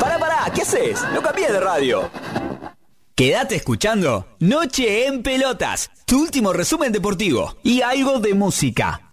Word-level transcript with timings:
Pará, 0.00 0.18
pará, 0.18 0.52
¿qué 0.54 0.62
haces? 0.62 1.02
No 1.12 1.20
cambies 1.20 1.52
de 1.52 1.60
radio. 1.60 2.10
Quédate 3.14 3.56
escuchando 3.56 4.26
Noche 4.38 5.06
en 5.06 5.22
Pelotas, 5.22 5.90
tu 6.06 6.22
último 6.22 6.52
resumen 6.52 6.92
deportivo 6.92 7.56
y 7.62 7.82
algo 7.82 8.20
de 8.20 8.34
música. 8.34 9.07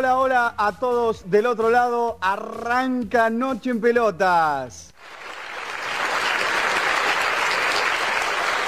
Hola, 0.00 0.16
hola, 0.16 0.54
a 0.56 0.72
todos 0.72 1.30
del 1.30 1.44
otro 1.44 1.68
lado. 1.68 2.16
Arranca 2.22 3.28
Noche 3.28 3.68
en 3.68 3.82
Pelotas. 3.82 4.94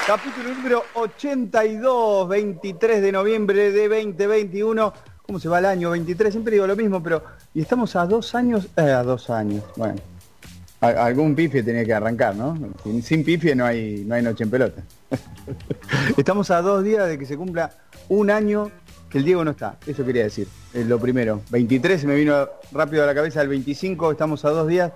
Capítulo 0.06 0.52
número 0.52 0.84
82, 0.92 2.28
23 2.28 3.00
de 3.00 3.12
noviembre 3.12 3.72
de 3.72 3.88
2021. 3.88 4.92
¿Cómo 5.22 5.40
se 5.40 5.48
va 5.48 5.60
el 5.60 5.64
año 5.64 5.88
23? 5.92 6.34
Siempre 6.34 6.52
digo 6.52 6.66
lo 6.66 6.76
mismo, 6.76 7.02
pero... 7.02 7.24
Y 7.54 7.62
estamos 7.62 7.96
a 7.96 8.04
dos 8.04 8.34
años... 8.34 8.68
Eh, 8.76 8.82
a 8.82 9.02
dos 9.02 9.30
años, 9.30 9.64
bueno. 9.76 10.02
Algún 10.82 11.34
pifie 11.34 11.62
tenía 11.62 11.86
que 11.86 11.94
arrancar, 11.94 12.36
¿no? 12.36 12.58
Sin, 12.82 13.02
sin 13.02 13.24
pifie 13.24 13.54
no 13.54 13.64
hay, 13.64 14.04
no 14.06 14.16
hay 14.16 14.22
Noche 14.22 14.44
en 14.44 14.50
Pelota. 14.50 14.82
estamos 16.18 16.50
a 16.50 16.60
dos 16.60 16.84
días 16.84 17.08
de 17.08 17.18
que 17.18 17.24
se 17.24 17.38
cumpla 17.38 17.70
un 18.10 18.30
año 18.30 18.70
que 19.12 19.18
el 19.18 19.24
Diego 19.24 19.44
no 19.44 19.50
está. 19.52 19.76
Eso 19.86 20.04
quería 20.04 20.24
decir. 20.24 20.48
Lo 20.74 20.98
primero. 20.98 21.42
23 21.50 22.00
se 22.00 22.06
me 22.06 22.14
vino 22.16 22.48
rápido 22.72 23.04
a 23.04 23.06
la 23.06 23.14
cabeza 23.14 23.42
el 23.42 23.48
25, 23.48 24.10
estamos 24.10 24.42
a 24.46 24.50
dos 24.50 24.66
días 24.66 24.90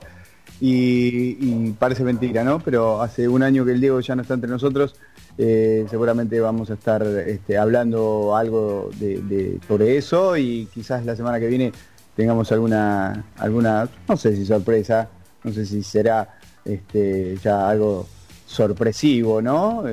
y, 0.61 1.71
parece 1.73 2.03
mentira, 2.03 2.43
¿no? 2.43 2.61
Pero 2.61 3.03
hace 3.03 3.29
un 3.29 3.43
año 3.43 3.65
que 3.65 3.73
el 3.73 3.81
Diego 3.81 4.01
ya 4.01 4.17
no 4.17 4.23
está 4.23 4.35
entre 4.35 4.49
nosotros. 4.51 4.95
eh, 5.39 5.85
seguramente 5.91 6.41
vamos 6.41 6.71
a 6.71 6.75
estar 6.75 7.03
este, 7.07 7.59
hablando 7.59 8.35
algo 8.35 8.89
de, 8.99 9.59
sobre 9.69 9.99
eso 9.99 10.35
y 10.39 10.67
quizás 10.73 11.05
la 11.05 11.15
semana 11.15 11.39
que 11.39 11.47
viene 11.47 11.73
tengamos 12.17 12.51
alguna, 12.53 13.27
alguna, 13.37 13.87
no 14.09 14.17
sé 14.17 14.35
si 14.35 14.47
sorpresa, 14.47 15.11
no 15.45 15.53
sé 15.53 15.67
si 15.67 15.83
será 15.83 16.39
este, 16.65 17.37
ya 17.45 17.69
algo 17.69 18.07
sorpresivo, 18.47 19.43
¿no? 19.43 19.87
Eh, 19.87 19.93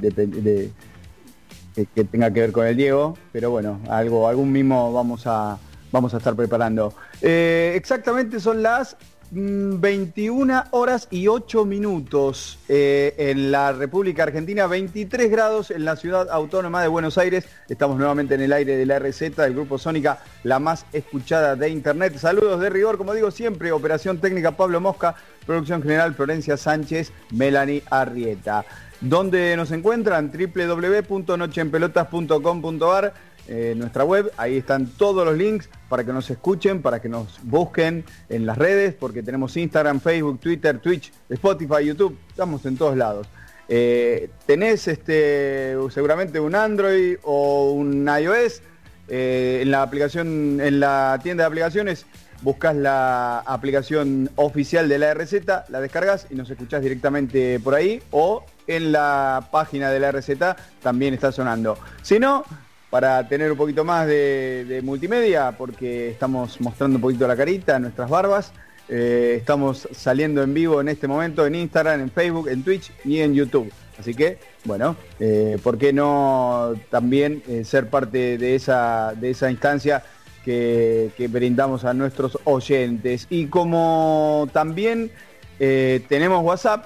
de- 0.00 0.70
que, 1.74 2.04
tenga 2.04 2.32
que 2.32 2.40
ver 2.40 2.52
con 2.52 2.66
el 2.66 2.76
Diego, 2.76 3.16
pero 3.32 3.50
bueno, 3.50 3.80
algo, 3.88 4.28
algún 4.28 4.52
mimo 4.52 4.92
vamos 4.92 5.26
a, 5.26 5.58
vamos 5.90 6.14
a 6.14 6.18
estar 6.18 6.34
preparando. 6.34 6.94
Eh, 7.20 7.72
exactamente 7.76 8.40
son 8.40 8.62
las 8.62 8.96
mm, 9.30 9.80
21 9.80 10.64
horas 10.72 11.08
y 11.10 11.28
8 11.28 11.64
minutos 11.64 12.58
eh, 12.68 13.14
en 13.16 13.50
la 13.50 13.72
República 13.72 14.24
Argentina, 14.24 14.66
23 14.66 15.30
grados 15.30 15.70
en 15.70 15.84
la 15.84 15.96
ciudad 15.96 16.28
autónoma 16.30 16.82
de 16.82 16.88
Buenos 16.88 17.16
Aires. 17.18 17.46
Estamos 17.68 17.96
nuevamente 17.96 18.34
en 18.34 18.42
el 18.42 18.52
aire 18.52 18.76
de 18.76 18.86
la 18.86 18.98
RZ 18.98 19.36
del 19.36 19.54
Grupo 19.54 19.78
Sónica, 19.78 20.18
la 20.42 20.58
más 20.58 20.84
escuchada 20.92 21.56
de 21.56 21.70
Internet. 21.70 22.16
Saludos 22.18 22.60
de 22.60 22.70
rigor, 22.70 22.98
como 22.98 23.14
digo 23.14 23.30
siempre, 23.30 23.72
operación 23.72 24.18
técnica 24.18 24.56
Pablo 24.56 24.80
Mosca, 24.80 25.14
producción 25.46 25.82
general 25.82 26.14
Florencia 26.14 26.56
Sánchez, 26.56 27.12
Melanie 27.30 27.82
Arrieta. 27.90 28.64
¿Dónde 29.02 29.56
nos 29.56 29.72
encuentran? 29.72 30.30
www.nocheenpelotas.com.ar 30.30 33.12
eh, 33.48 33.74
nuestra 33.76 34.04
web, 34.04 34.30
ahí 34.36 34.56
están 34.56 34.86
todos 34.86 35.24
los 35.24 35.36
links 35.36 35.68
para 35.88 36.04
que 36.04 36.12
nos 36.12 36.30
escuchen, 36.30 36.80
para 36.80 37.02
que 37.02 37.08
nos 37.08 37.40
busquen 37.42 38.04
en 38.28 38.46
las 38.46 38.56
redes, 38.56 38.94
porque 38.94 39.24
tenemos 39.24 39.56
Instagram, 39.56 40.00
Facebook, 40.00 40.38
Twitter, 40.38 40.78
Twitch, 40.78 41.12
Spotify, 41.28 41.84
YouTube, 41.84 42.16
estamos 42.28 42.64
en 42.66 42.76
todos 42.76 42.96
lados. 42.96 43.26
Eh, 43.68 44.30
tenés 44.46 44.86
este, 44.86 45.74
seguramente 45.90 46.38
un 46.38 46.54
Android 46.54 47.16
o 47.24 47.72
un 47.72 48.08
iOS, 48.08 48.62
eh, 49.08 49.58
en 49.62 49.72
la 49.72 49.82
aplicación, 49.82 50.60
en 50.60 50.78
la 50.78 51.18
tienda 51.20 51.42
de 51.42 51.48
aplicaciones, 51.48 52.06
buscas 52.42 52.76
la 52.76 53.40
aplicación 53.40 54.30
oficial 54.36 54.88
de 54.88 54.98
la 54.98 55.14
RZ, 55.14 55.46
la 55.68 55.80
descargas 55.80 56.28
y 56.30 56.36
nos 56.36 56.48
escuchás 56.48 56.80
directamente 56.80 57.58
por 57.58 57.74
ahí 57.74 58.00
o 58.12 58.44
en 58.66 58.92
la 58.92 59.48
página 59.50 59.90
de 59.90 60.00
la 60.00 60.12
RZ 60.12 60.30
también 60.82 61.14
está 61.14 61.32
sonando. 61.32 61.78
Si 62.02 62.18
no, 62.18 62.44
para 62.92 63.26
tener 63.26 63.50
un 63.50 63.56
poquito 63.56 63.84
más 63.84 64.06
de, 64.06 64.82
multimedia, 64.84 65.52
porque 65.52 66.10
estamos 66.10 66.60
mostrando 66.60 66.96
un 66.96 67.00
poquito 67.00 67.26
la 67.26 67.34
carita, 67.34 67.78
nuestras 67.78 68.10
barbas, 68.10 68.52
eh, 68.86 69.36
estamos 69.38 69.88
saliendo 69.92 70.42
en 70.42 70.52
vivo 70.52 70.78
en 70.78 70.88
este 70.88 71.08
momento 71.08 71.46
en 71.46 71.54
Instagram, 71.54 72.02
en 72.02 72.10
Facebook, 72.10 72.48
en 72.48 72.62
Twitch 72.62 72.92
y 73.06 73.20
en 73.20 73.32
YouTube. 73.32 73.72
Así 73.98 74.12
que, 74.12 74.38
bueno, 74.64 74.94
eh, 75.20 75.56
¿por 75.62 75.78
qué 75.78 75.94
no 75.94 76.74
también 76.90 77.42
eh, 77.48 77.64
ser 77.64 77.88
parte 77.88 78.36
de 78.36 78.56
esa, 78.56 79.14
de 79.16 79.30
esa 79.30 79.50
instancia 79.50 80.02
que, 80.44 81.10
brindamos 81.30 81.86
a 81.86 81.94
nuestros 81.94 82.38
oyentes? 82.44 83.26
Y 83.30 83.46
como 83.46 84.50
también 84.52 85.10
tenemos 85.58 86.44
WhatsApp, 86.44 86.84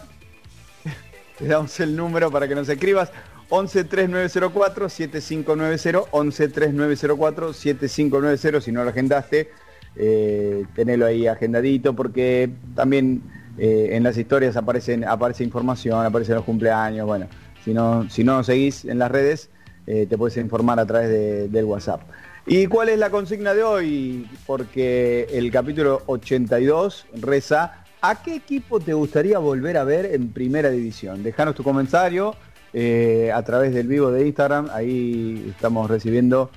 te 1.39 1.47
damos 1.47 1.79
el 1.81 1.97
número 1.97 2.31
para 2.31 2.47
que 2.49 2.55
nos 2.55 2.69
escribas. 2.69 3.11
11 3.49 3.85
3904 3.85 4.89
7590 4.89 6.09
11 6.11 6.49
3904 6.49 7.53
7590 7.53 8.61
si 8.61 8.73
no 8.73 8.83
lo 8.83 8.91
agendaste 8.91 9.51
eh, 9.95 10.65
tenelo 10.75 11.07
ahí 11.07 11.29
agendadito 11.29 11.95
porque 11.95 12.51
también 12.75 13.23
eh, 13.57 13.91
en 13.93 14.03
las 14.03 14.19
historias 14.19 14.57
aparecen 14.57 15.05
aparece 15.05 15.45
información 15.45 16.05
aparecen 16.05 16.35
los 16.35 16.45
cumpleaños 16.45 17.07
bueno 17.07 17.29
si 17.65 17.73
no 17.73 18.11
si 18.11 18.25
no 18.25 18.39
nos 18.39 18.47
seguís 18.47 18.85
en 18.85 18.99
las 18.99 19.13
redes 19.13 19.49
eh, 19.87 20.07
te 20.11 20.19
puedes 20.19 20.37
informar 20.39 20.81
a 20.81 20.87
través 20.87 21.09
de- 21.09 21.49
del 21.49 21.65
WhatsApp 21.67 22.01
¿Y 22.49 22.67
cuál 22.67 22.89
es 22.91 22.99
la 22.99 23.11
consigna 23.11 23.55
de 23.55 23.63
hoy? 23.65 24.29
Porque 24.47 25.27
el 25.33 25.51
capítulo 25.51 26.03
82 26.07 27.07
reza, 27.21 27.85
¿a 28.11 28.22
qué 28.22 28.34
equipo 28.37 28.81
te 28.81 28.93
gustaría 28.94 29.39
volver 29.39 29.77
a 29.77 29.84
ver 29.84 30.06
en 30.06 30.28
primera 30.33 30.71
división? 30.71 31.22
Dejanos 31.22 31.55
tu 31.55 31.62
comentario 31.62 32.34
eh, 32.72 33.31
a 33.34 33.43
través 33.43 33.72
del 33.75 33.87
vivo 33.89 34.11
de 34.11 34.27
Instagram, 34.27 34.69
ahí 34.72 35.47
estamos 35.55 35.89
recibiendo 35.91 36.50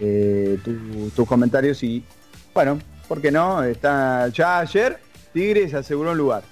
eh, 0.00 0.58
tu- 0.64 1.10
tus 1.10 1.26
comentarios 1.28 1.82
y 1.82 2.02
bueno, 2.52 2.78
¿por 3.08 3.20
qué 3.20 3.30
no? 3.30 3.62
Está 3.62 4.28
ya 4.28 4.60
ayer 4.60 4.98
Tigre 5.32 5.68
se 5.68 5.76
aseguró 5.76 6.12
un 6.12 6.18
lugar. 6.18 6.42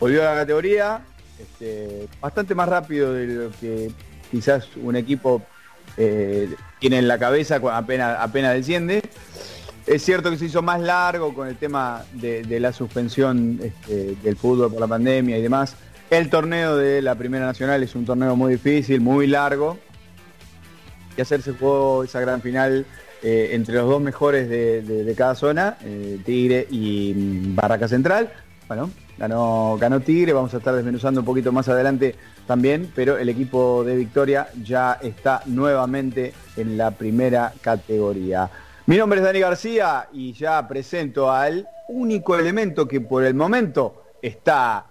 Volvió 0.00 0.22
a 0.22 0.34
la 0.34 0.40
categoría 0.40 1.00
este, 1.38 2.08
bastante 2.20 2.54
más 2.54 2.68
rápido 2.68 3.12
de 3.14 3.26
lo 3.26 3.50
que 3.60 3.90
quizás 4.30 4.66
un 4.82 4.96
equipo 4.96 5.42
eh, 5.96 6.48
tiene 6.80 6.98
en 6.98 7.06
la 7.08 7.18
cabeza 7.18 7.60
apenas, 7.72 8.16
apenas 8.20 8.54
desciende. 8.54 9.02
Es 9.86 10.02
cierto 10.02 10.30
que 10.30 10.38
se 10.38 10.46
hizo 10.46 10.62
más 10.62 10.80
largo 10.80 11.34
con 11.34 11.48
el 11.48 11.56
tema 11.56 12.04
de, 12.12 12.60
la 12.60 12.72
suspensión 12.72 13.58
este, 13.62 14.16
del 14.22 14.36
fútbol 14.36 14.70
por 14.70 14.80
la 14.80 14.86
pandemia 14.86 15.38
y 15.38 15.42
demás. 15.42 15.74
El 16.10 16.28
torneo 16.28 16.76
de 16.76 17.02
la 17.02 17.14
Primera 17.14 17.46
Nacional 17.46 17.82
es 17.82 17.94
un 17.94 18.04
torneo 18.04 18.36
muy 18.36 18.52
difícil, 18.52 19.00
muy 19.00 19.26
largo. 19.26 19.78
Y 21.16 21.20
hacerse 21.20 21.52
jugó 21.52 22.04
esa 22.04 22.20
gran 22.20 22.40
final 22.40 22.86
eh, 23.22 23.50
entre 23.52 23.74
los 23.74 23.88
dos 23.88 24.00
mejores 24.00 24.48
de 24.48 25.14
cada 25.16 25.34
zona, 25.34 25.76
eh, 25.84 26.20
Tigre 26.24 26.66
y 26.70 27.14
mm, 27.14 27.54
Barraca 27.56 27.88
Central. 27.88 28.30
Bueno, 28.70 28.88
ganó, 29.18 29.76
ganó 29.80 29.98
Tigre, 29.98 30.32
vamos 30.32 30.54
a 30.54 30.58
estar 30.58 30.74
desmenuzando 30.74 31.22
un 31.22 31.26
poquito 31.26 31.50
más 31.50 31.68
adelante 31.68 32.14
también, 32.46 32.90
pero 32.94 33.18
el 33.18 33.28
equipo 33.28 33.82
de 33.84 33.96
Victoria 33.96 34.46
ya 34.62 34.98
está 35.02 35.42
nuevamente 35.46 36.32
en 36.56 36.78
la 36.78 36.92
primera 36.92 37.52
categoría. 37.60 38.48
Mi 38.90 38.96
nombre 38.96 39.20
es 39.20 39.24
Dani 39.24 39.38
García 39.38 40.08
y 40.12 40.32
ya 40.32 40.66
presento 40.66 41.30
al 41.30 41.68
único 41.86 42.36
elemento 42.36 42.88
que 42.88 43.00
por 43.00 43.22
el 43.22 43.34
momento 43.34 44.02
está 44.20 44.86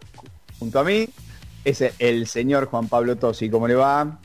junto 0.57 0.80
a 0.80 0.86
mí, 0.86 1.10
es 1.66 1.84
el 2.00 2.25
señor 2.25 2.68
Juan 2.68 2.88
Pablo 2.88 3.18
Tosi. 3.18 3.50
¿Cómo 3.50 3.68
le 3.68 3.75
va? 3.75 4.19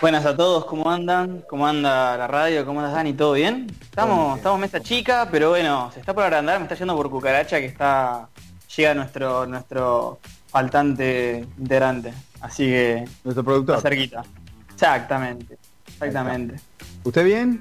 Buenas 0.00 0.24
a 0.24 0.36
todos, 0.36 0.64
¿cómo 0.66 0.88
andan? 0.88 1.42
¿Cómo 1.48 1.66
anda 1.66 2.16
la 2.16 2.28
radio? 2.28 2.64
¿Cómo 2.64 2.78
andas 2.78 2.94
Dani? 2.94 3.14
¿Todo 3.14 3.32
bien? 3.32 3.66
Estamos, 3.80 4.26
bien. 4.26 4.36
estamos 4.36 4.60
mesa 4.60 4.80
chica, 4.80 5.26
pero 5.28 5.50
bueno, 5.50 5.90
se 5.92 5.98
está 5.98 6.14
por 6.14 6.22
agrandar, 6.22 6.56
me 6.60 6.66
está 6.66 6.76
yendo 6.76 6.94
por 6.94 7.10
cucaracha 7.10 7.58
que 7.58 7.66
está. 7.66 8.28
llega 8.76 8.94
nuestro, 8.94 9.44
nuestro 9.44 10.20
faltante 10.46 11.44
integrante. 11.58 12.14
Así 12.40 12.66
que. 12.66 13.04
Nuestro 13.24 13.42
productor. 13.42 13.78
Está 13.78 13.88
cerquita. 13.88 14.22
Exactamente. 14.78 15.58
Exactamente. 15.86 16.54
¿Usted 17.02 17.24
bien? 17.24 17.60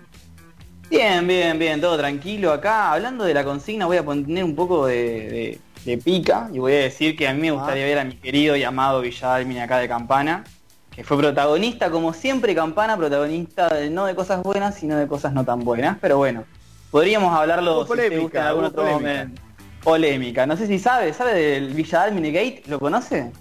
Bien, 0.87 1.25
bien, 1.25 1.57
bien, 1.57 1.81
todo 1.81 1.97
tranquilo 1.97 2.51
acá. 2.51 2.93
Hablando 2.93 3.23
de 3.23 3.33
la 3.33 3.43
consigna, 3.43 3.87
voy 3.87 3.97
a 3.97 4.05
poner 4.05 4.43
un 4.43 4.55
poco 4.55 4.85
de, 4.85 5.59
pica 6.03 6.47
y 6.53 6.59
voy 6.59 6.73
a 6.73 6.77
decir 6.77 7.17
que 7.17 7.27
a 7.27 7.33
mí 7.33 7.41
me 7.41 7.51
gustaría 7.51 7.85
ah. 7.85 7.87
ver 7.87 7.99
a 7.99 8.03
mi 8.03 8.17
querido 8.17 8.55
y 8.55 8.63
amado 8.63 9.01
Villadalmine 9.01 9.63
acá 9.63 9.79
de 9.79 9.87
Campana 9.87 10.43
que 10.91 11.03
fue 11.03 11.17
protagonista, 11.17 11.91
como 11.91 12.11
siempre, 12.11 12.55
Campana, 12.55 12.97
protagonista 12.97 13.69
de, 13.69 13.89
no 13.89 14.07
de 14.07 14.15
cosas 14.15 14.41
buenas, 14.41 14.75
sino 14.75 14.97
de 14.97 15.07
cosas 15.07 15.31
no 15.31 15.45
tan 15.45 15.59
buenas. 15.59 15.97
Pero 16.01 16.17
bueno, 16.17 16.43
podríamos 16.89 17.37
hablarlo 17.37 17.85
polémica, 17.85 18.41
si 18.41 18.47
algún 18.47 18.65
otro 18.65 18.81
polémica. 18.81 19.09
momento. 19.11 19.41
Polémica. 19.83 20.47
No 20.47 20.57
sé 20.57 20.65
si 20.65 20.79
sabe, 20.79 21.13
¿sabe 21.13 21.35
del 21.35 21.73
Villa 21.73 22.01
Almine 22.01 22.31
Gate? 22.31 22.63
¿Lo 22.65 22.79
conoce? 22.79 23.31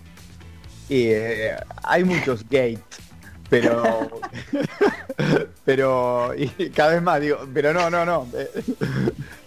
Eh, 0.90 1.56
hay 1.82 2.04
muchos 2.04 2.42
gates, 2.44 2.84
pero 3.48 4.20
pero 5.64 6.34
y 6.36 6.48
cada 6.70 6.92
vez 6.92 7.02
más 7.02 7.20
digo, 7.20 7.38
pero 7.52 7.72
no, 7.72 7.90
no, 7.90 8.04
no. 8.04 8.26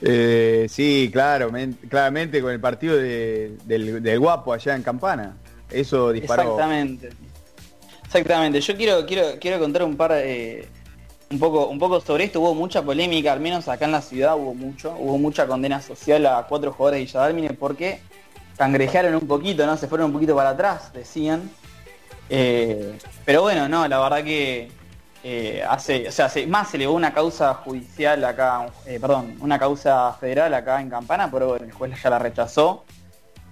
Eh, 0.01 0.67
sí, 0.69 1.09
claro, 1.11 1.51
claramente 1.89 2.41
con 2.41 2.51
el 2.51 2.59
partido 2.59 2.95
del, 2.95 3.57
del 3.65 4.19
guapo 4.19 4.53
allá 4.53 4.75
en 4.75 4.83
Campana. 4.83 5.35
Eso 5.69 6.11
disparó. 6.11 6.43
Exactamente. 6.43 7.09
Exactamente, 8.05 8.59
yo 8.59 8.75
quiero, 8.75 9.05
quiero, 9.05 9.39
quiero 9.39 9.59
contar 9.59 9.83
un 9.83 9.95
par 9.95 10.13
eh, 10.15 10.67
un 11.29 11.37
poco, 11.37 11.67
un 11.67 11.77
poco 11.77 12.01
sobre 12.01 12.23
esto, 12.23 12.41
hubo 12.41 12.55
mucha 12.55 12.81
polémica, 12.81 13.31
al 13.31 13.39
menos 13.39 13.67
acá 13.67 13.85
en 13.85 13.91
la 13.91 14.01
ciudad 14.01 14.35
hubo 14.35 14.55
mucho, 14.55 14.95
hubo 14.97 15.19
mucha 15.19 15.45
condena 15.45 15.79
social 15.79 16.25
a 16.25 16.47
cuatro 16.49 16.71
jugadores 16.71 17.01
de 17.01 17.05
Villadalmine 17.05 17.53
porque 17.53 17.99
cangrejearon 18.57 19.13
un 19.13 19.27
poquito, 19.27 19.63
¿no? 19.67 19.77
Se 19.77 19.87
fueron 19.87 20.07
un 20.07 20.13
poquito 20.13 20.35
para 20.35 20.49
atrás, 20.49 20.91
decían. 20.91 21.51
Eh, 22.29 22.97
pero 23.25 23.41
bueno, 23.41 23.67
no, 23.67 23.87
la 23.87 23.99
verdad 23.99 24.23
que 24.23 24.69
eh, 25.23 25.63
hace, 25.67 26.07
o 26.07 26.11
sea, 26.11 26.29
más 26.47 26.69
se 26.69 26.77
elevó 26.77 26.93
una 26.93 27.13
causa 27.13 27.53
judicial 27.55 28.23
acá, 28.23 28.67
perdón, 28.85 29.35
una 29.41 29.57
causa 29.57 30.13
federal 30.13 30.53
acá 30.53 30.79
en 30.79 30.89
Campana, 30.89 31.29
pero 31.31 31.55
el 31.55 31.71
juez 31.71 32.01
ya 32.01 32.09
la 32.09 32.19
rechazó. 32.19 32.85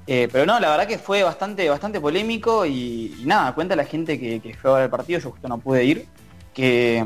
Eh, 0.09 0.29
pero 0.31 0.45
no, 0.45 0.57
la 0.57 0.69
verdad 0.69 0.87
que 0.87 0.97
fue 0.97 1.21
bastante, 1.21 1.69
bastante 1.69 1.99
polémico 1.99 2.65
y, 2.65 3.23
nada, 3.25 3.53
cuenta 3.53 3.75
la 3.75 3.83
gente 3.83 4.17
que, 4.17 4.55
fue 4.59 4.71
a 4.71 4.75
ver 4.75 4.83
el 4.85 4.89
partido, 4.89 5.19
yo 5.19 5.31
justo 5.31 5.49
no 5.49 5.57
pude 5.57 5.83
ir, 5.83 6.05
que, 6.53 7.05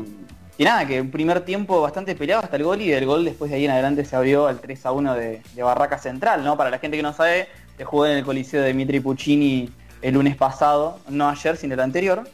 nada, 0.60 0.86
que 0.86 1.00
un 1.00 1.10
primer 1.10 1.40
tiempo 1.40 1.80
bastante 1.80 2.14
peleado 2.14 2.44
hasta 2.44 2.56
el 2.56 2.62
gol 2.62 2.80
y 2.80 2.88
del 2.88 3.04
gol 3.04 3.24
después 3.24 3.50
de 3.50 3.56
ahí 3.56 3.64
en 3.64 3.72
adelante 3.72 4.04
se 4.04 4.14
abrió 4.14 4.46
al 4.46 4.60
3 4.60 4.86
a 4.86 4.92
1 4.92 5.14
de, 5.16 5.42
Barraca 5.56 5.98
Central, 5.98 6.44
¿no? 6.44 6.56
Para 6.56 6.70
la 6.70 6.78
gente 6.78 6.96
que 6.96 7.02
no 7.02 7.12
sabe, 7.12 7.48
se 7.76 7.84
jugó 7.84 8.06
en 8.06 8.18
el 8.18 8.24
Coliseo 8.24 8.62
de 8.62 8.68
Dimitri 8.68 9.00
Puccini 9.00 9.68
el 10.02 10.14
lunes 10.14 10.36
pasado, 10.36 10.98
no 11.08 11.28
ayer, 11.28 11.56
sino 11.56 11.74
el 11.74 11.80
anterior. 11.80 12.28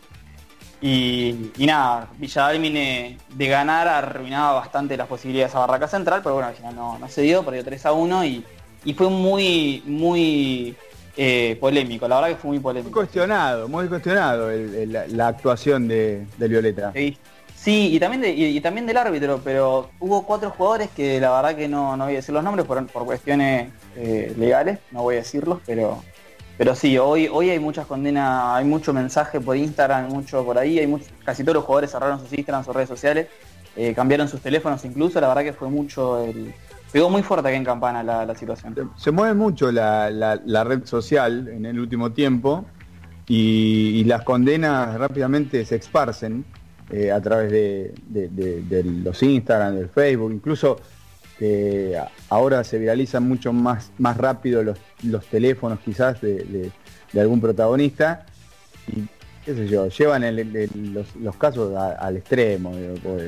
Y, 0.80 1.52
nada, 1.58 2.08
Villadalmine 2.18 3.18
de 3.34 3.48
ganar 3.48 3.88
arruinaba 3.88 4.52
bastante 4.52 4.96
las 4.96 5.08
posibilidades 5.08 5.54
a 5.54 5.60
Barraca 5.60 5.88
Central, 5.88 6.20
pero 6.22 6.34
bueno, 6.34 6.48
al 6.48 6.54
final 6.54 6.74
no, 6.74 6.98
no 6.98 7.08
se 7.08 7.22
dio, 7.22 7.44
perdió 7.44 7.64
3 7.64 7.86
a 7.86 7.92
1 7.92 8.24
y 8.24 8.44
y 8.84 8.94
fue 8.94 9.08
muy, 9.10 9.82
muy 9.86 10.74
eh, 11.16 11.56
polémico, 11.60 12.06
la 12.08 12.16
verdad 12.16 12.28
que 12.30 12.36
fue 12.36 12.50
muy 12.50 12.60
polémico. 12.60 12.90
Muy 12.90 13.06
cuestionado, 13.06 13.68
muy 13.68 13.88
cuestionado 13.88 14.50
la, 14.50 15.28
actuación 15.28 15.88
de, 15.88 16.26
Violeta. 16.38 16.92
Sí, 17.54 17.92
y 17.92 17.98
también, 17.98 18.34
y, 18.36 18.60
también 18.60 18.86
del 18.86 18.96
árbitro, 18.96 19.40
pero 19.42 19.90
hubo 19.98 20.24
cuatro 20.24 20.50
jugadores 20.50 20.90
que 20.94 21.20
la 21.20 21.30
verdad 21.32 21.56
que 21.56 21.68
no, 21.68 21.96
no 21.96 22.04
voy 22.04 22.14
a 22.14 22.16
decir 22.16 22.32
los 22.32 22.44
nombres 22.44 22.66
por, 22.66 23.04
cuestiones 23.04 23.70
eh, 23.96 24.32
legales, 24.38 24.78
no 24.92 25.02
voy 25.02 25.16
a 25.16 25.18
decirlos, 25.18 25.58
pero 25.66 26.02
pero 26.58 26.74
sí, 26.74 26.98
hoy, 26.98 27.28
hoy 27.32 27.50
hay 27.50 27.58
muchas 27.58 27.86
condenas, 27.86 28.56
hay 28.56 28.64
mucho 28.64 28.92
mensaje 28.92 29.40
por 29.40 29.56
Instagram, 29.56 30.08
mucho 30.08 30.44
por 30.44 30.58
ahí, 30.58 30.78
hay 30.78 30.92
casi 31.24 31.42
todos 31.44 31.54
los 31.54 31.64
jugadores 31.64 31.92
cerraron 31.92 32.20
sus 32.20 32.32
Instagram, 32.32 32.64
sus 32.64 32.74
redes 32.74 32.88
sociales, 32.88 33.28
eh, 33.76 33.94
cambiaron 33.94 34.28
sus 34.28 34.40
teléfonos 34.40 34.84
incluso, 34.84 35.20
la 35.20 35.28
verdad 35.28 35.44
que 35.44 35.52
fue 35.52 35.70
mucho 35.70 36.24
el, 36.24 36.52
Pegó 36.92 37.10
muy 37.10 37.22
fuerte 37.22 37.48
aquí 37.48 37.56
en 37.56 37.64
Campana 37.64 38.02
la, 38.02 38.34
situación. 38.34 38.74
Se 38.96 39.10
mueve 39.10 39.34
mucho 39.34 39.70
la, 39.70 40.64
red 40.64 40.84
social 40.84 41.48
en 41.48 41.66
el 41.66 41.78
último 41.78 42.12
tiempo 42.12 42.64
y, 43.26 44.04
las 44.04 44.22
condenas 44.22 44.98
rápidamente 44.98 45.64
se 45.66 45.76
esparcen 45.76 46.46
eh, 46.90 47.12
a 47.12 47.20
través 47.20 47.52
de, 47.52 49.02
los 49.04 49.22
Instagram, 49.22 49.76
del 49.76 49.90
Facebook, 49.90 50.32
incluso 50.32 50.80
que 51.38 52.00
ahora 52.30 52.64
se 52.64 52.78
viralizan 52.78 53.28
mucho 53.28 53.52
más, 53.52 53.92
más 53.98 54.16
rápido 54.16 54.62
los, 54.62 54.78
los 55.02 55.26
teléfonos 55.26 55.78
quizás 55.80 56.20
de, 56.20 56.70
algún 57.18 57.40
protagonista 57.40 58.26
y 58.88 59.06
qué 59.44 59.54
sé 59.54 59.66
yo, 59.66 59.88
llevan 59.88 60.24
los, 61.20 61.36
casos 61.36 61.74
al 61.76 62.16
extremo. 62.18 62.72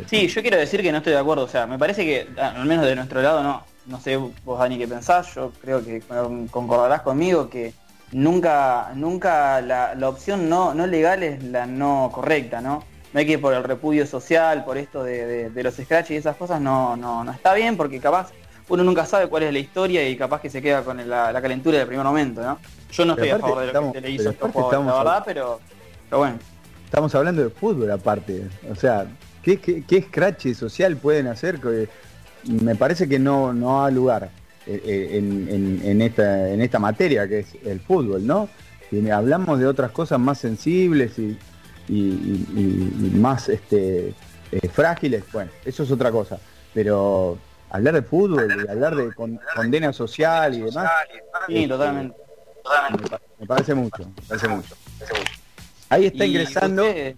Sí, 0.06 0.28
yo 0.28 0.42
quiero 0.42 0.58
decir 0.58 0.82
que 0.82 0.92
no 0.92 0.98
estoy 0.98 1.14
de 1.14 1.18
acuerdo, 1.18 1.44
o 1.44 1.48
sea, 1.48 1.66
me 1.66 1.78
parece 1.78 2.04
que, 2.04 2.28
al 2.38 2.66
menos 2.66 2.84
de 2.84 2.94
nuestro 2.94 3.22
lado, 3.22 3.42
no, 3.42 3.64
no 3.86 4.00
sé 4.00 4.16
vos 4.16 4.58
Dani 4.58 4.78
qué 4.78 4.86
pensás, 4.86 5.34
yo 5.34 5.52
creo 5.62 5.82
que 5.82 6.02
concordarás 6.50 7.02
conmigo 7.02 7.48
que 7.48 7.72
nunca, 8.12 8.92
nunca 8.94 9.60
la, 9.60 10.08
opción 10.08 10.48
no, 10.48 10.74
no 10.74 10.86
legal 10.86 11.22
es 11.22 11.42
la 11.42 11.66
no 11.66 12.10
correcta, 12.12 12.60
¿no? 12.60 12.84
No 13.12 13.18
hay 13.18 13.26
que 13.26 13.38
por 13.38 13.54
el 13.54 13.64
repudio 13.64 14.06
social, 14.06 14.64
por 14.64 14.78
esto 14.78 15.02
de, 15.02 15.50
los 15.54 15.74
scratches 15.74 16.10
y 16.10 16.16
esas 16.16 16.36
cosas, 16.36 16.60
no, 16.60 16.96
no, 16.96 17.24
no 17.24 17.32
está 17.32 17.54
bien 17.54 17.76
porque 17.76 17.98
capaz 17.98 18.30
uno 18.70 18.84
nunca 18.84 19.04
sabe 19.04 19.28
cuál 19.28 19.42
es 19.42 19.52
la 19.52 19.58
historia 19.58 20.08
y 20.08 20.16
capaz 20.16 20.40
que 20.40 20.48
se 20.48 20.62
queda 20.62 20.82
con 20.82 20.96
la, 21.08 21.38
calentura 21.42 21.78
del 21.78 21.88
primer 21.88 22.06
momento, 22.06 22.40
¿no? 22.40 22.58
Yo 22.90 23.04
no 23.04 23.12
estoy 23.12 23.30
a 23.30 23.38
favor 23.38 23.66
de 23.66 23.72
lo 23.72 23.92
que 23.92 24.00
le 24.00 24.10
hizo 24.10 24.30
estos 24.30 24.50
jugadores, 24.50 24.86
la 24.86 24.94
verdad, 24.94 25.22
pero 25.26 25.60
bueno. 26.10 26.38
Estamos 26.84 27.14
hablando 27.14 27.42
de 27.42 27.50
fútbol 27.50 27.90
aparte. 27.90 28.48
O 28.70 28.74
sea, 28.74 29.06
¿qué, 29.42 29.58
qué, 29.60 30.02
scratch 30.02 30.54
social 30.54 30.96
pueden 30.96 31.26
hacer? 31.26 31.60
Me 32.44 32.74
parece 32.74 33.08
que 33.08 33.18
no, 33.18 33.52
no 33.52 33.84
ha 33.84 33.90
lugar 33.90 34.30
eh, 34.66 34.80
eh, 34.84 35.80
en, 35.84 36.02
esta, 36.02 36.48
en 36.48 36.60
esta 36.62 36.78
materia 36.78 37.28
que 37.28 37.40
es 37.40 37.56
el 37.64 37.80
fútbol, 37.80 38.26
¿no? 38.26 38.48
Y 38.92 39.08
hablamos 39.10 39.58
de 39.58 39.66
otras 39.66 39.90
cosas 39.90 40.18
más 40.18 40.38
sensibles 40.38 41.18
y, 41.18 41.36
más 43.14 43.48
este, 43.48 44.14
eh, 44.52 44.68
frágiles, 44.68 45.24
bueno, 45.32 45.50
eso 45.64 45.82
es 45.82 45.90
otra 45.90 46.10
cosa. 46.12 46.38
Pero 46.72 47.38
hablar 47.70 47.94
de 47.94 48.02
fútbol, 48.02 48.68
hablar 48.68 48.96
de 48.96 49.12
condena 49.54 49.92
social 49.92 50.54
y 50.54 50.60
demás. 50.62 50.90
Sí, 51.46 51.66
totalmente. 51.66 52.16
Me, 53.38 53.46
parece 53.46 53.74
mucho, 53.74 54.04
me 54.04 54.22
parece 54.28 54.48
mucho. 54.48 54.74
Ahí 55.88 56.06
está 56.06 56.24
ingresando, 56.24 56.84
eh, 56.86 57.16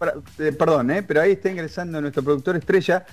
perdón, 0.58 0.90
eh, 0.92 1.02
pero 1.02 1.20
ahí 1.20 1.32
está 1.32 1.50
ingresando 1.50 2.00
nuestro 2.00 2.22
productor 2.22 2.56
estrella. 2.56 3.04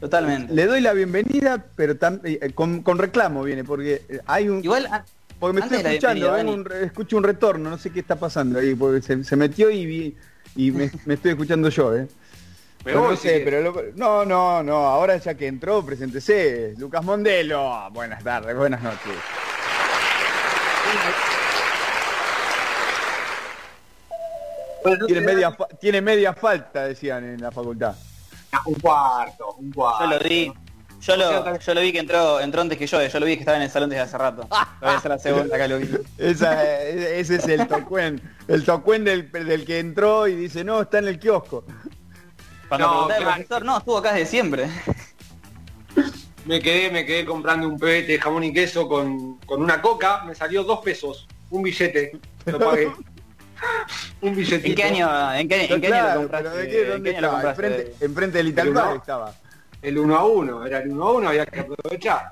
Totalmente. 0.00 0.52
Le 0.52 0.66
doy 0.66 0.80
la 0.80 0.92
bienvenida, 0.92 1.64
pero 1.76 1.94
eh, 2.24 2.52
con, 2.54 2.98
reclamo 2.98 3.44
viene, 3.44 3.64
porque 3.64 4.02
hay 4.26 4.48
un... 4.48 4.62
Igual, 4.62 4.88
porque 5.38 5.54
me 5.54 5.60
estoy 5.60 5.78
escuchando, 5.78 6.68
escucho 6.74 7.16
un 7.16 7.24
retorno, 7.24 7.70
no 7.70 7.78
sé 7.78 7.90
qué 7.90 8.00
está 8.00 8.16
pasando 8.16 8.58
ahí, 8.58 8.74
porque 8.74 9.00
se, 9.02 9.36
metió 9.36 9.70
y, 9.70 10.16
y 10.56 10.70
me, 10.70 10.84
estoy 10.84 11.32
escuchando 11.32 11.68
yo, 11.68 11.96
¿eh? 11.96 12.06
Pero 12.84 13.10
no 13.10 13.16
sé, 13.16 13.40
pero 13.42 13.72
no, 13.96 14.26
no, 14.26 14.62
no, 14.62 14.76
ahora 14.76 15.16
ya 15.16 15.34
que 15.34 15.46
entró, 15.46 15.84
preséntese, 15.84 16.74
Lucas 16.76 17.02
Mondelo. 17.02 17.90
Buenas 17.92 18.22
tardes, 18.22 18.54
buenas 18.54 18.82
noches. 18.82 19.14
Tiene 25.06 25.20
media, 25.22 25.56
tiene 25.80 26.02
media 26.02 26.34
falta, 26.34 26.84
decían 26.84 27.24
en 27.24 27.40
la 27.40 27.50
facultad. 27.50 27.94
Un 28.66 28.74
cuarto, 28.74 29.54
un 29.58 29.72
cuarto. 29.72 30.04
Yo 30.04 30.10
lo 30.10 30.18
vi. 30.18 30.52
Yo 31.00 31.16
lo, 31.16 31.58
yo 31.58 31.74
lo 31.74 31.80
vi 31.82 31.92
que 31.92 31.98
entró, 31.98 32.40
entró 32.40 32.62
antes 32.62 32.78
que 32.78 32.86
yo, 32.86 33.06
yo 33.06 33.20
lo 33.20 33.26
vi 33.26 33.34
que 33.34 33.40
estaba 33.40 33.58
en 33.58 33.64
el 33.64 33.70
salón 33.70 33.90
desde 33.90 34.02
hace 34.02 34.16
rato. 34.16 34.46
Voy 34.80 34.90
a 34.90 34.96
hacer 34.96 35.10
la 35.10 35.18
segunda, 35.18 35.56
acá 35.56 35.68
lo 35.68 35.78
vi. 35.78 35.88
ese 36.16 37.34
es 37.36 37.48
el 37.48 37.66
tocuen, 37.66 38.22
el 38.48 38.64
tocuen 38.64 39.04
del, 39.04 39.30
del, 39.30 39.64
que 39.66 39.80
entró 39.80 40.28
y 40.28 40.34
dice, 40.34 40.64
no, 40.64 40.80
está 40.80 40.98
en 40.98 41.08
el 41.08 41.18
kiosco. 41.18 41.64
Cuando 42.76 43.08
no, 43.08 43.24
profesor, 43.24 43.64
no, 43.64 43.78
estuvo 43.78 43.98
acá 43.98 44.12
desde 44.12 44.26
siempre. 44.26 44.68
Me 46.44 46.60
quedé, 46.60 46.90
me 46.90 47.06
quedé 47.06 47.24
comprando 47.24 47.68
un 47.68 47.78
pebete 47.78 48.12
de 48.12 48.20
jamón 48.20 48.44
y 48.44 48.52
queso 48.52 48.88
con, 48.88 49.36
con 49.40 49.62
una 49.62 49.80
coca, 49.80 50.24
me 50.24 50.34
salió 50.34 50.62
dos 50.62 50.80
pesos, 50.80 51.26
un 51.50 51.62
billete, 51.62 52.18
lo 52.44 52.58
pagué. 52.58 52.92
un 54.20 54.34
billetito. 54.34 54.68
¿En 54.68 54.74
qué 54.74 54.82
año, 54.82 55.34
en 55.34 55.48
qué, 55.48 55.64
en 55.72 55.80
qué 55.80 55.86
año 55.94 56.14
lo 56.14 56.20
compraste? 56.20 56.68
qué, 56.68 56.84
¿Dónde 56.84 57.10
estaba? 57.10 57.50
Enfrente, 57.50 57.94
enfrente 58.00 58.38
del 58.38 58.48
Italpar 58.48 58.96
estaba. 58.96 59.34
El 59.80 59.98
1 59.98 60.16
a 60.16 60.24
1, 60.24 60.66
era 60.66 60.78
el 60.78 60.90
1 60.90 61.04
a 61.04 61.12
1, 61.12 61.28
había 61.28 61.46
que 61.46 61.60
aprovechar. 61.60 62.30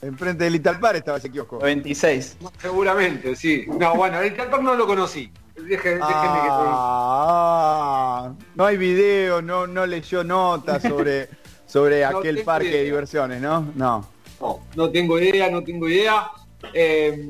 Enfrente 0.00 0.44
del 0.44 0.56
Italpar 0.56 0.96
estaba 0.96 1.18
ese 1.18 1.30
kiosco. 1.30 1.58
26. 1.58 2.38
Seguramente, 2.60 3.36
sí. 3.36 3.66
No, 3.68 3.94
bueno, 3.94 4.20
el 4.20 4.32
Italpar 4.32 4.62
no 4.62 4.74
lo 4.74 4.86
conocí. 4.86 5.30
Deje, 5.68 5.90
déjeme 5.90 6.02
ah, 7.34 8.32
no 8.54 8.64
hay 8.66 8.76
video, 8.76 9.40
no, 9.42 9.66
no 9.66 9.86
leyó 9.86 10.22
notas 10.24 10.82
sobre, 10.82 11.28
sobre 11.66 12.00
No 12.10 12.18
aquel 12.18 12.42
parque 12.44 12.68
de 12.70 12.84
diversiones, 12.84 13.40
¿no? 13.40 13.70
No. 13.74 14.06
No, 14.40 14.60
no 14.74 14.90
tengo 14.90 15.18
idea, 15.18 15.48
no 15.50 15.62
tengo 15.62 15.88
idea. 15.88 16.30
Eh, 16.74 17.28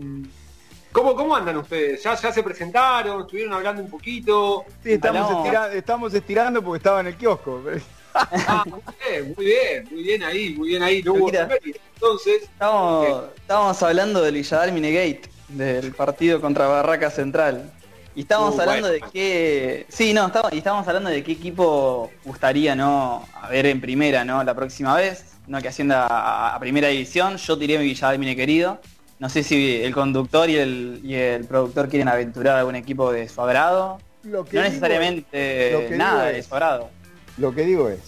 ¿cómo, 0.92 1.14
¿Cómo 1.14 1.36
andan 1.36 1.58
ustedes? 1.58 2.02
¿Ya, 2.02 2.14
¿Ya 2.14 2.32
se 2.32 2.42
presentaron? 2.42 3.20
¿Estuvieron 3.22 3.52
hablando 3.52 3.82
un 3.82 3.90
poquito? 3.90 4.64
Sí, 4.82 4.92
estamos, 4.92 5.22
Hablamos- 5.22 5.46
estira- 5.46 5.72
estamos 5.74 6.14
estirando 6.14 6.62
porque 6.62 6.78
estaba 6.78 7.00
en 7.00 7.08
el 7.08 7.16
kiosco. 7.16 7.62
Ah, 8.14 8.62
muy 8.66 8.82
bien, 9.08 9.34
muy 9.34 9.44
bien, 9.46 9.88
muy 9.90 10.02
bien 10.02 10.22
ahí, 10.22 10.54
muy 10.54 10.68
bien 10.68 10.82
ahí. 10.82 11.02
No 11.02 11.14
hubo 11.14 11.26
Mira. 11.28 11.44
efemérides. 11.44 11.80
Entonces, 11.94 12.42
Estamos, 12.42 13.24
estábamos 13.36 13.82
hablando 13.82 14.20
del 14.20 14.34
Villadalmine 14.34 14.92
Gate, 14.92 15.22
del 15.48 15.92
partido 15.92 16.38
contra 16.38 16.66
Barraca 16.66 17.10
Central. 17.10 17.72
Y 18.14 18.20
estábamos 18.22 18.56
Uh, 18.56 18.60
hablando 18.60 18.88
bueno. 18.88 19.04
de 19.06 19.10
qué. 19.12 19.86
Sí, 19.88 20.12
no, 20.12 20.26
estábamos, 20.26 20.52
y 20.52 20.58
estábamos 20.58 20.86
hablando 20.86 21.10
de 21.10 21.22
qué 21.22 21.32
equipo 21.32 22.10
gustaría, 22.24 22.74
¿no? 22.74 23.26
A 23.40 23.48
ver 23.48 23.66
en 23.66 23.80
primera, 23.80 24.24
¿no? 24.24 24.42
La 24.44 24.54
próxima 24.54 24.94
vez. 24.96 25.24
No 25.46 25.60
que 25.60 25.68
ascienda 25.68 26.06
a, 26.06 26.54
a 26.54 26.60
primera 26.60 26.88
división. 26.88 27.36
Yo 27.36 27.58
tiré 27.58 27.78
mi 27.78 27.84
Villadalmine 27.84 28.36
querido. 28.36 28.80
No 29.18 29.28
sé 29.28 29.42
si 29.42 29.82
el 29.82 29.92
conductor 29.94 30.48
y 30.50 30.56
el, 30.56 31.00
y 31.02 31.14
el 31.14 31.44
productor 31.46 31.88
quieren 31.88 32.08
aventurar 32.08 32.58
algún 32.58 32.74
equipo 32.76 33.12
de 33.12 33.28
su 33.28 33.40
agrado. 33.40 33.98
Lo 34.24 34.44
que 34.44 34.56
No 34.56 34.62
necesariamente 34.62 35.72
lo 35.72 35.88
que 35.88 35.96
nada 35.96 36.22
digo 36.24 36.32
de 36.34 36.38
es- 36.38 36.46
su 36.46 36.54
agrado. 36.54 36.90
Lo 37.38 37.54
que 37.54 37.62
digo 37.62 37.88
es, 37.88 38.00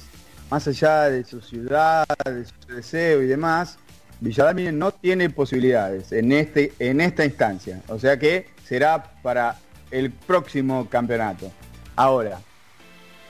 más 0.50 0.66
allá 0.68 1.04
de 1.10 1.24
su 1.24 1.40
ciudad, 1.40 2.04
de 2.24 2.44
su 2.44 2.74
deseo 2.74 3.22
y 3.22 3.26
demás, 3.26 3.78
Villadalmine 4.20 4.70
no 4.72 4.92
tiene 4.92 5.30
posibilidades 5.30 6.12
en 6.12 6.30
este 6.32 6.72
en 6.78 7.00
esta 7.00 7.24
instancia. 7.24 7.80
O 7.88 7.98
sea 7.98 8.16
que 8.18 8.46
será 8.64 9.02
para 9.22 9.56
el 9.94 10.10
próximo 10.10 10.88
campeonato. 10.88 11.50
Ahora, 11.96 12.40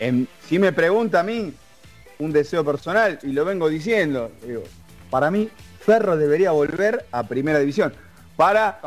en- 0.01 0.27
si 0.49 0.59
me 0.59 0.73
pregunta 0.73 1.21
a 1.21 1.23
mí, 1.23 1.53
un 2.19 2.33
deseo 2.33 2.65
personal, 2.65 3.19
y 3.23 3.33
lo 3.33 3.45
vengo 3.45 3.69
diciendo, 3.69 4.33
digo, 4.47 4.63
para 5.11 5.31
mí 5.31 5.49
Ferro 5.81 6.17
debería 6.17 6.53
volver 6.53 7.05
a 7.13 7.25
primera 7.25 7.59
división. 7.59 7.93
Para 8.37 8.81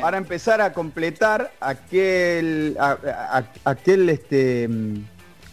para 0.00 0.16
empezar 0.16 0.60
a 0.62 0.72
completar 0.72 1.52
aquel 1.60 2.76
a- 2.78 2.96
a- 3.38 3.70
aquel 3.70 4.08
este 4.08 4.68
mm, 4.68 4.94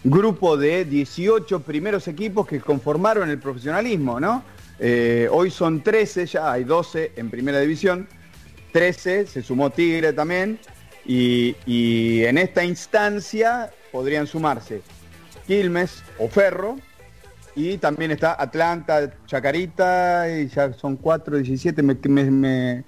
grupo 0.06 0.56
de 0.56 0.86
18 0.86 1.60
primeros 1.62 2.08
equipos 2.08 2.48
que 2.48 2.62
conformaron 2.62 3.30
el 3.30 3.40
profesionalismo, 3.40 4.20
¿no? 4.20 4.44
Eh, 4.80 5.28
hoy 5.32 5.50
son 5.52 5.82
13, 5.84 6.26
ya 6.28 6.52
hay 6.54 6.64
12 6.64 7.12
en 7.18 7.30
primera 7.30 7.60
división, 7.60 8.08
13, 8.72 9.26
se 9.26 9.42
sumó 9.42 9.72
Tigre 9.72 10.14
también, 10.14 10.60
y, 11.08 12.24
en 12.24 12.38
esta 12.38 12.66
instancia 12.66 13.72
podrían 13.92 14.28
sumarse 14.28 14.82
Quilmes 15.46 16.04
o 16.20 16.28
Ferro, 16.28 16.78
y 17.56 17.78
también 17.78 18.12
está 18.12 18.36
Atlanta, 18.40 19.12
Chacarita, 19.26 20.30
y 20.30 20.48
ya 20.48 20.74
son 20.74 20.98
4, 20.98 21.38
17, 21.38 21.82
me, 21.82 22.84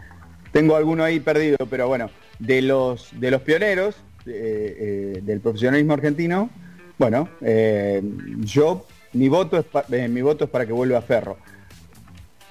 tengo 0.51 0.75
alguno 0.75 1.03
ahí 1.03 1.19
perdido, 1.19 1.57
pero 1.69 1.87
bueno, 1.87 2.09
de 2.37 2.61
los, 2.61 3.09
de 3.19 3.31
los 3.31 3.41
pioneros 3.41 3.95
eh, 4.25 5.13
eh, 5.15 5.19
del 5.23 5.39
profesionalismo 5.39 5.93
argentino, 5.93 6.49
bueno, 6.97 7.29
eh, 7.41 8.01
yo, 8.39 8.85
mi 9.13 9.29
voto, 9.29 9.57
es 9.57 10.09
mi 10.09 10.21
voto 10.21 10.43
es 10.43 10.49
para 10.49 10.65
que 10.65 10.73
vuelva 10.73 11.01
Ferro. 11.01 11.37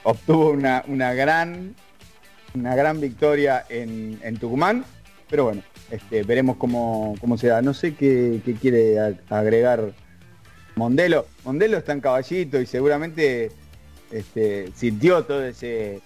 Obtuvo 0.05 0.51
una, 0.51 0.83
una 0.89 1.13
gran 1.13 1.75
una 2.55 2.75
gran 2.75 2.99
victoria 2.99 3.67
en 3.69 4.37
Tucumán, 4.41 4.85
pero 5.29 5.45
bueno, 5.45 5.63
este, 5.91 6.23
veremos 6.23 6.57
cómo, 6.57 7.15
cómo 7.21 7.37
se 7.37 7.49
da. 7.49 7.63
No 7.63 7.75
sé 7.75 7.95
qué, 7.95 8.41
qué 8.45 8.55
quiere 8.55 8.99
agregar 9.29 9.93
Mondelo. 10.79 11.27
Mondelo 11.45 11.77
está 11.77 11.93
en 11.93 12.01
caballito 12.01 12.61
y 12.61 12.67
seguramente 12.67 13.51
este, 14.11 14.71
sintió 14.75 15.25
todo 15.25 15.45
ese, 15.45 16.01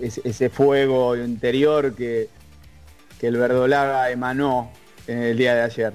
ese, 0.00 0.20
ese 0.24 0.48
fuego 0.48 1.16
interior 1.16 1.94
que, 1.94 2.28
que 3.20 3.26
el 3.26 3.36
verdolaga 3.36 4.10
emanó 4.10 4.70
en 5.06 5.22
el 5.22 5.36
día 5.36 5.54
de 5.54 5.62
ayer. 5.62 5.94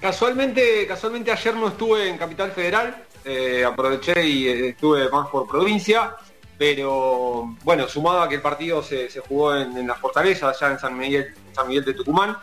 Casualmente, 0.00 0.86
casualmente 0.86 1.30
ayer 1.30 1.54
no 1.54 1.68
estuve 1.68 2.08
en 2.08 2.18
Capital 2.18 2.50
Federal, 2.50 3.04
eh, 3.24 3.64
aproveché 3.64 4.26
y 4.26 4.48
eh, 4.48 4.68
estuve 4.70 5.08
más 5.08 5.28
por 5.28 5.48
provincia, 5.48 6.14
pero 6.58 7.56
bueno, 7.62 7.88
sumado 7.88 8.20
a 8.20 8.28
que 8.28 8.34
el 8.34 8.42
partido 8.42 8.82
se, 8.82 9.08
se 9.08 9.20
jugó 9.20 9.56
en, 9.56 9.76
en 9.76 9.86
la 9.86 9.94
Fortaleza, 9.94 10.50
allá 10.50 10.72
en 10.72 10.78
San 10.78 10.98
Miguel, 10.98 11.34
San 11.54 11.68
Miguel 11.68 11.84
de 11.84 11.94
Tucumán, 11.94 12.36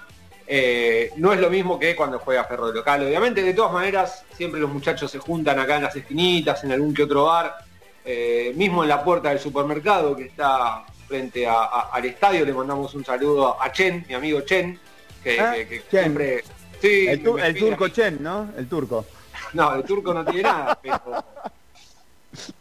eh, 0.48 1.12
no 1.18 1.32
es 1.34 1.39
lo 1.39 1.50
mismo 1.50 1.80
que 1.80 1.96
cuando 1.96 2.20
juega 2.20 2.44
Ferro 2.46 2.68
de 2.68 2.74
local, 2.74 3.03
obviamente, 3.06 3.41
de 3.44 3.53
todas 3.53 3.72
maneras, 3.72 4.25
siempre 4.36 4.60
los 4.60 4.70
muchachos 4.72 5.10
se 5.12 5.20
juntan 5.20 5.60
acá 5.60 5.77
en 5.77 5.84
las 5.84 5.96
esquinitas, 5.96 6.63
en 6.63 6.72
algún 6.72 6.94
que 6.94 7.03
otro 7.03 7.25
bar, 7.25 7.56
eh, 8.03 8.51
mismo 8.56 8.84
en 8.84 8.89
la 8.89 9.03
puerta 9.03 9.30
del 9.30 9.39
supermercado 9.39 10.15
que 10.15 10.24
está 10.25 10.84
frente 11.08 11.46
a- 11.48 11.53
a- 11.65 11.89
al 11.91 12.06
estadio, 12.06 12.46
le 12.46 12.53
mandamos 12.53 12.94
un 12.96 13.06
saludo 13.06 13.62
a 13.62 13.72
Chen, 13.72 14.06
mi 14.08 14.13
amigo 14.15 14.41
Chen, 14.41 14.80
que, 15.24 15.39
Ah, 15.39 15.53
que- 15.56 15.68
que 15.68 15.80
Chen. 15.82 15.89
siempre... 15.89 16.44
Sí, 16.82 17.06
El, 17.08 17.22
tu- 17.24 17.38
el 17.38 17.56
turco. 17.60 17.88
Chen, 17.89 18.18
¿no? 18.22 18.50
El 18.58 18.68
turco. 18.68 19.06
No, 19.53 19.75
el 19.75 19.84
turco 19.84 20.13
no 20.15 20.25
tiene 20.25 20.41
nada, 20.44 20.80
pero, 20.82 21.00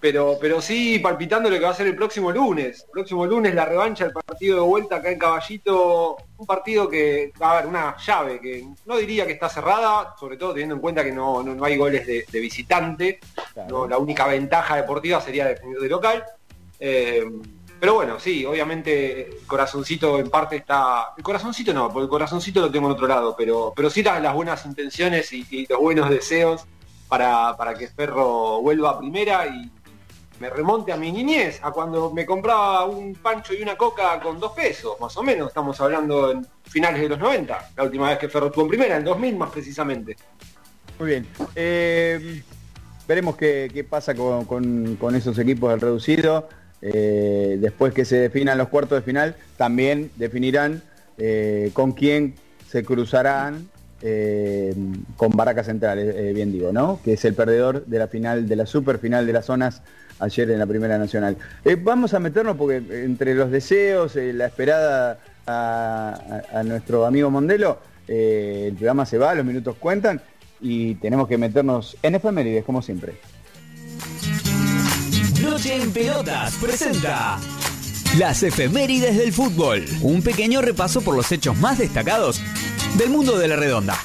pero, 0.01 0.37
pero 0.41 0.61
sí 0.61 0.99
palpitando 0.99 1.49
lo 1.49 1.57
que 1.59 1.65
va 1.65 1.71
a 1.71 1.75
ser 1.75 1.87
el 1.87 1.97
próximo 1.97 2.31
lunes. 2.31 2.85
El 2.85 2.91
próximo 2.91 3.27
lunes 3.27 3.55
la 3.55 3.65
revancha, 3.65 4.05
el 4.05 4.13
partido 4.13 4.57
de 4.57 4.63
vuelta 4.63 4.97
acá 4.97 5.11
en 5.11 5.19
Caballito, 5.19 6.17
un 6.37 6.47
partido 6.47 6.89
que, 6.89 7.33
a 7.41 7.57
ver, 7.57 7.67
una 7.67 7.97
llave 7.97 8.41
que 8.41 8.67
no 8.87 8.97
diría 8.97 9.27
que 9.27 9.33
está 9.33 9.49
cerrada, 9.49 10.15
sobre 10.19 10.37
todo 10.37 10.53
teniendo 10.53 10.75
en 10.77 10.81
cuenta 10.81 11.05
que 11.05 11.13
no, 11.13 11.43
no, 11.43 11.55
no 11.55 11.65
hay 11.65 11.77
goles 11.77 12.07
de, 12.07 12.25
de 12.31 12.41
visitante. 12.41 13.21
Claro. 13.53 13.71
No, 13.71 13.89
la 13.89 13.99
única 13.99 14.27
ventaja 14.27 14.77
deportiva 14.77 15.21
sería 15.21 15.47
definir 15.47 15.79
de 15.79 15.89
local. 15.89 16.25
Eh, 16.79 17.25
pero 17.79 17.95
bueno, 17.95 18.21
sí, 18.21 18.45
obviamente 18.45 19.39
el 19.39 19.47
corazoncito 19.47 20.19
en 20.19 20.29
parte 20.29 20.57
está. 20.57 21.15
El 21.17 21.23
corazoncito 21.23 21.73
no, 21.73 21.91
porque 21.91 22.05
el 22.05 22.11
corazoncito 22.11 22.61
lo 22.61 22.71
tengo 22.71 22.87
en 22.89 22.93
otro 22.93 23.07
lado, 23.07 23.35
pero, 23.37 23.73
pero 23.75 23.89
sí 23.89 24.03
las, 24.03 24.21
las 24.21 24.35
buenas 24.35 24.67
intenciones 24.67 25.33
y, 25.33 25.47
y 25.51 25.67
los 25.67 25.79
buenos 25.79 26.11
deseos 26.11 26.67
para, 27.11 27.55
para 27.59 27.75
que 27.75 27.89
Ferro 27.89 28.63
vuelva 28.63 28.91
a 28.93 28.99
primera 28.99 29.47
y 29.47 29.71
me 30.39 30.49
remonte 30.49 30.91
a 30.93 30.97
mi 30.97 31.13
niñez, 31.13 31.61
a 31.63 31.71
cuando 31.71 32.11
me 32.13 32.25
compraba 32.25 32.87
un 32.87 33.15
pancho 33.17 33.53
y 33.53 33.61
una 33.63 33.77
coca 33.77 34.19
con 34.21 34.41
dos 34.41 34.53
pesos, 34.53 34.99
más 34.99 35.15
o 35.19 35.23
menos, 35.23 35.49
estamos 35.49 35.79
hablando 35.83 36.31
en 36.31 36.47
finales 36.63 37.03
de 37.03 37.09
los 37.11 37.19
90, 37.19 37.73
la 37.77 37.83
última 37.85 38.09
vez 38.09 38.19
que 38.19 38.29
Ferro 38.31 38.47
estuvo 38.47 38.65
en 38.65 38.71
primera, 38.71 38.97
en 38.97 39.05
2000 39.05 39.37
más 39.37 39.51
precisamente. 39.51 40.17
Muy 40.99 41.09
bien. 41.11 41.27
Eh, 41.55 42.43
veremos 43.07 43.37
qué, 43.37 43.69
qué 43.75 43.85
pasa 43.85 44.15
con, 44.15 44.45
con- 44.47 44.97
con 44.97 45.15
esos 45.15 45.39
equipos 45.39 45.71
del 45.71 45.81
reducido. 45.81 46.49
Eh, 46.81 47.59
después 47.61 47.93
que 47.93 48.07
se 48.07 48.17
definan 48.17 48.57
los 48.57 48.69
cuartos 48.69 48.97
de 48.99 49.03
final, 49.03 49.37
también 49.59 50.11
definirán 50.17 50.83
eh, 51.19 51.71
con 51.75 51.93
quién 51.93 52.35
se 52.69 52.83
cruzarán 52.85 53.69
eh, 54.03 54.75
con 55.17 55.31
Barraca 55.33 55.63
Central, 55.65 55.99
eh, 55.99 56.33
bien 56.35 56.53
digo, 56.53 56.73
¿no? 56.73 57.01
Que 57.05 57.15
es 57.15 57.25
el 57.25 57.35
perdedor 57.35 57.85
de 57.87 57.99
la 57.99 58.09
final, 58.09 58.49
de 58.49 58.57
la 58.57 58.67
super 58.67 58.99
final 58.99 59.27
de 59.27 59.33
las 59.33 59.47
zonas 59.47 59.83
ayer 60.19 60.51
en 60.51 60.59
la 60.59 60.67
Primera 60.67 60.99
Nacional. 60.99 61.37
Eh, 61.65 61.77
vamos 61.81 62.13
a 62.15 62.19
meternos 62.21 62.57
porque 62.57 62.77
entre 63.05 63.35
los 63.35 63.51
deseos, 63.51 64.17
eh, 64.17 64.33
la 64.33 64.47
esperada 64.47 65.19
a, 65.47 66.43
a- 66.53 66.59
a 66.61 66.63
nuestro 66.63 67.07
amigo 67.07 67.31
Mondelo, 67.31 67.79
eh, 68.09 68.67
el 68.69 68.75
programa 68.75 69.07
se 69.07 69.19
va, 69.19 69.35
los 69.35 69.45
minutos 69.47 69.77
cuentan 69.79 70.21
y 70.61 70.95
tenemos 70.97 71.27
que 71.29 71.39
meternos 71.39 71.97
en 72.03 72.15
efemérides 72.17 72.65
como 72.65 72.83
siempre. 72.83 73.15
Noche 75.43 75.75
en 75.83 75.91
Pelotas 75.93 76.55
presenta 76.61 77.39
las 78.19 78.43
efemérides 78.43 79.17
del 79.17 79.33
fútbol. 79.33 79.85
Un 80.03 80.23
pequeño 80.23 80.61
repaso 80.61 81.01
por 81.01 81.15
los 81.15 81.31
hechos 81.31 81.57
más 81.57 81.79
destacados 81.79 82.41
del 82.97 83.11
mundo 83.11 83.39
de 83.39 83.49
la 83.49 83.57
redonda. 83.57 83.97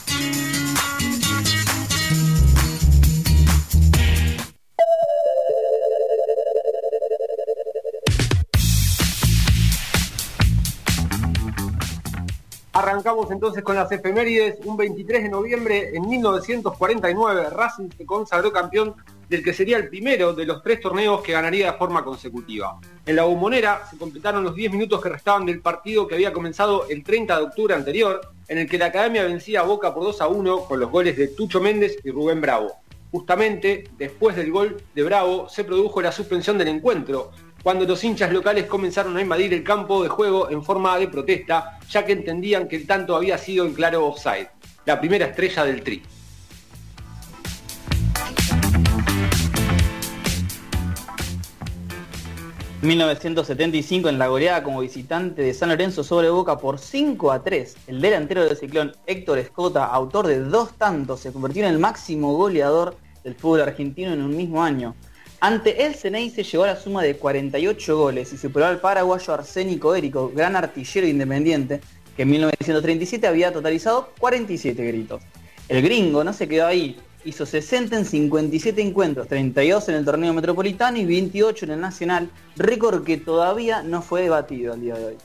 Arrancamos 12.73 13.31
entonces 13.31 13.63
con 13.63 13.75
las 13.75 13.91
efemérides. 13.91 14.57
Un 14.65 14.77
23 14.77 15.23
de 15.23 15.29
noviembre 15.29 15.95
en 15.95 16.07
1949, 16.07 17.49
Racing 17.49 17.89
se 17.97 18.05
consagró 18.05 18.51
campeón 18.51 18.93
del 19.29 19.43
que 19.43 19.53
sería 19.53 19.77
el 19.77 19.89
primero 19.89 20.33
de 20.33 20.45
los 20.45 20.61
tres 20.61 20.79
torneos 20.79 21.21
que 21.21 21.31
ganaría 21.31 21.71
de 21.71 21.77
forma 21.77 22.03
consecutiva. 22.03 22.79
En 23.05 23.15
la 23.15 23.23
bombonera 23.23 23.81
se 23.89 23.97
completaron 23.97 24.43
los 24.43 24.55
10 24.55 24.71
minutos 24.71 25.01
que 25.01 25.09
restaban 25.09 25.45
del 25.45 25.61
partido 25.61 26.07
que 26.07 26.15
había 26.15 26.33
comenzado 26.33 26.87
el 26.89 27.03
30 27.03 27.37
de 27.37 27.43
octubre 27.43 27.73
anterior, 27.73 28.21
en 28.47 28.57
el 28.59 28.69
que 28.69 28.77
la 28.77 28.87
Academia 28.87 29.23
vencía 29.23 29.61
a 29.61 29.63
Boca 29.63 29.93
por 29.93 30.03
2 30.03 30.21
a 30.21 30.27
1 30.27 30.59
con 30.65 30.79
los 30.79 30.91
goles 30.91 31.17
de 31.17 31.29
Tucho 31.29 31.59
Méndez 31.59 31.97
y 32.03 32.11
Rubén 32.11 32.41
Bravo. 32.41 32.73
Justamente 33.11 33.89
después 33.97 34.35
del 34.35 34.51
gol 34.51 34.81
de 34.93 35.03
Bravo 35.03 35.47
se 35.49 35.63
produjo 35.63 36.01
la 36.01 36.11
suspensión 36.11 36.57
del 36.57 36.67
encuentro, 36.67 37.31
cuando 37.65 37.85
los 37.85 38.03
hinchas 38.03 38.31
locales 38.31 38.65
comenzaron 38.65 39.17
a 39.17 39.21
invadir 39.21 39.51
el 39.51 39.63
campo 39.63 40.03
de 40.03 40.09
juego 40.09 40.51
en 40.51 40.63
forma 40.63 40.99
de 40.99 41.07
protesta, 41.07 41.79
ya 41.89 42.05
que 42.05 42.11
entendían 42.11 42.67
que 42.67 42.75
el 42.75 42.85
tanto 42.85 43.15
había 43.15 43.39
sido 43.39 43.65
en 43.65 43.73
claro 43.73 44.05
offside, 44.05 44.49
la 44.85 44.99
primera 44.99 45.25
estrella 45.25 45.65
del 45.65 45.81
tri. 45.81 46.03
1975 52.85 54.09
en 54.09 54.19
la 54.19 54.27
goleada 54.27 54.61
como 54.61 54.81
visitante 54.81 55.41
de 55.41 55.53
San 55.53 55.69
Lorenzo 55.69 56.03
sobre 56.03 56.29
Boca 56.29 56.57
por 56.57 56.77
5 56.77 57.31
a 57.31 57.43
3. 57.43 57.75
El 57.87 58.01
delantero 58.01 58.43
del 58.43 58.55
ciclón 58.55 58.91
Héctor 59.07 59.39
Escota, 59.39 59.85
autor 59.85 60.27
de 60.27 60.39
dos 60.39 60.77
tantos, 60.77 61.21
se 61.21 61.31
convirtió 61.31 61.63
en 61.63 61.71
el 61.71 61.79
máximo 61.79 62.35
goleador 62.35 62.97
del 63.23 63.33
fútbol 63.33 63.61
argentino 63.61 64.13
en 64.13 64.21
un 64.21 64.35
mismo 64.35 64.63
año. 64.63 64.93
Ante 65.39 65.85
el 65.85 65.95
Ceney 65.95 66.29
se 66.29 66.43
llegó 66.43 66.65
a 66.65 66.67
la 66.67 66.75
suma 66.75 67.01
de 67.01 67.15
48 67.15 67.97
goles 67.97 68.33
y 68.33 68.37
superó 68.37 68.65
al 68.65 68.79
paraguayo 68.79 69.33
Arsénico 69.33 69.95
Érico, 69.95 70.31
gran 70.35 70.55
artillero 70.55 71.07
independiente, 71.07 71.81
que 72.15 72.21
en 72.21 72.29
1937 72.29 73.25
había 73.25 73.51
totalizado 73.51 74.11
47 74.19 74.85
gritos. 74.85 75.23
El 75.67 75.81
gringo 75.81 76.23
no 76.23 76.33
se 76.33 76.47
quedó 76.47 76.67
ahí, 76.67 76.97
hizo 77.25 77.45
60 77.45 77.97
en 77.97 78.05
57 78.05 78.81
encuentros, 78.81 79.27
32 79.27 79.89
en 79.89 79.95
el 79.95 80.05
torneo 80.05 80.33
metropolitano 80.33 80.97
y 80.97 81.05
28 81.05 81.65
en 81.65 81.71
el 81.71 81.81
nacional, 81.81 82.29
récord 82.55 83.03
que 83.03 83.17
todavía 83.17 83.81
no 83.81 84.01
fue 84.01 84.21
debatido 84.21 84.73
al 84.73 84.81
día 84.81 84.95
de 84.95 85.05
hoy. 85.05 85.17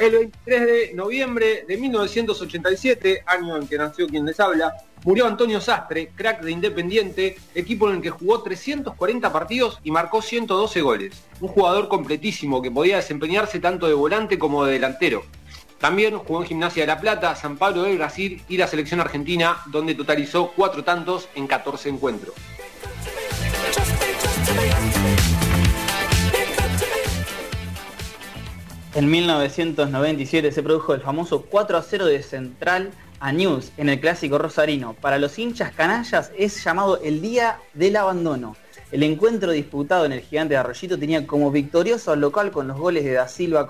El 0.00 0.12
23 0.12 0.60
de 0.66 0.92
noviembre 0.94 1.64
de 1.68 1.76
1987, 1.76 3.22
año 3.26 3.58
en 3.58 3.68
que 3.68 3.76
nació 3.76 4.06
quien 4.08 4.24
les 4.24 4.40
habla, 4.40 4.72
murió 5.04 5.26
Antonio 5.26 5.60
Sastre, 5.60 6.10
crack 6.14 6.40
de 6.40 6.52
Independiente, 6.52 7.36
equipo 7.54 7.90
en 7.90 7.96
el 7.96 8.02
que 8.02 8.08
jugó 8.08 8.42
340 8.42 9.30
partidos 9.30 9.78
y 9.84 9.90
marcó 9.90 10.22
112 10.22 10.80
goles. 10.80 11.22
Un 11.42 11.48
jugador 11.48 11.88
completísimo 11.88 12.62
que 12.62 12.70
podía 12.70 12.96
desempeñarse 12.96 13.60
tanto 13.60 13.88
de 13.88 13.92
volante 13.92 14.38
como 14.38 14.64
de 14.64 14.72
delantero. 14.72 15.22
También 15.80 16.18
jugó 16.18 16.42
en 16.42 16.46
Gimnasia 16.46 16.82
de 16.82 16.88
La 16.88 17.00
Plata, 17.00 17.34
San 17.34 17.56
Pablo 17.56 17.84
del 17.84 17.96
Brasil 17.96 18.42
y 18.50 18.58
la 18.58 18.66
selección 18.66 19.00
argentina, 19.00 19.62
donde 19.66 19.94
totalizó 19.94 20.52
cuatro 20.54 20.84
tantos 20.84 21.26
en 21.34 21.46
14 21.46 21.88
encuentros. 21.88 22.34
En 28.94 29.10
1997 29.10 30.52
se 30.52 30.62
produjo 30.62 30.92
el 30.92 31.00
famoso 31.00 31.46
4 31.48 31.78
a 31.78 31.82
0 31.82 32.04
de 32.04 32.22
Central 32.22 32.90
a 33.18 33.32
News 33.32 33.72
en 33.78 33.88
el 33.88 34.00
clásico 34.00 34.36
rosarino. 34.36 34.92
Para 34.92 35.18
los 35.18 35.38
hinchas 35.38 35.72
canallas 35.72 36.30
es 36.36 36.62
llamado 36.62 37.00
el 37.02 37.22
Día 37.22 37.58
del 37.72 37.96
Abandono. 37.96 38.54
El 38.92 39.02
encuentro 39.02 39.52
disputado 39.52 40.04
en 40.04 40.12
el 40.12 40.20
gigante 40.20 40.54
de 40.54 40.58
Arroyito 40.58 40.98
tenía 40.98 41.26
como 41.26 41.50
victorioso 41.50 42.12
al 42.12 42.20
local 42.20 42.50
con 42.50 42.68
los 42.68 42.76
goles 42.76 43.04
de 43.04 43.12
Da 43.12 43.28
Silva, 43.28 43.66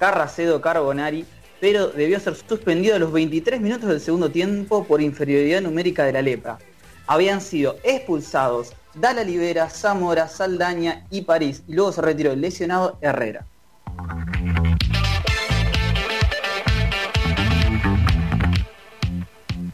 Carracedo, 0.00 0.62
Carbonari, 0.62 1.26
pero 1.60 1.88
debió 1.88 2.18
ser 2.18 2.34
suspendido 2.34 2.96
a 2.96 2.98
los 2.98 3.12
23 3.12 3.60
minutos 3.60 3.90
del 3.90 4.00
segundo 4.00 4.30
tiempo 4.30 4.84
por 4.84 5.02
inferioridad 5.02 5.60
numérica 5.60 6.04
de 6.04 6.12
la 6.14 6.22
lepra. 6.22 6.58
Habían 7.06 7.42
sido 7.42 7.76
expulsados 7.84 8.72
Dala 8.94 9.22
Libera, 9.22 9.68
Zamora, 9.68 10.26
Saldaña 10.26 11.06
y 11.10 11.20
París, 11.20 11.62
y 11.68 11.74
luego 11.74 11.92
se 11.92 12.00
retiró 12.00 12.32
el 12.32 12.40
lesionado 12.40 12.96
Herrera. 13.02 13.46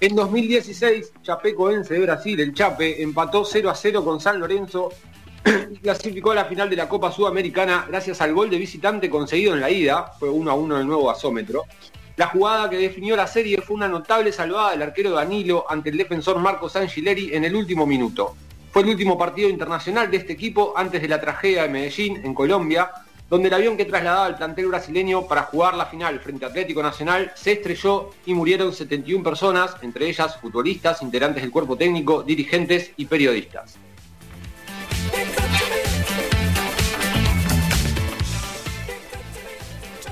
En 0.01 0.15
2016, 0.15 1.13
Chapecoense 1.23 1.95
de 1.95 2.01
Brasil, 2.01 2.41
el 2.41 2.53
Chape, 2.53 3.01
empató 3.01 3.45
0 3.45 3.71
a 3.71 3.75
0 3.77 4.05
con 4.05 4.21
San 4.21 4.41
Lorenzo 4.41 4.91
clasificó 5.83 6.33
a 6.33 6.35
la 6.35 6.45
final 6.45 6.69
de 6.69 6.77
la 6.77 6.89
Copa 6.89 7.13
Sudamericana 7.13 7.87
gracias 7.89 8.21
al 8.21 8.35
gol 8.35 8.51
de 8.51 8.59
visitante 8.59 9.09
conseguido 9.09 9.55
en 9.55 9.61
la 9.61 9.71
ida, 9.71 10.13
fue 10.19 10.29
1 10.29 10.51
a 10.51 10.55
1 10.55 10.75
en 10.75 10.81
el 10.81 10.87
nuevo 10.87 11.07
gasómetro. 11.07 11.65
La 12.17 12.29
jugada 12.29 12.71
que 12.71 12.79
definió 12.79 13.15
la 13.15 13.27
serie 13.27 13.61
fue 13.61 13.77
una 13.77 13.89
notable 13.89 14.33
salvada 14.33 14.71
del 14.71 14.83
arquero 14.83 15.11
Danilo 15.11 15.67
ante 15.69 15.91
el 15.91 15.99
defensor 15.99 16.39
Marcos 16.39 16.75
Angileri 16.77 17.35
en 17.35 17.45
el 17.45 17.55
último 17.55 17.87
minuto. 17.87 18.35
Fue 18.73 18.83
el 18.83 18.89
último 18.89 19.19
partido 19.19 19.49
internacional 19.49 20.11
de 20.11 20.19
este 20.19 20.33
equipo 20.33 20.73
antes 20.77 21.01
de 21.01 21.09
la 21.09 21.21
tragedia 21.21 21.63
de 21.63 21.69
Medellín, 21.69 22.25
en 22.25 22.35
Colombia, 22.35 22.91
donde 23.29 23.49
el 23.49 23.55
avión 23.55 23.77
que 23.77 23.85
trasladaba 23.85 24.27
al 24.27 24.37
plantel 24.37 24.67
brasileño 24.67 25.27
para 25.27 25.43
jugar 25.43 25.75
la 25.75 25.87
final 25.87 26.21
frente 26.21 26.45
a 26.45 26.49
Atlético 26.49 26.83
Nacional 26.83 27.33
se 27.35 27.53
estrelló 27.53 28.11
y 28.25 28.35
murieron 28.35 28.73
71 28.73 29.23
personas, 29.23 29.77
entre 29.83 30.09
ellas 30.09 30.39
futbolistas, 30.41 31.03
integrantes 31.03 31.43
del 31.43 31.51
cuerpo 31.51 31.77
técnico, 31.77 32.23
dirigentes 32.23 32.93
y 32.97 33.07
periodistas. 33.07 33.79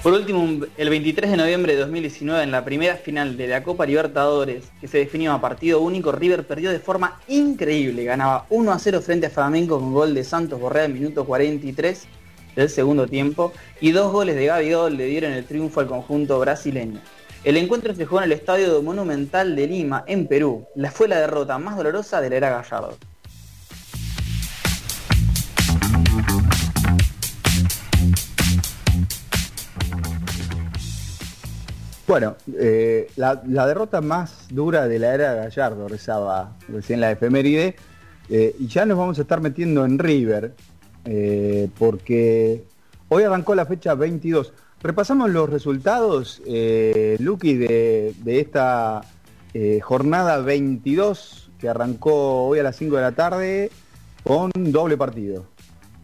Por 0.04 0.12
último, 0.12 0.66
el 0.76 0.90
23 0.90 1.30
de 1.30 1.36
noviembre 1.38 1.72
de 1.72 1.80
2019, 1.80 2.42
en 2.42 2.50
la 2.50 2.62
primera 2.62 2.96
final 2.96 3.38
de 3.38 3.48
la 3.48 3.62
Copa 3.62 3.86
Libertadores, 3.86 4.64
que 4.78 4.86
se 4.86 4.98
definió 4.98 5.32
a 5.32 5.40
partido 5.40 5.80
único, 5.80 6.12
River 6.12 6.46
perdió 6.46 6.70
de 6.70 6.78
forma 6.78 7.22
increíble. 7.26 8.04
Ganaba 8.04 8.44
1 8.50 8.70
a 8.70 8.78
0 8.78 9.00
frente 9.00 9.28
a 9.28 9.30
Flamengo 9.30 9.80
con 9.80 9.94
gol 9.94 10.14
de 10.14 10.22
Santos 10.22 10.60
Borrea 10.60 10.84
en 10.84 10.92
minuto 10.92 11.24
43 11.24 12.06
del 12.54 12.68
segundo 12.68 13.06
tiempo 13.06 13.54
y 13.80 13.92
dos 13.92 14.12
goles 14.12 14.36
de 14.36 14.44
Gabigol 14.44 14.94
le 14.94 15.06
dieron 15.06 15.32
el 15.32 15.46
triunfo 15.46 15.80
al 15.80 15.86
conjunto 15.86 16.38
brasileño. 16.38 17.00
El 17.42 17.56
encuentro 17.56 17.94
se 17.94 18.04
jugó 18.04 18.20
en 18.20 18.24
el 18.24 18.32
Estadio 18.32 18.82
Monumental 18.82 19.56
de 19.56 19.66
Lima, 19.66 20.04
en 20.06 20.26
Perú. 20.26 20.66
La 20.74 20.90
fue 20.90 21.08
la 21.08 21.18
derrota 21.18 21.56
más 21.56 21.78
dolorosa 21.78 22.20
de 22.20 22.28
la 22.28 22.36
era 22.36 22.50
Gallardo. 22.50 22.98
Bueno, 32.06 32.36
eh, 32.58 33.08
la, 33.16 33.36
derrota 33.36 34.02
más 34.02 34.48
dura 34.50 34.86
de 34.86 34.98
la 34.98 35.14
era 35.14 35.34
Gallardo, 35.34 35.88
rezaba 35.88 36.52
recién 36.68 37.00
la 37.00 37.10
efeméride, 37.10 37.76
eh, 38.28 38.54
y 38.58 38.66
ya 38.66 38.84
nos 38.84 38.98
vamos 38.98 39.18
a 39.18 39.22
estar 39.22 39.40
metiendo 39.40 39.86
en 39.86 39.98
River, 39.98 40.54
eh, 41.06 41.70
porque 41.78 42.64
hoy 43.08 43.22
arrancó 43.22 43.54
la 43.54 43.64
fecha 43.64 43.94
22. 43.94 44.52
Repasamos 44.82 45.30
los 45.30 45.48
resultados, 45.48 46.42
Lucky, 46.44 47.54
de, 47.54 48.14
esta 48.26 49.00
jornada 49.80 50.38
22 50.40 51.50
que 51.58 51.70
arrancó 51.70 52.48
hoy 52.48 52.58
a 52.58 52.64
las 52.64 52.76
5 52.76 52.96
de 52.96 53.02
la 53.02 53.12
tarde 53.12 53.70
con 54.22 54.50
doble 54.54 54.98
partido. 54.98 55.46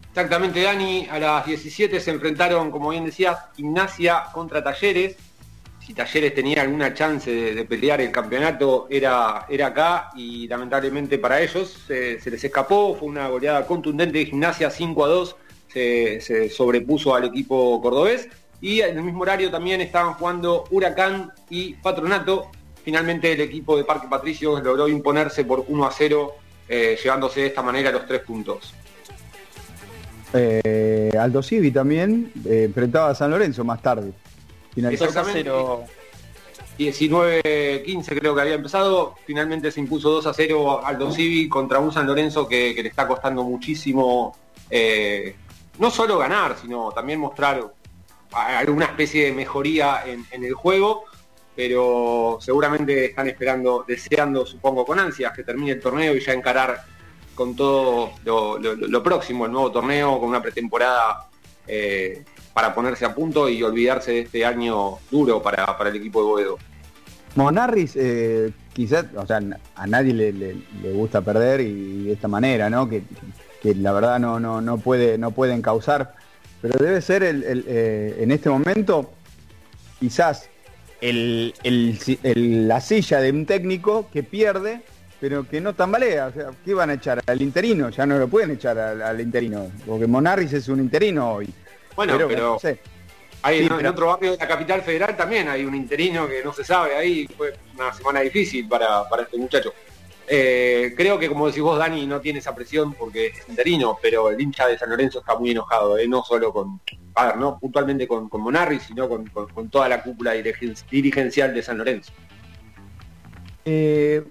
Exactamente, 0.09 0.63
Dani. 0.63 1.07
A 1.11 1.19
las 1.19 1.45
17 1.45 1.99
se 1.99 2.09
enfrentaron, 2.09 2.71
como 2.71 2.89
bien 2.89 3.05
decías, 3.05 3.37
Gimnasia 3.55 4.23
contra 4.33 4.63
Talleres. 4.63 5.15
Si 5.85 5.93
Talleres 5.93 6.35
tenía 6.35 6.61
alguna 6.61 6.93
chance 6.93 7.29
de, 7.31 7.65
pelear 7.65 8.01
el 8.01 8.11
campeonato, 8.11 8.87
era, 8.89 9.45
era 9.49 9.67
acá 9.67 10.11
y 10.15 10.47
lamentablemente 10.47 11.17
para 11.17 11.41
ellos 11.41 11.85
se 11.87 12.19
les 12.29 12.43
escapó. 12.43 12.95
Fue 12.95 13.07
una 13.07 13.27
goleada 13.27 13.65
contundente 13.65 14.19
de 14.19 14.25
Gimnasia 14.27 14.69
5 14.69 15.05
a 15.05 15.07
2. 15.07 15.35
Se, 15.67 16.49
sobrepuso 16.49 17.15
al 17.15 17.25
equipo 17.25 17.81
cordobés. 17.81 18.29
Y 18.61 18.81
en 18.81 18.97
el 18.97 19.03
mismo 19.03 19.21
horario 19.23 19.49
también 19.49 19.81
estaban 19.81 20.13
jugando 20.13 20.65
Huracán 20.69 21.31
y 21.49 21.73
Patronato. 21.73 22.51
Finalmente 22.83 23.31
el 23.31 23.41
equipo 23.41 23.75
de 23.75 23.83
Parque 23.83 24.07
Patricio 24.07 24.59
logró 24.61 24.87
imponerse 24.87 25.45
por 25.45 25.65
1 25.67 25.85
a 25.85 25.91
0, 25.91 26.33
eh, 26.69 26.97
llevándose 27.03 27.41
de 27.41 27.47
esta 27.47 27.63
manera 27.63 27.91
los 27.91 28.05
tres 28.05 28.21
puntos. 28.21 28.73
Eh, 30.33 31.11
Aldo 31.19 31.41
Civi 31.43 31.71
también 31.71 32.31
eh, 32.45 32.63
enfrentaba 32.65 33.09
a 33.09 33.15
San 33.15 33.31
Lorenzo 33.31 33.63
más 33.63 33.81
tarde. 33.81 34.13
Exactamente. 34.75 35.51
19-15 36.77 38.19
creo 38.19 38.33
que 38.33 38.41
había 38.41 38.55
empezado, 38.55 39.15
finalmente 39.25 39.71
se 39.71 39.79
impuso 39.79 40.09
2 40.09 40.27
a 40.27 40.33
0 40.33 40.85
Aldo 40.85 41.11
Civi 41.11 41.47
contra 41.47 41.79
un 41.79 41.91
San 41.91 42.07
Lorenzo 42.07 42.47
que, 42.47 42.73
le 42.73 42.89
está 42.89 43.07
costando 43.07 43.43
muchísimo 43.43 44.35
eh, 44.69 45.35
no 45.79 45.91
solo 45.91 46.17
ganar, 46.17 46.55
sino 46.59 46.91
también 46.91 47.19
mostrar 47.19 47.71
alguna 48.31 48.85
especie 48.85 49.25
de 49.25 49.33
mejoría 49.33 50.03
en, 50.05 50.43
el 50.43 50.53
juego, 50.53 51.03
pero 51.55 52.37
seguramente 52.39 53.05
están 53.05 53.27
esperando, 53.27 53.83
deseando, 53.87 54.45
supongo, 54.45 54.85
con 54.85 54.99
ansias 54.99 55.33
que 55.33 55.43
termine 55.43 55.71
el 55.73 55.81
torneo 55.81 56.15
y 56.15 56.21
ya 56.21 56.33
encarar 56.33 56.83
con 57.35 57.55
todo 57.55 58.11
lo, 58.23 59.03
próximo, 59.03 59.45
el 59.45 59.51
nuevo 59.51 59.71
torneo, 59.71 60.19
con 60.19 60.29
una 60.29 60.41
pretemporada 60.41 61.29
eh, 61.67 62.23
para 62.53 62.73
ponerse 62.73 63.05
a 63.05 63.13
punto 63.13 63.49
y 63.49 63.61
olvidarse 63.63 64.11
de 64.11 64.19
este 64.21 64.45
año 64.45 64.97
duro 65.09 65.41
para, 65.41 65.77
el 65.85 65.95
equipo 65.95 66.19
de 66.21 66.25
Boedo. 66.25 66.57
Monarris, 67.35 67.95
eh, 67.95 68.51
quizás, 68.73 69.05
o 69.15 69.25
sea, 69.25 69.39
a 69.75 69.87
nadie 69.87 70.13
le, 70.13 70.91
gusta 70.91 71.21
perder 71.21 71.61
y 71.61 72.05
de 72.05 72.13
esta 72.13 72.27
manera, 72.27 72.69
¿no? 72.69 72.89
Que, 72.89 73.03
la 73.75 73.91
verdad 73.91 74.19
no, 74.19 74.39
no, 74.39 74.59
no, 74.59 74.79
puede, 74.79 75.17
no 75.17 75.31
pueden 75.31 75.61
causar, 75.61 76.15
pero 76.61 76.83
debe 76.83 76.99
ser 77.01 77.23
el, 77.23 77.63
eh, 77.67 78.17
en 78.19 78.31
este 78.31 78.49
momento 78.49 79.11
quizás 79.99 80.49
el, 80.99 81.53
la 82.67 82.81
silla 82.81 83.19
de 83.19 83.31
un 83.31 83.45
técnico 83.45 84.09
que 84.11 84.23
pierde, 84.23 84.81
pero 85.19 85.47
que 85.47 85.61
no 85.61 85.73
tambalea. 85.73 86.27
O 86.27 86.33
sea, 86.33 86.49
¿qué 86.65 86.73
van 86.73 86.89
a 86.89 86.93
echar? 86.95 87.21
Al 87.25 87.41
interino, 87.41 87.89
ya 87.89 88.05
no 88.05 88.17
lo 88.17 88.27
pueden 88.27 88.51
echar 88.51 88.77
al, 88.77 89.01
al 89.01 89.21
interino, 89.21 89.67
porque 89.85 90.07
Monarris 90.07 90.53
es 90.53 90.67
un 90.67 90.79
interino 90.79 91.33
hoy. 91.33 91.53
Bueno, 92.05 92.27
pero, 92.27 92.59
hay 93.43 93.65
en, 93.65 93.85
otro 93.87 94.07
barrio 94.07 94.31
de 94.31 94.37
la 94.37 94.47
capital 94.47 94.81
federal 94.81 95.15
también 95.17 95.47
hay 95.47 95.65
un 95.65 95.75
interino 95.75 96.27
que 96.27 96.43
no 96.43 96.53
se 96.53 96.63
sabe 96.63 96.95
ahí, 96.95 97.27
fue 97.35 97.53
una 97.75 97.93
semana 97.93 98.21
difícil 98.21 98.67
para, 98.67 99.03
este 99.19 99.37
muchacho. 99.37 99.73
Eh, 100.27 100.93
creo 100.95 101.19
que 101.19 101.27
como 101.27 101.47
decís 101.47 101.61
vos, 101.61 101.77
Dani, 101.77 102.05
no 102.05 102.21
tiene 102.21 102.39
esa 102.39 102.55
presión 102.55 102.93
porque 102.93 103.27
es 103.27 103.49
interino, 103.49 103.97
pero 104.01 104.29
el 104.29 104.39
hincha 104.39 104.67
de 104.67 104.77
San 104.77 104.89
Lorenzo 104.89 105.19
está 105.19 105.37
muy 105.37 105.51
enojado, 105.51 105.97
eh, 105.97 106.07
no 106.07 106.23
solo 106.23 106.53
con, 106.53 106.79
a 107.15 107.27
ver, 107.27 107.37
no 107.37 107.59
puntualmente 107.59 108.07
con, 108.07 108.29
con 108.29 108.41
Monarri, 108.41 108.79
sino 108.79 109.09
con, 109.09 109.69
toda 109.69 109.89
la 109.89 110.03
cúpula 110.03 110.33
dirigencial 110.33 111.53
de 111.53 111.63
San 111.63 111.77
Lorenzo. 111.79 112.13
Eh, 113.65 114.23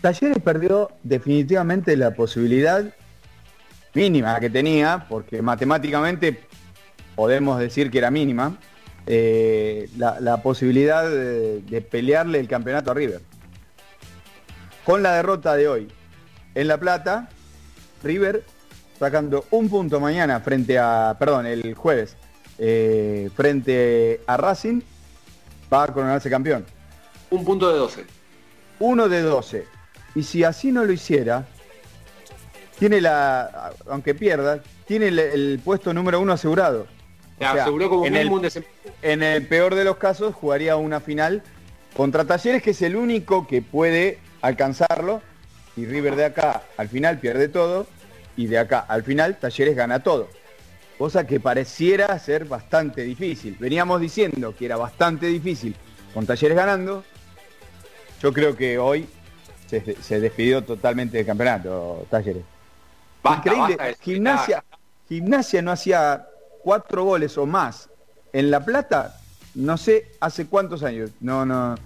Talleres 0.00 0.38
perdió 0.42 0.90
definitivamente 1.02 1.96
la 1.96 2.12
posibilidad 2.12 2.84
mínima 3.94 4.38
que 4.40 4.50
tenía, 4.50 5.06
porque 5.08 5.42
matemáticamente 5.42 6.47
podemos 7.18 7.58
decir 7.58 7.90
que 7.90 7.98
era 7.98 8.12
mínima, 8.12 8.58
eh, 9.04 9.90
la, 9.96 10.36
posibilidad 10.40 11.02
de, 11.10 11.84
pelearle 11.90 12.38
el 12.38 12.46
campeonato 12.46 12.92
a 12.92 12.94
River. 12.94 13.20
Con 14.84 15.02
la 15.02 15.14
derrota 15.14 15.56
de 15.56 15.66
hoy 15.66 15.88
en 16.54 16.68
La 16.68 16.78
Plata, 16.78 17.28
River 18.04 18.44
sacando 19.00 19.46
un 19.50 19.68
punto 19.68 19.98
mañana 19.98 20.38
frente 20.38 20.78
a, 20.78 21.16
perdón, 21.18 21.46
el 21.46 21.74
jueves, 21.74 22.16
eh, 22.56 23.30
frente 23.34 24.20
a 24.28 24.36
Racing, 24.36 24.80
va 25.72 25.82
a 25.82 25.92
coronarse 25.92 26.30
campeón. 26.30 26.64
Un 27.30 27.44
punto 27.44 27.72
de 27.72 27.78
12. 27.78 28.04
Uno 28.78 29.08
de 29.08 29.22
12. 29.22 29.66
Y 30.14 30.22
si 30.22 30.44
así 30.44 30.70
no 30.70 30.84
lo 30.84 30.92
hiciera, 30.92 31.48
tiene 32.78 33.00
la, 33.00 33.72
aunque 33.88 34.14
pierda, 34.14 34.62
tiene 34.86 35.08
el, 35.08 35.60
puesto 35.64 35.92
número 35.92 36.20
uno 36.20 36.32
asegurado. 36.32 36.86
Aseguró 37.46 37.88
como 37.88 38.06
en 38.06 38.16
el, 38.16 38.30
en 39.02 39.22
el 39.22 39.46
peor 39.46 39.74
de 39.74 39.84
los 39.84 39.96
casos 39.96 40.34
jugaría 40.34 40.76
una 40.76 41.00
final 41.00 41.42
contra 41.96 42.24
Talleres, 42.24 42.62
que 42.62 42.70
es 42.70 42.82
el 42.82 42.96
único 42.96 43.46
que 43.46 43.62
puede 43.62 44.18
alcanzarlo. 44.40 45.22
Y 45.76 45.86
River 45.86 46.16
de 46.16 46.24
acá 46.26 46.62
al 46.76 46.88
final 46.88 47.18
pierde 47.18 47.48
todo. 47.48 47.86
Y 48.36 48.46
de 48.46 48.58
acá 48.58 48.80
al 48.80 49.02
final 49.02 49.38
Talleres 49.38 49.76
gana 49.76 50.02
todo. 50.02 50.28
Cosa 50.96 51.26
que 51.26 51.40
pareciera 51.40 52.18
ser 52.18 52.44
bastante 52.44 53.02
difícil. 53.02 53.56
Veníamos 53.58 54.00
diciendo 54.00 54.54
que 54.56 54.64
era 54.66 54.76
bastante 54.76 55.26
difícil 55.26 55.74
con 56.14 56.26
Talleres 56.26 56.56
ganando. 56.56 57.04
Yo 58.20 58.32
creo 58.32 58.56
que 58.56 58.78
hoy 58.78 59.08
se, 59.66 60.20
despidió 60.20 60.64
totalmente 60.64 61.18
del 61.18 61.26
campeonato, 61.26 62.06
Talleres. 62.10 62.42
Increíble. 63.24 63.96
gimnasia, 64.00 64.64
gimnasia 65.08 65.62
no 65.62 65.72
hacía 65.72 66.26
cuatro 66.68 67.02
goles 67.02 67.38
o 67.38 67.46
más 67.46 67.88
en 68.34 68.50
La 68.50 68.62
Plata, 68.62 69.18
no 69.54 69.78
sé 69.78 70.12
hace 70.20 70.44
cuántos 70.44 70.82
años. 70.82 71.08
No, 71.18 71.46
no, 71.46 71.76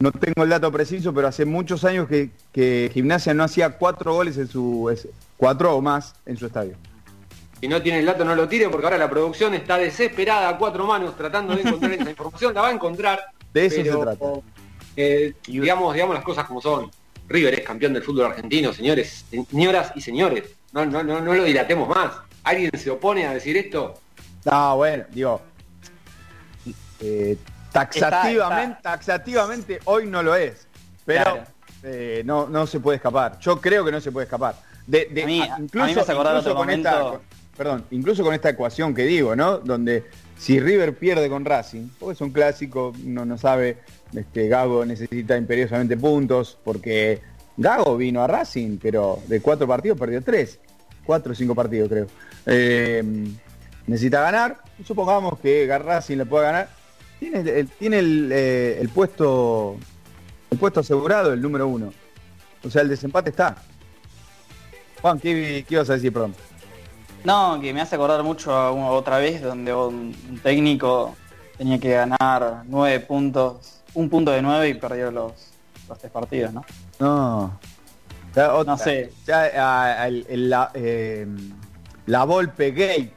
no 0.00 0.10
tengo 0.10 0.42
el 0.42 0.48
dato 0.48 0.72
preciso, 0.72 1.14
pero 1.14 1.28
hace 1.28 1.44
muchos 1.44 1.84
años 1.84 2.08
que, 2.08 2.90
Gimnasia 2.92 3.34
no 3.34 3.44
hacía 3.44 3.78
cuatro 3.78 4.14
goles 4.14 4.36
en 4.36 4.48
su 4.48 4.92
cuatro 5.36 5.76
o 5.76 5.80
más 5.80 6.16
en 6.26 6.36
su 6.36 6.46
estadio. 6.46 6.74
Si 7.60 7.68
no 7.68 7.80
tiene 7.80 8.00
el 8.00 8.06
dato, 8.06 8.24
no 8.24 8.34
lo 8.34 8.48
tire, 8.48 8.68
porque 8.68 8.86
ahora 8.86 8.98
la 8.98 9.08
producción 9.08 9.54
está 9.54 9.78
desesperada 9.78 10.48
a 10.48 10.58
cuatro 10.58 10.88
manos 10.88 11.16
tratando 11.16 11.54
de 11.54 11.62
encontrar 11.62 11.92
esa 11.92 12.10
información. 12.10 12.52
La 12.52 12.62
va 12.62 12.68
a 12.70 12.72
encontrar. 12.72 13.20
De 13.54 13.66
eso 13.66 13.76
se 13.76 13.90
trata. 13.90 14.26
Eh, 14.96 15.34
digamos, 15.46 15.94
digamos 15.94 16.16
las 16.16 16.24
cosas 16.24 16.46
como 16.46 16.60
son. 16.60 16.90
River 17.28 17.60
es 17.60 17.64
campeón 17.64 17.92
del 17.92 18.02
fútbol 18.02 18.26
argentino, 18.26 18.72
señores, 18.72 19.24
señoras 19.30 19.92
y 19.94 20.00
señores. 20.00 20.50
No, 20.72 20.84
no, 20.84 21.04
no, 21.04 21.20
no 21.20 21.32
lo 21.32 21.44
dilatemos 21.44 21.88
más. 21.88 22.10
¿Alguien 22.42 22.72
se 22.76 22.90
opone 22.90 23.24
a 23.24 23.32
decir 23.32 23.56
esto? 23.56 24.00
No, 24.46 24.76
bueno, 24.76 25.04
digo. 25.10 25.42
Eh, 27.00 27.36
taxativamente, 27.72 28.78
taxativamente 28.80 29.80
hoy 29.84 30.06
no 30.06 30.22
lo 30.22 30.36
es. 30.36 30.68
Pero 31.04 31.40
eh, 31.82 32.22
no, 32.24 32.46
no 32.48 32.66
se 32.66 32.78
puede 32.78 32.96
escapar. 32.96 33.38
Yo 33.40 33.60
creo 33.60 33.84
que 33.84 33.90
no 33.90 34.00
se 34.00 34.12
puede 34.12 34.24
escapar. 34.24 34.54
De, 34.86 35.08
incluso, 35.58 36.54
con 36.54 36.70
esta, 36.70 37.18
perdón, 37.56 37.84
incluso 37.90 38.22
con 38.22 38.34
esta 38.34 38.50
ecuación 38.50 38.94
que 38.94 39.02
digo, 39.02 39.34
¿no? 39.34 39.58
Donde 39.58 40.04
si 40.38 40.60
River 40.60 40.96
pierde 40.96 41.28
con 41.28 41.44
Racing, 41.44 41.88
porque 41.98 42.12
es 42.12 42.20
un 42.20 42.30
clásico, 42.30 42.92
uno 43.04 43.24
no 43.24 43.36
sabe 43.36 43.78
este, 44.14 44.46
Gago 44.46 44.86
necesita 44.86 45.36
imperiosamente 45.36 45.96
puntos 45.96 46.56
porque 46.62 47.20
Gago 47.56 47.96
vino 47.96 48.22
a 48.22 48.28
Racing, 48.28 48.78
pero 48.80 49.20
de 49.26 49.40
cuatro 49.40 49.66
partidos 49.66 49.98
perdió 49.98 50.22
tres. 50.22 50.60
Cuatro 51.04 51.32
o 51.32 51.34
cinco 51.34 51.54
partidos 51.54 51.88
creo. 51.88 52.06
Eh, 52.46 53.02
necesita 53.86 54.20
ganar. 54.20 54.58
Supongamos 54.84 55.38
que 55.38 55.66
Racing 55.66 56.18
le 56.18 56.26
pueda 56.26 56.44
ganar. 56.44 56.68
Tiene, 57.18 57.38
el, 57.38 57.68
tiene 57.68 58.00
eh, 58.00 58.78
el, 58.80 58.88
puesto 58.90 59.76
el 60.50 60.58
puesto 60.58 60.80
asegurado, 60.80 61.32
el 61.32 61.40
número 61.40 61.66
uno. 61.66 61.92
O 62.64 62.70
sea, 62.70 62.82
el 62.82 62.88
desempate 62.88 63.30
está. 63.30 63.56
Juan, 65.00 65.18
¿qué, 65.18 65.64
qué 65.66 65.74
ibas 65.74 65.88
a 65.90 65.94
decir, 65.94 66.12
perdón? 66.12 66.34
No, 67.24 67.58
que 67.60 67.72
me 67.72 67.80
hace 67.80 67.94
acordar 67.96 68.22
mucho 68.22 68.52
a 68.52 68.70
otra 68.90 69.18
vez 69.18 69.42
donde 69.42 69.74
un 69.74 70.14
técnico 70.42 71.16
tenía 71.56 71.78
que 71.78 71.90
ganar 71.90 72.62
nueve 72.66 73.00
puntos 73.00 73.76
un 73.96 74.10
punto 74.10 74.30
de 74.30 74.42
nueve 74.42 74.68
y 74.68 74.74
perdió 74.74 75.10
los, 75.10 75.32
los 75.88 75.98
tres 75.98 76.12
partidos, 76.12 76.52
¿no? 76.52 76.64
No. 77.00 77.58
no 78.64 78.78
sé. 78.78 79.10
la, 79.26 80.70
eh, 80.74 81.26
la 82.06 82.24
Volpe 82.24 82.70
Gate 82.72 83.15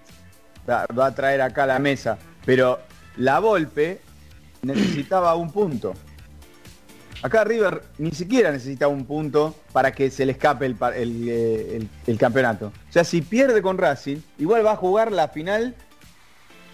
va 0.69 1.05
a 1.05 1.15
traer 1.15 1.41
acá 1.41 1.63
a 1.63 1.67
la 1.67 1.79
mesa, 1.79 2.17
pero 2.45 2.79
la 3.17 3.39
Volpe 3.39 3.99
necesitaba 4.61 5.35
un 5.35 5.51
punto. 5.51 5.93
Acá 7.21 7.43
River 7.43 7.81
ni 7.97 8.11
siquiera 8.11 8.51
necesita 8.51 8.87
un 8.87 9.05
punto 9.05 9.53
para 9.73 9.91
que 9.91 10.09
se 10.09 10.25
le 10.25 10.31
escape 10.31 10.65
el, 10.65 11.89
el, 12.07 12.17
campeonato. 12.17 12.67
O 12.67 12.91
sea, 12.91 13.03
si 13.03 13.21
pierde 13.21 13.61
con 13.61 13.77
Racing, 13.77 14.17
igual 14.37 14.65
va 14.65 14.71
a 14.71 14.77
jugar 14.77 15.11
la 15.11 15.27
final 15.27 15.75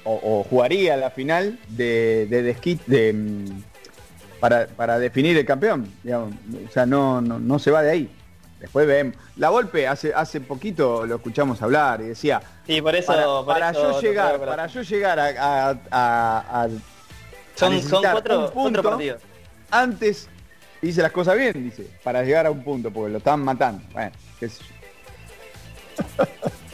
o, 0.04 0.46
jugaría 0.48 0.96
la 0.98 1.10
final 1.10 1.58
de, 1.70 2.28
de, 2.30 2.44
de, 2.44 2.80
de, 2.86 3.14
mm, 3.14 3.64
para, 4.40 5.00
definir 5.00 5.36
el 5.36 5.46
campeón. 5.46 5.92
O 6.08 6.72
sea, 6.72 6.86
no, 6.86 7.22
no, 7.22 7.58
se 7.60 7.72
va 7.72 7.82
de 7.82 7.90
ahí. 7.90 8.15
Después 8.66 8.88
vemos. 8.88 9.16
La 9.38 9.50
golpe 9.50 9.88
hace 9.88 10.12
hace 10.12 10.42
poquito 10.42 11.06
lo 11.06 11.18
escuchamos 11.18 11.62
hablar 11.62 12.02
y 12.02 12.06
decía. 12.06 12.42
Sí, 12.66 12.82
por 12.82 12.96
eso. 12.96 13.44
Para, 13.46 13.72
yo 13.72 14.02
llegar, 14.02 14.40
para 14.40 14.66
yo 14.66 14.82
llegar 14.82 15.20
a, 15.20 16.68
son, 17.54 17.80
cuatro, 17.90 18.52
partidos. 18.82 19.22
Antes 19.70 20.28
hice 20.82 21.04
las 21.04 21.12
cosas 21.12 21.38
bien, 21.38 21.54
dice, 21.64 21.88
para 22.04 22.24
llegar 22.24 22.48
a 22.48 22.52
un 22.52 22.64
punto, 22.64 22.90
porque 22.90 23.12
lo 23.12 23.20
estaban 23.20 23.42
matando. 23.42 23.84
Bueno, 23.94 24.12
qué 24.40 24.50
sé 24.50 24.64
yo. 24.64 26.26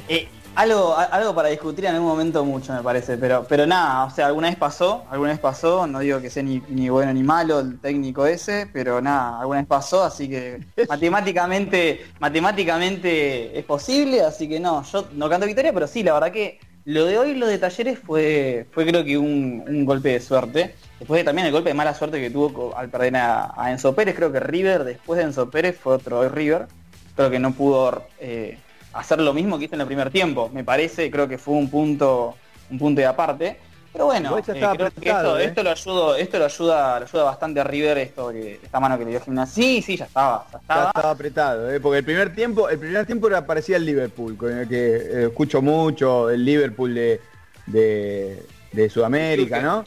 Eh, 0.08 0.27
algo, 0.62 0.95
algo 0.95 1.34
para 1.34 1.50
discutir 1.50 1.86
en 1.86 1.95
algún 1.95 2.10
momento 2.10 2.45
mucho 2.45 2.71
me 2.74 2.84
parece, 2.84 3.17
pero, 3.17 3.45
pero 3.50 3.65
nada, 3.65 4.06
o 4.06 4.12
sea, 4.12 4.28
alguna 4.28 4.47
vez 4.47 4.58
pasó, 4.58 5.06
alguna 5.10 5.32
vez 5.32 5.39
pasó, 5.39 5.88
no 5.88 6.00
digo 6.00 6.21
que 6.21 6.30
sea 6.30 6.43
ni, 6.43 6.62
ni 6.69 6.88
bueno 6.89 7.12
ni 7.13 7.24
malo 7.24 7.60
el 7.60 7.80
técnico 7.80 8.28
ese, 8.28 8.67
pero 8.71 9.02
nada, 9.02 9.39
alguna 9.39 9.60
vez 9.60 9.67
pasó, 9.67 10.04
así 10.04 10.30
que 10.30 10.60
matemáticamente, 10.89 12.06
matemáticamente 12.19 13.58
es 13.58 13.65
posible, 13.65 14.21
así 14.21 14.47
que 14.47 14.60
no, 14.60 14.84
yo 14.84 15.08
no 15.13 15.30
canto 15.30 15.47
victoria, 15.47 15.74
pero 15.74 15.88
sí, 15.88 16.04
la 16.04 16.13
verdad 16.13 16.32
que 16.32 16.60
lo 16.86 17.06
de 17.06 17.17
hoy, 17.17 17.36
lo 17.36 17.47
de 17.47 17.58
talleres 17.58 17.97
fue, 17.97 18.67
fue 18.71 18.86
creo 18.86 19.04
que 19.04 19.17
un, 19.17 19.86
golpe 19.86 20.10
de 20.10 20.19
suerte. 20.19 20.76
Después 21.00 21.19
de, 21.19 21.24
también 21.24 21.45
el 21.45 21.54
golpe 21.54 21.69
de 21.69 21.76
mala 21.76 21.93
suerte 21.93 22.19
que 22.19 22.32
tuvo 22.32 22.76
al 22.76 22.89
perder 22.89 23.17
a, 23.17 23.71
Enzo 23.71 23.93
Pérez, 23.93 24.15
creo 24.15 24.32
que 24.32 24.39
River 24.39 24.84
después 24.84 25.17
de 25.19 25.26
Enzo 25.26 25.50
Pérez 25.50 25.78
fue 25.80 25.95
otro 25.95 26.28
River. 26.30 26.67
Creo 27.15 27.30
que 27.30 27.39
no 27.39 27.52
pudo 27.54 28.04
eh, 28.19 28.58
hacer 28.93 29.21
lo 29.21 29.34
mismo 29.34 29.58
que 29.58 29.65
hizo 29.65 29.75
en 29.75 29.82
el 29.82 29.88
primer 29.88 30.12
tiempo. 30.12 30.49
Me 30.54 30.63
parece, 30.63 31.10
creo 31.12 31.27
que 31.27 31.38
fue 31.38 31.56
un 31.56 31.69
punto, 31.69 32.36
un 32.69 32.77
punto 32.77 33.01
de 33.01 33.08
aparte. 33.08 33.58
Pero 33.93 34.06
bueno, 34.06 34.38
eh, 34.38 34.41
creo 34.41 34.77
que 34.77 35.10
esto, 35.10 35.38
¿eh? 35.38 35.45
esto, 35.45 35.63
lo 35.63 35.71
ayuda, 35.71 36.17
esto 36.17 36.39
lo 36.39 36.45
ayuda, 36.45 36.99
lo 36.99 37.06
ayuda 37.06 37.23
bastante 37.23 37.60
a 37.60 37.65
River, 37.65 37.97
esto 37.97 38.32
esta 38.32 38.80
mano 38.80 38.97
que 38.97 39.04
le 39.04 39.12
dio 39.12 39.19
Gimnasia. 39.19 39.54
Sí, 39.54 39.82
sí, 39.82 39.97
ya 39.97 40.06
estaba, 40.06 40.45
ya 40.49 40.60
estaba. 40.60 41.12
apretado, 41.12 41.69
¿eh? 41.69 41.82
porque 41.82 41.97
el 41.97 42.06
primer 42.06 42.34
tiempo, 42.34 42.69
el 42.69 42.80
primer 42.80 43.06
tiempo 43.06 43.27
era, 43.27 43.45
parecía 43.45 43.75
el 43.75 43.86
Liverpool, 43.86 44.38
con 44.38 44.58
el 44.58 44.67
que 44.69 45.25
escucho 45.25 45.62
mucho, 45.62 46.30
el 46.30 46.45
Liverpool 46.45 46.95
de, 46.95 47.19
de, 47.67 48.89
Sudamérica, 48.89 49.62
¿no? 49.62 49.84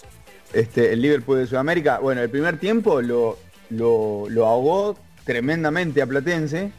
Este, 0.52 0.92
el 0.92 1.00
Liverpool 1.00 1.38
de 1.38 1.46
Sudamérica. 1.46 1.98
Bueno, 1.98 2.20
el 2.20 2.28
primer 2.28 2.58
tiempo 2.58 3.00
lo, 3.00 3.38
lo, 3.70 4.26
lo 4.28 4.46
ahogó 4.46 4.96
tremendamente 5.24 6.02
a 6.02 6.06
Platense 6.06 6.70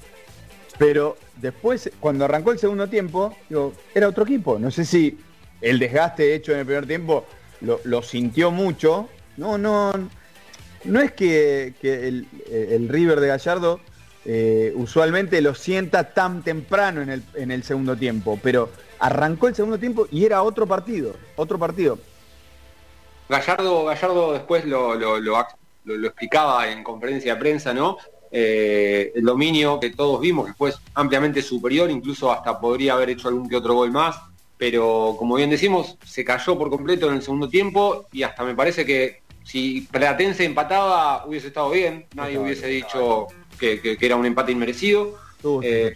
pero 0.77 1.17
después, 1.37 1.89
cuando 1.99 2.25
arrancó 2.25 2.51
el 2.51 2.59
segundo 2.59 2.87
tiempo, 2.87 3.35
digo, 3.49 3.73
era 3.93 4.07
otro 4.07 4.23
equipo. 4.23 4.59
No 4.59 4.71
sé 4.71 4.85
si 4.85 5.17
el 5.61 5.79
desgaste 5.79 6.35
hecho 6.35 6.51
en 6.51 6.59
el 6.59 6.65
primer 6.65 6.85
tiempo 6.85 7.25
lo, 7.61 8.01
sintió 8.01 8.51
mucho. 8.51 9.09
No, 9.37 9.57
no, 9.57 9.91
no 10.83 11.01
es 11.01 11.11
que, 11.13 11.73
el, 11.81 12.89
River 12.89 13.19
de 13.19 13.27
Gallardo 13.27 13.79
eh, 14.25 14.73
usualmente 14.75 15.41
lo 15.41 15.55
sienta 15.55 16.13
tan 16.13 16.43
temprano 16.43 17.01
en 17.01 17.51
el, 17.51 17.63
segundo 17.63 17.95
tiempo, 17.95 18.39
pero 18.41 18.69
arrancó 18.99 19.47
el 19.47 19.55
segundo 19.55 19.77
tiempo 19.77 20.07
y 20.11 20.25
era 20.25 20.43
otro 20.43 20.67
partido, 20.67 21.15
otro 21.35 21.57
partido. 21.57 21.99
Gallardo, 23.29 23.85
Gallardo 23.85 24.33
después 24.33 24.65
lo 24.65 25.17
explicaba 26.07 26.69
en 26.69 26.83
conferencia 26.83 27.33
de 27.33 27.39
prensa, 27.39 27.73
¿no? 27.73 27.97
Eh, 28.37 29.13
el 29.15 29.23
dominio 29.23 29.79
que 29.79 29.91
todos 29.91 30.19
vimos, 30.19 30.47
que 30.47 30.53
fue 30.53 30.73
ampliamente 30.93 31.41
superior, 31.41 31.89
incluso 31.89 32.33
hasta 32.33 32.59
podría 32.59 32.95
haber 32.95 33.11
hecho 33.11 33.29
algún 33.29 33.47
que 33.47 33.55
otro 33.55 33.75
gol 33.75 33.91
más, 33.93 34.17
pero 34.57 35.15
como 35.17 35.35
bien 35.35 35.49
decimos, 35.49 35.97
se 36.03 36.25
cayó 36.25 36.57
por 36.57 36.69
completo 36.69 37.07
en 37.07 37.15
el 37.15 37.21
segundo 37.21 37.47
tiempo 37.47 38.07
y 38.11 38.23
hasta 38.23 38.43
me 38.43 38.53
parece 38.53 38.85
que 38.85 39.21
si 39.45 39.87
Platense 39.89 40.43
empataba 40.43 41.25
hubiese 41.25 41.47
estado 41.47 41.69
bien, 41.69 42.07
nadie 42.13 42.37
hubiese 42.37 42.67
dicho 42.67 43.27
que, 43.57 43.97
era 44.01 44.17
un 44.17 44.25
empate 44.25 44.51
inmerecido. 44.51 45.17
Eh, 45.61 45.93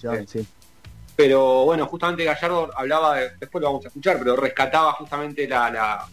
pero 1.17 1.65
bueno, 1.65 1.87
justamente 1.87 2.23
Gallardo 2.23 2.69
hablaba, 2.73 3.17
de, 3.17 3.31
después 3.37 3.61
lo 3.61 3.67
vamos 3.67 3.83
a 3.83 3.89
escuchar, 3.89 4.17
pero 4.17 4.37
rescataba 4.37 4.93
justamente 4.93 5.45
la, 5.45 5.69
la, 5.69 6.07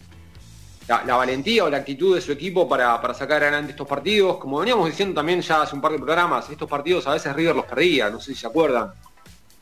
valentía 0.87 1.65
o 1.65 1.69
la 1.69 1.77
actitud 1.77 2.15
de 2.15 2.21
su 2.21 2.31
equipo 2.31 2.67
para, 2.67 3.01
sacar 3.13 3.43
adelante 3.43 3.71
estos 3.71 3.87
partidos. 3.87 4.37
Como 4.37 4.59
veníamos 4.59 4.87
diciendo 4.87 5.15
también 5.15 5.41
ya 5.41 5.61
hace 5.61 5.75
un 5.75 5.81
par 5.81 5.91
de 5.91 5.97
programas, 5.97 6.49
estos 6.49 6.69
partidos 6.69 7.05
a 7.07 7.13
veces 7.13 7.35
River 7.35 7.55
los 7.55 7.65
perdía, 7.65 8.09
no 8.09 8.19
sé 8.19 8.33
si 8.33 8.39
se 8.39 8.47
acuerdan. 8.47 8.91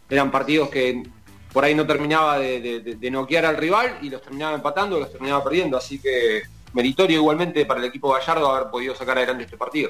Eran 0.09 0.29
partidos 0.31 0.69
que 0.69 1.03
por 1.51 1.63
ahí 1.63 1.73
no 1.73 1.87
terminaba 1.87 2.37
de, 2.37 3.09
noquear 3.11 3.45
al 3.45 3.57
rival 3.57 3.97
y 4.01 4.09
los 4.09 4.21
terminaba 4.21 4.55
empatando, 4.55 4.99
los 4.99 5.11
terminaba 5.11 5.43
perdiendo. 5.43 5.77
Así 5.77 5.99
que 5.99 6.43
meritorio 6.73 7.17
igualmente 7.17 7.65
para 7.65 7.79
el 7.79 7.85
equipo 7.87 8.11
Gallardo 8.11 8.51
haber 8.51 8.69
podido 8.69 8.93
sacar 8.93 9.17
adelante 9.17 9.45
este 9.45 9.57
partido. 9.57 9.89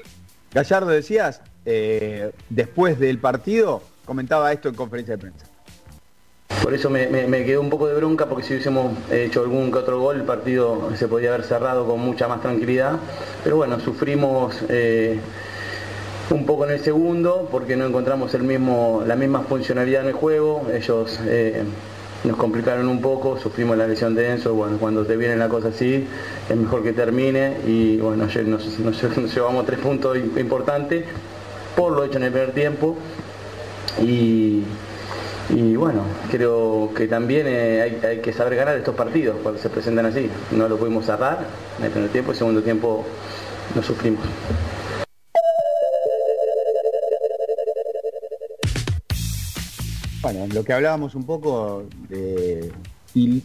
Gallardo 0.51 0.91
decías, 0.91 1.41
eh, 1.65 2.31
después 2.49 2.97
del 2.99 3.19
partido, 3.19 3.81
comentaba 4.05 4.53
esto 4.53 4.69
en 4.69 4.75
conferencia 4.75 5.15
de 5.15 5.21
prensa. 5.21 5.54
Por 6.65 6.73
eso 6.73 6.89
me, 6.89 7.07
quedó 7.45 7.61
un 7.61 7.69
poco 7.69 7.87
de 7.87 7.95
bronca 7.95 8.25
porque 8.25 8.43
si 8.43 8.53
hubiésemos 8.53 8.91
hecho 9.11 9.41
algún 9.41 9.71
que 9.71 9.77
otro 9.77 9.99
gol 9.99 10.17
el 10.17 10.23
partido 10.23 10.89
se 10.95 11.07
podía 11.07 11.29
haber 11.29 11.43
cerrado 11.43 11.85
con 11.85 11.99
mucha 11.99 12.27
más 12.27 12.41
tranquilidad. 12.41 12.97
Pero 13.43 13.57
bueno, 13.57 13.79
sufrimos 13.79 14.55
eh, 14.69 15.19
un 16.31 16.45
poco 16.45 16.65
en 16.65 16.71
el 16.71 16.79
segundo 16.79 17.47
porque 17.51 17.75
no 17.75 17.85
encontramos 17.85 18.33
el 18.33 18.43
mismo, 18.43 19.03
la 19.05 19.15
misma 19.15 19.41
funcionalidad 19.41 20.01
en 20.01 20.07
el 20.07 20.13
juego. 20.13 20.67
Ellos 20.73 21.19
eh, 21.25 21.63
nos 22.23 22.35
complicaron 22.37 22.87
un 22.87 22.99
poco, 23.01 23.37
sufrimos 23.37 23.77
la 23.77 23.87
lesión 23.87 24.15
de 24.15 24.31
Enzo. 24.31 24.53
Bueno, 24.55 24.77
cuando 24.77 25.05
te 25.05 25.17
viene 25.17 25.35
la 25.35 25.49
cosa 25.49 25.67
así 25.67 26.07
es 26.49 26.55
mejor 26.55 26.83
que 26.83 26.93
termine 26.93 27.57
y 27.67 27.97
bueno, 27.97 28.23
ayer 28.23 28.47
nos 28.47 28.65
llevamos 29.35 29.65
tres 29.65 29.79
puntos 29.79 30.17
importantes 30.17 31.05
por 31.75 31.91
lo 31.91 32.03
hecho 32.03 32.17
en 32.17 32.23
el 32.23 32.31
primer 32.31 32.53
tiempo. 32.53 32.95
Y, 34.01 34.63
bueno, 35.49 36.03
creo 36.31 36.91
que 36.95 37.07
también 37.07 37.45
eh, 37.47 37.99
hay, 38.03 38.19
que 38.19 38.33
saber 38.33 38.55
ganar 38.55 38.77
estos 38.77 38.95
partidos 38.95 39.37
cuando 39.43 39.61
se 39.61 39.69
presentan 39.69 40.05
así. 40.07 40.29
No 40.51 40.67
lo 40.67 40.77
pudimos 40.77 41.05
cerrar 41.05 41.39
en 41.77 41.85
el 41.85 41.91
primer 41.91 42.09
tiempo 42.09 42.31
y 42.31 42.35
segundo 42.35 42.63
tiempo 42.63 43.05
nos 43.75 43.85
sufrimos. 43.85 44.23
Bueno, 50.21 50.47
lo 50.53 50.63
que 50.63 50.73
hablábamos 50.73 51.13
un 51.13 51.25
poco 51.25 51.85
de... 52.09 52.71
Y 53.13 53.43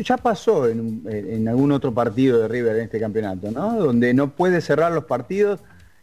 ya 0.00 0.16
pasó 0.16 0.68
en, 0.68 1.02
en, 1.06 1.48
algún 1.48 1.70
otro 1.70 1.94
partido 1.94 2.40
de 2.40 2.48
River 2.48 2.76
en 2.76 2.82
este 2.82 2.98
campeonato, 2.98 3.52
¿no? 3.52 3.76
Donde 3.76 4.12
no 4.12 4.30
puede 4.30 4.60
cerrar 4.60 4.92
los 4.92 5.04
partidos 5.04 5.60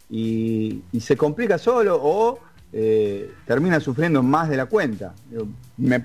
y, 0.10 0.84
se 1.00 1.18
complica 1.18 1.58
solo 1.58 2.00
o 2.02 2.40
eh, 2.74 3.32
termina 3.46 3.80
sufriendo 3.80 4.22
más 4.22 4.50
de 4.50 4.58
la 4.58 4.66
cuenta. 4.66 5.14
Me, 5.78 5.96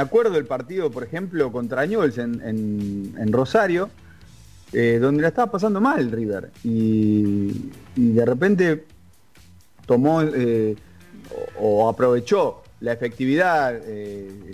acuerdo 0.00 0.32
del 0.32 0.44
partido, 0.44 0.90
por 0.90 1.04
ejemplo, 1.04 1.52
contra 1.52 1.86
Newells 1.86 2.18
en, 2.18 3.32
Rosario, 3.32 3.88
eh, 4.72 4.98
donde 5.00 5.22
la 5.22 5.28
estaba 5.28 5.50
pasando 5.52 5.80
mal 5.80 6.10
River. 6.10 6.50
Y, 6.64 7.70
de 7.94 8.24
repente 8.24 8.84
tomó 9.86 10.22
eh, 10.22 10.76
o, 11.60 11.88
aprovechó 11.88 12.62
la 12.80 12.92
efectividad, 12.92 13.80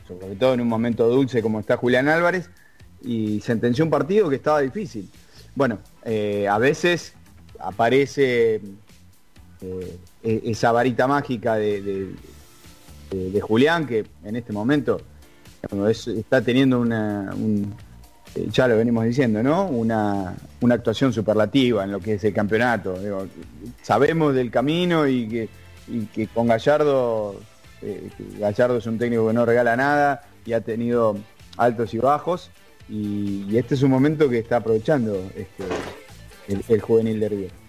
sobre 0.06 0.36
todo 0.38 0.54
en 0.54 0.60
un 0.60 0.68
momento 0.68 1.08
dulce 1.08 1.42
como 1.42 1.60
está 1.60 1.76
Julián 1.76 2.08
Álvarez, 2.08 2.50
y 3.02 3.40
sentenció 3.40 3.84
un 3.84 3.90
partido 3.90 4.28
que 4.28 4.36
estaba 4.36 4.60
difícil. 4.60 5.10
Bueno, 5.54 5.78
a 6.04 6.58
veces 6.58 7.14
aparece 7.58 8.60
eh, 9.62 9.98
e-, 10.22 10.42
esa 10.46 10.72
varita 10.72 11.06
mágica 11.06 11.56
de, 11.56 12.14
Julián, 13.40 13.86
que 13.86 14.06
en 14.24 14.36
este 14.36 14.52
momento 14.52 15.00
está 15.86 16.40
teniendo 16.42 16.80
una, 16.80 17.34
eh, 18.34 18.48
ya 18.50 18.66
lo 18.66 18.76
venimos 18.76 19.04
diciendo, 19.04 19.42
¿no? 19.42 19.66
Una, 19.66 20.34
actuación 20.70 21.12
superlativa 21.12 21.84
en 21.84 21.92
lo 21.92 22.00
que 22.00 22.14
es 22.14 22.24
el 22.24 22.32
campeonato. 22.32 22.96
sabemos 23.82 24.34
del 24.34 24.50
camino 24.50 25.06
y 25.06 25.28
que, 25.28 25.48
que 26.14 26.26
con 26.28 26.46
Gallardo, 26.46 27.40
eh, 27.82 28.08
Gallardo 28.38 28.78
es 28.78 28.86
un 28.86 28.98
técnico 28.98 29.26
que 29.26 29.34
no 29.34 29.44
regala 29.44 29.76
nada 29.76 30.22
y 30.46 30.52
ha 30.54 30.60
tenido 30.60 31.18
altos 31.56 31.92
y 31.94 31.98
bajos. 31.98 32.50
Y, 32.88 33.56
este 33.56 33.74
es 33.74 33.82
un 33.82 33.90
momento 33.90 34.28
que 34.28 34.38
está 34.38 34.56
aprovechando 34.56 35.14
este, 35.36 36.72
el, 36.72 36.80
juvenil 36.80 37.20
de 37.20 37.28
River. 37.28 37.61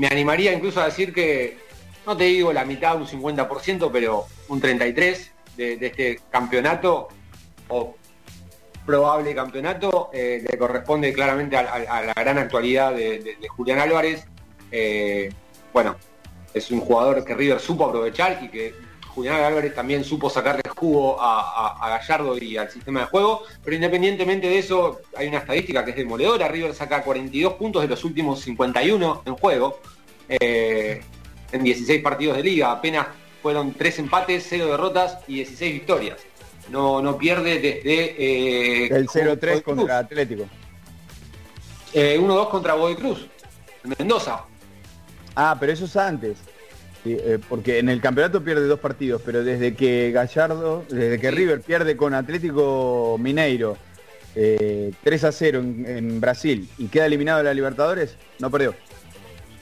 Me 0.00 0.06
animaría 0.06 0.54
incluso 0.54 0.80
a 0.80 0.86
decir 0.86 1.12
que, 1.12 1.58
no 2.06 2.16
te 2.16 2.24
digo 2.24 2.54
la 2.54 2.64
mitad, 2.64 2.96
un 2.96 3.06
50%, 3.06 3.90
pero 3.92 4.24
un 4.48 4.58
33% 4.58 5.30
de, 5.58 5.74
este 5.78 6.20
campeonato 6.30 7.08
o 7.68 7.94
probable 8.86 9.34
campeonato 9.34 10.08
eh, 10.10 10.42
le 10.50 10.56
corresponde 10.56 11.12
claramente 11.12 11.54
a, 11.58 12.02
la 12.02 12.14
gran 12.14 12.38
actualidad 12.38 12.94
de, 12.94 13.36
Julián 13.54 13.78
Álvarez. 13.78 14.26
Eh, 14.72 15.28
bueno, 15.70 15.96
es 16.54 16.70
un 16.70 16.80
jugador 16.80 17.22
que 17.22 17.34
River 17.34 17.60
supo 17.60 17.84
aprovechar 17.84 18.42
y 18.42 18.48
que 18.48 18.74
Julián 19.14 19.42
Álvarez 19.42 19.74
también 19.74 20.04
supo 20.04 20.30
sacarle 20.30 20.62
jugo 20.76 21.16
a, 21.20 21.98
Gallardo 21.98 22.38
y 22.38 22.56
al 22.56 22.70
sistema 22.70 23.00
de 23.00 23.06
juego, 23.06 23.42
pero 23.64 23.76
independientemente 23.76 24.48
de 24.48 24.58
eso, 24.58 25.00
hay 25.16 25.28
una 25.28 25.38
estadística 25.38 25.84
que 25.84 25.90
es 25.90 25.96
demoledora. 25.96 26.48
River 26.48 26.74
saca 26.74 27.02
42 27.02 27.54
puntos 27.54 27.82
de 27.82 27.88
los 27.88 28.04
últimos 28.04 28.40
51 28.40 29.22
en 29.26 29.36
juego, 29.36 29.80
eh, 30.28 31.02
en 31.52 31.62
16 31.62 32.02
partidos 32.02 32.36
de 32.36 32.42
liga. 32.42 32.70
Apenas 32.70 33.08
fueron 33.42 33.74
3 33.74 33.98
empates, 34.00 34.46
0 34.48 34.66
derrotas 34.66 35.18
y 35.26 35.36
16 35.36 35.72
victorias. 35.72 36.18
No, 36.70 37.02
no 37.02 37.18
pierde 37.18 37.58
desde... 37.58 38.84
Eh, 38.84 38.86
el 38.86 39.08
0-3 39.08 39.62
contra 39.62 39.98
Atlético. 39.98 40.44
1-2 41.92 41.94
eh, 41.94 42.48
contra 42.48 42.74
Boy 42.74 42.94
Cruz, 42.94 43.26
en 43.82 43.94
Mendoza. 43.98 44.44
Ah, 45.34 45.56
pero 45.58 45.72
eso 45.72 45.86
es 45.86 45.96
antes. 45.96 46.38
Eh, 47.04 47.38
porque 47.48 47.78
en 47.78 47.88
el 47.88 48.00
campeonato 48.00 48.44
pierde 48.44 48.66
dos 48.66 48.78
partidos, 48.78 49.22
pero 49.24 49.42
desde 49.42 49.74
que 49.74 50.10
Gallardo, 50.12 50.84
desde 50.88 51.18
que 51.18 51.30
River 51.30 51.62
pierde 51.62 51.96
con 51.96 52.12
Atlético 52.12 53.16
Mineiro 53.18 53.78
3 54.34 54.36
eh, 54.36 55.26
a 55.26 55.32
0 55.32 55.60
en, 55.60 56.20
Brasil 56.20 56.68
y 56.76 56.88
queda 56.88 57.06
eliminado 57.06 57.38
de 57.38 57.44
la 57.44 57.54
Libertadores, 57.54 58.16
no 58.38 58.50
perdió. 58.50 58.74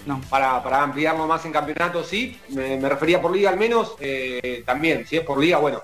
No. 0.04 0.20
Para, 0.28 0.62
para 0.62 0.82
ampliarlo 0.82 1.26
más 1.26 1.44
en 1.44 1.52
campeonato, 1.52 2.02
sí, 2.02 2.40
me, 2.48 2.88
refería 2.88 3.20
por 3.20 3.30
liga 3.30 3.50
al 3.50 3.58
menos, 3.58 3.94
eh, 4.00 4.62
también, 4.66 5.06
si 5.06 5.16
es 5.18 5.22
por 5.24 5.38
liga, 5.38 5.58
bueno, 5.58 5.82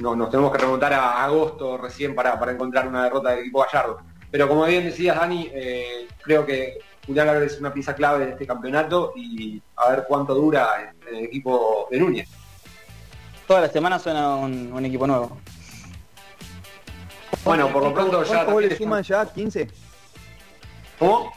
no, 0.00 0.14
nos 0.14 0.30
tenemos 0.30 0.52
que 0.52 0.58
remontar 0.58 0.92
a 0.92 1.24
agosto 1.24 1.78
recién 1.78 2.14
para, 2.14 2.38
para 2.38 2.52
encontrar 2.52 2.86
una 2.86 3.04
derrota 3.04 3.30
del 3.30 3.40
equipo 3.40 3.64
Gallardo. 3.64 4.00
Pero 4.30 4.48
como 4.48 4.64
bien 4.66 4.84
decías, 4.84 5.16
Dani, 5.16 5.50
creo 6.24 6.44
que 6.44 6.78
Julián 7.06 7.28
Álvarez 7.28 7.54
es 7.54 7.60
una 7.60 7.72
pieza 7.72 7.94
clave 7.94 8.26
de 8.26 8.32
este 8.32 8.46
campeonato 8.46 9.12
y 9.16 9.60
a 9.76 9.90
ver 9.90 10.04
cuánto 10.06 10.34
dura 10.34 10.94
en 11.08 11.16
el 11.16 11.24
equipo 11.24 11.88
de 11.90 11.98
Núñez. 11.98 12.28
Toda 13.46 13.62
la 13.62 13.68
semana 13.68 13.98
suena 13.98 14.36
un, 14.36 14.84
equipo 14.84 15.06
nuevo. 15.06 15.36
Bueno, 17.44 17.72
por 17.72 17.82
lo 17.82 17.92
pronto 17.92 18.22
ya... 18.22 18.28
¿Cuántos 18.28 18.54
goles 18.54 18.78
suma 18.78 19.00
ya? 19.00 19.24
¿15? 19.24 19.68
¿Cómo? 20.98 21.32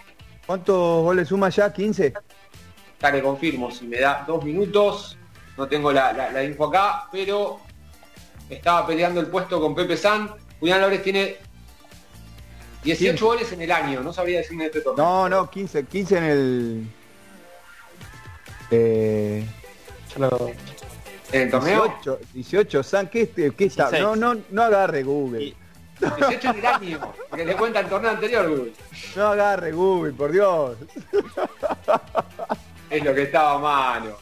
¿Cuántos 0.45 1.03
goles 1.03 1.27
suma 1.27 1.49
ya? 1.49 1.73
¿15? 1.73 2.13
Ya 3.01 3.11
le 3.11 3.23
confirmo, 3.23 3.71
si 3.71 3.87
me 3.87 3.99
da 3.99 4.23
dos 4.27 4.43
minutos, 4.43 5.17
no 5.57 5.67
tengo 5.67 5.91
la, 5.91 6.43
info 6.43 6.65
acá, 6.65 7.07
pero 7.11 7.59
estaba 8.49 8.85
peleando 8.85 9.19
el 9.19 9.27
puesto 9.27 9.59
con 9.59 9.73
Pepe 9.73 9.97
San. 9.97 10.29
Julián 10.59 10.79
Álvarez 10.79 11.01
tiene 11.03 11.37
18 12.85 13.25
goles 13.25 13.51
en 13.51 13.61
el 13.61 13.71
año, 13.71 14.01
no 14.01 14.13
sabría 14.13 14.37
decirme 14.37 14.67
este 14.67 14.81
torneo. 14.81 15.03
No, 15.03 15.27
no, 15.27 15.49
15, 15.49 15.85
15 15.85 16.17
en 16.17 16.23
el. 16.23 16.87
Eh, 18.71 19.45
¿En 21.31 21.41
el 21.41 21.51
torneo? 21.51 21.83
18, 21.85 22.19
18 22.33 22.83
San, 22.83 23.09
¿qué, 23.09 23.29
qué 23.29 23.65
está? 23.65 23.91
No, 23.99 24.15
no, 24.15 24.37
no 24.51 24.63
agarre 24.63 25.03
Google. 25.03 25.55
18 25.99 26.49
en 26.49 26.57
el 26.57 26.65
año, 26.65 27.13
porque 27.29 27.45
le 27.45 27.55
cuenta 27.55 27.79
el 27.79 27.87
torneo 27.87 28.11
anterior, 28.11 28.47
Google. 28.47 28.73
No 29.15 29.27
agarre 29.27 29.71
Google, 29.71 30.13
por 30.13 30.31
Dios. 30.31 30.77
es 32.89 33.03
lo 33.03 33.15
que 33.15 33.23
estaba 33.23 33.55
a 33.55 33.59
mano. 33.59 34.17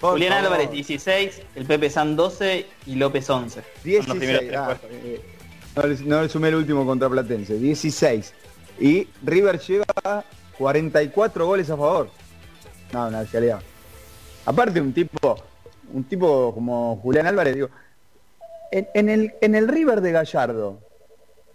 Julián 0.00 0.44
Álvarez 0.44 0.70
16, 0.70 1.42
el 1.56 1.66
Pepe 1.66 1.90
San 1.90 2.16
12 2.16 2.66
y 2.86 2.94
López 2.94 3.28
11. 3.28 3.62
16. 3.84 4.50
No 5.76 6.22
le, 6.22 6.28
sumé 6.28 6.48
el 6.48 6.56
último 6.56 6.84
contra 6.84 7.08
Platense, 7.08 7.58
16. 7.58 8.34
Y 8.80 9.08
River 9.22 9.60
lleva 9.60 10.24
44 10.58 11.46
goles 11.46 11.70
a 11.70 11.76
favor. 11.76 12.10
No, 12.92 13.06
una 13.06 13.20
bestialidad. 13.20 13.60
Aparte 14.46 14.80
un 14.80 14.92
tipo, 14.92 15.36
un 15.92 16.04
tipo 16.04 16.52
como 16.54 16.96
Julián 16.96 17.26
Álvarez, 17.26 17.54
digo, 17.54 17.70
en, 18.72 19.08
el, 19.08 19.34
en 19.40 19.54
el 19.54 19.68
River 19.68 20.00
de 20.00 20.12
Gallardo, 20.12 20.80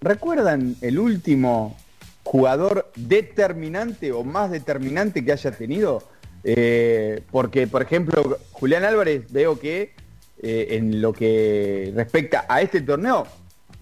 ¿recuerdan 0.02 0.76
el 0.82 1.00
último 1.00 1.76
jugador 2.24 2.92
determinante 2.96 4.12
o 4.12 4.24
más 4.24 4.52
determinante 4.52 5.24
que 5.26 5.32
haya 5.32 5.52
tenido? 5.52 6.04
Eh, 6.44 7.22
porque, 7.32 7.68
por 7.68 7.82
ejemplo, 7.82 8.38
Julián 8.52 8.84
Álvarez 8.84 9.32
veo 9.32 9.60
que 9.60 9.94
eh, 10.42 10.68
en 10.72 11.02
lo 11.02 11.12
que 11.12 11.92
respecta 11.96 12.46
a 12.48 12.62
este 12.62 12.82
torneo, 12.82 13.26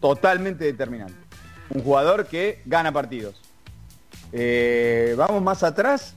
totalmente 0.03 0.65
determinante. 0.65 1.15
Un 1.69 1.81
jugador 1.81 2.27
que 2.27 2.61
gana 2.65 2.91
partidos. 2.91 3.39
Eh, 4.33 5.15
vamos 5.17 5.41
más 5.41 5.63
atrás 5.63 6.13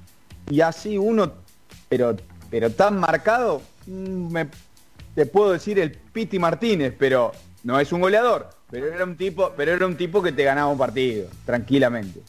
y 0.51 0.61
así 0.61 0.99
uno, 0.99 1.35
pero, 1.89 2.17
pero 2.51 2.69
tan 2.73 2.99
marcado, 2.99 3.63
mm, 3.87 4.33
me, 4.33 4.49
te 5.15 5.25
puedo 5.25 5.53
decir 5.53 5.79
el 5.79 5.93
Piti 5.93 6.37
Martínez, 6.37 6.95
pero 6.99 7.31
no 7.63 7.79
es 7.79 7.93
un 7.93 8.01
goleador, 8.01 8.51
pero 8.73 8.93
era 8.93 9.05
un 9.05 9.17
tipo, 9.17 9.53
pero 9.57 9.73
era 9.75 9.87
un 9.87 9.97
tipo 9.97 10.21
que 10.21 10.33
te 10.33 10.43
ganaba 10.43 10.67
un 10.67 10.79
partido, 10.79 11.29
tranquilamente. 11.45 12.23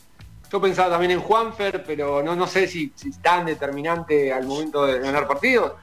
Yo 0.51 0.61
pensaba 0.61 0.91
también 0.91 1.09
en 1.09 1.21
Juanfer, 1.21 1.83
pero 1.87 2.21
no, 2.21 2.35
no 2.35 2.45
sé 2.45 2.67
si, 2.67 2.91
si 2.93 3.09
tan 3.13 3.47
determinante 3.47 4.31
al 4.31 4.45
momento 4.45 4.85
de 4.85 4.99
ganar 4.99 5.27
partidos. 5.27 5.73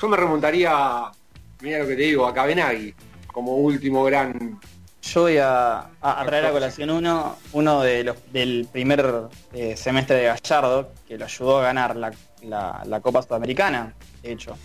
Yo 0.00 0.08
me 0.08 0.16
remontaría, 0.16 1.12
mira 1.60 1.78
lo 1.78 1.86
que 1.86 1.94
te 1.94 2.02
digo, 2.02 2.26
a 2.26 2.34
Cabenagui, 2.34 2.92
como 3.28 3.54
último 3.58 4.02
gran 4.02 4.58
yo 5.02 5.22
voy 5.22 5.38
a, 5.38 5.88
traer 6.24 6.46
a 6.46 6.52
colación 6.52 6.90
uno, 6.90 7.36
uno 7.52 7.82
de 7.82 8.04
los, 8.04 8.16
del 8.32 8.68
primer 8.70 9.28
eh, 9.52 9.76
semestre 9.76 10.16
de 10.16 10.24
Gallardo, 10.24 10.92
que 11.06 11.18
lo 11.18 11.24
ayudó 11.24 11.58
a 11.58 11.62
ganar 11.62 11.96
la, 11.96 13.00
Copa 13.00 13.22
Sudamericana, 13.22 13.94
de 14.22 14.32
hecho. 14.32 14.56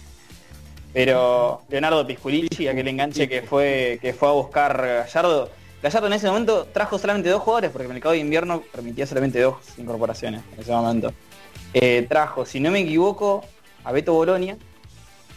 Pero 0.93 1.63
Leonardo 1.69 2.05
Pisculici, 2.05 2.67
aquel 2.67 2.87
enganche 2.87 3.27
que 3.27 3.41
fue, 3.41 3.99
que 4.01 4.13
fue 4.13 4.29
a 4.29 4.31
buscar 4.31 4.77
Gallardo, 4.77 5.49
Gallardo 5.81 6.07
en 6.07 6.13
ese 6.13 6.27
momento 6.27 6.67
trajo 6.71 6.97
solamente 6.97 7.29
dos 7.29 7.41
jugadores, 7.41 7.71
porque 7.71 7.87
el 7.87 7.93
mercado 7.93 8.13
de 8.13 8.19
invierno 8.19 8.61
permitía 8.71 9.05
solamente 9.05 9.39
dos 9.41 9.57
incorporaciones 9.77 10.41
en 10.53 10.59
ese 10.59 10.71
momento. 10.71 11.13
Eh, 11.73 12.05
trajo, 12.07 12.45
si 12.45 12.59
no 12.59 12.71
me 12.71 12.79
equivoco, 12.79 13.43
a 13.83 13.91
Beto 13.91 14.13
Bolonia, 14.13 14.57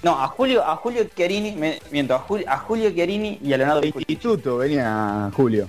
no, 0.03 0.19
a 0.19 0.29
Julio, 0.29 0.65
a 0.65 0.77
Julio 0.77 1.05
Chiarini, 1.15 1.53
me, 1.53 1.79
miento, 1.91 2.15
a 2.15 2.19
Julio, 2.21 2.47
a 2.49 2.59
Julio 2.59 2.91
Chiarini 2.91 3.39
y 3.43 3.53
a 3.53 3.59
Leonardo 3.59 3.83
Pisculici. 3.83 4.13
Instituto 4.13 4.57
venía 4.59 5.31
Julio. 5.35 5.69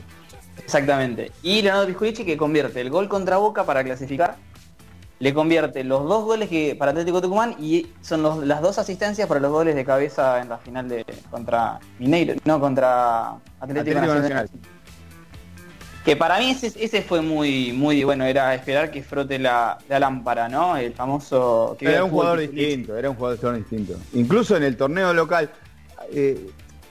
Exactamente. 0.64 1.32
Y 1.44 1.62
Leonardo 1.62 1.88
Pisculici 1.88 2.24
que 2.24 2.38
convierte 2.38 2.80
el 2.80 2.90
gol 2.90 3.10
contra 3.10 3.38
Boca 3.38 3.66
para 3.66 3.84
clasificar, 3.84 4.38
le 5.20 5.34
convierte 5.34 5.84
los 5.84 6.08
dos 6.08 6.24
goles 6.24 6.50
que 6.50 6.76
para 6.76 6.92
Atlético 6.92 7.22
Tucumán 7.22 7.56
y 7.60 7.88
son 8.02 8.48
las 8.48 8.62
dos 8.62 8.80
asistencias 8.80 9.28
para 9.28 9.40
los 9.40 9.52
goles 9.52 9.76
de 9.76 9.86
cabeza 9.86 10.42
en 10.42 10.50
la 10.50 10.58
final 10.58 10.88
de 10.88 11.06
contra 11.30 11.80
Mineiro, 12.00 12.36
no 12.46 12.60
contra 12.60 13.36
Atlético, 13.60 14.00
Nacional. 14.00 14.50
Que 16.06 16.16
para 16.16 16.40
mí 16.40 16.50
ese, 16.50 17.02
fue 17.04 17.22
muy, 17.22 17.74
muy 17.74 18.04
bueno, 18.04 18.26
era 18.26 18.56
esperar 18.56 18.90
que 18.90 19.04
frote 19.04 19.38
la, 19.38 19.78
lámpara, 19.88 20.50
¿no? 20.50 20.76
El 20.76 20.94
famoso... 20.94 21.78
era 21.80 22.04
un 22.04 22.10
jugador 22.10 22.40
distinto, 22.40 22.98
era 22.98 23.10
un 23.10 23.16
jugador 23.16 23.56
distinto. 23.58 23.96
Incluso 24.14 24.58
en 24.58 24.64
el 24.64 24.78
torneo 24.78 25.14
local, 25.14 25.52
eh, 26.12 26.50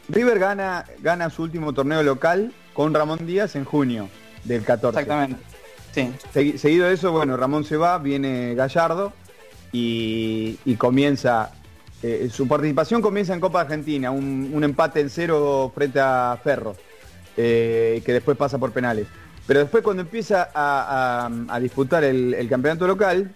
River 0.08 0.38
gana, 0.38 0.84
gana 1.00 1.28
su 1.28 1.42
último 1.42 1.72
torneo 1.72 2.04
local 2.04 2.52
con 2.72 2.94
Ramón 2.94 3.26
Díaz 3.26 3.56
en 3.56 3.64
junio 3.64 4.08
del 4.44 4.62
14. 4.62 5.00
Exactamente. 5.00 5.42
Sí. 5.92 6.14
seguido 6.56 6.86
de 6.86 6.94
eso, 6.94 7.10
bueno, 7.10 7.36
Ramón 7.36 7.64
se 7.64 7.76
va, 7.76 7.98
viene 7.98 8.54
Gallardo 8.54 9.12
y, 9.72 10.56
comienza 10.78 11.50
eh, 12.02 12.30
su 12.32 12.46
participación 12.46 13.02
comienza 13.02 13.34
en 13.34 13.40
Copa 13.40 13.62
Argentina, 13.62 14.10
un, 14.12 14.52
un, 14.54 14.64
empate 14.64 15.00
en 15.00 15.10
cero 15.10 15.70
frente 15.74 15.98
a 16.00 16.38
Ferro. 16.42 16.76
Eh, 17.36 18.02
que 18.04 18.12
después 18.12 18.36
pasa 18.36 18.58
por 18.58 18.72
penales. 18.72 19.06
Pero 19.46 19.60
después 19.60 19.82
cuando 19.82 20.02
empieza 20.02 20.50
a, 20.54 21.58
disputar 21.60 22.04
el, 22.04 22.46
campeonato 22.48 22.86
local, 22.86 23.30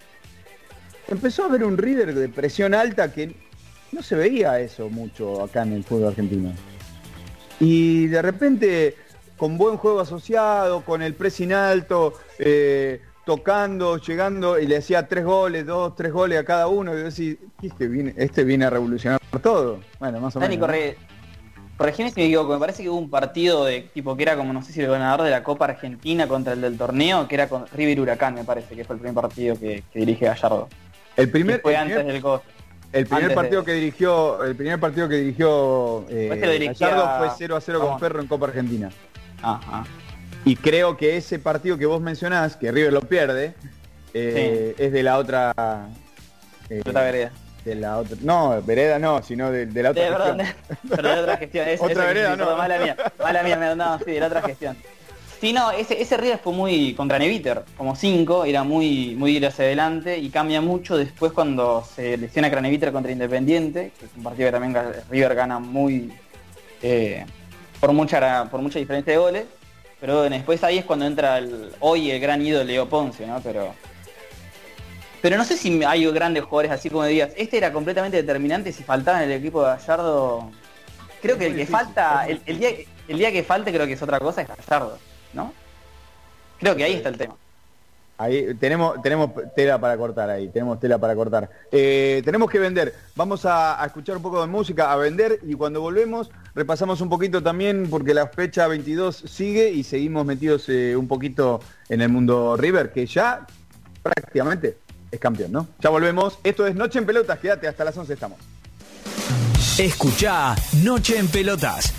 empezó 1.07 1.43
a 1.43 1.47
haber 1.47 1.63
un 1.63 1.77
River 1.77 2.13
de 2.13 2.29
presión 2.29 2.73
alta 2.73 3.11
que 3.11 3.35
no 3.91 4.01
se 4.01 4.15
veía 4.15 4.59
eso 4.59 4.89
mucho 4.89 5.43
acá 5.43 5.63
en 5.63 5.73
el 5.73 5.83
fútbol 5.83 6.09
argentino. 6.09 6.53
Y 7.59 8.07
de 8.07 8.21
repente, 8.21 8.95
con 9.37 9.57
buen 9.57 9.77
juego 9.77 9.99
asociado, 9.99 10.81
con 10.81 11.01
el 11.01 11.15
pressing 11.15 11.53
alto, 11.53 12.13
eh, 12.39 13.01
tocando, 13.25 13.97
llegando, 13.97 14.59
y 14.59 14.67
le 14.67 14.77
hacía 14.77 15.07
tres 15.07 15.25
goles, 15.25 15.65
dos, 15.65 15.95
tres 15.95 16.11
goles 16.11 16.39
a 16.39 16.45
cada 16.45 16.67
uno, 16.67 16.93
y 16.93 16.97
yo 16.97 17.03
decía, 17.05 17.35
este 17.61 17.87
viene, 17.87 18.13
este 18.17 18.43
viene 18.43 18.65
a 18.65 18.69
revolucionar 18.69 19.19
todo. 19.41 19.79
Bueno, 19.99 20.19
más 20.19 20.35
o 20.35 20.39
menos. 20.39 20.95
Corregime 21.77 22.09
si 22.09 22.21
me 22.21 22.25
equivoco, 22.27 22.53
me 22.53 22.59
parece 22.59 22.83
que 22.83 22.89
hubo 22.89 22.97
un 22.97 23.09
partido 23.09 23.65
de 23.65 23.81
tipo 23.93 24.15
que 24.15 24.23
era 24.23 24.37
como, 24.37 24.53
no 24.53 24.61
sé 24.61 24.71
si 24.71 24.79
el 24.79 24.89
ganador 24.89 25.23
de 25.23 25.31
la 25.31 25.43
Copa 25.43 25.65
Argentina 25.65 26.25
contra 26.25 26.53
el 26.53 26.61
del 26.61 26.77
torneo, 26.77 27.27
que 27.27 27.35
era 27.35 27.49
con 27.49 27.67
River 27.67 27.99
Huracán, 27.99 28.33
me 28.33 28.45
parece 28.45 28.75
que 28.75 28.85
fue 28.85 28.95
el 28.95 29.01
primer 29.01 29.21
partido 29.21 29.59
que, 29.59 29.83
dirige 29.93 30.25
Gallardo. 30.25 30.69
El 31.17 31.29
primer, 31.29 31.59
fue 31.61 31.75
antes 31.75 32.05
del 32.05 32.23
El 32.93 33.07
primer 33.07 33.35
partido 33.35 33.65
que 33.65 33.73
dirigió, 33.73 34.41
el 34.43 34.55
primer 34.55 34.79
partido 34.79 35.09
que 35.09 35.15
dirigió 35.15 36.05
eh, 36.09 36.73
Gallardo 36.79 37.17
fue 37.17 37.35
0 37.37 37.55
a 37.57 37.61
0 37.61 37.79
con 37.81 37.99
Ferro 37.99 38.21
en 38.21 38.27
Copa 38.27 38.47
Argentina. 38.47 38.89
Ajá. 39.41 39.83
Y 40.45 40.55
creo 40.55 40.95
que 40.95 41.17
ese 41.17 41.39
partido 41.39 41.77
que 41.77 41.85
vos 41.85 41.99
mencionás, 41.99 42.55
que 42.55 42.71
River 42.71 42.93
lo 42.93 43.01
pierde, 43.01 43.53
eh, 44.13 44.75
es 44.77 44.93
de 44.93 45.03
la 45.03 45.17
otra. 45.17 45.89
Eh, 46.69 46.81
otra 46.85 47.01
vereda 47.01 47.31
de 47.65 47.75
la 47.75 47.97
otra. 47.97 48.15
No, 48.21 48.61
vereda 48.61 48.99
no, 48.99 49.21
sino 49.23 49.51
de, 49.51 49.65
la 49.81 49.89
otra 49.89 50.03
gestión. 50.03 50.41
Pero 50.95 51.15
de 51.15 51.21
otra 51.21 51.37
gestión. 51.37 51.67
otra 51.79 52.05
vereda, 52.05 52.35
no. 52.35 52.55
Mala 52.55 52.77
mía, 52.77 52.95
mala 53.19 53.43
mía, 53.43 53.75
no, 53.75 53.99
sí, 53.99 54.11
de 54.11 54.19
la 54.19 54.27
otra 54.27 54.41
gestión. 54.43 54.77
Sí, 55.41 55.51
no, 55.51 55.71
ese, 55.71 56.01
ese 56.01 56.15
River 56.15 56.39
fue 56.39 56.53
muy 56.53 56.93
contra 56.93 57.19
Neviter, 57.19 57.63
como 57.77 57.95
5, 57.95 58.45
era 58.45 58.63
muy, 58.63 59.15
muy 59.15 59.35
ir 59.35 59.45
hacia 59.45 59.65
adelante 59.65 60.17
y 60.17 60.29
cambia 60.29 60.61
mucho 60.61 60.95
después 60.95 61.33
cuando 61.33 61.83
se 61.83 62.15
lesiona 62.17 62.49
Craneviter 62.49 62.93
contra 62.93 63.11
Independiente, 63.11 63.91
que 63.99 64.05
es 64.05 64.11
un 64.15 64.23
partido 64.23 64.47
que 64.47 64.51
también 64.53 64.93
River 65.09 65.35
gana 65.35 65.59
muy 65.59 66.13
eh, 66.81 67.25
por 67.81 67.91
mucha 67.91 68.45
por 68.45 68.61
mucha 68.61 68.79
diferencia 68.79 69.11
de 69.11 69.19
goles, 69.19 69.45
pero 69.99 70.23
después 70.23 70.63
ahí 70.63 70.77
es 70.77 70.85
cuando 70.85 71.05
entra 71.05 71.37
el, 71.37 71.71
hoy 71.81 72.11
el 72.11 72.21
gran 72.21 72.41
ídolo 72.41 72.63
Leo 72.63 72.87
Ponce, 72.87 73.27
¿no? 73.27 73.41
Pero 73.41 73.73
pero 75.25 75.37
no 75.37 75.43
sé 75.43 75.57
si 75.57 75.83
hay 75.83 76.05
grandes 76.11 76.43
jugadores 76.43 76.69
así 76.69 76.87
como 76.87 77.03
digas. 77.03 77.31
Este 77.35 77.57
era 77.57 77.73
completamente 77.73 78.15
determinante 78.15 78.71
si 78.71 78.83
faltaba 78.83 79.23
en 79.23 79.31
el 79.31 79.39
equipo 79.39 79.63
de 79.63 79.69
Gallardo. 79.69 80.51
Creo 81.19 81.35
que 81.35 81.47
el 81.47 81.55
que 81.55 81.65
falta, 81.65 82.27
el, 82.27 82.59
día, 82.59 82.69
el 83.07 83.17
día 83.17 83.31
que 83.31 83.41
falte 83.41 83.73
creo 83.73 83.87
que 83.87 83.93
es 83.93 84.01
otra 84.03 84.19
cosa, 84.19 84.43
es 84.43 84.47
Gallardo, 84.47 84.99
¿no? 85.33 85.51
Creo 86.59 86.75
que 86.75 86.83
ahí 86.83 86.93
está 86.93 87.09
el 87.09 87.17
tema. 87.17 87.35
Ahí 88.19 88.53
tenemos, 88.59 89.01
tenemos 89.01 89.31
tela 89.55 89.79
para 89.79 89.97
cortar 89.97 90.29
ahí, 90.29 90.49
tenemos 90.49 90.79
tela 90.79 90.99
para 90.99 91.15
cortar. 91.15 91.49
Eh, 91.71 92.21
tenemos 92.23 92.47
que 92.47 92.59
vender. 92.59 92.93
Vamos 93.15 93.47
a, 93.47 93.83
escuchar 93.83 94.17
un 94.17 94.21
poco 94.21 94.41
de 94.41 94.47
música, 94.47 94.91
a 94.91 94.95
vender 94.95 95.39
y 95.41 95.55
cuando 95.55 95.81
volvemos 95.81 96.29
repasamos 96.53 97.01
un 97.01 97.09
poquito 97.09 97.41
también 97.41 97.87
porque 97.89 98.13
la 98.13 98.27
fecha 98.27 98.67
22 98.67 99.23
sigue 99.25 99.71
y 99.71 99.81
seguimos 99.81 100.23
metidos 100.23 100.69
eh, 100.69 100.95
un 100.95 101.07
poquito 101.07 101.61
en 101.89 102.01
el 102.01 102.09
mundo 102.09 102.55
River, 102.57 102.91
que 102.91 103.07
ya 103.07 103.47
prácticamente 104.03 104.84
es 105.15 105.21
campeón, 105.21 105.51
¿no? 105.51 105.67
Ya 105.81 105.89
volvemos. 105.89 106.37
Esto 106.43 106.67
es 106.67 106.75
Noche 106.75 106.99
en 106.99 107.05
Pelotas. 107.05 107.39
Quédate, 107.39 107.67
hasta 107.67 107.83
las 107.83 107.97
11 107.97 108.13
estamos. 108.13 108.37
Escucha 109.77 110.55
Noche 110.83 111.17
en 111.17 111.27
Pelotas. 111.27 111.93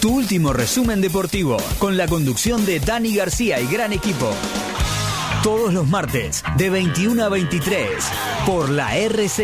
Tu 0.00 0.14
último 0.14 0.52
resumen 0.52 1.00
deportivo 1.00 1.56
con 1.78 1.96
la 1.96 2.06
conducción 2.06 2.66
de 2.66 2.80
Dani 2.80 3.14
García 3.14 3.60
y 3.60 3.66
gran 3.66 3.94
equipo. 3.94 4.30
Todos 5.42 5.72
los 5.72 5.86
martes 5.86 6.44
de 6.56 6.68
21 6.70 7.24
a 7.24 7.28
23 7.28 7.88
por 8.46 8.68
la 8.68 8.90
RZ 9.08 9.40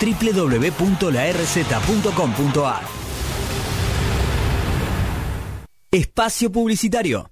www.larz.com.ar. 0.00 2.82
Espacio 5.90 6.50
Publicitario. 6.50 7.31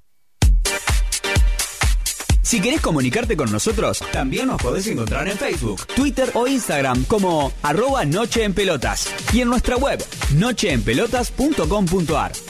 Si 2.42 2.60
querés 2.60 2.80
comunicarte 2.80 3.36
con 3.36 3.52
nosotros, 3.52 4.02
también 4.12 4.48
nos 4.48 4.62
podés 4.62 4.86
encontrar 4.86 5.28
en 5.28 5.36
Facebook, 5.36 5.86
Twitter 5.94 6.30
o 6.34 6.46
Instagram 6.46 7.04
como 7.04 7.52
arroba 7.62 8.04
Noche 8.04 8.44
en 8.44 8.54
Pelotas 8.54 9.08
y 9.32 9.40
en 9.40 9.48
nuestra 9.48 9.76
web 9.76 10.02
nocheenpelotas.com.ar. 10.36 12.49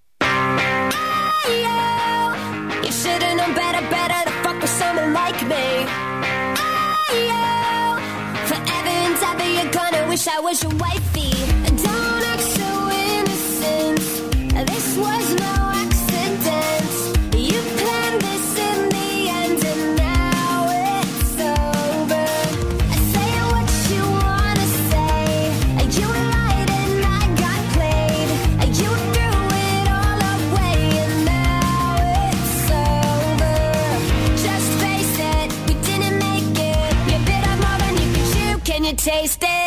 Wish 10.21 10.27
I 10.27 10.39
was 10.39 10.61
your 10.61 10.75
wifey. 10.75 11.31
Don't 11.81 12.23
act 12.31 12.41
so 12.41 12.89
innocent. 13.09 13.99
This 14.67 14.95
was 14.95 15.33
no 15.33 15.53
accident. 15.83 16.93
You 17.35 17.59
planned 17.81 18.21
this 18.21 18.47
in 18.69 18.89
the 18.95 19.09
end, 19.41 19.63
and 19.65 19.95
now 19.97 20.69
it's 20.85 21.39
over. 21.41 22.27
Say 23.13 23.31
what 23.49 23.69
you 23.89 24.03
wanna 24.21 24.67
say. 24.91 25.23
You 25.97 26.07
lied 26.33 26.69
and 26.81 27.01
I 27.19 27.23
got 27.43 27.61
played. 27.75 28.29
You 28.79 28.91
threw 29.13 29.37
it 29.69 29.85
all 29.99 30.21
away, 30.35 30.77
and 31.03 31.15
now 31.25 31.97
it's 32.29 32.69
over. 32.85 33.57
Just 34.45 34.69
face 34.83 35.15
it, 35.33 35.49
we 35.67 35.73
didn't 35.89 36.17
make 36.19 36.53
it. 36.73 36.93
You 37.09 37.17
bit 37.25 37.43
off 37.49 37.57
more 37.65 37.79
than 37.83 37.93
you 38.01 38.07
could 38.13 38.27
chew. 38.33 38.53
Can 38.71 38.83
you 38.83 38.93
taste 38.93 39.41
it? 39.41 39.60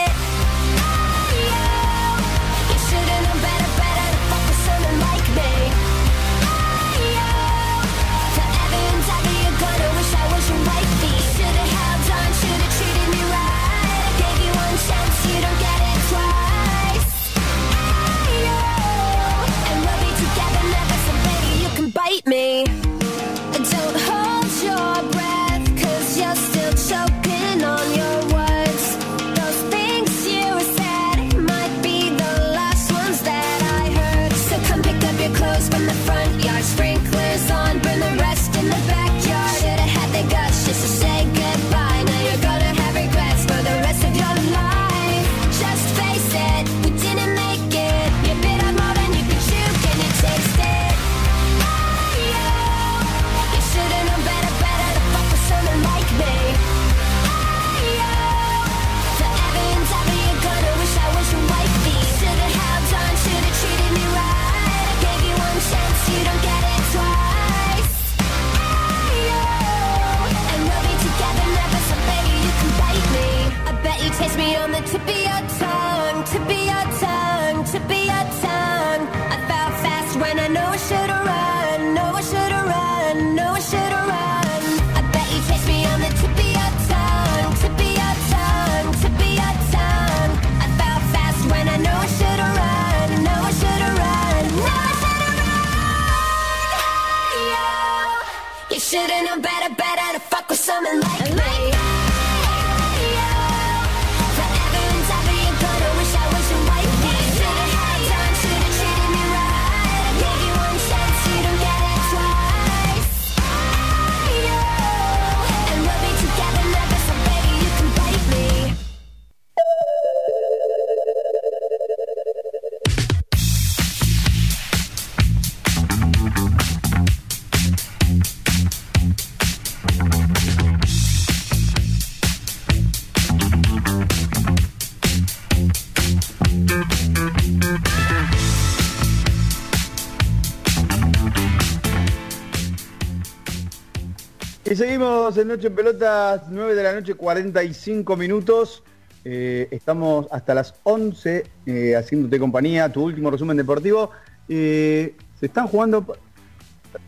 Seguimos 144.76 145.36
en 145.36 145.48
Noche 145.48 145.68
en 145.68 145.74
Pelotas, 145.74 146.42
9 146.50 146.74
de 146.74 146.82
la 146.82 146.92
noche, 146.94 147.14
45 147.14 148.16
minutos. 148.16 148.82
Eh, 149.24 149.68
estamos 149.70 150.26
hasta 150.30 150.54
las 150.54 150.74
11 150.82 151.44
eh, 151.66 151.96
haciéndote 151.96 152.38
compañía, 152.38 152.90
tu 152.92 153.04
último 153.04 153.30
resumen 153.30 153.56
deportivo. 153.56 154.10
Eh, 154.48 155.14
se 155.38 155.46
están 155.46 155.66
jugando... 155.68 156.04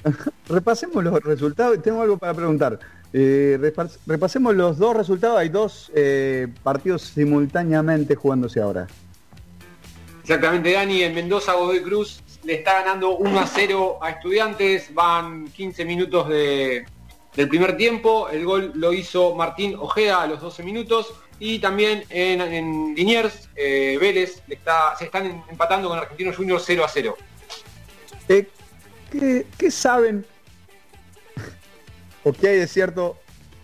Repasemos 0.48 1.02
los 1.02 1.20
resultados. 1.22 1.80
Tengo 1.82 2.02
algo 2.02 2.18
para 2.18 2.34
preguntar. 2.34 2.78
Eh, 3.12 3.56
repas- 3.60 3.98
repasemos 4.06 4.54
los 4.54 4.78
dos 4.78 4.96
resultados. 4.96 5.38
Hay 5.38 5.48
dos 5.48 5.90
eh, 5.94 6.48
partidos 6.62 7.02
simultáneamente 7.02 8.14
jugándose 8.14 8.60
ahora. 8.60 8.86
Exactamente, 10.22 10.72
Dani. 10.72 11.02
En 11.02 11.14
Mendoza, 11.14 11.54
Godoy 11.54 11.82
Cruz 11.82 12.22
le 12.44 12.54
está 12.54 12.82
ganando 12.82 13.16
1 13.16 13.38
a 13.40 13.46
0 13.46 13.98
a 14.02 14.10
estudiantes. 14.10 14.92
Van 14.94 15.46
15 15.48 15.84
minutos 15.84 16.28
de, 16.28 16.84
del 17.37 17.49
primer 17.49 17.76
tiempo. 17.76 18.28
El 18.28 18.45
gol 18.45 18.72
lo 18.74 18.93
hizo 18.93 19.34
Martín 19.34 19.76
Ojeda 19.78 20.22
a 20.22 20.26
los 20.26 20.41
12 20.41 20.62
minutos. 20.62 21.14
Y 21.39 21.59
también 21.59 22.05
en, 22.09 22.41
en 22.41 22.95
Liniers, 22.95 23.51
eh, 23.55 23.99
Vélez 24.01 24.43
se 24.99 25.05
están 25.05 25.45
empatando 25.51 25.89
con 25.89 25.99
Argentinos 25.99 26.37
Juniors 26.37 26.64
0 26.66 26.84
a 26.84 26.89
0. 26.89 27.16
Eh, 28.28 28.47
¿qué, 29.59 29.70
saben 29.70 30.24
o 32.24 32.32
qué 32.32 32.49
hay 32.49 32.57
de 32.59 32.66
cierto 32.66 33.18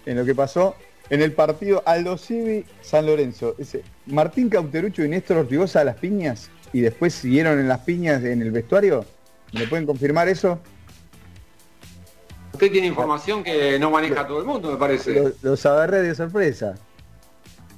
en 0.07 0.19
lo 0.19 0.25
que 0.25 0.35
pasó 0.35 0.77
en 1.11 1.23
el 1.23 1.33
partido 1.33 1.83
Aldo 1.87 2.19
Civi 2.19 2.67
San 2.83 3.07
Lorenzo? 3.07 3.57
Martín 4.07 4.51
Cauterucho 4.51 5.03
y 5.03 5.09
Néstor 5.09 5.39
Ortigosa 5.39 5.81
a 5.81 5.85
las 5.85 5.97
piñas 5.97 6.51
y 6.75 6.81
después 6.81 7.15
siguieron 7.15 7.59
en 7.59 7.69
las 7.69 7.81
piñas 7.81 8.23
en 8.23 8.43
el 8.43 8.51
vestuario. 8.51 9.07
¿Me 9.53 9.67
pueden 9.67 9.87
confirmar 9.87 10.29
eso? 10.29 10.61
Usted 12.53 12.71
tiene 12.71 12.87
información 12.87 13.43
que 13.43 13.79
no 13.79 13.91
maneja 13.91 14.27
todo 14.27 14.39
el 14.41 14.45
mundo, 14.45 14.71
me 14.71 14.77
parece. 14.77 15.15
Lo- 15.15 15.33
Los 15.43 15.65
agarré 15.67 16.03
de 16.03 16.15
sorpresa. 16.15 16.75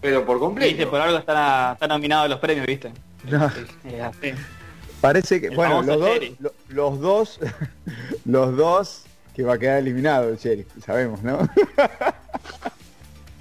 Pero 0.01 0.25
por 0.27 0.37
Viste, 0.37 0.45
completo. 0.45 0.91
por 0.91 1.01
algo 1.01 1.19
están, 1.19 1.73
están 1.75 1.89
nominados 1.89 2.29
los 2.29 2.39
premios, 2.39 2.67
¿viste? 2.67 2.93
No. 3.31 3.51
Parece 5.01 5.41
que, 5.41 5.47
El 5.49 5.57
bueno, 5.57 5.83
los 5.83 5.99
dos, 6.01 6.19
lo- 6.41 6.53
los 6.69 7.01
dos, 7.01 7.41
los 8.25 8.57
dos 8.57 9.05
que 9.35 9.43
va 9.43 9.55
a 9.55 9.59
quedar 9.59 9.79
eliminado 9.79 10.29
el 10.29 10.37
sheriff, 10.37 10.67
sabemos, 10.85 11.23
¿no? 11.23 11.39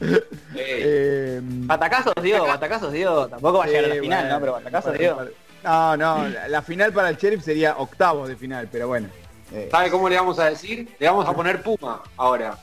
Eh, 0.01 0.21
Eh, 0.55 1.39
Batacazos 1.43 2.13
dio, 2.21 2.45
batacazos 2.45 2.91
dio. 2.91 3.27
Tampoco 3.27 3.59
va 3.59 3.63
a 3.63 3.67
llegar 3.67 3.85
a 3.85 3.87
la 3.87 3.95
final, 3.95 4.19
bueno, 4.23 4.33
¿no? 4.35 4.39
Pero 4.41 4.51
batacazos 4.53 4.97
bueno, 4.97 4.99
dio. 5.23 5.31
No, 5.63 5.95
no, 5.97 6.27
la, 6.27 6.47
la 6.49 6.61
final 6.61 6.91
para 6.91 7.07
el 7.09 7.15
sheriff 7.15 7.41
sería 7.43 7.77
octavos 7.77 8.27
de 8.27 8.35
final, 8.35 8.67
pero 8.69 8.87
bueno. 8.89 9.07
Eh, 9.53 9.67
¿Sabe 9.71 9.89
cómo 9.91 10.09
le 10.09 10.15
vamos 10.17 10.39
a 10.39 10.45
decir? 10.49 10.87
Le 10.99 11.07
vamos 11.07 11.27
a 11.27 11.33
poner 11.33 11.61
Puma 11.61 12.01
ahora. 12.17 12.57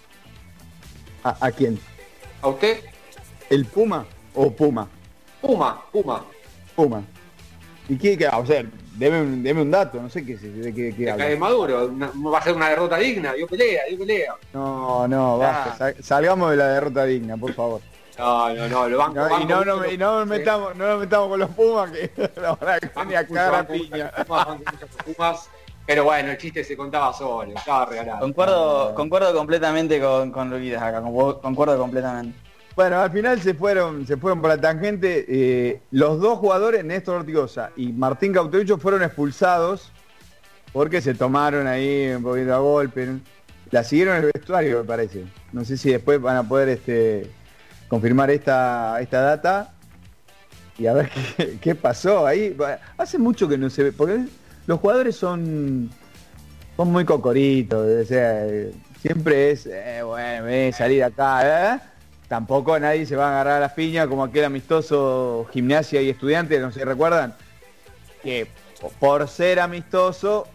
¿a, 1.25 1.37
a 1.47 1.51
quién? 1.53 1.79
¿A 2.43 2.49
usted? 2.49 2.81
¿El 3.49 3.65
Puma 3.67 4.05
o 4.35 4.51
Puma? 4.51 4.89
Puma, 5.41 5.83
Puma. 5.93 6.25
Puma. 6.75 7.03
¿Y 7.89 7.97
qué, 7.97 8.17
qué- 8.17 8.29
O 8.29 8.45
sea, 8.47 8.65
deme 8.97 9.21
un, 9.23 9.43
deme 9.43 9.63
un 9.63 9.71
dato, 9.71 10.01
no 10.01 10.09
sé 10.09 10.25
qué, 10.25 10.37
de 10.37 10.73
qué, 10.75 10.95
qué 10.97 11.11
habla. 11.11 11.25
cae 11.25 11.37
Maduro. 11.37 11.87
Una- 11.87 12.11
va 12.31 12.39
a 12.39 12.43
ser 12.43 12.55
una 12.55 12.69
derrota 12.69 12.97
digna. 12.99 13.33
Dio 13.35 13.47
pelea, 13.47 13.83
dio 13.89 13.99
pelea. 13.99 14.35
No, 14.53 15.07
no, 15.09 15.39
basta, 15.39 15.73
Ah. 15.73 15.77
sal- 15.77 15.97
salgamos 16.03 16.51
de 16.53 16.57
la 16.57 16.67
derrota 16.69 17.05
digna, 17.05 17.37
por 17.37 17.53
favor. 17.55 17.81
No, 18.19 18.53
no, 18.55 18.69
no, 18.69 18.89
lo 18.89 18.99
banco. 18.99 19.15
No, 19.15 19.41
y 19.41 19.45
no, 19.47 19.65
no, 19.65 19.91
y 19.91 19.97
no 19.97 20.19
nos 20.21 20.29
metamos, 20.29 20.77
no 20.77 20.87
nos 20.89 21.01
metamos 21.01 21.29
con 21.29 21.41
los 21.41 21.51
Pumas 21.51 21.91
que 21.91 22.11
la 22.41 22.55
verdad 22.55 22.79
que 22.81 22.87
banco 22.89 23.09
venía 23.09 23.21
a 23.21 23.59
a 23.61 23.67
piña. 23.67 24.13
Pumas, 25.07 25.49
Pero 25.91 26.05
bueno, 26.05 26.31
el 26.31 26.39
chiste 26.39 26.63
se 26.63 26.77
contaba 26.77 27.13
solo, 27.13 27.53
estaba 27.53 27.85
regalado. 27.85 28.21
Concuerdo, 28.21 28.95
concuerdo 28.95 29.35
completamente 29.35 30.01
con, 30.01 30.31
con 30.31 30.49
Luquitas 30.49 30.81
acá, 30.81 31.03
concu- 31.03 31.41
concuerdo 31.41 31.77
completamente. 31.77 32.39
Bueno, 32.77 33.01
al 33.01 33.11
final 33.11 33.41
se 33.43 33.55
fueron, 33.55 34.07
se 34.07 34.17
fueron 34.17 34.41
por 34.41 34.51
la 34.51 34.57
tangente. 34.61 35.25
eh, 35.29 35.81
los 35.91 36.21
dos 36.21 36.39
jugadores, 36.39 36.85
Néstor 36.85 37.17
Ortigosa 37.17 37.73
y 37.75 37.91
Martín 37.93 38.33
Cauterucho, 38.33 38.79
fueron 38.79 39.03
expulsados 39.03 39.91
porque 40.73 41.01
se 41.01 41.13
tomaron 41.15 41.67
ahí 41.67 42.11
un 42.15 42.23
poquito 42.23 42.55
a 42.55 42.59
golpe. 42.59 43.09
La 43.73 43.83
siguieron 43.83 44.15
en 44.19 44.23
el 44.27 44.31
vestuario, 44.33 44.79
me 44.79 44.85
parece. 44.85 45.25
No 45.51 45.65
sé 45.65 45.77
si 45.77 45.91
después 45.91 46.21
van 46.23 46.37
a 46.37 46.45
poder 46.45 46.69
este, 46.69 47.29
confirmar 47.89 48.31
esta, 48.31 49.01
esta 49.01 49.23
data 49.23 49.75
y 50.79 50.87
a 50.87 50.93
ver 50.93 51.11
qué, 51.37 51.59
qué 51.61 51.75
pasó 51.75 52.29
ahí. 52.29 52.57
Hace 52.97 53.19
mucho 53.19 53.49
que 53.49 53.59
no 53.59 53.69
se 53.69 53.83
ve, 53.83 53.91
porque 53.93 54.21
los 54.71 54.79
jugadores 54.79 55.17
son, 55.17 55.91
son 56.77 56.93
muy 56.93 57.05
cocoritos, 57.05 57.85
o 57.85 58.05
sea, 58.05 58.47
siempre 59.03 59.51
es, 59.51 59.67
eh, 59.67 60.01
bueno, 60.05 60.77
salir 60.77 61.03
acá, 61.03 61.75
¿eh? 61.75 61.81
Tampoco 62.29 62.79
nadie 62.79 63.05
se 63.05 63.17
va 63.17 63.27
a 63.27 63.31
agarrar 63.33 63.57
a 63.57 63.61
las 63.61 63.73
piñas 63.73 64.07
como 64.07 64.23
aquel 64.23 64.45
amistoso 64.45 65.45
gimnasia 65.53 66.01
y 66.03 66.09
estudiantes, 66.09 66.61
no 66.61 66.71
se 66.71 66.85
recuerdan, 66.85 67.35
que 68.23 68.47
po- 68.81 68.93
por 69.01 69.27
ser 69.27 69.59
amistoso, 69.59 70.47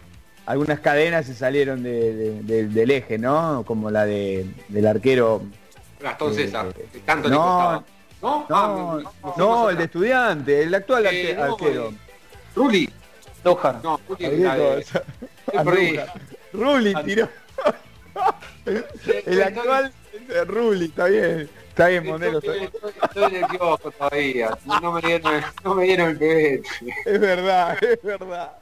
algunas 0.46 0.80
cadenas 0.80 1.26
se 1.26 1.34
salieron 1.34 1.82
de- 1.82 2.14
de- 2.14 2.42
de- 2.42 2.68
del 2.68 2.90
eje, 2.92 3.18
¿no? 3.18 3.64
Como 3.66 3.90
la 3.90 4.06
de, 4.06 4.46
del 4.68 4.86
arquero. 4.86 5.42
Gastón 6.00 6.32
Eh, 6.32 6.36
César, 6.36 6.68
tanto 7.04 7.28
le 7.28 7.34
no. 7.34 7.84
¿No? 8.22 8.46
Ah, 8.48 9.02
No, 9.22 9.34
no, 9.36 9.64
me- 9.66 9.72
el 9.72 9.76
de 9.76 9.84
estudiante, 9.84 10.62
el 10.62 10.74
actual 10.74 11.04
arque- 11.04 11.36
no, 11.36 11.42
arquero. 11.42 11.92
Ruli. 12.54 12.88
Lujar. 13.46 13.80
No, 13.82 14.00
Ruli. 14.08 14.44
Andújar. 15.54 16.12
Ruli 16.52 16.94
tiró. 17.04 17.28
El 19.26 19.42
actual 19.42 19.92
Ruli, 20.46 20.86
está 20.86 21.04
bien. 21.06 21.48
Está 21.68 21.88
bien, 21.88 22.06
Monero. 22.06 22.38
Estoy, 22.38 22.64
estoy- 22.64 22.92
estoy 23.02 23.24
en 23.24 23.44
el 23.44 23.46
kiosco 23.50 23.90
todavía. 23.90 24.58
No 24.64 24.92
me 24.92 25.00
dieron, 25.02 25.42
no 25.62 25.74
me 25.74 25.84
dieron 25.84 26.08
el 26.10 26.18
pebete. 26.18 26.68
Es 27.04 27.20
verdad, 27.20 27.76
es 27.84 28.02
verdad. 28.02 28.52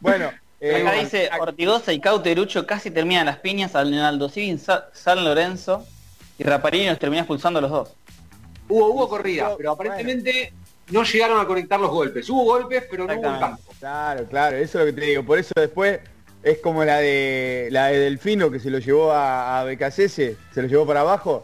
Bueno, 0.00 0.30
eh, 0.60 0.80
Acá 0.82 0.92
dice 0.92 1.30
Ortigosa 1.38 1.92
y 1.92 2.00
Cauterucho 2.00 2.66
casi 2.66 2.90
terminan 2.90 3.26
las 3.26 3.38
piñas 3.38 3.74
al 3.74 3.92
Aldo 4.02 4.28
Civi 4.30 4.50
en 4.50 4.58
Sa- 4.58 4.88
San 4.94 5.22
Lorenzo 5.22 5.86
y 6.38 6.44
Raparini 6.44 6.86
los 6.88 6.98
termina 6.98 7.20
expulsando 7.22 7.58
a 7.58 7.62
los 7.62 7.70
dos. 7.70 7.94
Hubo, 8.68 8.88
hubo 8.88 9.08
corrida, 9.08 9.54
pero 9.56 9.72
aparentemente 9.72 10.52
no 10.90 11.02
llegaron 11.02 11.40
a 11.40 11.46
conectar 11.46 11.78
los 11.80 11.90
golpes. 11.90 12.28
Hubo 12.30 12.44
golpes, 12.44 12.84
pero 12.90 13.06
no 13.06 13.14
hubo 13.14 13.20
Exactamente. 13.22 13.62
tanto. 13.64 13.78
Claro, 13.80 14.24
claro, 14.26 14.56
eso 14.56 14.78
es 14.80 14.86
lo 14.86 14.94
que 14.94 15.00
te 15.00 15.06
digo. 15.06 15.22
Por 15.24 15.38
eso 15.38 15.52
después 15.56 16.00
es 16.42 16.58
como 16.58 16.84
la 16.84 16.98
de 16.98 17.68
la 17.72 17.86
de 17.88 17.98
Delfino 17.98 18.50
que 18.50 18.60
se 18.60 18.70
lo 18.70 18.78
llevó 18.78 19.10
a, 19.12 19.60
a 19.60 19.64
Becasese, 19.64 20.36
se 20.54 20.62
lo 20.62 20.68
llevó 20.68 20.86
para 20.86 21.00
abajo. 21.00 21.42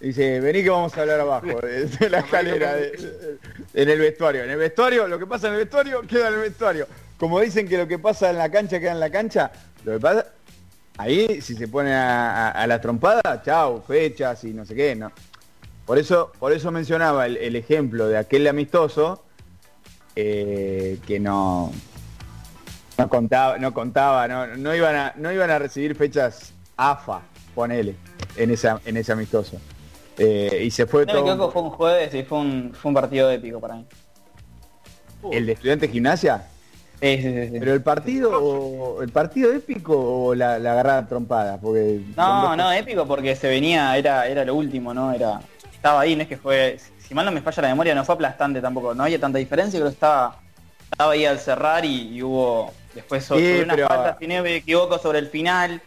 Dice, 0.00 0.38
vení 0.40 0.62
que 0.62 0.70
vamos 0.70 0.96
a 0.96 1.00
hablar 1.00 1.20
abajo, 1.20 1.46
de, 1.60 2.08
la 2.08 2.20
escalera, 2.20 2.74
de- 2.76 3.36
en 3.74 3.88
el 3.90 3.98
vestuario. 3.98 4.44
En 4.44 4.50
el 4.50 4.56
vestuario, 4.58 5.08
lo 5.08 5.18
que 5.18 5.26
pasa 5.26 5.48
en 5.48 5.54
el 5.54 5.58
vestuario, 5.60 6.02
queda 6.02 6.28
en 6.28 6.34
el 6.34 6.40
vestuario. 6.40 6.86
Como 7.18 7.40
dicen 7.40 7.66
que 7.68 7.76
lo 7.76 7.88
que 7.88 7.98
pasa 7.98 8.30
en 8.30 8.38
la 8.38 8.48
cancha 8.48 8.78
queda 8.78 8.92
en 8.92 9.00
la 9.00 9.10
cancha, 9.10 9.50
lo 9.84 9.92
que 9.94 9.98
pasa, 9.98 10.26
ahí 10.98 11.40
si 11.40 11.54
se 11.56 11.66
pone 11.66 11.92
a, 11.92 12.48
a- 12.48 12.50
a 12.52 12.66
la 12.68 12.80
trompada, 12.80 13.42
chau, 13.44 13.82
fechas 13.82 14.44
y 14.44 14.54
no 14.54 14.64
sé 14.64 14.74
qué, 14.76 14.94
no. 14.94 15.10
Por 15.88 15.96
eso, 15.98 16.30
por 16.38 16.52
eso 16.52 16.70
mencionaba 16.70 17.24
el, 17.24 17.38
el 17.38 17.56
ejemplo 17.56 18.08
de 18.08 18.18
aquel 18.18 18.46
amistoso, 18.46 19.24
eh, 20.14 20.98
que 21.06 21.18
no, 21.18 21.72
no 22.98 23.08
contaba, 23.08 23.56
no 23.56 23.72
contaba, 23.72 24.28
no, 24.28 24.46
no 24.48 24.74
iban 24.74 24.94
a, 24.94 25.14
no 25.16 25.32
iban 25.32 25.50
a 25.50 25.58
recibir 25.58 25.96
fechas 25.96 26.52
AFA, 26.76 27.22
ponele, 27.54 27.94
en 28.36 28.50
esa, 28.50 28.82
en 28.84 28.98
ese 28.98 29.12
amistoso. 29.12 29.56
Eh, 30.18 30.64
y 30.66 30.70
se 30.70 30.84
fue 30.86 31.06
No 31.06 31.14
me 31.14 31.20
todo 31.20 31.30
equivoco, 31.30 31.52
fue 31.52 31.62
un 31.62 31.70
jueves 31.70 32.14
y 32.14 32.22
fue 32.22 32.38
un, 32.38 32.74
fue 32.74 32.90
un 32.90 32.94
partido 32.94 33.30
épico 33.30 33.58
para 33.58 33.76
mí. 33.76 33.86
el 35.32 35.46
de 35.46 35.52
estudiante 35.52 35.88
gimnasia, 35.88 36.46
Sí, 37.00 37.16
sí, 37.22 37.48
sí, 37.52 37.56
pero 37.60 37.72
el 37.74 37.82
partido, 37.82 38.30
o- 38.42 39.02
el 39.02 39.08
partido 39.10 39.52
épico 39.52 39.94
o 39.96 40.34
la, 40.34 40.58
la 40.58 40.72
agarrada 40.72 41.06
trompada, 41.06 41.56
porque 41.56 42.00
No, 42.16 42.56
no, 42.56 42.64
cosas. 42.64 42.76
épico 42.76 43.06
porque 43.06 43.36
se 43.36 43.48
venía, 43.48 43.96
era, 43.96 44.26
era 44.26 44.44
lo 44.44 44.56
último, 44.56 44.92
¿no? 44.92 45.12
Era, 45.12 45.40
estaba 45.78 46.00
ahí, 46.00 46.14
no 46.16 46.22
es 46.22 46.28
que 46.28 46.36
fue, 46.36 46.78
si 47.06 47.14
mal 47.14 47.24
no 47.24 47.32
me 47.32 47.40
falla 47.40 47.62
la 47.62 47.68
memoria, 47.68 47.94
no 47.94 48.04
fue 48.04 48.14
aplastante 48.16 48.60
tampoco, 48.60 48.94
no 48.94 49.04
había 49.04 49.18
tanta 49.18 49.38
diferencia, 49.38 49.78
pero 49.78 49.88
estaba, 49.90 50.38
estaba 50.90 51.12
ahí 51.12 51.24
al 51.24 51.38
cerrar 51.38 51.84
y, 51.84 52.16
y 52.16 52.22
hubo 52.22 52.72
después 52.94 53.24
sobre, 53.24 53.56
Sí, 53.58 53.62
unas 53.62 53.76
pero- 53.76 53.88
faltas, 53.88 54.16
si 54.18 54.26
no 54.26 54.42
me 54.42 54.56
equivoco, 54.56 54.98
sobre 54.98 55.20
el 55.20 55.28
final. 55.28 55.80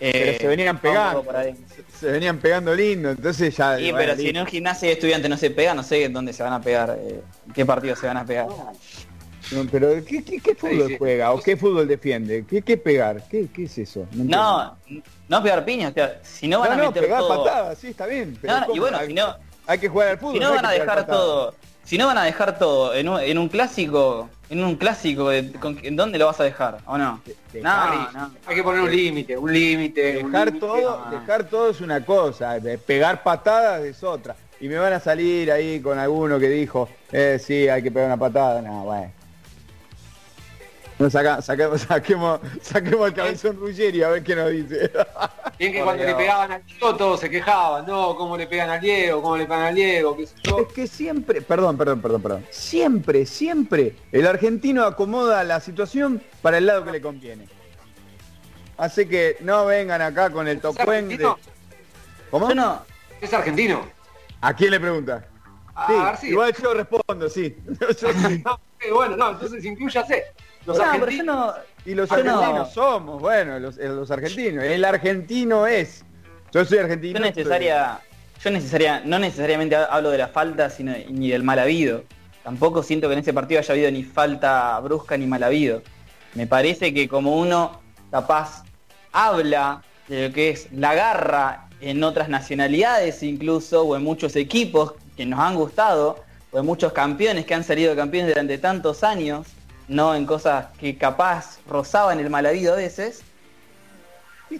Pero 0.00 0.32
eh, 0.32 0.36
se 0.40 0.48
venían 0.48 0.78
pegando, 0.78 1.24
se, 1.68 1.98
se 2.00 2.10
venían 2.10 2.38
pegando 2.38 2.74
lindo, 2.74 3.10
entonces 3.10 3.56
ya. 3.56 3.76
Sí, 3.78 3.92
pero 3.96 4.16
si 4.16 4.30
en 4.30 4.38
un 4.38 4.46
gimnasio 4.46 4.88
de 4.88 4.94
estudiantes 4.94 5.30
no 5.30 5.36
se 5.36 5.50
pega, 5.50 5.74
no 5.74 5.84
sé 5.84 6.08
dónde 6.08 6.32
se 6.32 6.42
van 6.42 6.52
a 6.54 6.60
pegar, 6.60 6.96
eh, 7.00 7.20
qué 7.54 7.64
partido 7.64 7.94
se 7.94 8.08
van 8.08 8.16
a 8.16 8.24
pegar. 8.24 8.48
No, 9.50 9.66
pero 9.70 9.88
¿qué, 10.04 10.22
qué, 10.22 10.38
qué 10.40 10.54
fútbol 10.54 10.88
sí. 10.88 10.96
juega 10.98 11.32
o 11.32 11.40
qué 11.40 11.56
fútbol 11.56 11.86
defiende? 11.88 12.44
¿Qué, 12.48 12.62
qué 12.62 12.76
pegar? 12.76 13.22
¿Qué, 13.28 13.48
qué 13.52 13.64
es 13.64 13.76
eso? 13.78 14.06
No, 14.12 14.76
no 15.28 15.42
pegar 15.42 15.64
piñas, 15.64 15.90
o 15.90 15.94
sea, 15.94 16.20
si 16.22 16.46
no 16.48 16.60
van 16.60 16.68
no, 16.68 16.74
a 16.74 16.76
no, 16.78 16.86
meter 16.88 17.02
pegar 17.02 17.18
todo. 17.20 17.44
patadas, 17.44 17.78
sí, 17.78 17.88
está 17.88 18.06
bien. 18.06 18.38
pero 18.40 18.54
No, 18.54 18.60
no, 18.60 18.64
y 18.66 18.68
¿cómo? 18.68 18.80
bueno, 18.82 18.98
hay, 18.98 19.06
si 19.08 19.14
no, 19.14 19.36
hay 19.66 19.78
que 19.78 19.88
jugar 19.88 20.08
al 20.08 20.18
fútbol. 20.18 20.34
si 20.34 20.40
no 20.40 20.48
hay 20.48 20.54
van 20.56 20.66
a 20.66 20.70
dejar 20.70 21.06
todo, 21.06 21.54
si 21.84 21.98
no 21.98 22.06
van 22.06 22.18
a 22.18 22.24
dejar 22.24 22.58
todo 22.58 22.94
en 22.94 23.08
un, 23.08 23.20
en 23.20 23.38
un 23.38 23.48
clásico, 23.48 24.30
en 24.48 24.62
un 24.64 24.76
clásico, 24.76 25.28
de- 25.30 25.52
con- 25.52 25.78
¿en 25.82 25.96
dónde 25.96 26.18
lo 26.18 26.26
vas 26.26 26.38
a 26.40 26.44
dejar? 26.44 26.78
¿O 26.86 26.96
no? 26.96 27.20
Dejar- 27.52 28.12
No, 28.12 28.20
no. 28.20 28.30
Hay 28.46 28.54
que 28.54 28.62
poner 28.62 28.80
un 28.82 28.90
límite, 28.90 29.36
un 29.36 29.52
límite. 29.52 30.12
Dejar 30.22 30.52
todo, 30.52 31.04
dejar 31.10 31.44
todo 31.44 31.70
es 31.70 31.80
una 31.80 32.04
cosa, 32.04 32.60
de 32.60 32.78
pegar 32.78 33.22
patadas 33.22 33.82
es 33.82 34.02
otra. 34.04 34.36
Y 34.60 34.68
me 34.68 34.78
van 34.78 34.92
a 34.92 35.00
salir 35.00 35.50
ahí 35.50 35.80
con 35.80 35.98
alguno 35.98 36.38
que 36.38 36.48
dijo, 36.48 36.88
eh, 37.10 37.40
sí, 37.44 37.68
hay 37.68 37.82
que 37.82 37.90
pegar 37.90 38.06
una 38.06 38.16
patada. 38.16 38.62
No, 38.62 38.84
bueno. 38.84 39.10
No, 41.02 41.10
saca, 41.10 41.42
saquemos, 41.42 41.80
saquemos, 41.80 42.40
saquemos 42.62 43.06
al 43.06 43.12
cabezón 43.12 43.56
Ruggeri 43.56 44.04
a 44.04 44.08
ver 44.10 44.22
qué 44.22 44.36
nos 44.36 44.50
dice. 44.52 44.92
Bien 45.58 45.72
que 45.72 45.78
Por 45.78 45.86
cuando 45.86 46.04
le 46.04 46.14
pegaban 46.14 46.52
al 46.52 46.64
Diego 46.64 46.94
todos 46.94 47.18
se 47.18 47.28
quejaban, 47.28 47.84
no, 47.86 48.14
cómo 48.14 48.36
le 48.36 48.46
pegan 48.46 48.70
al 48.70 48.80
Diego, 48.80 49.20
cómo 49.20 49.36
le 49.36 49.44
pegan 49.46 49.62
al 49.62 49.74
Diego, 49.74 50.16
qué 50.16 50.28
sé 50.28 50.34
yo. 50.44 50.60
Es 50.60 50.72
que 50.72 50.86
siempre, 50.86 51.42
perdón, 51.42 51.76
perdón, 51.76 52.00
perdón, 52.00 52.22
perdón. 52.22 52.46
Siempre, 52.50 53.26
siempre 53.26 53.96
el 54.12 54.28
argentino 54.28 54.84
acomoda 54.84 55.42
la 55.42 55.58
situación 55.58 56.22
para 56.40 56.58
el 56.58 56.66
lado 56.66 56.84
que 56.84 56.92
le 56.92 57.02
conviene. 57.02 57.48
Así 58.76 59.06
que 59.06 59.38
no 59.40 59.66
vengan 59.66 60.02
acá 60.02 60.30
con 60.30 60.46
el 60.46 60.58
¿Es 60.58 60.62
topueng 60.62 61.08
de... 61.08 61.34
¿Cómo? 62.30 62.48
Yo 62.48 62.54
no, 62.54 62.80
¿Es 63.20 63.32
argentino? 63.34 63.84
¿A 64.40 64.54
quién 64.54 64.70
le 64.70 64.78
pregunta? 64.78 65.26
A 65.74 65.86
Sí, 65.88 65.92
García. 65.94 66.30
igual 66.30 66.54
yo 66.62 66.74
respondo, 66.74 67.28
sí. 67.28 67.56
Yo 67.80 67.92
sí. 68.12 68.42
No, 68.44 68.60
bueno, 68.94 69.16
no, 69.16 69.30
entonces 69.30 69.64
incluyase. 69.64 70.24
Los 70.66 70.78
no, 70.78 70.84
pero 70.84 70.96
yo 70.96 71.02
argentinos. 71.04 71.26
no, 71.26 71.54
Y 71.84 71.94
los 71.94 72.10
no. 72.10 72.16
argentinos 72.16 72.72
somos, 72.72 73.20
bueno, 73.20 73.58
los, 73.58 73.78
eh, 73.78 73.88
los 73.88 74.10
argentinos. 74.10 74.64
El 74.64 74.84
argentino 74.84 75.66
es. 75.66 76.04
Yo 76.52 76.64
soy 76.64 76.78
argentino. 76.78 77.18
yo 77.18 77.24
necesaria, 77.24 78.00
yo 78.42 78.50
necesaria, 78.50 79.02
no 79.04 79.18
necesariamente 79.18 79.74
hablo 79.76 80.10
de 80.10 80.18
la 80.18 80.28
falta, 80.28 80.70
sino 80.70 80.92
ni 81.08 81.30
del 81.30 81.42
mal 81.42 81.58
habido. 81.58 82.04
Tampoco 82.44 82.82
siento 82.82 83.08
que 83.08 83.14
en 83.14 83.20
ese 83.20 83.32
partido 83.32 83.60
haya 83.60 83.72
habido 83.72 83.90
ni 83.90 84.02
falta 84.04 84.78
brusca 84.80 85.16
ni 85.16 85.26
mal 85.26 85.42
habido. 85.42 85.82
Me 86.34 86.46
parece 86.46 86.92
que 86.92 87.08
como 87.08 87.38
uno 87.38 87.80
capaz 88.10 88.64
habla 89.12 89.82
de 90.08 90.28
lo 90.28 90.34
que 90.34 90.50
es 90.50 90.68
la 90.72 90.94
garra 90.94 91.68
en 91.80 92.02
otras 92.04 92.28
nacionalidades 92.28 93.22
incluso, 93.22 93.82
o 93.82 93.96
en 93.96 94.02
muchos 94.04 94.36
equipos 94.36 94.94
que 95.16 95.26
nos 95.26 95.40
han 95.40 95.54
gustado, 95.54 96.22
o 96.50 96.58
en 96.58 96.66
muchos 96.66 96.92
campeones 96.92 97.46
que 97.46 97.54
han 97.54 97.64
salido 97.64 97.94
campeones 97.96 98.30
durante 98.30 98.58
tantos 98.58 99.02
años, 99.04 99.46
no 99.88 100.14
en 100.14 100.26
cosas 100.26 100.66
que 100.78 100.96
capaz 100.96 101.58
rozaban 101.68 102.18
el 102.20 102.30
mal 102.30 102.46
habido 102.46 102.72
a 102.74 102.76
veces, 102.76 103.22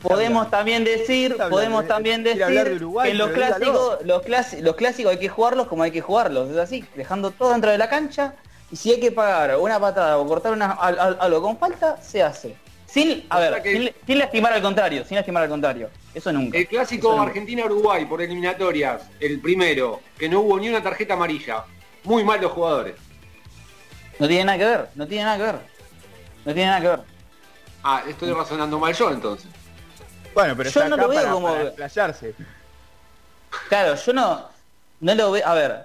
podemos 0.00 0.50
también 0.50 0.84
decir, 0.84 1.36
podemos 1.50 1.86
también 1.86 2.26
hablar 2.26 2.48
de 2.50 2.54
decir 2.64 2.76
Uruguay, 2.76 3.10
que 3.12 3.16
los 3.18 3.30
pero 3.30 3.42
dígalo. 3.44 3.56
clásicos, 3.58 4.06
los, 4.06 4.22
clas- 4.24 4.60
los 4.60 4.76
clásicos 4.76 5.12
hay 5.12 5.18
que 5.18 5.28
jugarlos 5.28 5.66
como 5.68 5.82
hay 5.82 5.90
que 5.90 6.00
jugarlos, 6.00 6.50
es 6.50 6.56
así, 6.56 6.84
dejando 6.96 7.30
todo 7.30 7.52
dentro 7.52 7.70
de 7.70 7.78
la 7.78 7.88
cancha 7.88 8.34
y 8.70 8.76
si 8.76 8.90
hay 8.92 9.00
que 9.00 9.12
pagar 9.12 9.56
una 9.58 9.78
patada 9.78 10.16
o 10.18 10.26
cortar 10.26 10.52
una, 10.52 10.72
al- 10.72 10.98
al- 10.98 11.18
algo 11.20 11.42
con 11.42 11.58
falta, 11.58 12.00
se 12.02 12.22
hace. 12.22 12.56
Sin, 12.86 13.24
a 13.30 13.38
O 13.38 13.40
ver, 13.40 13.62
que- 13.62 13.72
sin, 13.72 13.90
sin 14.06 14.18
lastimar 14.18 14.52
al 14.52 14.62
contrario, 14.62 15.04
sin 15.04 15.16
lastimar 15.16 15.42
al 15.42 15.48
contrario. 15.48 15.88
Eso 16.14 16.30
nunca. 16.32 16.58
El 16.58 16.66
clásico. 16.68 17.18
Argentina-Uruguay 17.20 18.04
por 18.06 18.20
eliminatorias, 18.20 19.02
el 19.20 19.40
primero, 19.40 20.00
que 20.18 20.28
no 20.28 20.40
hubo 20.40 20.58
ni 20.58 20.68
una 20.68 20.82
tarjeta 20.82 21.14
amarilla. 21.14 21.64
Muy 22.04 22.22
mal 22.24 22.40
los 22.40 22.52
jugadores. 22.52 22.94
No 24.18 24.28
tiene 24.28 24.44
nada 24.44 24.58
que 24.58 24.64
ver, 24.64 24.88
no 24.94 25.06
tiene 25.06 25.24
nada 25.24 25.36
que 25.36 25.42
ver. 25.44 25.56
No 26.44 26.54
tiene 26.54 26.66
nada 26.70 26.80
que 26.80 26.88
ver. 26.88 27.00
Ah, 27.82 28.02
estoy 28.08 28.32
razonando 28.32 28.78
mal 28.78 28.94
yo 28.94 29.10
entonces. 29.10 29.48
Bueno, 30.34 30.56
pero 30.56 30.70
Yo 30.70 30.80
está 30.80 30.88
no 30.88 30.94
acá 30.96 31.02
lo 31.04 31.08
veo 31.08 31.18
para, 31.20 31.32
como- 31.32 31.46
para 31.48 31.62
explayarse. 31.64 32.34
Claro, 33.68 33.94
yo 33.96 34.12
no, 34.12 34.48
no 35.00 35.14
lo 35.14 35.30
veo. 35.32 35.46
A 35.46 35.54
ver, 35.54 35.82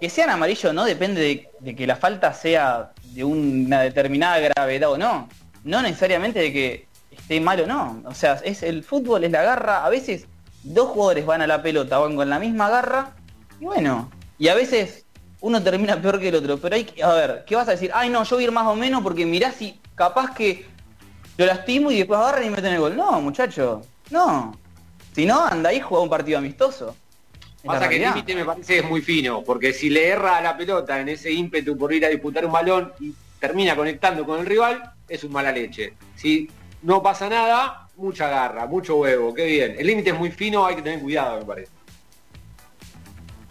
que 0.00 0.10
sean 0.10 0.30
amarillos 0.30 0.72
no 0.74 0.84
depende 0.84 1.20
de, 1.20 1.50
de 1.60 1.76
que 1.76 1.86
la 1.86 1.96
falta 1.96 2.32
sea 2.32 2.92
de 3.02 3.24
una 3.24 3.80
determinada 3.82 4.38
gravedad 4.38 4.90
o 4.90 4.98
no. 4.98 5.28
No 5.64 5.82
necesariamente 5.82 6.38
de 6.40 6.52
que 6.52 6.86
esté 7.10 7.40
mal 7.40 7.60
o 7.60 7.66
no. 7.66 8.02
O 8.06 8.14
sea, 8.14 8.34
es 8.44 8.62
el 8.62 8.82
fútbol, 8.84 9.24
es 9.24 9.30
la 9.30 9.42
garra. 9.42 9.84
A 9.84 9.88
veces 9.90 10.26
dos 10.62 10.88
jugadores 10.90 11.26
van 11.26 11.42
a 11.42 11.46
la 11.46 11.62
pelota, 11.62 11.98
van 11.98 12.16
con 12.16 12.28
la 12.30 12.38
misma 12.38 12.68
garra. 12.70 13.12
Y 13.60 13.64
bueno, 13.64 14.10
y 14.38 14.48
a 14.48 14.54
veces 14.54 15.04
uno 15.40 15.62
termina 15.62 16.00
peor 16.00 16.20
que 16.20 16.28
el 16.28 16.36
otro. 16.36 16.58
Pero 16.58 16.74
hay 16.74 16.84
que, 16.84 17.02
a 17.02 17.12
ver, 17.12 17.44
¿qué 17.46 17.56
vas 17.56 17.68
a 17.68 17.72
decir? 17.72 17.90
Ay, 17.94 18.10
no, 18.10 18.24
yo 18.24 18.36
voy 18.36 18.44
a 18.44 18.46
ir 18.46 18.52
más 18.52 18.66
o 18.66 18.74
menos 18.74 19.02
porque 19.02 19.24
mirá 19.26 19.52
si 19.52 19.78
capaz 19.94 20.34
que 20.34 20.66
lo 21.36 21.46
lastimo 21.46 21.90
y 21.90 21.98
después 21.98 22.18
agarran 22.18 22.44
y 22.44 22.50
meten 22.50 22.74
el 22.74 22.80
gol. 22.80 22.96
No, 22.96 23.20
muchacho, 23.20 23.82
no. 24.10 24.56
Si 25.14 25.26
no, 25.26 25.44
anda 25.44 25.70
ahí 25.70 25.80
juega 25.80 26.02
un 26.02 26.10
partido 26.10 26.38
amistoso. 26.38 26.96
Pasa 27.64 27.88
que 27.88 27.96
el 27.96 28.02
límite 28.02 28.34
me 28.34 28.44
parece 28.44 28.78
es 28.78 28.84
muy 28.84 29.02
fino, 29.02 29.42
porque 29.42 29.72
si 29.72 29.90
le 29.90 30.08
erra 30.08 30.36
a 30.36 30.40
la 30.40 30.56
pelota 30.56 31.00
en 31.00 31.08
ese 31.08 31.32
ímpetu 31.32 31.76
por 31.76 31.92
ir 31.92 32.04
a 32.04 32.08
disputar 32.08 32.46
un 32.46 32.52
balón 32.52 32.92
y 33.00 33.12
termina 33.40 33.74
conectando 33.74 34.24
con 34.24 34.40
el 34.40 34.46
rival, 34.46 34.92
es 35.08 35.24
un 35.24 35.32
mala 35.32 35.50
leche. 35.50 35.94
Si 36.14 36.48
no 36.82 37.02
pasa 37.02 37.28
nada, 37.28 37.88
mucha 37.96 38.28
garra, 38.28 38.66
mucho 38.66 38.96
huevo, 38.96 39.34
qué 39.34 39.44
bien. 39.44 39.74
El 39.76 39.86
límite 39.86 40.10
es 40.10 40.18
muy 40.18 40.30
fino, 40.30 40.64
hay 40.64 40.76
que 40.76 40.82
tener 40.82 41.00
cuidado, 41.00 41.40
me 41.40 41.44
parece. 41.44 41.72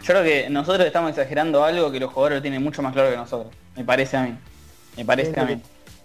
Yo 0.07 0.13
creo 0.13 0.23
que 0.23 0.49
nosotros 0.49 0.85
estamos 0.87 1.09
exagerando 1.09 1.65
algo 1.65 1.91
que 1.91 1.99
los 1.99 2.13
jugadores 2.13 2.37
lo 2.37 2.41
tienen 2.41 2.63
mucho 2.63 2.81
más 2.81 2.93
claro 2.93 3.09
que 3.09 3.17
nosotros. 3.17 3.53
Me 3.75 3.83
parece 3.83 4.15
a 4.15 4.23
mí. 4.23 4.37
Me 4.95 5.03
parece 5.03 5.37
a 5.37 5.43
mí. 5.43 5.61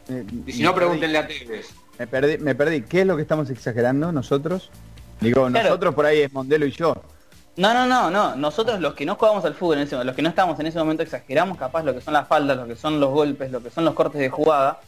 Eh, 0.09 0.25
Y 0.47 0.53
si 0.53 0.63
no, 0.65 0.75
pregúntenle 0.75 1.19
a 1.19 1.27
Tevez. 1.29 1.69
Me 1.99 2.07
perdí, 2.09 2.39
me 2.39 2.55
perdí. 2.57 2.83
¿Qué 2.83 3.03
es 3.03 3.07
lo 3.07 3.15
que 3.15 3.23
estamos 3.23 3.49
exagerando 3.51 4.11
nosotros? 4.11 4.71
Digo, 5.21 5.47
Claro. 5.47 5.69
nosotros 5.69 5.95
por 5.95 6.07
ahí 6.07 6.23
es 6.23 6.33
Mondelo 6.33 6.67
y 6.67 6.73
yo. 6.73 6.97
No, 7.57 7.73
no, 7.75 7.87
no, 7.87 8.11
no. 8.11 8.35
Nosotros 8.35 8.81
los 8.81 8.95
que 8.95 9.07
no 9.07 9.15
jugamos 9.15 9.45
al 9.45 9.55
fútbol 9.55 9.77
en 9.77 9.85
ese 9.85 10.03
los 10.03 10.17
que 10.17 10.23
no 10.23 10.31
estamos 10.31 10.59
en 10.59 10.67
ese 10.67 10.79
momento 10.81 11.05
exageramos 11.05 11.57
capaz 11.57 11.85
lo 11.85 11.95
que 11.95 12.01
son 12.01 12.15
las 12.15 12.27
faldas, 12.27 12.57
lo 12.57 12.67
que 12.67 12.75
son 12.75 12.99
los 12.99 13.11
golpes, 13.11 13.53
lo 13.53 13.63
que 13.63 13.71
son 13.71 13.85
los 13.85 13.95
cortes 13.95 14.21
de 14.21 14.31
jugada. 14.31 14.81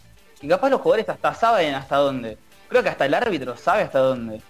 Y 0.43 0.49
capaz 0.49 0.71
los 0.71 0.81
jugadores 0.81 1.09
hasta 1.09 1.33
saben 1.35 1.75
hasta 1.77 1.97
dónde. 1.99 2.37
Creo 2.69 2.83
que 2.83 2.89
hasta 2.89 3.07
el 3.07 3.15
árbitro 3.15 3.57
sabe 3.57 3.83
hasta 3.83 4.01
dónde. 4.01 4.43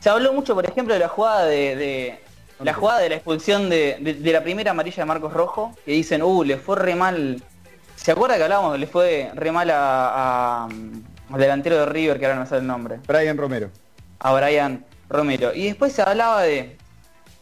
Se 0.00 0.10
habló 0.10 0.34
mucho, 0.34 0.54
por 0.54 0.66
ejemplo, 0.68 0.92
de 0.92 1.00
la 1.00 1.08
jugada 1.08 1.46
de, 1.46 1.76
de- 1.76 2.25
la 2.60 2.72
jugada 2.74 3.00
de 3.00 3.08
la 3.10 3.14
expulsión 3.16 3.68
de, 3.68 3.98
de- 4.00 4.14
de 4.14 4.32
la 4.32 4.42
primera 4.42 4.70
amarilla 4.70 5.02
de 5.02 5.04
Marcos 5.06 5.32
Rojo, 5.32 5.72
que 5.84 5.92
dicen, 5.92 6.22
uh, 6.22 6.42
le 6.42 6.56
fue 6.56 6.76
re 6.76 6.94
mal. 6.94 7.42
¿Se 7.96 8.12
acuerda 8.12 8.36
que 8.36 8.42
hablábamos? 8.44 8.78
Le 8.78 8.86
fue 8.86 9.30
re 9.34 9.52
mal 9.52 9.70
a, 9.70 10.64
a- 10.64 10.68
al 11.32 11.40
delantero 11.40 11.76
de 11.78 11.86
River, 11.86 12.18
que 12.18 12.26
ahora 12.26 12.38
no 12.38 12.46
sale 12.46 12.60
el 12.62 12.66
nombre 12.66 12.98
Brian 13.06 13.36
Romero. 13.36 13.68
a 14.20 14.32
Brian 14.34 14.84
Romero. 15.08 15.52
Y 15.54 15.66
después 15.66 15.92
se 15.92 16.02
hablaba 16.02 16.42
de. 16.42 16.76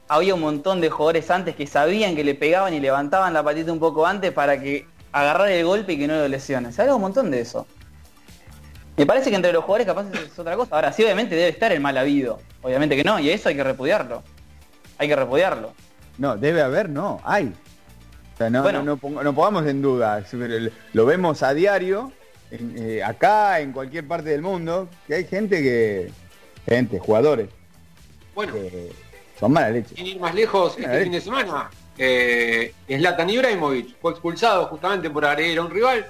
Había 0.08 0.34
un 0.34 0.40
montón 0.40 0.80
de 0.80 0.90
jugadores 0.90 1.30
antes 1.30 1.56
que 1.56 1.66
sabían 1.66 2.14
que 2.14 2.24
le 2.24 2.34
pegaban 2.34 2.74
y 2.74 2.80
levantaban 2.80 3.32
la 3.32 3.42
patita 3.42 3.72
un 3.72 3.78
poco 3.80 4.06
antes 4.06 4.32
para 4.32 4.60
que 4.60 4.86
agarrar 5.12 5.48
el 5.48 5.64
golpe 5.64 5.94
y 5.94 5.98
que 5.98 6.06
no 6.06 6.14
lo 6.16 6.28
lesione. 6.28 6.72
Se 6.72 6.82
habla 6.82 6.94
un 6.96 7.00
montón 7.00 7.30
de 7.30 7.40
eso. 7.40 7.66
Me 8.96 9.06
parece 9.06 9.30
que 9.30 9.36
entre 9.36 9.52
los 9.52 9.64
jugadores 9.64 9.86
capaz 9.86 10.06
es 10.12 10.38
otra 10.38 10.56
cosa. 10.56 10.74
Ahora 10.74 10.92
sí, 10.92 11.02
obviamente 11.02 11.34
debe 11.34 11.48
estar 11.48 11.72
el 11.72 11.80
mal 11.80 11.96
habido. 11.96 12.38
Obviamente 12.62 12.96
que 12.96 13.02
no, 13.04 13.18
y 13.18 13.30
eso 13.30 13.48
hay 13.48 13.56
que 13.56 13.64
repudiarlo. 13.64 14.22
Hay 14.98 15.08
que 15.08 15.16
repudiarlo. 15.16 15.72
No, 16.18 16.36
debe 16.36 16.62
haber, 16.62 16.88
no, 16.88 17.20
hay. 17.24 17.52
O 18.34 18.36
sea, 18.38 18.50
no, 18.50 18.62
Bueno. 18.62 18.82
no, 18.82 18.98
no 19.02 19.22
no 19.22 19.34
pongamos 19.34 19.66
en 19.66 19.82
duda. 19.82 20.24
Lo 20.92 21.06
vemos 21.06 21.42
a 21.42 21.54
diario, 21.54 22.12
en, 22.50 22.74
eh, 22.78 23.02
acá, 23.02 23.60
en 23.60 23.72
cualquier 23.72 24.06
parte 24.06 24.30
del 24.30 24.42
mundo, 24.42 24.88
que 25.06 25.14
hay 25.14 25.24
gente 25.24 25.62
que... 25.62 26.10
Gente, 26.66 26.98
jugadores, 26.98 27.48
Bueno, 28.34 28.54
que 28.54 28.90
son 29.38 29.52
mala 29.52 29.68
leche. 29.70 29.94
sin 29.96 30.06
ir 30.06 30.18
más 30.18 30.34
lejos, 30.34 30.78
A 30.78 30.80
este 30.80 31.02
fin 31.02 31.12
de 31.12 31.20
semana, 31.20 31.68
eh, 31.98 32.72
Zlatan 32.88 33.28
Ibrahimovic 33.28 34.00
fue 34.00 34.12
expulsado 34.12 34.66
justamente 34.68 35.10
por 35.10 35.26
agredir 35.26 35.58
a 35.58 35.62
un 35.62 35.70
rival. 35.70 36.06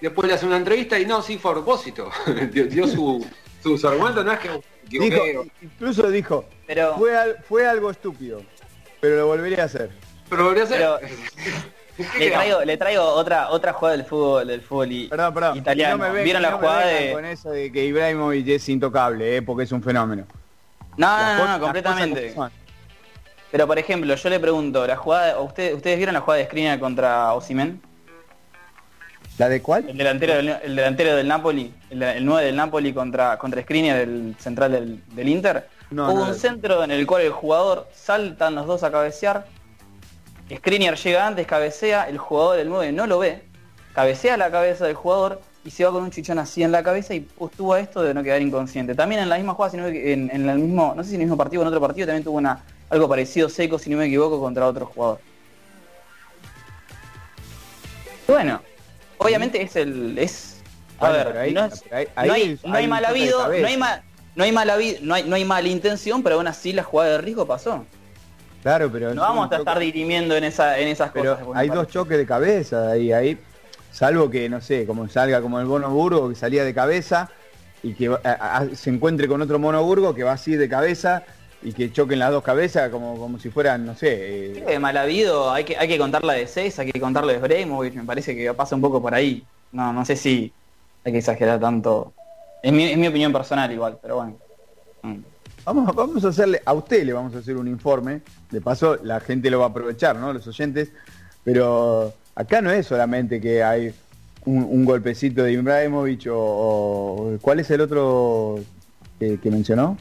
Después 0.00 0.26
le 0.26 0.34
hace 0.34 0.46
una 0.46 0.56
entrevista 0.56 0.98
y 0.98 1.06
no, 1.06 1.22
sí 1.22 1.38
fue 1.38 1.52
a 1.52 1.54
propósito. 1.54 2.10
dio 2.52 2.64
dio 2.66 2.88
su, 2.88 3.24
su, 3.62 3.78
su 3.78 3.86
argumento, 3.88 4.24
no 4.24 4.32
es 4.32 4.40
que. 4.40 4.48
Dijo, 4.88 5.44
incluso 5.62 6.10
dijo, 6.10 6.44
Pero. 6.66 6.96
fue, 6.96 7.16
al- 7.16 7.36
fue 7.48 7.66
algo 7.66 7.90
estúpido, 7.90 8.42
pero 9.00 9.16
lo 9.16 9.26
volvería 9.26 9.62
a 9.62 9.66
hacer. 9.66 9.90
pero 10.28 10.44
volvió 10.44 10.62
a 10.62 10.64
hacer. 10.66 10.78
Pero- 10.78 10.98
¿Qué 11.96 12.18
Le 12.18 12.30
traigo, 12.32 12.64
le 12.64 12.76
traigo 12.76 13.04
otra 13.04 13.50
otra 13.50 13.72
jugada 13.72 13.96
del 13.96 14.04
fútbol 14.04 14.48
del 14.48 14.60
fútbol 14.62 14.90
y- 14.90 15.06
Perdón, 15.08 15.32
perdón. 15.34 15.58
italiano. 15.58 15.96
No 15.96 16.02
me 16.02 16.08
vengan- 16.10 16.24
¿Vieron 16.24 16.42
la 16.42 16.50
no 16.50 16.56
me 16.58 16.60
jugada 16.66 16.86
de.? 16.86 17.12
con 17.12 17.24
eso 17.24 17.50
de 17.52 17.70
que 17.70 17.84
Ibrahimovic 17.84 18.48
es 18.48 18.68
intocable, 18.68 19.36
eh, 19.36 19.42
porque 19.42 19.62
es 19.62 19.70
un 19.72 19.80
fenómeno. 19.82 20.26
No, 20.96 21.16
no, 21.18 21.38
no, 21.38 21.52
no, 21.58 21.60
completamente. 21.64 22.34
Pero 23.52 23.66
por 23.68 23.78
ejemplo, 23.78 24.12
yo 24.12 24.28
le 24.28 24.40
pregunto, 24.40 24.84
la 24.86 24.96
jugada, 24.96 25.38
¿ustedes, 25.40 25.74
¿ustedes 25.76 25.96
vieron 25.96 26.14
la 26.14 26.20
jugada 26.20 26.38
de 26.38 26.46
Skriniar 26.46 26.80
contra 26.80 27.32
Osimen? 27.34 27.80
¿La 29.38 29.48
de 29.48 29.60
cuál? 29.60 29.88
El 29.88 29.96
delantero 29.98 30.34
del, 30.36 30.48
el 30.62 30.76
delantero 30.76 31.16
del 31.16 31.26
Napoli, 31.26 31.74
el, 31.90 32.02
el 32.02 32.24
9 32.24 32.46
del 32.46 32.56
Napoli 32.56 32.92
contra, 32.92 33.36
contra 33.36 33.62
Skriniar, 33.62 33.96
el 33.98 34.36
central 34.38 34.72
del, 34.72 35.02
del 35.08 35.28
Inter. 35.28 35.68
No, 35.90 36.10
Hubo 36.12 36.20
no, 36.24 36.28
un 36.30 36.34
centro 36.34 36.84
en 36.84 36.90
el 36.92 37.04
cual 37.06 37.22
el 37.22 37.32
jugador 37.32 37.88
saltan 37.94 38.54
los 38.54 38.66
dos 38.66 38.84
a 38.84 38.92
cabecear. 38.92 39.46
Skriniar 40.54 40.96
llega 40.96 41.26
antes, 41.26 41.46
cabecea, 41.46 42.08
el 42.08 42.18
jugador 42.18 42.56
del 42.58 42.68
9 42.68 42.92
no 42.92 43.06
lo 43.06 43.18
ve, 43.18 43.42
cabecea 43.94 44.36
la 44.36 44.50
cabeza 44.50 44.86
del 44.86 44.94
jugador 44.94 45.40
y 45.64 45.70
se 45.70 45.84
va 45.84 45.90
con 45.90 46.02
un 46.04 46.10
chichón 46.10 46.38
así 46.38 46.62
en 46.62 46.70
la 46.70 46.82
cabeza 46.82 47.14
y 47.14 47.26
tuvo 47.56 47.74
esto 47.76 48.02
de 48.02 48.14
no 48.14 48.22
quedar 48.22 48.40
inconsciente. 48.42 48.94
También 48.94 49.22
en 49.22 49.28
la 49.30 49.36
misma 49.36 49.54
jugada, 49.54 49.70
si 49.72 49.76
no 49.78 49.84
me- 49.84 50.12
en, 50.12 50.30
en 50.32 50.48
el 50.48 50.58
mismo, 50.58 50.92
no 50.94 51.02
sé 51.02 51.08
si 51.10 51.14
en 51.16 51.22
el 51.22 51.26
mismo 51.26 51.36
partido 51.38 51.62
o 51.62 51.64
en 51.64 51.68
otro 51.68 51.80
partido, 51.80 52.06
también 52.06 52.22
tuvo 52.22 52.36
una, 52.36 52.62
algo 52.90 53.08
parecido 53.08 53.48
seco, 53.48 53.78
si 53.78 53.90
no 53.90 53.96
me 53.96 54.04
equivoco, 54.06 54.38
contra 54.38 54.66
otro 54.66 54.86
jugador. 54.86 55.18
Bueno, 58.28 58.60
obviamente 59.18 59.62
es 59.62 59.76
el. 59.76 60.16
es. 60.18 60.62
A 60.98 61.08
Bueno, 61.10 61.24
ver, 61.24 61.38
ahí- 61.38 61.52
no, 61.52 61.64
es- 61.66 61.82
pero 61.82 61.96
ahí- 61.96 62.06
no 62.16 62.22
ahí 62.22 62.30
hay, 62.30 62.58
no 62.84 62.88
mal 62.88 63.04
habido, 63.04 63.38
no 63.48 63.66
hay 63.66 63.76
mal. 63.76 64.02
No 64.36 64.42
hay 64.42 64.50
mala 64.50 64.76
no 65.02 65.14
hay, 65.14 65.22
no 65.22 65.36
hay 65.36 65.44
mala 65.44 65.68
intención, 65.68 66.22
pero 66.24 66.34
aún 66.36 66.48
así 66.48 66.72
la 66.72 66.82
jugada 66.82 67.12
de 67.12 67.18
riesgo 67.18 67.46
pasó. 67.46 67.84
Claro, 68.62 68.90
pero 68.90 69.14
No 69.14 69.20
vamos 69.20 69.52
a 69.52 69.56
estar 69.56 69.78
dirimiendo 69.78 70.34
en 70.36 70.42
esa, 70.42 70.76
en 70.78 70.88
esas 70.88 71.12
Pero 71.12 71.38
cosas. 71.38 71.52
hay 71.54 71.68
dos 71.68 71.86
choques 71.86 72.16
de 72.18 72.26
cabeza 72.26 72.90
ahí, 72.90 73.12
ahí, 73.12 73.38
salvo 73.92 74.28
que, 74.30 74.48
no 74.48 74.60
sé, 74.60 74.86
como 74.86 75.08
salga 75.08 75.40
como 75.40 75.60
el 75.60 75.66
Mono 75.66 75.88
Burgo, 75.90 76.28
que 76.30 76.34
salía 76.34 76.64
de 76.64 76.74
cabeza, 76.74 77.30
y 77.82 77.92
que 77.94 78.08
va- 78.08 78.20
a- 78.24 78.56
a- 78.58 78.74
se 78.74 78.90
encuentre 78.90 79.28
con 79.28 79.40
otro 79.42 79.58
Mono 79.60 79.84
Burgo 79.84 80.14
que 80.14 80.24
va 80.24 80.32
así 80.32 80.56
de 80.56 80.68
cabeza, 80.68 81.22
y 81.64 81.72
que 81.72 81.90
choquen 81.90 82.18
las 82.18 82.30
dos 82.30 82.44
cabezas 82.44 82.90
como, 82.90 83.16
como 83.18 83.38
si 83.38 83.48
fueran, 83.50 83.86
no 83.86 83.96
sé, 83.96 84.58
eh, 84.58 84.64
De 84.66 84.78
mal 84.78 84.96
habido, 84.96 85.50
hay 85.50 85.64
que, 85.64 85.76
hay 85.76 85.88
que 85.88 85.98
contarla 85.98 86.34
de 86.34 86.46
6, 86.46 86.78
hay 86.78 86.92
que 86.92 87.00
contarla 87.00 87.32
de 87.32 87.38
Bremovich, 87.38 87.94
me 87.94 88.04
parece 88.04 88.36
que 88.36 88.52
pasa 88.54 88.74
un 88.76 88.82
poco 88.82 89.00
por 89.00 89.14
ahí. 89.14 89.42
No, 89.72 89.92
no 89.92 90.04
sé 90.04 90.14
si 90.14 90.52
hay 91.04 91.12
que 91.12 91.18
exagerar 91.18 91.58
tanto. 91.58 92.12
Es 92.62 92.72
mi, 92.72 92.84
es 92.84 92.98
mi 92.98 93.08
opinión 93.08 93.32
personal 93.32 93.72
igual, 93.72 93.98
pero 94.00 94.16
bueno. 94.16 94.36
Mm. 95.02 95.16
Vamos, 95.64 95.94
vamos 95.96 96.24
a 96.24 96.28
hacerle, 96.28 96.60
a 96.64 96.74
usted 96.74 97.04
le 97.04 97.14
vamos 97.14 97.34
a 97.34 97.38
hacer 97.38 97.56
un 97.56 97.66
informe, 97.66 98.20
de 98.50 98.60
paso 98.60 98.98
la 99.02 99.18
gente 99.20 99.50
lo 99.50 99.60
va 99.60 99.66
a 99.66 99.68
aprovechar, 99.70 100.16
¿no? 100.16 100.32
Los 100.32 100.46
oyentes, 100.46 100.92
pero 101.42 102.12
acá 102.34 102.60
no 102.60 102.70
es 102.70 102.86
solamente 102.86 103.40
que 103.40 103.62
hay 103.62 103.94
un, 104.44 104.62
un 104.64 104.84
golpecito 104.84 105.42
de 105.42 105.52
Ibrahimovic 105.52 106.26
o, 106.30 106.34
o- 106.36 107.38
¿cuál 107.40 107.60
es 107.60 107.70
el 107.70 107.80
otro 107.80 108.56
que, 109.18 109.38
que 109.40 109.50
mencionó? 109.50 109.96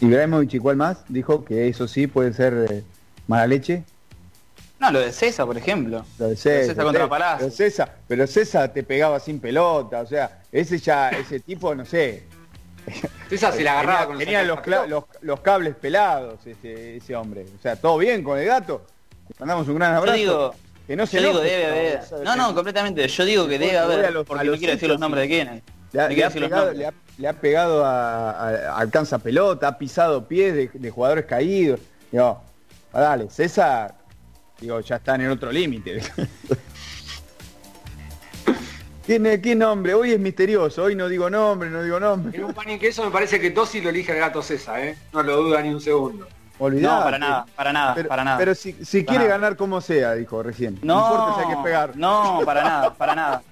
Ibrahimovic 0.00 0.54
y 0.54 0.58
cuál 0.58 0.76
más, 0.76 0.98
dijo 1.08 1.44
que 1.44 1.68
eso 1.68 1.86
sí 1.86 2.06
puede 2.06 2.32
ser 2.32 2.66
eh, 2.70 2.82
mala 3.26 3.46
leche. 3.46 3.84
No, 4.78 4.90
lo 4.90 5.00
de 5.00 5.12
César, 5.12 5.46
por 5.46 5.58
ejemplo. 5.58 6.04
Lo 6.18 6.28
de 6.28 6.30
Lo 6.30 6.30
de 6.30 6.36
César, 6.36 6.76
contra 6.76 6.92
pero 6.92 7.08
Palacio. 7.08 7.50
César, 7.50 7.96
pero 8.08 8.26
César 8.26 8.72
te 8.72 8.82
pegaba 8.82 9.20
sin 9.20 9.38
pelota, 9.38 10.00
o 10.00 10.06
sea, 10.06 10.40
ese 10.50 10.78
ya, 10.78 11.10
ese 11.10 11.40
tipo, 11.40 11.74
no 11.74 11.84
sé, 11.84 12.24
César 13.28 13.52
se 13.52 13.62
la 13.62 13.72
agarraba 13.80 14.00
tenía, 14.00 14.06
con 14.08 14.18
tenía 14.18 14.42
los, 14.42 14.88
los, 14.88 15.04
los 15.20 15.40
cables 15.40 15.74
pelados 15.76 16.46
ese, 16.46 16.96
ese 16.96 17.14
hombre. 17.14 17.44
O 17.58 17.62
sea, 17.62 17.76
todo 17.76 17.98
bien 17.98 18.24
con 18.24 18.38
el 18.38 18.46
gato. 18.46 18.86
Mandamos 19.38 19.68
un 19.68 19.76
gran 19.76 19.92
Yo 19.92 19.98
abrazo. 19.98 20.16
digo, 20.16 20.54
que 20.86 20.96
no 20.96 21.06
se 21.06 21.20
yo 21.20 21.28
digo 21.28 21.40
debe 21.40 21.66
haber. 21.66 22.00
No, 22.24 22.34
no, 22.36 22.54
completamente. 22.54 23.06
Yo 23.06 23.24
digo 23.24 23.46
que 23.46 23.58
debe 23.58 23.78
haber, 23.78 24.12
porque 24.24 24.40
a 24.40 24.50
no 24.50 24.56
quiero 24.56 24.72
decir 24.72 24.88
los 24.88 24.98
nombres 24.98 25.22
de 25.22 25.28
quiénes. 25.28 25.62
Le 25.92 26.00
ha, 26.00 26.08
le 26.08 26.30
pegado, 26.30 26.72
le 26.72 26.86
ha- 26.86 26.94
le 27.18 27.28
ha 27.28 27.32
pegado 27.32 27.84
a, 27.84 28.30
a- 28.30 28.76
alcanza 28.78 29.18
pelota, 29.18 29.68
ha 29.68 29.78
pisado 29.78 30.26
pies 30.28 30.54
de, 30.54 30.70
de 30.72 30.90
jugadores 30.90 31.24
caídos. 31.26 31.80
Digo, 32.12 32.40
ah, 32.92 33.00
dale, 33.00 33.28
César, 33.30 33.94
digo, 34.60 34.80
ya 34.80 34.96
está 34.96 35.14
en 35.16 35.22
el 35.22 35.30
otro 35.32 35.50
límite. 35.52 36.00
¿Quién, 39.06 39.40
¿Qué 39.40 39.54
nombre? 39.56 39.94
Hoy 39.94 40.12
es 40.12 40.20
misterioso, 40.20 40.84
hoy 40.84 40.94
no 40.94 41.08
digo 41.08 41.28
nombre, 41.28 41.68
no 41.70 41.82
digo 41.82 41.98
nombre. 41.98 42.36
En 42.38 42.44
un 42.44 42.54
pan 42.54 42.70
y 42.70 42.78
queso 42.78 43.04
me 43.04 43.10
parece 43.10 43.40
que 43.40 43.50
Tosi 43.50 43.80
lo 43.80 43.88
elige 43.90 44.12
el 44.12 44.18
gato 44.18 44.40
César, 44.42 44.78
¿eh? 44.80 44.96
No 45.12 45.22
lo 45.22 45.36
duda 45.38 45.60
ni 45.62 45.70
un 45.70 45.80
segundo. 45.80 46.28
Olvidate. 46.62 46.94
No, 46.94 47.02
para 47.04 47.18
nada, 47.18 47.46
para 47.56 47.72
nada, 47.72 47.94
Pero, 47.94 48.08
para 48.08 48.22
nada. 48.24 48.36
pero 48.38 48.54
si, 48.54 48.72
si 48.84 49.00
Para 49.00 49.06
quiere 49.12 49.24
nada. 49.28 49.38
ganar 49.38 49.56
como 49.56 49.80
sea, 49.80 50.12
dijo 50.12 50.42
recién. 50.42 50.78
no, 50.82 51.00
importa 51.00 51.34
si 51.34 51.40
hay 51.48 51.56
que 51.56 51.62
pegar. 51.62 51.96
no, 51.96 52.42
para 52.44 52.62
nada, 52.62 52.94
para 52.94 53.14
nada. 53.14 53.42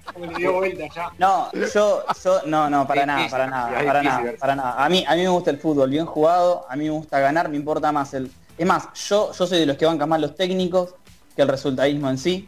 No, 1.18 1.50
yo, 1.52 2.04
yo, 2.22 2.40
no, 2.46 2.68
no, 2.70 2.86
para 2.86 3.06
nada, 3.06 3.28
para 3.30 3.46
nada, 3.46 3.84
para 3.84 4.02
nada, 4.02 4.32
para 4.38 4.54
nada. 4.54 4.84
A 4.84 4.88
mí, 4.90 5.04
a 5.08 5.14
mí 5.14 5.22
me 5.22 5.28
gusta 5.28 5.50
el 5.50 5.58
fútbol 5.58 5.88
bien 5.90 6.04
jugado, 6.06 6.66
a 6.68 6.76
mí 6.76 6.84
me 6.84 6.90
gusta 6.90 7.18
ganar, 7.18 7.48
me 7.48 7.56
importa 7.56 7.90
más 7.92 8.12
el. 8.14 8.30
Es 8.58 8.66
más, 8.66 8.88
yo, 9.08 9.32
yo 9.32 9.46
soy 9.46 9.60
de 9.60 9.66
los 9.66 9.76
que 9.76 9.86
bancan 9.86 10.08
más 10.08 10.20
los 10.20 10.34
técnicos 10.34 10.94
que 11.34 11.42
el 11.42 11.48
resultadismo 11.48 12.10
en 12.10 12.18
sí. 12.18 12.46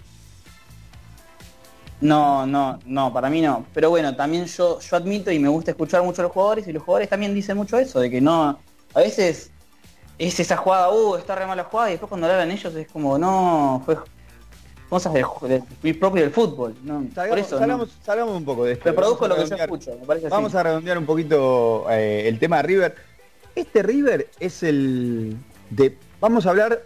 No, 2.03 2.47
no, 2.47 2.79
no, 2.87 3.13
para 3.13 3.29
mí 3.31 3.41
no. 3.41 3.67
Pero 3.75 3.91
bueno, 3.91 4.15
también 4.17 4.47
yo, 4.47 4.81
yo 4.81 4.97
admito 4.97 5.31
y 5.31 5.39
me 5.39 5.49
gusta 5.49 5.71
escuchar 5.71 6.03
mucho 6.03 6.23
a 6.23 6.25
los 6.25 6.33
jugadores 6.33 6.67
y 6.67 6.73
los 6.73 6.83
jugadores 6.83 7.09
también 7.09 7.35
dicen 7.35 7.57
mucho 7.57 7.79
eso, 7.79 8.01
de 8.01 8.11
que 8.11 8.21
no, 8.21 8.59
a 8.95 8.99
veces 9.01 9.51
es 10.27 10.39
esa 10.39 10.57
jugada, 10.57 10.91
uh, 10.93 11.17
está 11.17 11.35
re 11.35 11.47
mala 11.47 11.65
jugada 11.65 11.89
y 11.89 11.93
después 11.95 12.09
cuando 12.09 12.27
hablan 12.27 12.51
ellos 12.51 12.75
es 12.75 12.87
como, 12.91 13.19
no, 13.19 13.83
fue 13.87 13.97
cosas 14.89 15.13
del, 15.15 15.25
del 15.83 15.99
propio 15.99 16.23
del 16.23 16.31
fútbol. 16.31 16.75
No, 16.83 17.01
por 17.01 17.15
Salgamos, 17.15 17.47
eso, 17.47 17.55
no. 17.55 17.61
salgamos- 17.61 17.89
salgamos 18.05 18.37
un 18.37 18.45
poco 18.45 18.65
de 18.65 18.73
esto. 18.73 18.85
Reproduzco 18.85 19.27
lo 19.29 19.37
que 19.37 19.47
yo 19.47 19.57
escucho, 19.57 19.97
me 20.01 20.07
parece 20.07 20.27
así. 20.27 20.33
Vamos 20.35 20.55
a 20.55 20.63
redondear 20.63 20.99
un 20.99 21.07
poquito 21.07 21.87
eh, 21.91 22.25
el 22.29 22.39
tema 22.39 22.59
de 22.59 22.63
River. 22.65 22.95
Este 23.55 23.83
River 23.83 24.29
es 24.39 24.63
el 24.63 25.37
de. 25.71 25.97
Vamos 26.21 26.45
a 26.47 26.51
hablar 26.51 26.83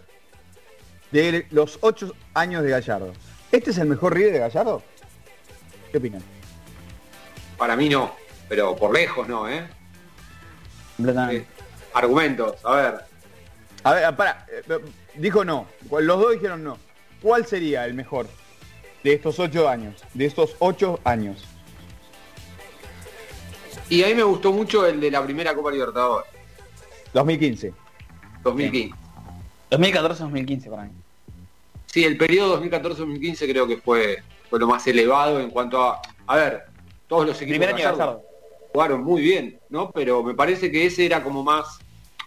de 1.11 1.45
los 1.51 1.77
ocho 1.81 2.13
años 2.33 2.63
de 2.63 2.69
Gallardo. 2.69 3.11
¿Este 3.51 3.71
es 3.71 3.77
el 3.77 3.87
mejor 3.87 4.13
River 4.13 4.33
de 4.33 4.39
Gallardo? 4.39 4.81
¿Qué 5.91 5.97
opinan? 5.97 6.23
Para 7.57 7.75
mí 7.75 7.89
no, 7.89 8.11
pero 8.49 8.75
por 8.75 8.93
lejos 8.93 9.27
no, 9.27 9.49
¿eh? 9.49 9.67
Completamente. 10.97 11.41
Eh, 11.41 11.45
Argumentos, 11.93 12.55
a 12.65 12.75
ver. 12.75 13.05
A 13.85 13.93
ver, 13.93 14.15
para, 14.15 14.47
dijo 15.13 15.45
no. 15.45 15.67
Los 15.91 16.19
dos 16.19 16.33
dijeron 16.33 16.63
no. 16.63 16.79
¿Cuál 17.21 17.45
sería 17.45 17.85
el 17.85 17.93
mejor 17.93 18.27
de 19.03 19.13
estos 19.13 19.39
ocho 19.39 19.69
años? 19.69 20.03
De 20.15 20.25
estos 20.25 20.55
ocho 20.57 20.99
años. 21.03 21.45
Y 23.87 24.03
a 24.03 24.07
mí 24.07 24.15
me 24.15 24.23
gustó 24.23 24.51
mucho 24.51 24.87
el 24.87 24.99
de 24.99 25.11
la 25.11 25.23
primera 25.23 25.53
Copa 25.53 25.69
Libertadores, 25.69 26.27
2015. 27.13 27.73
2015. 28.43 28.95
2014-2015 29.69 30.69
para 30.71 30.83
mí. 30.85 30.89
Sí, 31.85 32.03
el 32.03 32.17
periodo 32.17 32.59
2014-2015 32.63 33.47
creo 33.47 33.67
que 33.67 33.77
fue, 33.77 34.23
fue 34.49 34.59
lo 34.59 34.65
más 34.65 34.87
elevado 34.87 35.39
en 35.39 35.51
cuanto 35.51 35.83
a... 35.83 36.01
A 36.25 36.35
ver, 36.37 36.63
todos 37.07 37.27
los 37.27 37.39
equipos 37.39 37.59
Primer 37.59 37.75
año 37.75 38.21
jugaron 38.73 39.03
muy 39.03 39.21
bien, 39.21 39.59
¿no? 39.69 39.91
Pero 39.91 40.23
me 40.23 40.33
parece 40.33 40.71
que 40.71 40.87
ese 40.87 41.05
era 41.05 41.23
como 41.23 41.43
más... 41.43 41.79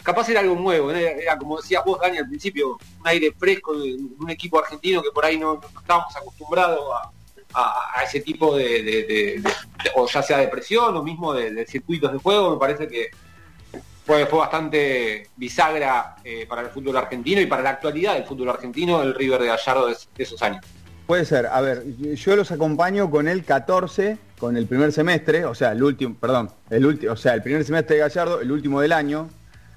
Capaz 0.09 0.26
era 0.30 0.40
algo 0.40 0.54
nuevo, 0.54 0.90
era, 0.90 1.36
como 1.36 1.59
decías 1.59 1.84
vos, 1.84 2.00
Dani, 2.00 2.16
al 2.16 2.26
principio, 2.26 2.78
un 2.98 3.06
aire 3.06 3.30
fresco 3.38 3.78
de 3.78 3.94
un 4.18 4.30
equipo 4.30 4.59
argentino 4.59 5.02
que 5.02 5.11
por 5.11 5.22
ahí 5.22 5.38
no, 5.38 5.61
estábamos 5.78 6.16
acostumbrados 6.16 6.80
a, 7.52 7.92
a- 7.94 8.02
ese 8.04 8.20
tipo 8.20 8.56
de, 8.56 9.42
o 9.96 10.09
ya 10.09 10.22
sea 10.22 10.38
de 10.38 10.48
presión 10.48 10.96
o 10.96 11.02
mismo 11.02 11.34
de, 11.34 11.66
circuitos 11.66 12.11
de 12.11 12.18
juego, 12.20 12.52
me 12.52 12.56
parece 12.59 12.88
que 12.88 13.11
fue, 14.06 14.24
fue 14.24 14.38
bastante 14.38 15.28
bisagra 15.36 16.16
eh, 16.24 16.46
para 16.48 16.62
el 16.62 16.68
fútbol 16.68 16.96
argentino 16.96 17.42
y 17.42 17.46
para 17.46 17.61
la 17.62 17.68
actualidad 17.68 18.14
del 18.14 18.24
fútbol 18.24 18.48
argentino 18.48 19.02
el 19.02 19.14
River 19.14 19.42
de 19.42 19.48
Gallardo 19.48 19.88
de 19.88 19.96
esos 20.16 20.40
años. 20.40 20.64
Puede 21.06 21.26
ser, 21.26 21.48
a 21.48 21.61
ver, 21.61 21.84
yo 22.14 22.34
los 22.34 22.50
acompaño 22.50 23.11
con 23.11 23.28
el 23.28 23.44
14, 23.44 24.16
con 24.38 24.56
el 24.56 24.66
primer 24.66 24.90
semestre, 24.90 25.44
o 25.44 25.54
sea, 25.54 25.72
el 25.72 25.82
último, 25.82 26.14
perdón, 26.18 26.50
el 26.70 26.86
último, 26.86 27.12
o 27.12 27.16
sea, 27.16 27.34
el 27.34 27.42
primer 27.42 27.62
semestre 27.62 27.96
de 27.96 28.00
Gallardo, 28.00 28.40
el 28.40 28.50
último 28.50 28.80
del 28.80 28.92
año, 28.92 29.28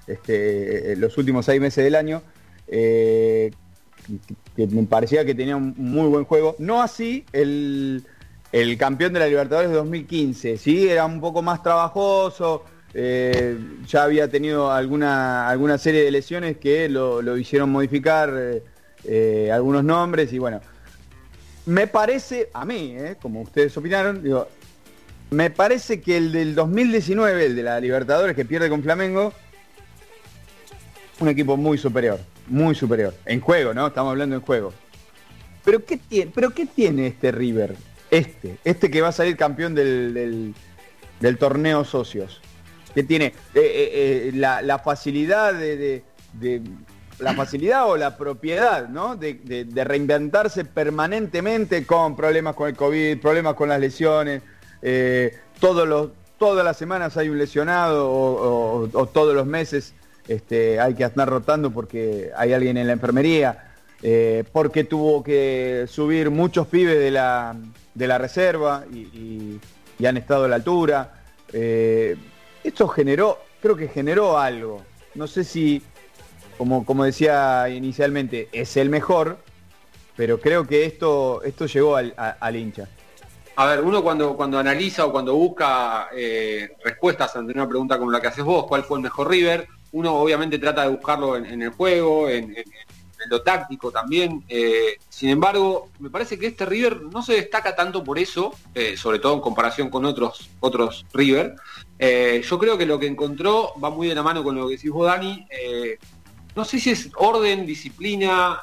este, 0.06 0.92
eh, 0.92 0.96
los 0.96 1.16
últimos 1.18 1.46
seis 1.46 1.60
meses 1.60 1.84
del 1.84 1.94
año, 1.94 2.22
eh, 2.68 3.52
me 4.56 4.82
parecía 4.84 5.24
que 5.24 5.34
tenía 5.34 5.56
un 5.56 5.74
muy 5.76 6.08
buen 6.08 6.24
juego. 6.24 6.56
No 6.58 6.82
así 6.82 7.24
el, 7.32 8.04
el 8.50 8.78
campeón 8.78 9.12
de 9.12 9.20
la 9.20 9.26
Libertadores 9.26 9.70
de 9.70 9.76
2015, 9.76 10.58
sí, 10.58 10.88
era 10.88 11.06
un 11.06 11.20
poco 11.20 11.42
más 11.42 11.62
trabajoso, 11.62 12.64
eh, 12.94 13.58
ya 13.86 14.04
había 14.04 14.28
tenido 14.28 14.70
alguna, 14.70 15.48
alguna 15.48 15.78
serie 15.78 16.02
de 16.02 16.10
lesiones 16.10 16.58
que 16.58 16.88
lo, 16.88 17.22
lo 17.22 17.36
hicieron 17.36 17.70
modificar 17.70 18.62
algunos 19.52 19.84
nombres 19.84 20.32
y 20.32 20.38
bueno. 20.38 20.60
Me 21.64 21.86
parece, 21.86 22.50
a 22.52 22.64
mí, 22.64 22.96
como 23.20 23.42
ustedes 23.42 23.76
opinaron, 23.76 24.20
me 25.30 25.50
parece 25.50 26.00
que 26.00 26.16
el 26.16 26.32
del 26.32 26.54
2019, 26.54 27.46
el 27.46 27.56
de 27.56 27.62
la 27.62 27.80
Libertadores 27.80 28.34
que 28.34 28.44
pierde 28.44 28.68
con 28.68 28.82
Flamengo, 28.82 29.32
un 31.22 31.28
equipo 31.28 31.56
muy 31.56 31.78
superior, 31.78 32.18
muy 32.48 32.74
superior. 32.74 33.14
En 33.24 33.40
juego, 33.40 33.72
¿no? 33.72 33.86
Estamos 33.86 34.10
hablando 34.10 34.34
en 34.34 34.42
juego. 34.42 34.72
Pero 35.64 35.84
¿qué 35.84 35.96
tiene, 35.96 36.30
pero 36.34 36.50
qué 36.50 36.66
tiene 36.66 37.06
este 37.06 37.30
River? 37.30 37.76
Este, 38.10 38.58
este 38.64 38.90
que 38.90 39.00
va 39.00 39.08
a 39.08 39.12
salir 39.12 39.36
campeón 39.36 39.74
del, 39.74 40.52
del, 41.20 41.38
torneo 41.38 41.84
socios. 41.84 42.40
¿Qué 42.94 43.04
tiene? 43.04 43.26
Eh, 43.26 43.32
eh, 43.54 44.28
eh, 44.28 44.30
la, 44.34 44.80
facilidad 44.80 45.54
de, 45.54 46.02
la 47.20 47.34
facilidad 47.34 47.88
o 47.88 47.96
la 47.96 48.18
propiedad, 48.18 48.88
¿no? 48.88 49.16
De, 49.16 49.66
reinventarse 49.72 50.64
permanentemente 50.64 51.86
con 51.86 52.16
problemas 52.16 52.56
con 52.56 52.68
el 52.68 52.76
COVID, 52.76 53.20
problemas 53.20 53.54
con 53.54 53.68
las 53.68 53.80
lesiones, 53.80 54.42
todos 55.60 55.88
los, 55.88 56.10
todas 56.38 56.64
las 56.64 56.76
semanas 56.76 57.16
hay 57.16 57.28
un 57.28 57.38
lesionado 57.38 58.10
o 58.10 59.06
todos 59.06 59.34
los 59.34 59.46
meses 59.46 59.94
este, 60.28 60.80
hay 60.80 60.94
que 60.94 61.04
andar 61.04 61.28
rotando 61.28 61.70
porque 61.70 62.30
hay 62.36 62.52
alguien 62.52 62.76
en 62.76 62.86
la 62.86 62.92
enfermería, 62.92 63.72
eh, 64.02 64.44
porque 64.52 64.84
tuvo 64.84 65.22
que 65.22 65.86
subir 65.88 66.30
muchos 66.30 66.66
pibes 66.66 66.98
de 66.98 67.10
la, 67.10 67.56
de 67.94 68.06
la 68.06 68.18
reserva 68.18 68.84
y, 68.92 69.60
han 70.04 70.16
estado 70.16 70.46
a 70.46 70.48
la 70.48 70.56
altura. 70.56 71.12
Eh, 71.52 72.16
esto 72.64 72.88
generó, 72.88 73.38
creo 73.60 73.76
que 73.76 73.86
generó 73.86 74.36
algo. 74.36 74.82
No 75.14 75.28
sé 75.28 75.44
si, 75.44 75.80
como, 76.58 76.84
como 76.84 77.04
decía 77.04 77.68
inicialmente, 77.68 78.48
es 78.50 78.76
el 78.76 78.90
mejor, 78.90 79.38
pero 80.16 80.40
creo 80.40 80.66
que 80.66 80.86
esto, 80.86 81.40
esto 81.44 81.66
llegó 81.66 81.94
al 81.96 82.56
hincha. 82.56 82.88
A 83.54 83.66
ver, 83.66 83.82
uno 83.82 84.02
cuando, 84.02 84.34
cuando 84.34 84.58
analiza 84.58 85.04
o 85.04 85.12
cuando 85.12 85.34
busca 85.34 86.08
eh, 86.16 86.74
respuestas 86.82 87.36
ante 87.36 87.52
una 87.52 87.68
pregunta 87.68 87.98
como 87.98 88.10
la 88.10 88.20
que 88.20 88.28
haces 88.28 88.44
vos, 88.44 88.66
¿cuál 88.66 88.82
fue 88.82 88.98
el 88.98 89.02
mejor 89.02 89.28
River? 89.28 89.68
Uno 89.92 90.14
obviamente 90.14 90.58
trata 90.58 90.82
de 90.82 90.88
buscarlo 90.88 91.36
en, 91.36 91.62
el 91.62 91.70
juego, 91.70 92.28
en, 92.28 92.54
lo 93.28 93.42
táctico 93.42 93.90
también. 93.90 94.44
eh, 94.48 94.96
sin 95.08 95.28
embargo, 95.28 95.90
me 95.98 96.10
parece 96.10 96.38
que 96.38 96.48
este 96.48 96.66
River 96.66 97.02
no 97.02 97.22
se 97.22 97.34
destaca 97.34 97.74
tanto 97.74 98.02
por 98.02 98.18
eso, 98.18 98.54
eh, 98.74 98.96
sobre 98.96 99.18
todo 99.18 99.34
en 99.34 99.40
comparación 99.40 99.90
con 99.90 100.04
otros, 100.04 100.50
otros 100.60 101.06
River. 101.12 101.54
Eh, 101.98 102.42
yo 102.44 102.58
creo 102.58 102.76
que 102.76 102.86
lo 102.86 102.98
que 102.98 103.06
encontró 103.06 103.74
va 103.82 103.90
muy 103.90 104.08
de 104.08 104.14
la 104.14 104.22
mano 104.22 104.42
con 104.42 104.56
lo 104.56 104.66
que 104.66 104.76
decís 104.76 104.90
vos, 104.90 105.06
Dani. 105.06 105.46
no 106.56 106.64
sé 106.64 106.80
si 106.80 106.90
es 106.90 107.10
orden, 107.16 107.64
disciplina, 107.64 108.62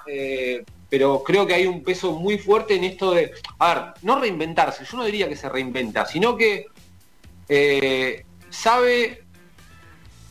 pero 0.90 1.24
creo 1.24 1.46
que 1.48 1.54
hay 1.54 1.66
un 1.66 1.84
peso 1.84 2.14
muy 2.14 2.38
fuerte 2.38 2.76
en 2.76 2.84
esto 2.84 3.12
de, 3.12 3.32
a 3.60 3.74
ver, 3.74 3.84
no 4.02 4.20
reinventarse, 4.20 4.84
yo 4.86 4.98
no 4.98 5.06
diría 5.06 5.30
que 5.30 5.36
se 5.36 5.50
reinventa, 5.50 6.06
sino 6.06 6.36
que 6.36 6.68
sabe 8.50 9.24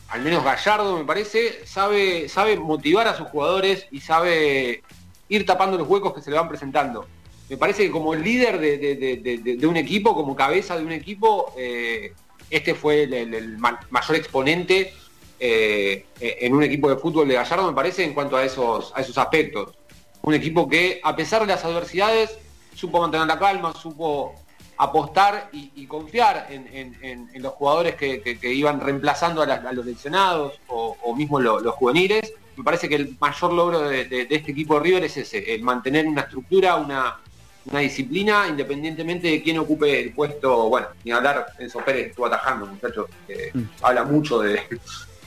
al 0.09 0.21
menos 0.21 0.43
Gallardo 0.43 0.97
me 0.97 1.05
parece, 1.05 1.65
sabe, 1.65 2.27
sabe 2.29 2.57
motivar 2.57 3.07
a 3.07 3.15
sus 3.15 3.27
jugadores 3.29 3.85
y 3.91 3.99
sabe 4.01 4.83
ir 5.29 5.45
tapando 5.45 5.77
los 5.77 5.87
huecos 5.87 6.13
que 6.13 6.21
se 6.21 6.31
le 6.31 6.37
van 6.37 6.49
presentando. 6.49 7.05
Me 7.49 7.57
parece 7.57 7.83
que 7.83 7.91
como 7.91 8.13
líder 8.15 8.59
de, 8.59 9.67
un 9.67 9.77
equipo, 9.77 10.13
como 10.15 10.35
cabeza 10.35 10.77
de 10.77 10.85
un 10.85 10.91
equipo, 10.91 11.53
eh, 11.57 12.13
este 12.49 12.73
fue 12.75 13.03
el, 13.03 13.13
el- 13.13 13.33
el 13.33 13.57
ma- 13.57 13.79
mayor 13.89 14.15
exponente 14.17 14.93
eh, 15.39 16.05
en 16.19 16.53
un 16.53 16.63
equipo 16.63 16.89
de 16.89 16.97
fútbol 16.97 17.27
de 17.27 17.35
Gallardo, 17.35 17.67
me 17.67 17.73
parece, 17.75 18.03
en 18.03 18.13
cuanto 18.13 18.35
a 18.37 18.43
esos, 18.43 18.91
a 18.95 19.01
esos 19.01 19.17
aspectos. 19.17 19.75
Un 20.21 20.33
equipo 20.33 20.67
que, 20.67 20.99
a 21.03 21.15
pesar 21.15 21.41
de 21.41 21.47
las 21.47 21.63
adversidades, 21.63 22.37
supo 22.75 22.99
mantener 23.01 23.25
la 23.27 23.39
calma, 23.39 23.73
supo 23.73 24.35
apostar 24.81 25.49
y, 25.51 25.71
y 25.75 25.85
confiar 25.87 26.47
en, 26.49 26.65
en- 26.67 26.97
en- 27.03 27.29
en 27.33 27.41
los 27.41 27.51
jugadores 27.53 27.95
que, 27.95 28.21
que- 28.21 28.39
que 28.39 28.53
iban 28.53 28.79
reemplazando 28.79 29.41
a, 29.41 29.73
los 29.73 29.85
lesionados 29.85 30.59
o, 30.67 30.95
o 31.03 31.15
mismo 31.15 31.37
lo- 31.39 31.59
los 31.59 31.75
juveniles. 31.75 32.33
Me 32.55 32.63
parece 32.63 32.87
que 32.87 32.95
el 32.95 33.17
mayor 33.19 33.51
logro 33.53 33.81
de, 33.81 34.05
de- 34.05 34.25
de 34.25 34.35
este 34.35 34.51
equipo 34.51 34.75
de 34.75 34.79
River 34.85 35.03
es 35.03 35.17
ese, 35.17 35.53
el 35.53 35.63
mantener 35.63 36.07
una 36.07 36.21
estructura, 36.21 36.77
una, 36.77 37.17
una 37.65 37.79
disciplina, 37.81 38.47
independientemente 38.47 39.27
de 39.27 39.43
quién 39.43 39.59
ocupe 39.59 39.99
el 39.99 40.13
puesto. 40.13 40.69
Bueno, 40.69 40.87
ni 41.03 41.11
hablar, 41.11 41.47
Enzo 41.59 41.79
Pérez 41.79 42.07
estuvo 42.11 42.27
atajando, 42.27 42.65
muchachos, 42.65 43.07
que 43.27 43.51
habla 43.81 44.05
mucho 44.05 44.39
de, 44.39 44.61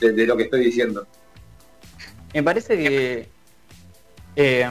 de- 0.00 0.12
de 0.12 0.26
lo 0.26 0.34
que 0.34 0.44
estoy 0.44 0.64
diciendo. 0.64 1.07
Me 2.32 2.42
parece 2.42 2.78
que 2.78 3.28
eh, 4.34 4.70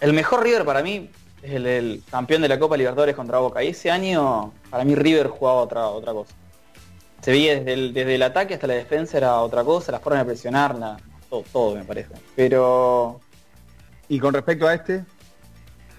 el 0.00 0.12
mejor 0.12 0.44
River 0.44 0.64
para 0.64 0.82
mí 0.84 1.10
es 1.44 1.52
el, 1.52 1.66
el 1.66 2.02
campeón 2.10 2.42
de 2.42 2.48
la 2.48 2.58
Copa 2.58 2.76
Libertadores 2.76 3.14
contra 3.14 3.38
Boca. 3.38 3.62
Y 3.62 3.68
ese 3.68 3.90
año, 3.90 4.52
para 4.70 4.84
mí, 4.84 4.94
River 4.94 5.28
jugaba 5.28 5.60
otra, 5.62 5.86
otra 5.88 6.12
cosa. 6.12 6.32
Se 7.20 7.30
veía 7.30 7.56
desde 7.56 7.72
el, 7.74 7.94
desde 7.94 8.14
el 8.16 8.22
ataque 8.22 8.54
hasta 8.54 8.66
la 8.66 8.74
defensa 8.74 9.16
era 9.16 9.40
otra 9.40 9.64
cosa, 9.64 9.92
la 9.92 10.00
forma 10.00 10.18
de 10.20 10.24
presionarla, 10.26 10.96
todo, 11.30 11.42
todo 11.52 11.74
me 11.76 11.84
parece. 11.84 12.10
Pero 12.36 13.20
Y 14.08 14.18
con 14.18 14.34
respecto 14.34 14.66
a 14.66 14.74
este, 14.74 15.04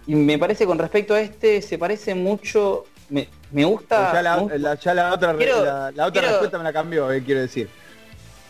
y 0.07 0.13
me 0.15 0.37
parece 0.37 0.65
con 0.67 0.77
respecto 0.77 1.15
a 1.15 1.21
este, 1.21 1.61
se 1.63 1.79
parece 1.79 2.13
mucho, 2.13 2.83
me, 3.09 3.27
me 3.51 3.65
gusta... 3.65 4.13
ya 4.13 4.21
la, 4.21 4.35
me 4.35 4.41
gusta- 4.43 4.57
la- 4.59 4.75
ya 4.75 4.93
la 4.93 5.13
otra, 5.13 5.35
Quiero- 5.35 5.65
la, 5.65 5.91
la 5.91 6.05
otra 6.05 6.11
quiero- 6.11 6.27
respuesta 6.27 6.57
me 6.59 6.63
la 6.63 6.73
cambió, 6.73 7.11
eh, 7.11 7.23
quiero 7.25 7.41
decir. 7.41 7.69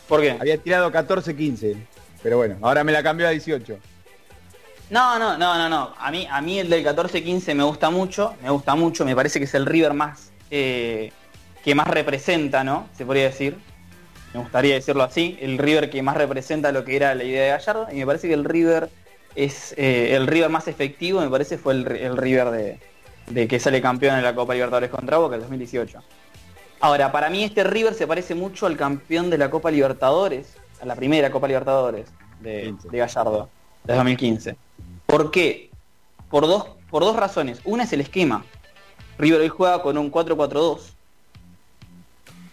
¿Por 0.10 0.20
qué? 0.22 0.32
Había 0.32 0.58
tirado 0.58 0.92
14-15, 0.92 1.78
pero 2.22 2.36
bueno, 2.38 2.58
ahora 2.62 2.84
me 2.84 2.92
la 2.92 3.02
cambió 3.02 3.26
a 3.26 3.30
18. 3.32 3.78
No, 4.90 5.18
no, 5.18 5.38
no, 5.38 5.58
no, 5.58 5.70
no. 5.70 5.94
A 5.98 6.12
mí, 6.12 6.28
a 6.30 6.42
mí 6.42 6.60
el 6.60 6.70
del 6.70 6.86
14-15 6.86 7.56
me 7.56 7.64
gusta 7.64 7.90
mucho, 7.90 8.36
me 8.42 8.50
gusta 8.50 8.76
mucho, 8.76 9.04
me 9.04 9.16
parece 9.16 9.40
que 9.40 9.46
es 9.46 9.54
el 9.56 9.66
River 9.66 9.94
más 9.94 10.32
eh, 10.52 11.12
que 11.64 11.74
más 11.74 11.88
representa, 11.88 12.64
¿no? 12.64 12.88
Se 12.96 13.06
podría 13.06 13.26
decir. 13.26 13.58
Me 14.34 14.42
gustaría 14.42 14.76
decirlo 14.76 15.04
así, 15.04 15.38
el 15.40 15.58
River 15.58 15.90
que 15.90 16.04
más 16.04 16.18
representa 16.18 16.72
lo 16.74 16.84
que 16.84 16.98
era 16.98 17.16
la 17.16 17.24
idea 17.24 17.44
de 17.44 17.50
Gallardo, 17.52 17.88
y 17.90 17.96
me 17.96 18.06
parece 18.06 18.28
que 18.28 18.34
el 18.34 18.44
River 18.44 18.90
es 19.34 19.74
eh, 19.78 20.14
el 20.14 20.28
River 20.28 20.50
más 20.50 20.68
efectivo, 20.68 21.22
me 21.22 21.30
parece 21.30 21.58
fue 21.58 21.74
el, 21.74 21.88
el 21.90 22.18
River 22.18 22.50
de, 22.50 22.80
de 23.28 23.48
que 23.48 23.60
sale 23.60 23.82
campeón 23.82 24.18
en 24.18 24.24
la 24.24 24.36
Copa 24.36 24.54
Libertadores 24.54 24.90
contra 24.90 25.18
Boca 25.18 25.36
el 25.36 25.42
2018. 25.42 26.04
Ahora, 26.82 27.12
para 27.14 27.30
mí 27.30 27.46
este 27.46 27.64
River 27.64 27.94
se 27.94 28.08
parece 28.08 28.36
mucho 28.36 28.66
al 28.66 28.76
campeón 28.76 29.30
de 29.30 29.38
la 29.38 29.50
Copa 29.50 29.72
Libertadores, 29.72 30.58
a 30.82 30.86
la 30.86 30.96
primera 30.96 31.32
Copa 31.32 31.48
Libertadores 31.48 32.08
de, 32.42 32.64
15. 32.64 32.90
de 32.90 32.98
Gallardo, 32.98 33.50
de 33.86 33.94
2015. 33.94 34.58
¿Por 35.06 35.32
qué? 35.32 35.70
Por 36.30 36.48
dos, 36.48 36.66
por 36.90 37.04
dos 37.04 37.16
razones. 37.16 37.60
Una 37.64 37.84
es 37.84 37.94
el 37.94 38.02
esquema. 38.02 38.46
River 39.18 39.42
hoy 39.42 39.50
juega 39.50 39.82
con 39.82 39.98
un 39.98 40.12
4-4-2. 40.12 40.80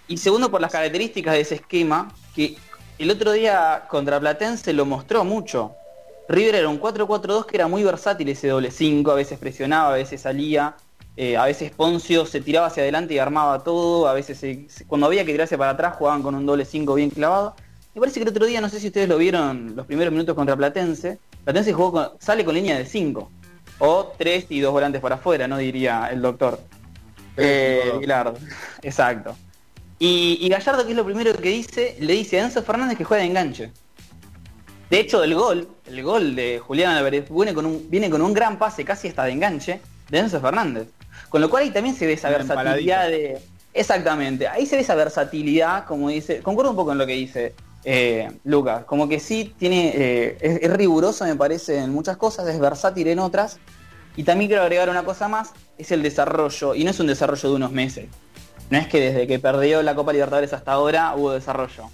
Y 0.08 0.16
segundo, 0.18 0.50
por 0.50 0.60
las 0.60 0.72
características 0.72 1.34
de 1.34 1.40
ese 1.40 1.54
esquema, 1.56 2.12
que 2.34 2.56
el 2.98 3.10
otro 3.10 3.32
día 3.32 3.84
contra 3.88 4.20
Platense 4.20 4.72
lo 4.72 4.84
mostró 4.84 5.24
mucho. 5.24 5.72
River 6.28 6.54
era 6.56 6.68
un 6.68 6.80
4-4-2 6.80 7.46
que 7.46 7.56
era 7.56 7.66
muy 7.66 7.82
versátil 7.82 8.28
ese 8.28 8.48
doble 8.48 8.70
5, 8.70 9.10
a 9.10 9.14
veces 9.14 9.38
presionaba, 9.38 9.90
a 9.90 9.96
veces 9.96 10.20
salía, 10.20 10.76
eh, 11.16 11.36
a 11.36 11.44
veces 11.44 11.72
Poncio 11.72 12.26
se 12.26 12.40
tiraba 12.40 12.68
hacia 12.68 12.82
adelante 12.82 13.14
y 13.14 13.18
armaba 13.18 13.62
todo, 13.64 14.06
a 14.06 14.14
veces 14.14 14.84
cuando 14.86 15.06
había 15.06 15.24
que 15.24 15.32
tirarse 15.32 15.58
para 15.58 15.72
atrás 15.72 15.96
jugaban 15.96 16.22
con 16.22 16.34
un 16.34 16.46
doble 16.46 16.64
5 16.64 16.94
bien 16.94 17.10
clavado. 17.10 17.56
Me 17.94 18.00
parece 18.00 18.20
que 18.20 18.24
el 18.24 18.30
otro 18.30 18.46
día, 18.46 18.60
no 18.60 18.68
sé 18.68 18.80
si 18.80 18.86
ustedes 18.86 19.08
lo 19.08 19.18
vieron 19.18 19.76
los 19.76 19.86
primeros 19.86 20.12
minutos 20.12 20.34
contra 20.34 20.56
Platense, 20.56 21.18
Platense 21.44 21.72
jugó 21.72 21.92
con- 21.92 22.10
sale 22.18 22.44
con 22.44 22.54
línea 22.54 22.78
de 22.78 22.86
5, 22.86 23.30
o 23.78 24.12
3 24.16 24.46
y 24.48 24.60
dos 24.60 24.72
volantes 24.72 25.00
por 25.00 25.12
afuera, 25.12 25.46
no 25.46 25.58
diría 25.58 26.08
el 26.10 26.22
doctor. 26.22 26.58
Eh, 27.36 27.92
exacto. 28.82 29.36
Y, 29.98 30.38
y 30.40 30.48
Gallardo, 30.48 30.84
que 30.84 30.90
es 30.92 30.96
lo 30.96 31.04
primero 31.04 31.32
que 31.34 31.50
dice, 31.50 31.96
le 32.00 32.14
dice 32.14 32.40
a 32.40 32.44
Enzo 32.44 32.62
Fernández 32.62 32.96
que 32.96 33.04
juega 33.04 33.22
de 33.22 33.28
enganche. 33.28 33.70
De 34.90 35.00
hecho, 35.00 35.22
el 35.22 35.34
gol, 35.34 35.68
el 35.86 36.02
gol 36.02 36.34
de 36.34 36.58
Julián 36.58 36.96
Álvarez 36.96 37.26
viene 37.30 37.54
con 37.54 37.66
un, 37.66 37.88
viene 37.90 38.10
con 38.10 38.20
un 38.20 38.32
gran 38.34 38.58
pase, 38.58 38.84
casi 38.84 39.08
hasta 39.08 39.24
de 39.24 39.32
enganche, 39.32 39.80
de 40.10 40.18
Enzo 40.18 40.40
Fernández. 40.40 40.88
Con 41.28 41.40
lo 41.40 41.48
cual 41.48 41.62
ahí 41.64 41.70
también 41.70 41.94
se 41.94 42.06
ve 42.06 42.14
esa 42.14 42.28
Una 42.28 42.38
versatilidad 42.38 43.08
de. 43.08 43.38
Exactamente, 43.74 44.48
ahí 44.48 44.66
se 44.66 44.76
ve 44.76 44.82
esa 44.82 44.94
versatilidad, 44.94 45.86
como 45.86 46.08
dice. 46.10 46.40
Concuerdo 46.42 46.70
un 46.70 46.76
poco 46.76 46.92
en 46.92 46.98
lo 46.98 47.06
que 47.06 47.14
dice 47.14 47.54
eh, 47.84 48.30
Lucas. 48.44 48.84
Como 48.84 49.08
que 49.08 49.20
sí 49.20 49.54
tiene. 49.58 49.92
eh, 49.94 50.58
es, 50.62 50.72
riguroso, 50.72 51.24
me 51.24 51.36
parece, 51.36 51.78
en 51.78 51.92
muchas 51.92 52.16
cosas, 52.16 52.48
es 52.48 52.58
versátil 52.58 53.08
en 53.08 53.18
otras. 53.18 53.58
Y 54.16 54.24
también 54.24 54.48
quiero 54.48 54.62
agregar 54.62 54.90
una 54.90 55.04
cosa 55.04 55.28
más, 55.28 55.52
es 55.78 55.90
el 55.90 56.02
desarrollo, 56.02 56.74
y 56.74 56.84
no 56.84 56.90
es 56.90 57.00
un 57.00 57.06
desarrollo 57.06 57.48
de 57.48 57.54
unos 57.56 57.72
meses. 57.72 58.08
No 58.68 58.78
es 58.78 58.86
que 58.86 59.00
desde 59.00 59.26
que 59.26 59.38
perdió 59.38 59.82
la 59.82 59.94
Copa 59.94 60.12
Libertadores 60.12 60.52
hasta 60.52 60.72
ahora 60.72 61.14
hubo 61.16 61.32
desarrollo. 61.32 61.90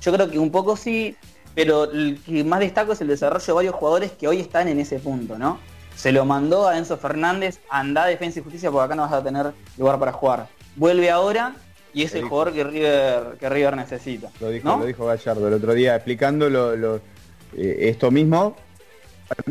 Yo 0.00 0.12
creo 0.12 0.30
que 0.30 0.38
un 0.38 0.50
poco 0.50 0.76
sí, 0.76 1.16
pero 1.54 1.90
el 1.90 2.20
que 2.24 2.42
más 2.44 2.60
destaco 2.60 2.92
es 2.92 3.00
el 3.00 3.08
desarrollo 3.08 3.44
de 3.46 3.52
varios 3.52 3.74
jugadores 3.74 4.12
que 4.12 4.28
hoy 4.28 4.40
están 4.40 4.68
en 4.68 4.80
ese 4.80 4.98
punto, 4.98 5.38
¿no? 5.38 5.58
Se 5.94 6.12
lo 6.12 6.24
mandó 6.24 6.68
a 6.68 6.76
Enzo 6.76 6.96
Fernández, 6.98 7.60
anda 7.70 8.04
a 8.04 8.06
Defensa 8.06 8.40
y 8.40 8.42
Justicia 8.42 8.70
porque 8.70 8.84
acá 8.84 8.94
no 8.94 9.02
vas 9.02 9.12
a 9.12 9.22
tener 9.22 9.52
lugar 9.78 9.98
para 9.98 10.12
jugar. 10.12 10.48
Vuelve 10.76 11.10
ahora 11.10 11.54
y 11.94 12.02
es 12.02 12.12
Lo 12.12 12.16
el 12.18 12.22
dijo. 12.24 12.28
jugador 12.30 12.52
que 12.54 12.64
River, 12.64 13.36
que 13.38 13.48
River 13.48 13.76
necesita. 13.76 14.30
Lo 14.40 14.50
dijo, 14.50 14.68
¿no? 14.68 14.78
lo 14.78 14.84
dijo 14.86 15.06
Gallardo 15.06 15.48
el 15.48 15.54
otro 15.54 15.72
día 15.74 15.94
explicando 15.96 16.48
lo- 16.50 16.76
lo- 16.76 16.96
eh, 17.56 17.76
esto 17.88 18.10
mismo, 18.10 18.56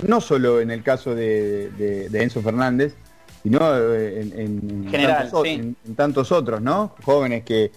no 0.07 0.21
solo 0.21 0.61
en 0.61 0.71
el 0.71 0.83
caso 0.83 1.15
de, 1.15 1.69
de- 1.71 2.09
de 2.09 2.23
Enzo 2.23 2.41
Fernández, 2.41 2.95
sino 3.43 3.59
eh, 3.77 4.21
en, 4.21 4.39
en- 4.39 4.83
en 4.85 4.89
General, 4.89 5.17
tantos, 5.23 5.39
o- 5.39 5.43
sí. 5.43 5.49
en- 5.51 5.75
en 5.85 5.95
tantos 5.95 6.31
otros, 6.31 6.61
¿no? 6.61 6.95
Jóvenes 7.03 7.43
que, 7.43 7.71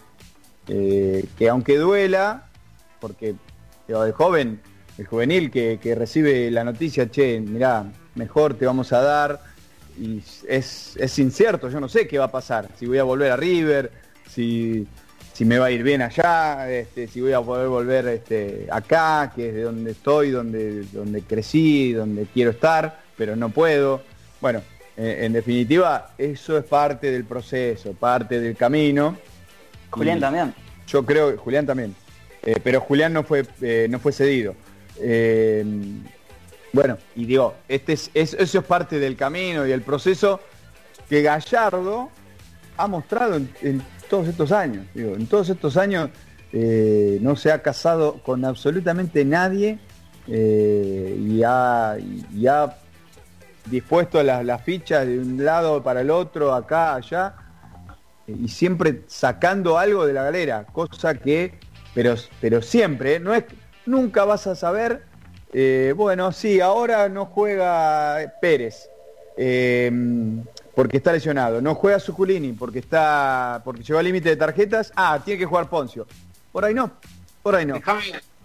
eh, 0.68 1.24
que 1.36 1.48
aunque 1.48 1.76
duela, 1.78 2.46
porque 3.00 3.34
el 3.88 4.12
joven, 4.12 4.60
el 4.98 5.06
juvenil 5.06 5.50
que, 5.50 5.78
que 5.80 5.94
recibe 5.94 6.50
la 6.50 6.62
noticia, 6.64 7.10
che, 7.10 7.40
mirá, 7.40 7.84
mejor 8.16 8.54
te 8.54 8.66
vamos 8.66 8.92
a 8.92 9.00
dar, 9.00 9.40
y 9.98 10.22
es, 10.48 10.96
es 10.96 11.18
incierto, 11.18 11.68
yo 11.70 11.80
no 11.80 11.88
sé 11.88 12.06
qué 12.06 12.18
va 12.18 12.26
a 12.26 12.30
pasar, 12.30 12.68
si 12.78 12.86
voy 12.86 12.98
a 12.98 13.04
volver 13.04 13.32
a 13.32 13.36
River, 13.36 13.90
si, 14.28 14.86
si 15.32 15.44
me 15.44 15.58
va 15.58 15.66
a 15.66 15.70
ir 15.70 15.82
bien 15.82 16.02
allá, 16.02 16.70
este, 16.70 17.06
si 17.08 17.20
voy 17.20 17.32
a 17.32 17.40
poder 17.40 17.68
volver 17.68 18.06
este, 18.08 18.66
acá, 18.70 19.32
que 19.34 19.48
es 19.48 19.54
de 19.54 19.62
donde 19.62 19.90
estoy, 19.92 20.30
donde, 20.30 20.82
donde 20.92 21.22
crecí, 21.22 21.92
donde 21.92 22.26
quiero 22.32 22.50
estar, 22.50 23.00
pero 23.16 23.36
no 23.36 23.48
puedo. 23.50 24.02
Bueno, 24.40 24.62
eh, 24.96 25.20
en 25.22 25.32
definitiva, 25.32 26.10
eso 26.18 26.56
es 26.58 26.64
parte 26.64 27.10
del 27.10 27.24
proceso, 27.24 27.92
parte 27.94 28.40
del 28.40 28.56
camino. 28.56 29.16
Julián 29.90 30.18
Y 30.18 30.20
también. 30.20 30.54
Yo 30.86 31.04
creo, 31.04 31.36
Julián 31.36 31.66
también. 31.66 31.94
Eh, 32.42 32.56
pero 32.62 32.80
Julián 32.80 33.12
no 33.12 33.22
fue, 33.24 33.44
eh, 33.60 33.86
no 33.90 33.98
fue 33.98 34.12
cedido. 34.12 34.54
Eh, 35.00 35.64
bueno, 36.72 36.98
y 37.16 37.24
digo, 37.24 37.54
este 37.68 37.94
es, 37.94 38.10
es- 38.14 38.34
eso 38.34 38.58
es 38.58 38.64
parte 38.64 38.98
del 38.98 39.16
camino 39.16 39.66
y 39.66 39.72
el 39.72 39.82
proceso 39.82 40.40
que 41.08 41.22
Gallardo 41.22 42.10
ha 42.76 42.86
mostrado 42.86 43.36
en, 43.36 43.48
en 43.62 43.82
todos 44.08 44.28
estos 44.28 44.52
años. 44.52 44.86
Digo, 44.94 45.14
en 45.14 45.26
todos 45.26 45.48
estos 45.48 45.76
años 45.76 46.10
eh, 46.52 47.18
no 47.20 47.36
se 47.36 47.52
ha 47.52 47.62
casado 47.62 48.22
con 48.22 48.44
absolutamente 48.44 49.24
nadie 49.24 49.78
eh, 50.26 51.16
y, 51.18 51.42
ha, 51.44 51.96
y 52.34 52.46
ha 52.46 52.76
dispuesto 53.66 54.22
las, 54.22 54.62
fichas 54.62 55.06
de 55.06 55.18
un 55.18 55.44
lado 55.44 55.82
para 55.82 56.00
el 56.00 56.10
otro, 56.10 56.54
acá, 56.54 56.94
allá, 56.94 57.34
y 58.26 58.48
siempre 58.48 59.02
sacando 59.06 59.78
algo 59.78 60.06
de 60.06 60.12
la 60.14 60.24
galera, 60.24 60.64
cosa 60.64 61.14
que, 61.14 61.58
pero, 61.94 62.14
pero 62.40 62.62
siempre, 62.62 63.16
¿eh? 63.16 63.20
no 63.20 63.34
es, 63.34 63.44
nunca 63.84 64.24
vas 64.24 64.46
a 64.46 64.54
saber, 64.54 65.02
bueno, 65.96 66.32
sí, 66.32 66.60
ahora 66.60 67.08
no 67.08 67.26
juega 67.26 68.34
Pérez, 68.40 68.88
porque 70.78 70.98
está 70.98 71.10
lesionado, 71.12 71.60
no 71.60 71.74
juega 71.74 71.98
Suculini 71.98 72.52
porque 72.52 72.78
está, 72.78 73.60
porque 73.64 73.82
llegó 73.82 73.98
al 73.98 74.04
límite 74.04 74.28
de 74.28 74.36
tarjetas, 74.36 74.92
ah, 74.94 75.18
tiene 75.24 75.36
que 75.36 75.44
jugar 75.44 75.68
Poncio. 75.68 76.06
Por 76.52 76.64
ahí 76.64 76.72
no, 76.72 76.92
por 77.42 77.56
ahí 77.56 77.66
no. 77.66 77.74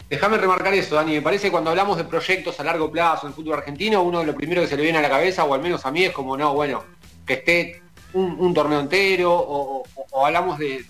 Déjame, 0.10 0.38
remarcar 0.40 0.74
eso, 0.74 0.96
Dani. 0.96 1.14
Me 1.14 1.22
parece 1.22 1.44
que 1.46 1.52
cuando 1.52 1.70
hablamos 1.70 1.96
de 1.96 2.06
proyectos 2.06 2.60
a 2.60 2.64
largo 2.64 2.90
plazo 2.92 3.28
en 3.28 3.34
el 3.34 3.36
fútbol 3.36 3.60
argentino, 3.60 4.02
uno 4.02 4.22
de 4.22 4.26
lo 4.26 4.34
primero 4.34 4.64
que 4.64 4.68
se 4.68 4.76
le 4.76 4.82
viene 4.82 4.98
a 4.98 5.02
la 5.04 5.12
cabeza, 5.12 5.44
o 5.44 5.54
al 5.54 5.62
menos 5.62 5.86
a 5.86 5.92
mí, 5.92 6.06
es 6.06 6.12
como, 6.12 6.36
no, 6.36 6.56
bueno, 6.56 6.84
que 7.24 7.34
esté 7.34 7.84
un, 8.14 8.52
torneo 8.52 8.80
entero, 8.80 9.32
o, 9.32 9.84
o- 9.84 10.06
o 10.10 10.26
hablamos 10.26 10.58
de, 10.58 10.84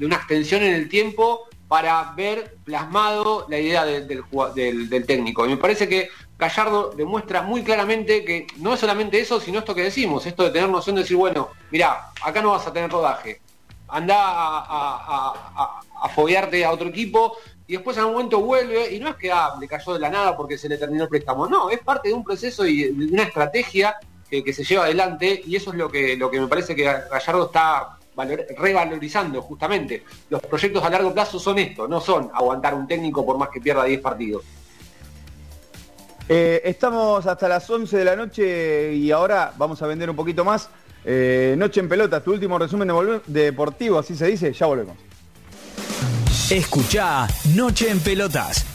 una 0.00 0.16
extensión 0.16 0.62
en 0.62 0.72
el 0.72 0.88
tiempo 0.88 1.48
para 1.68 2.14
ver 2.16 2.56
plasmado 2.64 3.44
la 3.50 3.58
idea 3.58 3.84
de- 3.84 4.06
del, 4.06 4.24
del- 4.54 4.88
del 4.88 5.04
técnico. 5.04 5.44
Y 5.44 5.50
me 5.50 5.56
parece 5.58 5.86
que 5.86 6.08
Gallardo 6.42 6.90
demuestra 6.90 7.42
muy 7.42 7.62
claramente 7.62 8.24
que 8.24 8.48
no 8.56 8.74
es 8.74 8.80
solamente 8.80 9.20
eso, 9.20 9.38
sino 9.40 9.60
esto 9.60 9.76
que 9.76 9.82
decimos, 9.84 10.26
esto 10.26 10.42
de 10.42 10.50
tener 10.50 10.68
noción 10.68 10.96
de 10.96 11.02
decir, 11.02 11.16
bueno, 11.16 11.50
mirá, 11.70 12.10
acá 12.20 12.42
no 12.42 12.50
vas 12.50 12.66
a 12.66 12.72
tener 12.72 12.90
rodaje, 12.90 13.40
anda 13.86 14.16
a, 14.18 14.58
a, 14.58 15.80
a- 16.02 16.08
foguearte 16.08 16.64
a 16.64 16.72
otro 16.72 16.88
equipo 16.88 17.36
y 17.68 17.74
después 17.74 17.96
en 17.96 18.04
un 18.06 18.12
momento 18.14 18.40
vuelve 18.40 18.92
y 18.92 18.98
no 18.98 19.08
es 19.10 19.14
que 19.14 19.30
ah, 19.30 19.54
le 19.60 19.68
cayó 19.68 19.92
de 19.92 20.00
la 20.00 20.10
nada 20.10 20.36
porque 20.36 20.58
se 20.58 20.68
le 20.68 20.76
terminó 20.76 21.04
el 21.04 21.08
préstamo, 21.08 21.46
no, 21.46 21.70
es 21.70 21.78
parte 21.78 22.08
de 22.08 22.14
un 22.14 22.24
proceso 22.24 22.66
y 22.66 22.82
de 22.92 23.12
una 23.14 23.22
estrategia 23.22 23.94
que, 24.28 24.52
se 24.52 24.64
lleva 24.64 24.84
adelante 24.84 25.42
y 25.46 25.54
eso 25.54 25.70
es 25.70 25.76
lo 25.76 25.88
que, 25.88 26.16
lo 26.16 26.28
que 26.28 26.40
me 26.40 26.48
parece 26.48 26.74
que 26.74 26.82
Gallardo 26.82 27.46
está 27.46 27.98
valor- 28.16 28.46
revalorizando 28.58 29.40
justamente. 29.42 30.02
Los 30.28 30.40
proyectos 30.42 30.82
a 30.82 30.90
largo 30.90 31.12
plazo 31.14 31.38
son 31.38 31.58
esto, 31.60 31.86
no 31.86 32.00
son 32.00 32.30
aguantar 32.34 32.74
un 32.74 32.88
técnico 32.88 33.24
por 33.24 33.38
más 33.38 33.50
que 33.50 33.60
pierda 33.60 33.84
10 33.84 34.00
partidos. 34.00 34.42
Eh, 36.28 36.60
estamos 36.64 37.26
hasta 37.26 37.48
las 37.48 37.68
11 37.68 37.96
de 37.96 38.04
la 38.04 38.16
noche 38.16 38.94
y 38.94 39.10
ahora 39.10 39.52
vamos 39.56 39.82
a 39.82 39.86
vender 39.86 40.10
un 40.10 40.16
poquito 40.16 40.44
más. 40.44 40.68
Eh, 41.04 41.54
noche 41.58 41.80
en 41.80 41.88
pelota, 41.88 42.22
tu 42.22 42.32
último 42.32 42.58
resumen 42.58 42.88
deportivo, 43.26 43.98
así 43.98 44.14
se 44.14 44.26
dice, 44.26 44.52
ya 44.52 44.66
volvemos. 44.66 44.96
Escucha 46.50 47.26
Noche 47.54 47.90
en 47.90 48.00
Pelotas. 48.00 48.66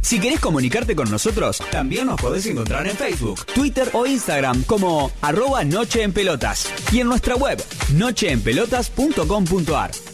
Si 0.00 0.20
querés 0.20 0.38
comunicarte 0.38 0.94
con 0.94 1.10
nosotros, 1.10 1.60
también 1.72 2.06
nos 2.06 2.20
podés 2.20 2.46
encontrar 2.46 2.86
en 2.86 2.96
Facebook, 2.96 3.44
Twitter 3.46 3.90
o 3.94 4.06
Instagram 4.06 4.62
como 4.62 5.10
arroba 5.22 5.64
Noche 5.64 6.02
en 6.02 6.12
Pelotas 6.12 6.72
y 6.92 7.00
en 7.00 7.08
nuestra 7.08 7.34
web 7.34 7.60
nocheenpelotas.com.ar. 7.94 10.13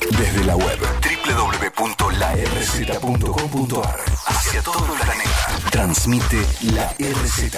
Desde 0.00 0.44
la 0.44 0.56
web 0.56 0.78
www.larz.com.ar 1.24 4.00
hacia 4.26 4.62
todo 4.62 4.94
el 4.94 5.00
planeta. 5.00 5.46
Transmite 5.70 6.44
la 6.74 6.92
RZ. 6.98 7.56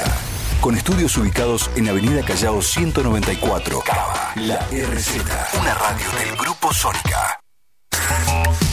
Con 0.60 0.76
estudios 0.76 1.16
ubicados 1.16 1.70
en 1.76 1.88
Avenida 1.88 2.22
Callao 2.24 2.62
194, 2.62 3.80
Cava. 3.80 4.32
La 4.36 4.58
RZ. 4.70 5.16
Una 5.60 5.74
radio 5.74 6.06
del 6.18 6.36
Grupo 6.36 6.72
Sónica. 6.72 7.40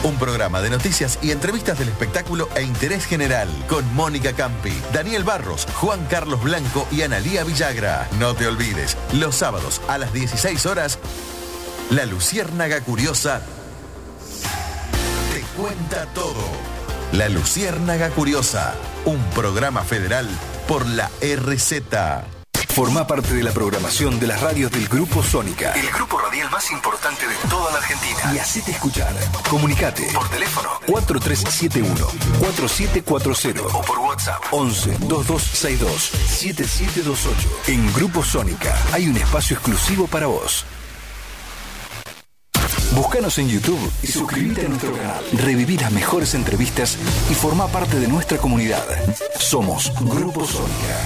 Un 0.03 0.17
programa 0.17 0.61
de 0.61 0.69
noticias 0.69 1.17
y 1.23 1.31
entrevistas 1.31 1.79
del 1.79 1.87
espectáculo 1.87 2.47
e 2.55 2.61
interés 2.61 3.05
general 3.05 3.49
con 3.67 3.91
Mónica 3.95 4.33
Campi, 4.33 4.73
Daniel 4.93 5.23
Barros, 5.23 5.65
Juan 5.77 6.05
Carlos 6.05 6.43
Blanco 6.43 6.87
y 6.91 7.01
Analía 7.01 7.43
Villagra. 7.43 8.07
No 8.19 8.35
te 8.35 8.45
olvides, 8.45 8.95
los 9.13 9.33
sábados 9.33 9.81
a 9.87 9.97
las 9.97 10.13
16 10.13 10.63
horas, 10.67 10.99
La 11.89 12.05
Luciérnaga 12.05 12.81
Curiosa 12.81 13.41
te 15.33 15.41
cuenta 15.59 16.05
todo. 16.13 16.76
La 17.17 17.27
Luciérnaga 17.29 18.09
Curiosa, 18.11 18.75
un 19.05 19.17
programa 19.31 19.81
federal 19.81 20.29
por 20.67 20.85
la 20.85 21.09
RZ. 21.19 21.81
Forma 22.75 23.07
parte 23.07 23.33
de 23.33 23.41
la 23.41 23.51
programación 23.53 24.19
de 24.19 24.27
las 24.27 24.39
radios 24.39 24.71
del 24.71 24.87
Grupo 24.87 25.23
Sónica. 25.23 25.73
El 25.73 25.89
grupo 25.89 26.19
radial 26.19 26.47
más 26.51 26.69
importante 26.69 27.27
de 27.27 27.33
toda 27.49 27.71
la 27.71 27.79
Argentina. 27.79 28.31
Y 28.35 28.37
hacete 28.37 28.69
escuchar. 28.69 29.11
Comunicate. 29.49 30.07
Por 30.13 30.29
teléfono 30.29 30.69
4371-4740. 30.85 33.61
O 33.73 33.81
por 33.81 33.97
WhatsApp 33.97 34.43
11 34.51 34.97
2262 34.99 36.03
7728. 36.03 37.49
En 37.69 37.91
Grupo 37.93 38.23
Sónica 38.23 38.77
hay 38.93 39.07
un 39.07 39.17
espacio 39.17 39.55
exclusivo 39.55 40.05
para 40.05 40.27
vos. 40.27 40.67
Búscanos 42.97 43.37
en 43.37 43.47
YouTube 43.47 43.91
y 44.01 44.07
suscríbete 44.07 44.65
a 44.65 44.69
nuestro 44.69 44.91
canal. 44.91 45.23
Reviví 45.33 45.77
las 45.77 45.91
mejores 45.91 46.33
entrevistas 46.33 46.97
y 47.29 47.35
forma 47.35 47.67
parte 47.67 47.99
de 47.99 48.07
nuestra 48.07 48.39
comunidad. 48.39 48.83
Somos 49.37 49.93
Grupo 50.01 50.43
Sónica. 50.47 50.97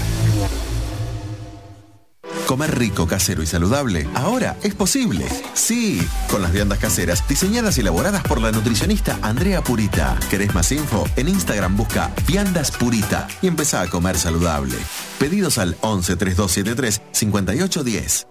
Comer 2.48 2.78
rico, 2.78 3.08
casero 3.08 3.44
y 3.44 3.46
saludable 3.46 4.08
ahora 4.14 4.56
es 4.64 4.74
posible. 4.74 5.26
Sí, 5.54 6.02
con 6.30 6.42
las 6.42 6.54
viandas 6.54 6.80
caseras 6.80 7.28
diseñadas 7.28 7.78
y 7.78 7.82
elaboradas 7.82 8.24
por 8.24 8.40
la 8.40 8.54
nutricionista 8.54 9.20
Andrea 9.22 9.62
Purita. 9.62 10.18
¿Querés 10.30 10.54
más 10.54 10.72
info? 10.72 11.06
En 11.18 11.28
Instagram 11.28 11.76
busca 11.76 12.12
Viandas 12.26 12.72
Purita 12.72 13.28
y 13.42 13.48
empezá 13.48 13.82
a 13.82 13.90
comer 13.90 14.18
saludable. 14.18 14.78
Pedidos 15.20 15.58
al 15.58 15.76
11 15.82 16.16
3273 16.16 17.02
5810. 17.12 18.28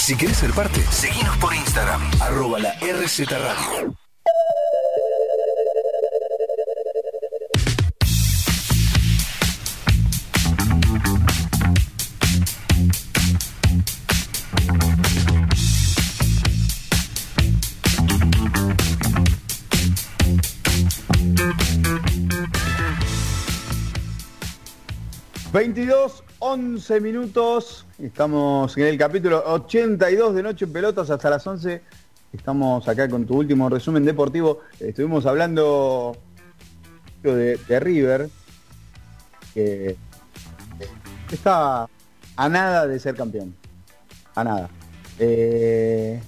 Si 0.00 0.16
querés 0.16 0.38
ser 0.38 0.50
parte, 0.52 0.82
seguinos 0.90 1.36
por 1.36 1.54
Instagram, 1.54 2.00
arroba 2.20 2.58
la 2.58 2.72
RZ 2.80 3.28
Radio. 3.28 3.94
...22, 25.52 26.22
11 26.40 27.00
minutos... 27.00 27.86
...estamos 27.98 28.76
en 28.78 28.86
el 28.86 28.98
capítulo 28.98 29.42
82 29.46 30.34
de 30.34 30.42
Noche 30.42 30.64
en 30.64 30.72
Pelotas... 30.72 31.10
...hasta 31.10 31.28
las 31.28 31.46
11... 31.46 31.82
...estamos 32.32 32.88
acá 32.88 33.08
con 33.08 33.26
tu 33.26 33.36
último 33.36 33.68
resumen 33.68 34.04
deportivo... 34.04 34.60
...estuvimos 34.80 35.26
hablando... 35.26 36.16
...de, 37.22 37.58
River... 37.80 38.30
...que... 39.52 39.96
...está 41.30 41.86
a 42.36 42.48
nada 42.48 42.86
de 42.86 42.98
ser 42.98 43.14
campeón... 43.14 43.54
...a 44.34 44.42
nada... 44.42 44.70
Eh, 45.18 46.22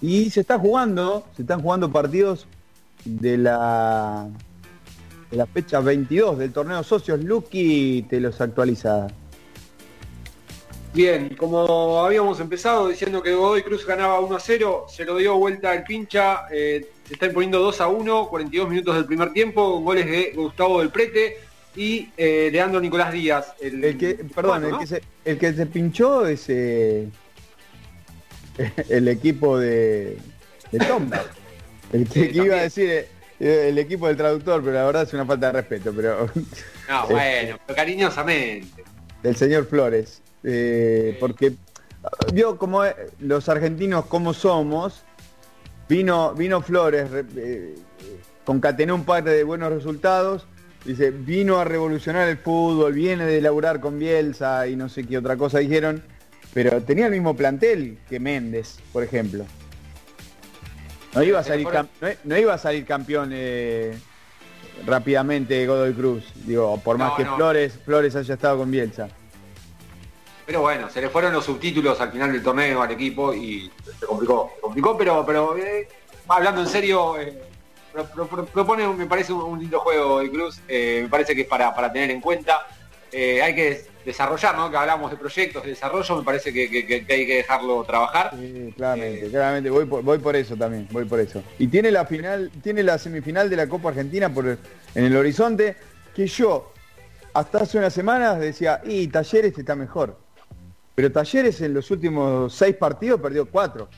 y 0.00 0.30
se 0.30 0.40
está 0.42 0.60
jugando... 0.60 1.24
...se 1.34 1.42
están 1.42 1.60
jugando 1.60 1.90
partidos... 1.90 2.46
...de 3.04 3.36
la 3.36 4.28
de 5.28 5.36
la 5.36 5.46
fecha 5.46 5.80
22 5.80 6.38
del 6.38 6.52
torneo 6.52 6.84
Socios. 6.84 7.24
Lucky 7.24 8.06
te 8.08 8.20
los 8.20 8.40
actualiza. 8.40 9.08
Bien, 10.96 11.36
como 11.36 12.02
habíamos 12.02 12.40
empezado 12.40 12.88
diciendo 12.88 13.22
que 13.22 13.34
Godoy 13.34 13.62
Cruz 13.62 13.84
ganaba 13.84 14.18
1 14.18 14.34
a 14.34 14.40
0, 14.40 14.86
se 14.88 15.04
lo 15.04 15.18
dio 15.18 15.36
vuelta 15.36 15.74
el 15.74 15.84
pincha, 15.84 16.46
eh, 16.50 16.88
se 17.06 17.12
está 17.12 17.26
imponiendo 17.26 17.58
2 17.58 17.82
a 17.82 17.88
1, 17.88 18.28
42 18.30 18.70
minutos 18.70 18.94
del 18.94 19.04
primer 19.04 19.30
tiempo, 19.34 19.74
con 19.74 19.84
goles 19.84 20.06
de 20.06 20.32
Gustavo 20.34 20.80
del 20.80 20.88
Prete 20.88 21.36
y 21.76 22.08
eh, 22.16 22.48
Leandro 22.50 22.80
Nicolás 22.80 23.12
Díaz. 23.12 23.52
El, 23.60 23.84
El 23.84 23.98
que, 23.98 24.14
perdón, 24.34 24.64
el, 24.64 24.78
que 24.78 24.86
se, 24.86 25.02
el 25.26 25.38
que 25.38 25.52
se 25.52 25.66
pinchó 25.66 26.24
es 26.26 26.46
eh, 26.48 27.06
el 28.88 29.08
equipo 29.08 29.58
de, 29.58 30.16
de 30.72 30.78
Tomba. 30.78 31.22
El 31.92 32.08
que, 32.08 32.30
iba 32.32 32.56
a 32.56 32.62
decir 32.62 32.88
eh, 32.88 33.66
el 33.68 33.76
equipo 33.76 34.06
del 34.06 34.16
traductor, 34.16 34.62
pero 34.62 34.72
la 34.72 34.86
verdad 34.86 35.02
es 35.02 35.12
una 35.12 35.26
falta 35.26 35.48
de 35.48 35.52
respeto, 35.52 35.92
pero 35.94 36.30
No, 36.88 37.06
bueno, 37.10 37.58
pero 37.66 37.76
cariñosamente. 37.76 38.82
del 39.22 39.36
señor 39.36 39.66
Flores. 39.66 40.22
Eh, 40.44 41.16
porque 41.20 41.54
vio 42.32 42.56
como 42.58 42.84
eh, 42.84 42.94
los 43.20 43.48
argentinos 43.48 44.06
como 44.06 44.32
somos, 44.34 45.02
vino, 45.88 46.34
vino 46.34 46.60
Flores, 46.62 47.10
re- 47.10 47.24
eh, 47.36 47.74
concatenó 48.44 48.94
un 48.94 49.04
par 49.04 49.24
de 49.24 49.42
buenos 49.44 49.72
resultados, 49.72 50.46
dice, 50.84 51.10
vino 51.10 51.58
a 51.58 51.64
revolucionar 51.64 52.28
el 52.28 52.38
fútbol, 52.38 52.92
viene 52.92 53.24
de 53.26 53.40
laburar 53.40 53.80
con 53.80 53.98
Bielsa 53.98 54.66
y 54.68 54.76
no 54.76 54.88
sé 54.88 55.04
qué 55.04 55.18
otra 55.18 55.36
cosa 55.36 55.58
dijeron, 55.58 56.02
pero 56.54 56.80
tenía 56.82 57.06
el 57.06 57.12
mismo 57.12 57.34
plantel 57.36 57.98
que 58.08 58.20
Méndez, 58.20 58.78
por 58.92 59.02
ejemplo. 59.02 59.44
No 61.14 61.22
iba 61.22 61.40
a 61.40 61.42
salir, 61.44 61.66
cam- 61.66 61.88
no, 62.00 62.08
no 62.24 62.36
iba 62.36 62.54
a 62.54 62.58
salir 62.58 62.84
campeón 62.84 63.30
eh, 63.32 63.96
rápidamente 64.86 65.66
Godoy 65.66 65.92
Cruz, 65.94 66.24
digo, 66.44 66.78
por 66.84 66.98
más 66.98 67.10
No, 67.12 67.16
que 67.16 67.24
no. 67.24 67.36
Flores, 67.36 67.78
Flores 67.84 68.14
haya 68.16 68.34
estado 68.34 68.58
con 68.58 68.70
Bielsa. 68.70 69.08
Pero 70.46 70.60
bueno, 70.60 70.88
se 70.88 71.00
le 71.00 71.08
fueron 71.08 71.32
los 71.32 71.44
subtítulos 71.44 72.00
al 72.00 72.12
final 72.12 72.32
del 72.32 72.42
torneo 72.42 72.80
al 72.80 72.90
equipo 72.92 73.34
y 73.34 73.70
se 73.98 74.06
complicó. 74.06 74.52
Se 74.54 74.60
complicó, 74.60 74.96
pero, 74.96 75.24
pero 75.26 75.56
eh, 75.58 75.88
hablando 76.28 76.60
en 76.60 76.68
serio, 76.68 77.18
eh, 77.18 77.36
pro- 77.92 78.04
pro- 78.06 78.26
pro- 78.28 78.46
propone, 78.46 78.86
me 78.88 79.06
parece 79.06 79.32
un, 79.32 79.58
lindo 79.58 79.80
juego 79.80 80.20
de 80.20 80.30
Cruz, 80.30 80.60
eh, 80.68 81.00
me 81.02 81.08
parece 81.08 81.34
que 81.34 81.40
es 81.42 81.48
para, 81.48 81.74
para 81.74 81.92
tener 81.92 82.10
en 82.12 82.20
cuenta. 82.20 82.64
Eh, 83.10 83.42
hay 83.42 83.54
que 83.56 83.86
desarrollar, 84.04 84.56
¿no? 84.56 84.70
Que 84.70 84.76
hablamos 84.76 85.10
de 85.10 85.16
proyectos, 85.16 85.64
de 85.64 85.70
desarrollo, 85.70 86.16
me 86.16 86.22
parece 86.22 86.52
que, 86.52 86.70
que- 86.70 86.86
que- 86.86 87.04
que 87.04 87.12
hay 87.12 87.26
que 87.26 87.36
dejarlo 87.38 87.82
trabajar. 87.82 88.30
Sí, 88.38 88.72
claramente, 88.76 89.28
claramente, 89.30 89.70
voy 89.70 89.84
por, 89.84 90.02
voy 90.04 90.18
por 90.18 90.36
eso 90.36 90.54
también, 90.56 90.86
voy 90.92 91.06
por 91.06 91.18
eso. 91.18 91.42
Y 91.58 91.66
tiene 91.66 91.90
la 91.90 92.04
final, 92.06 92.52
tiene 92.62 92.84
la 92.84 92.98
semifinal 92.98 93.50
de 93.50 93.56
la 93.56 93.68
Copa 93.68 93.88
Argentina 93.88 94.32
por 94.32 94.46
en 94.46 94.58
el 95.04 95.16
horizonte, 95.16 95.76
que 96.14 96.26
yo 96.28 96.72
hasta 97.32 97.58
hace 97.58 97.78
unas 97.78 97.92
semanas 97.92 98.38
decía, 98.38 98.80
y 98.84 99.08
Talleres 99.08 99.58
está 99.58 99.74
mejor. 99.74 100.24
Pero 100.96 101.12
Talleres 101.12 101.60
en 101.60 101.74
los 101.74 101.90
últimos 101.92 102.52
seis 102.54 102.74
partidos 102.74 103.20
perdió 103.20 103.44
cuatro. 103.46 103.88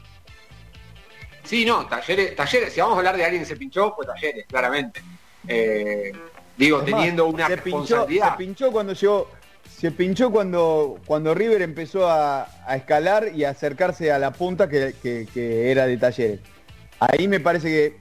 Sí, 1.45 1.65
no, 1.65 1.87
talleres, 1.87 2.37
talleres, 2.37 2.73
si 2.75 2.81
vamos 2.81 2.97
a 2.97 2.99
hablar 2.99 3.17
de 3.17 3.25
alguien 3.25 3.43
que 3.43 3.49
se 3.49 3.57
pinchó, 3.57 3.95
fue 3.95 4.05
talleres, 4.05 4.45
claramente. 4.47 5.01
Eh, 5.47 6.13
digo, 6.59 6.83
teniendo 6.83 7.27
una 7.27 7.47
se 7.47 7.57
pinchó, 7.57 7.79
responsabilidad. 7.79 8.33
se 8.33 8.37
pinchó 8.37 8.71
cuando 8.73 8.93
llegó, 8.93 9.31
se 9.79 9.91
pinchó 9.93 10.31
cuando, 10.31 10.99
cuando 11.07 11.35
River 11.35 11.63
empezó 11.63 12.07
a, 12.11 12.49
a 12.67 12.77
escalar 12.77 13.31
y 13.35 13.45
a 13.45 13.51
acercarse 13.51 14.11
a 14.13 14.19
la 14.19 14.33
punta 14.33 14.69
que, 14.69 14.95
que- 15.01 15.27
que 15.33 15.71
era 15.71 15.87
de 15.87 15.97
Talleres. 15.97 16.41
Ahí 16.99 17.29
me 17.29 17.39
parece 17.41 17.69
que 17.69 17.97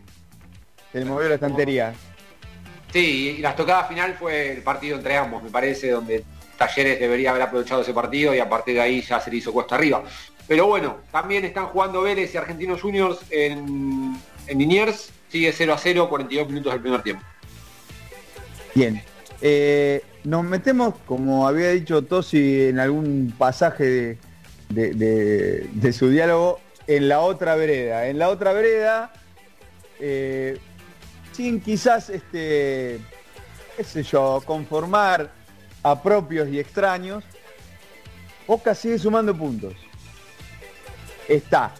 se 0.91 0.99
le 0.99 1.05
movió 1.05 1.29
la 1.29 1.35
estantería. 1.35 1.93
Sí, 2.91 3.35
y 3.37 3.41
la 3.41 3.55
tocada 3.55 3.83
final 3.85 4.15
fue 4.15 4.53
el 4.53 4.61
partido 4.63 4.97
entre 4.97 5.15
ambos, 5.15 5.43
me 5.43 5.51
parece, 5.51 5.91
donde 5.91 6.25
Talleres 6.57 6.99
debería 6.99 7.29
haber 7.31 7.43
aprovechado 7.43 7.81
ese 7.81 7.93
partido 7.93 8.33
y 8.33 8.39
a 8.39 8.49
partir 8.49 8.75
de 8.75 8.81
ahí 8.81 9.01
ya 9.01 9.19
se 9.19 9.29
le 9.31 9.37
hizo 9.37 9.53
cuesta 9.53 9.75
arriba. 9.75 10.03
Pero 10.47 10.67
bueno, 10.67 10.97
también 11.11 11.45
están 11.45 11.67
jugando 11.67 12.01
Vélez 12.01 12.33
y 12.33 12.37
Argentinos 12.37 12.81
Juniors 12.81 13.19
en, 13.29 14.17
en 14.47 14.57
Liniers, 14.57 15.11
sigue 15.29 15.51
0 15.51 15.73
a 15.73 15.77
0, 15.77 16.09
42 16.09 16.47
minutos 16.47 16.71
del 16.73 16.81
primer 16.81 17.03
tiempo. 17.03 17.23
Bien. 18.73 19.01
Eh, 19.41 20.01
nos 20.23 20.43
metemos, 20.43 20.95
como 21.05 21.47
había 21.47 21.69
dicho 21.71 22.01
Tosi 22.03 22.63
en 22.69 22.79
algún 22.79 23.33
pasaje 23.37 24.17
de, 24.69 24.93
de- 24.93 25.93
su 25.93 26.09
diálogo, 26.09 26.59
en 26.87 27.07
la 27.07 27.19
otra 27.19 27.55
vereda. 27.55 28.07
En 28.07 28.17
la 28.17 28.29
otra 28.29 28.53
vereda, 28.53 29.13
eh, 29.99 30.57
sin 31.33 31.59
quizás, 31.61 32.09
este, 32.09 32.99
qué 33.75 33.83
sé 33.83 34.03
yo, 34.03 34.41
conformar 34.45 35.29
a 35.91 36.01
propios 36.03 36.49
y 36.49 36.59
extraños, 36.59 37.23
Boca 38.47 38.73
sigue 38.73 38.97
sumando 38.97 39.35
puntos. 39.35 39.73
Está. 41.27 41.71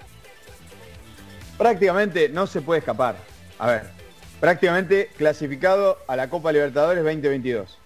Prácticamente 1.58 2.30
no 2.30 2.46
se 2.46 2.62
puede 2.62 2.80
escapar. 2.80 3.16
A 3.58 3.68
ver, 3.68 3.84
prácticamente 4.40 5.10
clasificado 5.18 5.98
a 6.08 6.16
la 6.16 6.30
Copa 6.30 6.52
Libertadores 6.52 7.04
2022. 7.04 7.78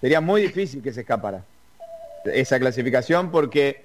Sería 0.00 0.20
muy 0.20 0.42
difícil 0.42 0.82
que 0.82 0.92
se 0.92 1.00
escapara 1.00 1.44
esa 2.26 2.58
clasificación 2.58 3.30
porque 3.30 3.84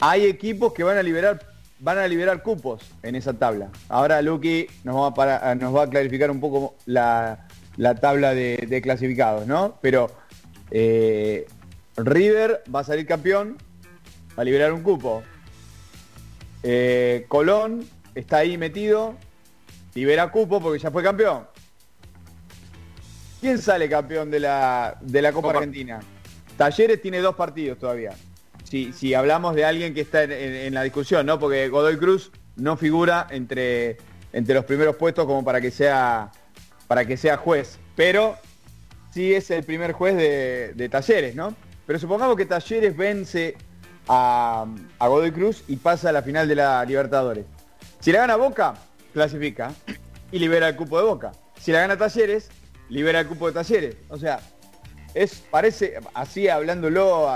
hay 0.00 0.24
equipos 0.26 0.72
que 0.72 0.82
van 0.84 0.98
a 0.98 1.02
liberar 1.02 1.40
van 1.78 1.98
a 1.98 2.08
liberar 2.08 2.42
cupos 2.42 2.82
en 3.02 3.14
esa 3.16 3.34
tabla. 3.34 3.68
Ahora 3.90 4.22
Lucky 4.22 4.66
nos 4.82 4.96
va 4.96 5.12
para- 5.14 5.54
nos 5.54 5.76
va 5.76 5.82
a 5.82 5.90
clarificar 5.90 6.30
un 6.30 6.40
poco 6.40 6.74
la, 6.86 7.46
la 7.76 7.94
tabla 7.94 8.32
de, 8.34 8.64
de 8.66 8.80
clasificados, 8.80 9.46
¿no? 9.46 9.76
Pero 9.82 10.10
eh, 10.70 11.46
River 11.96 12.62
va 12.74 12.80
a 12.80 12.84
salir 12.84 13.06
campeón, 13.06 13.56
va 14.38 14.42
a 14.42 14.44
liberar 14.44 14.72
un 14.72 14.82
cupo. 14.82 15.22
Eh, 16.62 17.24
Colón 17.28 17.84
está 18.14 18.38
ahí 18.38 18.58
metido, 18.58 19.14
libera 19.94 20.30
cupo 20.30 20.60
porque 20.60 20.78
ya 20.78 20.90
fue 20.90 21.02
campeón. 21.02 21.46
¿Quién 23.40 23.58
sale 23.58 23.88
campeón 23.88 24.30
de 24.30 24.40
la, 24.40 24.96
de 25.00 25.22
la 25.22 25.32
Copa 25.32 25.48
Copa. 25.48 25.58
Argentina? 25.58 26.00
Talleres 26.56 27.00
tiene 27.02 27.18
dos 27.20 27.36
partidos 27.36 27.78
todavía. 27.78 28.12
Si, 28.64 28.92
si 28.92 29.14
hablamos 29.14 29.54
de 29.54 29.64
alguien 29.64 29.94
que 29.94 30.00
está 30.00 30.24
en, 30.24 30.32
en- 30.32 30.54
en 30.54 30.74
la 30.74 30.82
discusión, 30.82 31.24
¿no? 31.26 31.38
Porque 31.38 31.68
Godoy 31.68 31.96
Cruz 31.98 32.32
no 32.56 32.76
figura 32.76 33.26
entre, 33.30 33.98
entre 34.32 34.54
los 34.54 34.64
primeros 34.64 34.96
puestos 34.96 35.26
como 35.26 35.44
para 35.44 35.60
que 35.60 35.70
sea 35.70 36.32
para 36.88 37.04
que 37.04 37.16
sea 37.16 37.36
juez. 37.36 37.78
Pero 37.94 38.36
sí 39.16 39.32
es 39.32 39.50
el 39.50 39.64
primer 39.64 39.92
juez 39.92 40.14
de, 40.14 40.88
Talleres, 40.90 41.34
¿no? 41.34 41.56
Pero 41.86 41.98
supongamos 41.98 42.36
que 42.36 42.44
Talleres 42.44 42.94
vence 42.94 43.56
a, 44.06 44.66
Godoy 45.00 45.32
Cruz 45.32 45.64
y 45.68 45.76
pasa 45.76 46.10
a 46.10 46.12
la 46.12 46.20
final 46.20 46.46
de 46.46 46.54
la 46.54 46.84
Libertadores. 46.84 47.46
Si 48.00 48.12
la 48.12 48.18
gana 48.18 48.36
Boca, 48.36 48.74
clasifica 49.14 49.72
y 50.30 50.38
libera 50.38 50.68
el 50.68 50.76
cupo 50.76 50.98
de 50.98 51.04
Boca. 51.04 51.32
Si 51.58 51.72
la 51.72 51.80
gana 51.80 51.96
Talleres, 51.96 52.50
libera 52.90 53.20
el 53.20 53.26
cupo 53.26 53.46
de 53.46 53.54
Talleres. 53.54 53.96
O 54.10 54.18
sea, 54.18 54.38
es, 55.14 55.42
parece, 55.50 55.98
así 56.12 56.48
hablándolo 56.48 57.26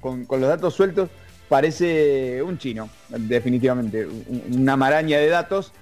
con, 0.00 0.26
los 0.28 0.48
datos 0.48 0.74
sueltos, 0.74 1.08
parece 1.48 2.42
un 2.42 2.58
chino, 2.58 2.90
definitivamente, 3.10 4.06
un- 4.06 4.44
una 4.58 4.76
maraña 4.76 5.18
de 5.18 5.28
datos, 5.28 5.72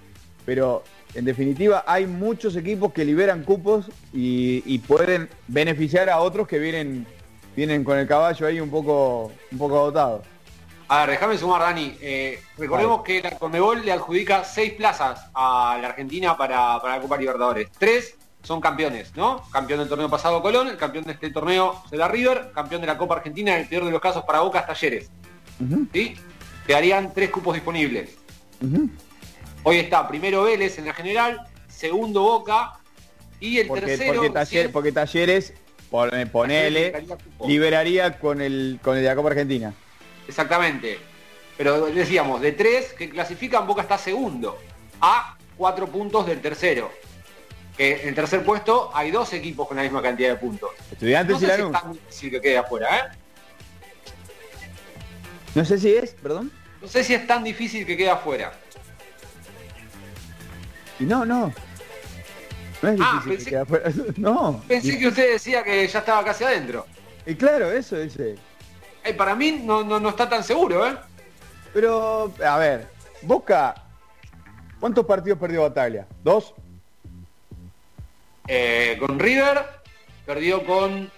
pero 0.45 0.85
en 1.17 1.25
definitiva 1.25 1.85
hay 1.87 2.07
muchos 2.07 2.55
equipos 2.57 2.93
que 2.93 3.05
liberan 3.05 3.43
cupos 3.43 3.87
y, 4.13 4.63
y 4.67 4.79
pueden 4.79 5.29
beneficiar 5.49 6.11
a 6.11 6.19
otros 6.19 6.47
que 6.47 6.59
vienen, 6.59 7.07
vienen 7.57 7.83
con 7.85 7.99
el 7.99 8.07
caballo 8.07 8.47
ahí 8.47 8.61
un 8.61 8.71
poco, 8.71 9.33
un 9.51 9.59
poco 9.59 9.79
agotados. 9.79 10.23
A 10.89 11.01
ver, 11.01 11.11
déjame 11.11 11.37
sumar, 11.37 11.63
Dani. 11.63 11.97
Eh, 12.01 12.39
recordemos 12.57 13.03
que 13.03 13.21
la 13.21 13.33
Conmebol 13.33 13.85
le 13.85 13.93
adjudica 13.93 14.45
seis 14.45 14.75
plazas 14.75 15.27
a 15.35 15.77
la 15.81 15.89
Argentina 15.89 16.37
para, 16.37 16.81
para 16.81 16.97
la 16.97 17.03
Copa 17.03 17.17
Libertadores. 17.17 17.69
Tres 17.77 18.15
son 18.43 18.61
campeones, 18.61 19.13
¿no? 19.17 19.43
Campeón 19.51 19.81
del 19.81 19.89
torneo 19.89 20.09
pasado 20.09 20.41
Colón, 20.41 20.69
el 20.69 20.77
campeón 20.77 21.05
de 21.05 21.13
este 21.13 21.31
torneo 21.31 21.83
será 21.91 22.07
River, 22.07 22.53
campeón 22.55 22.83
de 22.83 22.87
la 22.87 22.97
Copa 22.97 23.17
Argentina, 23.17 23.57
en 23.57 23.63
el 23.63 23.69
peor 23.69 23.85
de 23.85 23.91
los 23.91 24.01
casos 24.01 24.23
para 24.25 24.41
Boca 24.41 24.65
Talleres. 24.65 25.11
¿Sí? 25.93 26.15
Quedarían 26.67 27.13
tres 27.13 27.31
cupos 27.31 27.55
disponibles. 27.55 28.11
Hoy 29.69 29.79
está 29.81 30.07
primero 30.07 30.45
Vélez 30.45 30.79
en 30.79 30.85
la 30.87 30.95
general, 30.95 31.41
segundo 31.67 32.23
Boca 32.23 32.75
y 33.41 33.59
el 33.59 33.67
Porque, 33.67 33.85
tercero. 33.87 34.15
porque, 34.23 34.31
taller- 34.31 34.63
sí, 34.67 34.69
porque 34.73 34.93
Talleres, 34.93 35.55
pone- 35.91 36.25
ponele, 36.27 36.71
liberaría 36.93 37.17
cupo. 37.17 37.49
liberaría 37.49 38.19
con 38.21 38.41
el, 38.41 38.79
con 38.81 38.97
el 38.97 39.03
de 39.03 39.09
la 39.09 39.17
Copa 39.17 39.31
Argentina. 39.31 39.75
Exactamente. 40.29 41.01
Pero 41.57 41.87
decíamos, 41.87 42.41
de 42.43 42.53
tres 42.53 42.93
que 42.93 43.11
clasifican, 43.11 43.67
Boca 43.67 43.83
está 43.83 43.99
segundo. 43.99 44.57
A 45.01 45.37
cuatro 45.57 45.89
puntos 45.89 46.27
del 46.29 46.41
tercero. 46.41 46.93
Que 47.77 48.03
en 48.03 48.09
el 48.11 48.15
tercer 48.15 48.45
puesto 48.45 48.93
hay 48.95 49.11
dos 49.11 49.33
equipos 49.33 49.67
con 49.67 49.77
la 49.79 49.83
misma 49.83 50.01
cantidad 50.01 50.29
de 50.29 50.37
puntos. 50.37 50.71
Estudiantes 50.93 51.33
No 51.33 51.39
y 51.39 51.41
sé 51.41 51.47
si 51.47 51.53
es 51.53 51.59
Lanús. 51.59 51.73
tan 51.83 51.93
difícil 51.93 52.31
que 52.31 52.41
quede 52.41 52.59
afuera, 52.59 52.97
¿eh? 52.99 53.03
No 55.57 55.65
sé 55.65 55.77
si 55.79 55.93
es, 55.93 56.13
perdón. 56.13 56.53
No 56.81 56.87
sé 56.87 57.03
si 57.03 57.15
es 57.15 57.27
tan 57.27 57.43
difícil 57.43 57.85
que 57.85 57.97
quede 57.97 58.11
afuera. 58.11 58.53
Y 60.99 61.05
no, 61.05 61.25
no. 61.25 61.53
No 62.83 62.89
es 62.91 63.01
Ah, 63.01 63.21
difícil 63.25 63.39
pensé- 63.39 63.51
que 63.51 63.57
afuera. 63.57 63.91
No. 64.17 64.63
Pensé 64.69 64.95
Y- 64.95 64.99
que 64.99 65.09
usted 65.09 65.33
decía 65.33 65.63
que 65.65 65.87
ya 65.87 65.99
estaba 65.99 66.25
casi 66.25 66.45
adentro. 66.45 66.87
Y 67.27 67.35
claro, 67.35 67.71
eso 67.73 67.97
dice. 67.99 68.37
Eh, 69.05 69.15
para 69.15 69.35
mí 69.35 69.53
no, 69.65 69.83
no, 69.85 69.99
no 70.01 70.09
está 70.11 70.29
tan 70.29 70.43
seguro, 70.45 70.87
¿eh? 70.87 70.97
Pero, 71.73 72.33
a 72.45 72.57
ver, 72.59 72.89
Boca, 73.23 73.75
¿cuántos 74.81 75.05
partidos 75.07 75.39
perdió 75.39 75.63
Bataglia? 75.63 76.07
¿Dos? 76.23 76.55
Eh, 78.49 78.97
con 79.01 79.19
River, 79.19 79.65
perdió 80.25 80.65
con, 80.65 81.11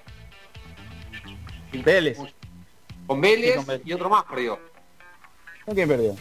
Vélez. 1.84 2.18
con 3.06 3.20
Vélez 3.20 3.50
Sí, 3.52 3.56
con 3.56 3.66
Vélez. 3.66 3.82
y 3.86 3.92
otro 3.92 4.09
más 4.09 4.24
perdió. 4.24 4.59
¿Con 5.64 5.74
quién 5.74 5.88
perdió? 5.88 6.16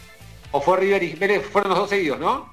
O 0.52 0.60
fue 0.60 0.76
River 0.78 1.02
y 1.02 1.14
Vélez, 1.14 1.46
fueron 1.46 1.70
los 1.70 1.78
dos 1.80 1.90
seguidos, 1.90 2.18
¿no? 2.20 2.52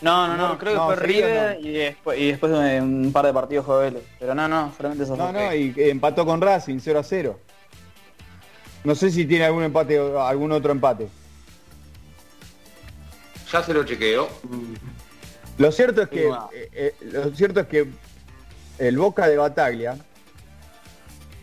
No, 0.00 0.28
no, 0.28 0.36
no, 0.36 0.48
No, 0.50 0.58
creo 0.58 0.72
que 0.74 0.78
no, 0.78 0.86
fue 0.86 0.96
River 0.96 1.58
y, 1.60 1.72
después, 1.72 2.18
y 2.18 2.28
después 2.28 2.52
de 2.52 2.80
un 2.80 3.10
par 3.12 3.26
de 3.26 3.32
partidos 3.32 3.66
fue 3.66 3.80
Vélez. 3.84 4.02
Pero 4.20 4.34
no, 4.34 4.46
no, 4.46 4.72
solamente 4.76 5.04
esos 5.04 5.18
No, 5.18 5.24
dos. 5.24 5.32
no, 5.32 5.54
y 5.54 5.74
empató 5.76 6.24
con 6.24 6.40
Racing 6.40 6.78
0 6.80 6.98
a 7.00 7.02
0. 7.02 7.40
No 8.84 8.94
sé 8.94 9.10
si 9.10 9.26
tiene 9.26 9.44
algún 9.44 9.64
empate 9.64 9.98
algún 9.98 10.52
otro 10.52 10.70
empate. 10.70 11.08
Ya 13.52 13.62
se 13.62 13.74
lo 13.74 13.82
chequeo. 13.84 14.28
Lo 15.56 15.72
cierto 15.72 16.02
es 16.02 16.08
que 16.08 16.22
Sí, 16.22 16.28
eh, 16.54 16.68
eh, 16.72 16.94
lo 17.10 17.30
cierto 17.34 17.60
es 17.60 17.66
que 17.66 17.88
el 18.78 18.96
Boca 18.98 19.26
de 19.26 19.36
Bataglia, 19.36 19.96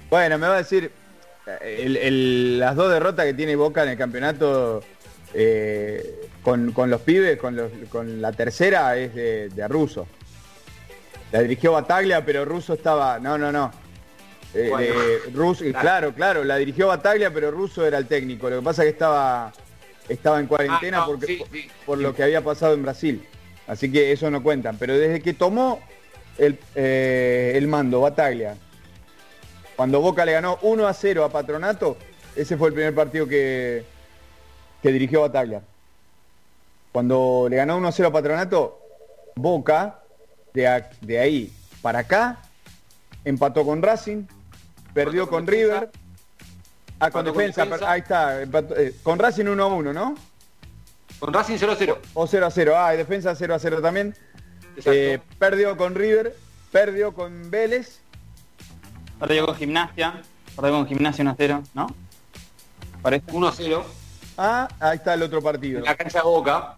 bueno, 0.09 0.37
me 0.37 0.47
va 0.47 0.53
a 0.55 0.57
decir 0.59 0.91
eh, 1.47 1.81
el- 1.83 1.97
el- 1.97 2.59
las 2.59 2.75
dos 2.75 2.89
derrotas 2.91 3.25
que 3.25 3.33
tiene 3.33 3.55
Boca 3.57 3.83
en 3.83 3.89
el 3.89 3.97
campeonato 3.97 4.81
eh, 5.33 6.29
con, 6.45 6.71
con 6.73 6.91
los 6.91 7.01
pibes, 7.01 7.37
con, 7.39 7.55
los- 7.55 7.71
con 7.89 8.21
la 8.21 8.31
tercera 8.31 8.95
es 8.95 9.13
de, 9.15 9.49
de 9.49 9.67
Russo. 9.67 10.05
La 11.31 11.41
dirigió 11.41 11.71
Bataglia, 11.73 12.23
pero 12.23 12.45
Russo 12.45 12.75
estaba, 12.75 13.17
no, 13.19 13.35
no, 13.37 13.51
no. 13.51 13.71
Eh, 14.53 14.67
Bueno. 14.69 14.93
eh, 14.93 15.17
Russo- 15.33 15.65
claro, 15.77 16.13
claro, 16.13 16.43
la 16.43 16.57
dirigió 16.57 16.87
Bataglia, 16.87 17.33
pero 17.33 17.49
Russo 17.49 17.83
era 17.85 17.97
el 17.97 18.05
técnico. 18.05 18.47
Lo 18.49 18.59
que 18.59 18.63
pasa 18.63 18.83
es 18.83 18.85
que 18.89 18.91
estaba, 18.91 19.51
estaba 20.07 20.39
en 20.39 20.45
cuarentena 20.45 20.97
Ah, 20.99 21.01
no, 21.01 21.07
porque, 21.07 21.25
sí, 21.25 21.43
sí, 21.51 21.67
por 21.83 21.97
sí. 21.97 22.03
lo 22.03 22.13
que 22.15 22.21
había 22.23 22.41
pasado 22.43 22.75
en 22.75 22.83
Brasil. 22.83 23.25
Así 23.67 23.91
que 23.91 24.11
eso 24.11 24.29
no 24.29 24.43
cuentan. 24.43 24.77
Pero 24.77 24.95
desde 24.97 25.21
que 25.21 25.33
tomó 25.33 25.81
el, 26.37 26.59
eh, 26.75 27.53
el 27.55 27.67
mando 27.67 28.01
Bataglia, 28.01 28.55
cuando 29.75 29.99
Boca 29.99 30.23
le 30.23 30.33
ganó 30.33 30.59
1 30.61 30.87
a 30.87 30.93
0 30.93 31.23
a 31.25 31.29
Patronato, 31.31 31.97
ese 32.35 32.55
fue 32.55 32.67
el 32.67 32.75
primer 32.75 32.93
partido 32.93 33.27
que, 33.27 33.83
que 34.83 34.91
dirigió 34.91 35.21
Bataglia. 35.21 35.61
Cuando 36.95 37.47
le 37.49 37.57
ganó 37.57 37.75
1 37.75 37.89
a 37.89 37.91
0 37.91 38.07
a 38.07 38.11
Patronato, 38.13 38.79
Boca, 39.35 39.99
de, 40.53 40.65
a- 40.65 40.89
de 41.01 41.19
ahí 41.19 41.51
para 41.81 41.99
acá, 41.99 42.39
empató 43.25 43.65
con 43.65 43.81
Racing, 43.81 44.23
perdió 44.93 45.27
con 45.27 45.39
con. 45.43 45.47
River. 45.47 45.91
Ah, 47.01 47.11
con 47.11 47.25
con 47.25 47.33
defensa, 47.33 47.65
Defensa. 47.65 47.91
ahí 47.91 47.99
está, 47.99 48.41
empató, 48.43 48.77
eh, 48.77 48.95
con 49.03 49.19
Racing 49.19 49.43
1 49.47 49.61
a 49.61 49.67
1, 49.67 49.91
¿no? 49.91 50.15
Con 51.19 51.33
Racing 51.33 51.57
0-0. 51.57 51.97
O 52.13 52.27
0 52.27 52.45
a 52.45 52.49
0, 52.49 52.73
ah, 52.77 52.93
y 52.93 52.97
defensa 52.97 53.35
0 53.35 53.53
a 53.55 53.59
0 53.59 53.81
también. 53.81 54.15
Eh, 54.85 55.19
perdió 55.37 55.75
con 55.75 55.95
River, 55.95 56.33
perdió 56.71 57.13
con 57.13 57.51
Vélez, 57.51 57.99
Perdió 59.19 59.47
con 59.47 59.55
Gimnasia. 59.57 60.21
Perdió 60.55 60.71
con 60.71 60.87
Gimnasia 60.87 61.25
1-0, 61.25 61.61
¿no? 61.73 61.87
Parece. 63.01 63.25
1-0. 63.33 63.83
ah, 64.37 64.69
ahí 64.79 64.95
está 64.95 65.13
el 65.15 65.23
otro 65.23 65.41
partido. 65.41 65.79
En 65.79 65.83
la 65.85 65.95
cancha 65.97 66.19
de 66.19 66.23
Boca. 66.23 66.77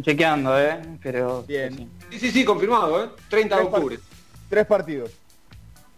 Chequeando, 0.00 0.58
¿eh? 0.60 0.80
Pero... 1.02 1.42
Bien. 1.44 1.90
sí. 2.10 2.18
Sí, 2.18 2.30
sí, 2.30 2.44
confirmado, 2.44 3.04
¿eh? 3.04 3.08
30 3.28 3.56
de 3.56 3.62
octubre. 3.62 3.98
Tres 4.48 4.66
partidos. 4.66 5.10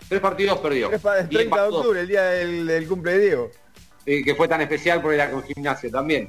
Tres 0.08 0.20
partidos 0.20 0.58
perdió. 0.58 0.88
Tres 0.88 1.00
pa- 1.00 1.20
Y 1.20 1.26
30 1.28 1.62
de 1.62 1.68
octubre, 1.68 2.00
el 2.00 2.08
día 2.08 2.22
del, 2.24 2.66
del 2.66 2.86
cumple 2.88 3.12
de 3.12 3.18
Diego. 3.18 3.50
Eh, 4.04 4.22
que 4.22 4.34
fue 4.34 4.46
tan 4.46 4.60
especial 4.60 5.00
porque 5.02 5.16
era 5.16 5.30
con 5.30 5.42
gimnasia 5.42 5.90
también. 5.90 6.28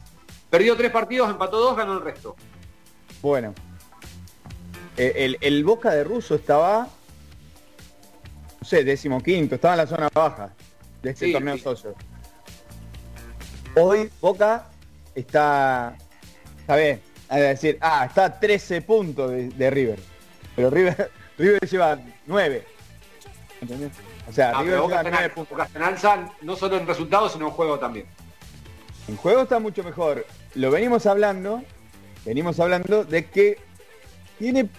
Perdió 0.49 0.75
tres 0.77 0.91
partidos, 0.91 1.29
empató 1.29 1.59
dos, 1.59 1.75
ganó 1.77 1.93
el 1.93 2.01
resto. 2.01 2.35
Bueno. 3.21 3.53
Eh, 4.95 5.13
el, 5.17 5.37
el 5.41 5.63
Boca 5.63 5.91
de 5.91 6.03
Russo 6.03 6.33
estaba, 6.35 6.87
no 8.61 8.67
sé, 8.67 8.83
decimoquinto, 8.83 9.55
estaba 9.55 9.75
en 9.75 9.77
la 9.79 9.87
zona 9.87 10.09
baja 10.11 10.53
de 11.03 11.11
este 11.11 11.25
Sí, 11.27 11.33
torneo 11.33 11.55
sí. 11.55 11.61
socio. 11.61 11.93
Hoy 13.75 14.09
Boca 14.21 14.69
está, 15.13 15.95
está 16.59 16.75
bien, 16.77 16.99
a 17.29 17.37
decir, 17.37 17.77
ah, 17.81 18.05
está 18.05 18.25
a 18.25 18.39
13 18.39 18.81
puntos 18.81 19.31
de, 19.31 19.49
de 19.49 19.69
River. 19.69 19.99
Pero 20.55 20.69
River, 20.69 21.11
River 21.37 21.59
lleva 21.69 21.99
9. 22.25 22.63
¿Entendés? 23.61 23.91
O 24.27 24.31
sea, 24.33 24.49
Ah, 24.51 24.61
River 24.61 24.73
pero 24.73 24.81
Boca 24.83 24.95
lleva 25.03 25.09
está, 25.09 25.11
9 25.11 25.25
en, 25.25 25.31
puntos. 25.33 25.51
Boca 25.51 25.63
está 25.65 25.79
en 25.79 25.85
alza, 25.85 26.29
no 26.41 26.55
solo 26.55 26.77
en 26.77 26.87
resultados, 26.87 27.33
sino 27.33 27.47
en 27.47 27.51
juego 27.51 27.79
también. 27.79 28.05
En 29.07 29.15
juego 29.17 29.43
está 29.43 29.59
mucho 29.59 29.83
mejor. 29.83 30.25
Lo 30.55 30.71
venimos 30.71 31.05
hablando, 31.05 31.63
venimos 32.25 32.59
hablando 32.59 33.03
de 33.05 33.25
que 33.25 33.57
tiene 34.37 34.69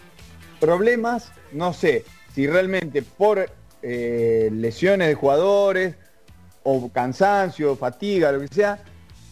problemas, 0.60 1.32
no 1.52 1.72
sé, 1.72 2.04
si 2.34 2.46
realmente 2.46 3.02
por 3.02 3.50
eh, 3.82 4.50
lesiones 4.52 5.08
de 5.08 5.14
jugadores 5.14 5.94
o 6.62 6.90
cansancio, 6.90 7.76
fatiga, 7.76 8.32
lo 8.32 8.40
que 8.40 8.48
sea, 8.48 8.82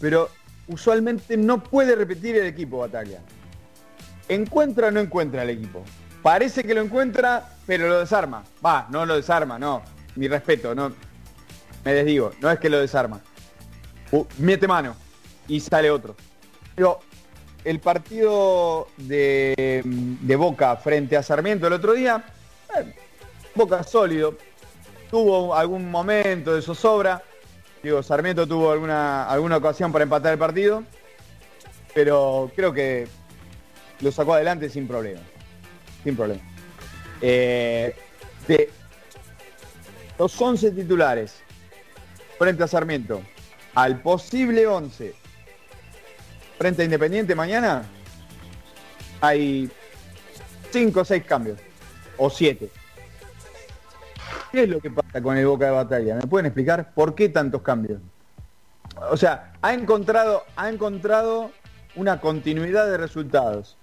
pero 0.01 0.30
usualmente 0.68 1.36
no 1.36 1.62
puede 1.62 1.94
repetir 1.94 2.36
el 2.36 2.47
equipo 2.47 2.78
Batalla. 2.78 3.20
¿Encuentra 4.28 4.88
o 4.88 4.90
no 4.90 5.01
encuentra 5.01 5.43
el 5.43 5.51
equipo? 5.51 5.84
Parece 6.22 6.64
que 6.64 6.74
lo 6.74 6.80
encuentra, 6.80 7.56
pero 7.66 7.88
lo 7.88 8.01
desarma. 8.01 8.43
Va, 8.64 8.86
no 8.90 9.06
lo 9.06 9.16
desarma, 9.16 9.59
no. 9.59 9.82
Mi 10.16 10.26
respeto, 10.26 10.74
no. 10.74 10.93
Me 11.84 11.94
desdigo, 11.94 12.32
no 12.40 12.51
es 12.51 12.59
que 12.59 12.68
lo 12.68 12.80
desarma. 12.80 13.20
Uh, 14.10 14.24
mete 14.38 14.66
mano 14.66 14.97
y 15.47 15.60
sale 15.60 15.90
otro. 15.90 16.16
Pero 16.74 17.01
el 17.64 17.78
partido 17.78 18.88
de, 18.97 19.82
de 19.84 20.36
Boca 20.36 20.76
frente 20.76 21.16
a 21.16 21.22
Sarmiento 21.22 21.68
el 21.68 21.74
otro 21.74 21.93
día, 21.93 22.24
eh, 22.76 22.93
Boca 23.55 23.84
sólido, 23.84 24.36
tuvo 25.10 25.55
algún 25.55 25.90
momento 25.90 26.55
de 26.55 26.62
zozobra, 26.62 27.22
digo, 27.87 28.03
Sarmiento 28.03 28.49
tuvo 28.49 28.73
alguna, 28.73 29.29
alguna 29.29 29.59
ocasión 29.59 29.93
para 29.93 30.03
empatar 30.03 30.33
el 30.33 30.39
partido, 30.39 30.83
pero 31.95 32.51
creo 32.57 32.73
que 32.73 33.07
lo 34.01 34.11
sacó 34.11 34.35
adelante 34.35 34.69
sin 34.69 34.89
problema, 34.89 35.21
sin 36.03 36.17
problema. 36.17 36.43
Eh, 37.21 37.95
de 38.49 38.71
los 40.19 40.41
11 40.41 40.73
titulares 40.73 41.37
frente 42.39 42.65
a 42.65 42.67
Sarmiento, 42.67 43.23
al 43.75 44.03
posible 44.03 44.67
11 44.67 45.15
frente 46.59 46.83
a 46.83 46.85
Independiente 46.87 47.37
mañana, 47.37 47.85
hay 49.21 49.71
5 50.73 51.01
o 51.01 51.05
6 51.05 51.25
cambios. 51.25 51.61
O 52.19 52.31
7. 52.31 52.69
¿Qué 54.57 54.62
es 54.62 54.70
lo 54.70 54.81
que 54.81 54.91
pasa 54.91 55.20
con 55.20 55.37
el 55.37 55.47
Boca 55.47 55.66
de 55.66 55.73
Batalla? 55.73 56.15
¿Me 56.15 56.27
pueden 56.27 56.47
explicar 56.47 56.95
por 56.95 57.15
qué 57.15 57.28
tantos 57.28 57.61
cambios? 57.61 58.01
O 59.11 59.16
sea, 59.19 59.53
ha 59.61 59.74
encontrado, 59.74 60.45
ha 60.57 60.70
encontrado 60.70 61.51
una 61.95 62.23
continuidad 62.23 62.87
de 62.87 62.97
resultados. 62.97 63.77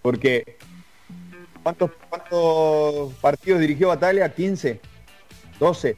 Porque 0.00 0.56
¿cuántos, 1.62 1.90
cuántos 2.08 3.12
partidos 3.20 3.60
dirigió 3.60 3.88
Batalla? 3.88 4.34
¿15? 4.34 4.80
¿12? 5.60 5.94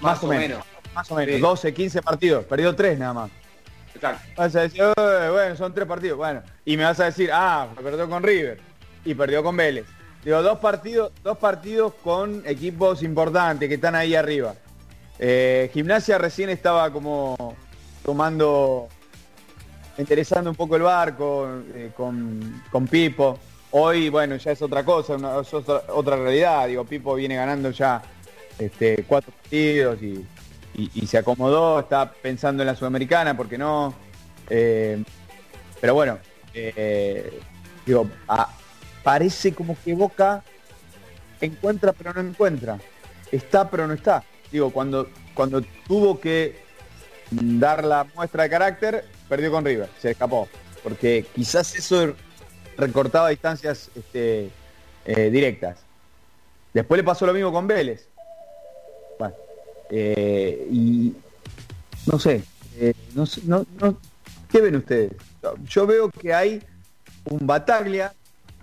Más, 0.00 0.20
o 0.24 0.26
menos. 0.26 0.64
Más 0.92 1.08
o 1.08 1.14
menos. 1.14 1.36
Sí. 1.36 1.40
12, 1.40 1.72
15 1.72 2.02
partidos. 2.02 2.44
Perdió 2.46 2.74
3 2.74 2.98
nada 2.98 3.12
más. 3.12 3.30
Exacto. 3.94 4.28
Vas 4.36 4.56
a 4.56 4.62
decir, 4.62 4.82
"Eh, 4.82 5.28
bueno, 5.30 5.54
son 5.54 5.72
tres 5.72 5.86
partidos. 5.86 6.18
Bueno, 6.18 6.42
y 6.64 6.76
me 6.76 6.82
vas 6.82 6.98
a 6.98 7.04
decir, 7.04 7.30
ah, 7.32 7.68
perdió 7.80 8.10
con 8.10 8.24
River 8.24 8.58
y 9.04 9.14
perdió 9.14 9.40
con 9.44 9.56
Vélez. 9.56 9.86
Digo, 10.24 10.42
dos 10.42 10.58
partidos, 10.58 11.12
dos 11.22 11.38
partidos 11.38 11.94
con 12.04 12.42
equipos 12.46 13.02
importantes 13.02 13.68
que 13.68 13.76
están 13.76 13.94
ahí 13.94 14.14
arriba. 14.14 14.54
Eh, 15.18 15.70
Gimnasia 15.72 16.18
recién 16.18 16.50
estaba 16.50 16.90
como 16.92 17.56
tomando, 18.04 18.88
interesando 19.98 20.50
un 20.50 20.56
poco 20.56 20.76
el 20.76 20.82
barco 20.82 21.48
eh, 21.74 21.90
con, 21.96 22.62
con 22.70 22.86
Pipo. 22.86 23.38
Hoy, 23.72 24.08
bueno, 24.08 24.36
ya 24.36 24.52
es 24.52 24.60
otra 24.62 24.84
cosa, 24.84 25.14
una- 25.14 25.40
es 25.40 25.54
otra, 25.54 25.82
otra 25.88 26.16
realidad. 26.16 26.66
Digo, 26.68 26.84
Pipo 26.84 27.14
viene 27.14 27.36
ganando 27.36 27.70
ya 27.70 28.02
este, 28.58 29.04
cuatro 29.06 29.32
partidos 29.32 30.02
y, 30.02 30.26
y- 30.74 31.06
se 31.06 31.16
acomodó, 31.18 31.80
está 31.80 32.10
pensando 32.12 32.62
en 32.62 32.66
la 32.66 32.76
Sudamericana, 32.76 33.34
¿por 33.36 33.48
qué 33.48 33.56
no? 33.56 33.94
Eh, 34.50 35.02
pero 35.80 35.94
bueno, 35.94 36.18
digo, 37.86 38.06
a- 38.28 38.48
parece 39.02 39.52
como 39.54 39.76
que 39.84 39.94
Boca 39.94 40.42
encuentra 41.40 41.92
pero 41.92 42.12
no 42.12 42.20
encuentra, 42.20 42.78
está 43.32 43.68
pero 43.70 43.86
no 43.86 43.94
está. 43.94 44.22
Digo, 44.52 44.70
cuando, 44.70 45.08
cuando 45.34 45.62
tuvo 45.86 46.20
que 46.20 46.58
dar 47.30 47.84
la 47.84 48.04
muestra 48.14 48.42
de 48.44 48.50
carácter, 48.50 49.04
perdió 49.28 49.50
con 49.52 49.64
River, 49.64 49.88
se 50.00 50.10
escapó, 50.10 50.48
porque 50.82 51.24
quizás 51.34 51.74
eso 51.74 52.14
recortaba 52.76 53.28
distancias 53.28 53.90
este, 53.94 54.50
eh, 55.04 55.30
directas. 55.30 55.78
Después 56.74 56.98
le 56.98 57.04
pasó 57.04 57.26
lo 57.26 57.32
mismo 57.34 57.52
con 57.52 57.66
Vélez. 57.66 58.08
Bueno, 59.18 59.34
eh, 59.90 60.66
y 60.70 61.14
no 62.06 62.18
sé, 62.18 62.42
eh, 62.78 62.94
no, 63.14 63.26
sé, 63.26 63.42
no, 63.44 63.64
no- 63.78 63.98
¿qué 64.48 64.60
ven 64.60 64.76
ustedes? 64.76 65.12
Yo 65.64 65.86
veo 65.86 66.10
que 66.10 66.34
hay 66.34 66.62
un 67.24 67.46
Bataglia 67.46 68.12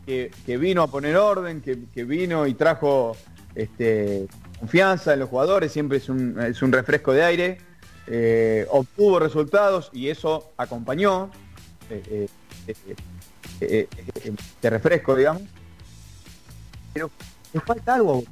que, 0.07 0.57
vino 0.57 0.81
a 0.81 0.88
poner 0.88 1.17
orden, 1.17 1.61
que, 1.61 2.03
vino 2.05 2.47
y 2.47 2.53
trajo 2.53 3.17
este, 3.53 4.27
confianza 4.59 5.13
en 5.13 5.19
los 5.19 5.29
jugadores, 5.29 5.71
siempre 5.71 5.97
es 5.97 6.07
un, 6.07 6.39
es 6.41 6.61
un 6.61 6.71
refresco 6.71 7.11
de 7.11 7.23
aire, 7.23 7.57
eh, 8.07 8.65
obtuvo 8.69 9.19
resultados 9.19 9.89
y 9.91 10.07
eso 10.07 10.53
acompañó 10.55 11.29
eh, 11.89 12.27
eh, 12.67 12.88
eh, 13.59 13.88
de 14.61 14.69
refresco, 14.69 15.13
digamos. 15.15 15.43
Pero 16.93 17.11
le 17.53 17.59
falta 17.59 17.95
algo, 17.95 18.23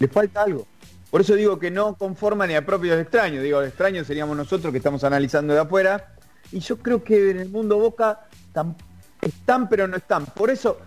le 0.00 0.08
falta 0.08 0.42
algo. 0.42 0.66
Por 1.10 1.20
eso 1.20 1.34
digo 1.34 1.58
que 1.58 1.70
no 1.70 1.94
conforma 1.96 2.46
ni 2.46 2.54
a 2.54 2.64
propios 2.64 2.98
extraños. 2.98 3.42
Digo, 3.42 3.62
extraños 3.62 4.06
seríamos 4.06 4.36
nosotros 4.36 4.72
que 4.72 4.78
estamos 4.78 5.04
analizando 5.04 5.54
de 5.54 5.60
afuera. 5.60 6.14
Y 6.50 6.60
yo 6.60 6.78
creo 6.78 7.04
que 7.04 7.30
en 7.30 7.40
el 7.40 7.50
mundo 7.50 7.78
Boca 7.78 8.26
tam- 8.54 8.74
están, 9.22 9.68
pero 9.68 9.86
no 9.88 9.96
están. 9.96 10.26
Por 10.26 10.50
eso, 10.50 10.78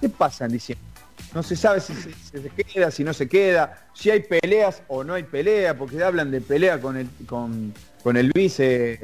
¿qué 0.00 0.08
pasa 0.08 0.44
en 0.46 0.52
diciembre? 0.52 0.86
No 1.34 1.42
se 1.42 1.56
sabe 1.56 1.80
si 1.80 1.94
se, 1.94 2.12
si 2.12 2.42
se 2.42 2.50
queda, 2.50 2.90
si 2.90 3.04
no 3.04 3.14
se 3.14 3.28
queda, 3.28 3.88
si 3.94 4.10
hay 4.10 4.20
peleas 4.20 4.82
o 4.88 5.02
no 5.02 5.14
hay 5.14 5.22
pelea, 5.22 5.76
porque 5.76 6.02
hablan 6.02 6.30
de 6.30 6.40
pelea 6.42 6.80
con 6.80 6.96
el, 6.96 7.08
con, 7.26 7.72
con 8.02 8.16
el 8.18 8.30
vice, 8.32 9.00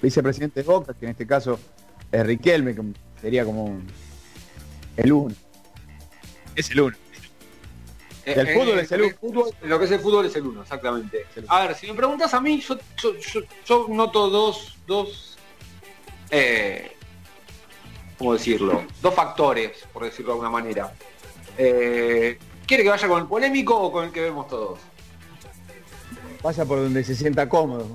vicepresidente 0.00 0.62
de 0.62 0.66
Boca, 0.66 0.94
que 0.94 1.04
en 1.04 1.10
este 1.12 1.26
caso 1.26 1.58
es 2.10 2.24
Riquelme, 2.26 2.74
que 2.74 2.82
sería 3.20 3.44
como 3.44 3.64
un- 3.64 3.86
el 4.96 5.12
uno. 5.12 5.34
Es 6.54 6.70
el 6.70 6.80
uno. 6.80 6.96
El 8.24 8.48
Eh, 8.48 8.54
fútbol 8.54 8.78
eh, 8.78 8.82
es 8.82 8.92
el 8.92 9.02
uno. 9.02 9.14
fútbol- 9.20 9.54
lo 9.62 9.78
que 9.78 9.84
es 9.84 9.90
el 9.90 10.00
fútbol 10.00 10.26
es 10.26 10.34
el 10.36 10.46
uno, 10.46 10.62
exactamente. 10.62 11.26
A 11.48 11.66
ver, 11.66 11.76
si 11.76 11.86
me 11.86 11.94
preguntas 11.94 12.32
a 12.32 12.40
mí, 12.40 12.60
yo, 12.60 12.78
yo, 12.96 13.14
yo- 13.18 13.40
yo 13.66 13.86
noto 13.90 14.30
dos, 14.30 14.78
dos 14.86 15.35
eh, 16.30 16.92
¿cómo 18.18 18.32
decirlo? 18.34 18.84
Dos 19.02 19.14
factores, 19.14 19.72
por 19.92 20.04
decirlo 20.04 20.32
de 20.32 20.32
alguna 20.32 20.50
manera. 20.50 20.92
Eh, 21.58 22.38
¿Quiere 22.66 22.82
que 22.82 22.88
vaya 22.90 23.06
con 23.08 23.20
el 23.22 23.28
polémico 23.28 23.76
o 23.78 23.92
con 23.92 24.04
el 24.06 24.12
que 24.12 24.20
vemos 24.22 24.48
todos? 24.48 24.78
Vaya 26.42 26.64
por 26.64 26.78
donde 26.78 27.02
se 27.04 27.14
sienta 27.14 27.48
cómodo. 27.48 27.86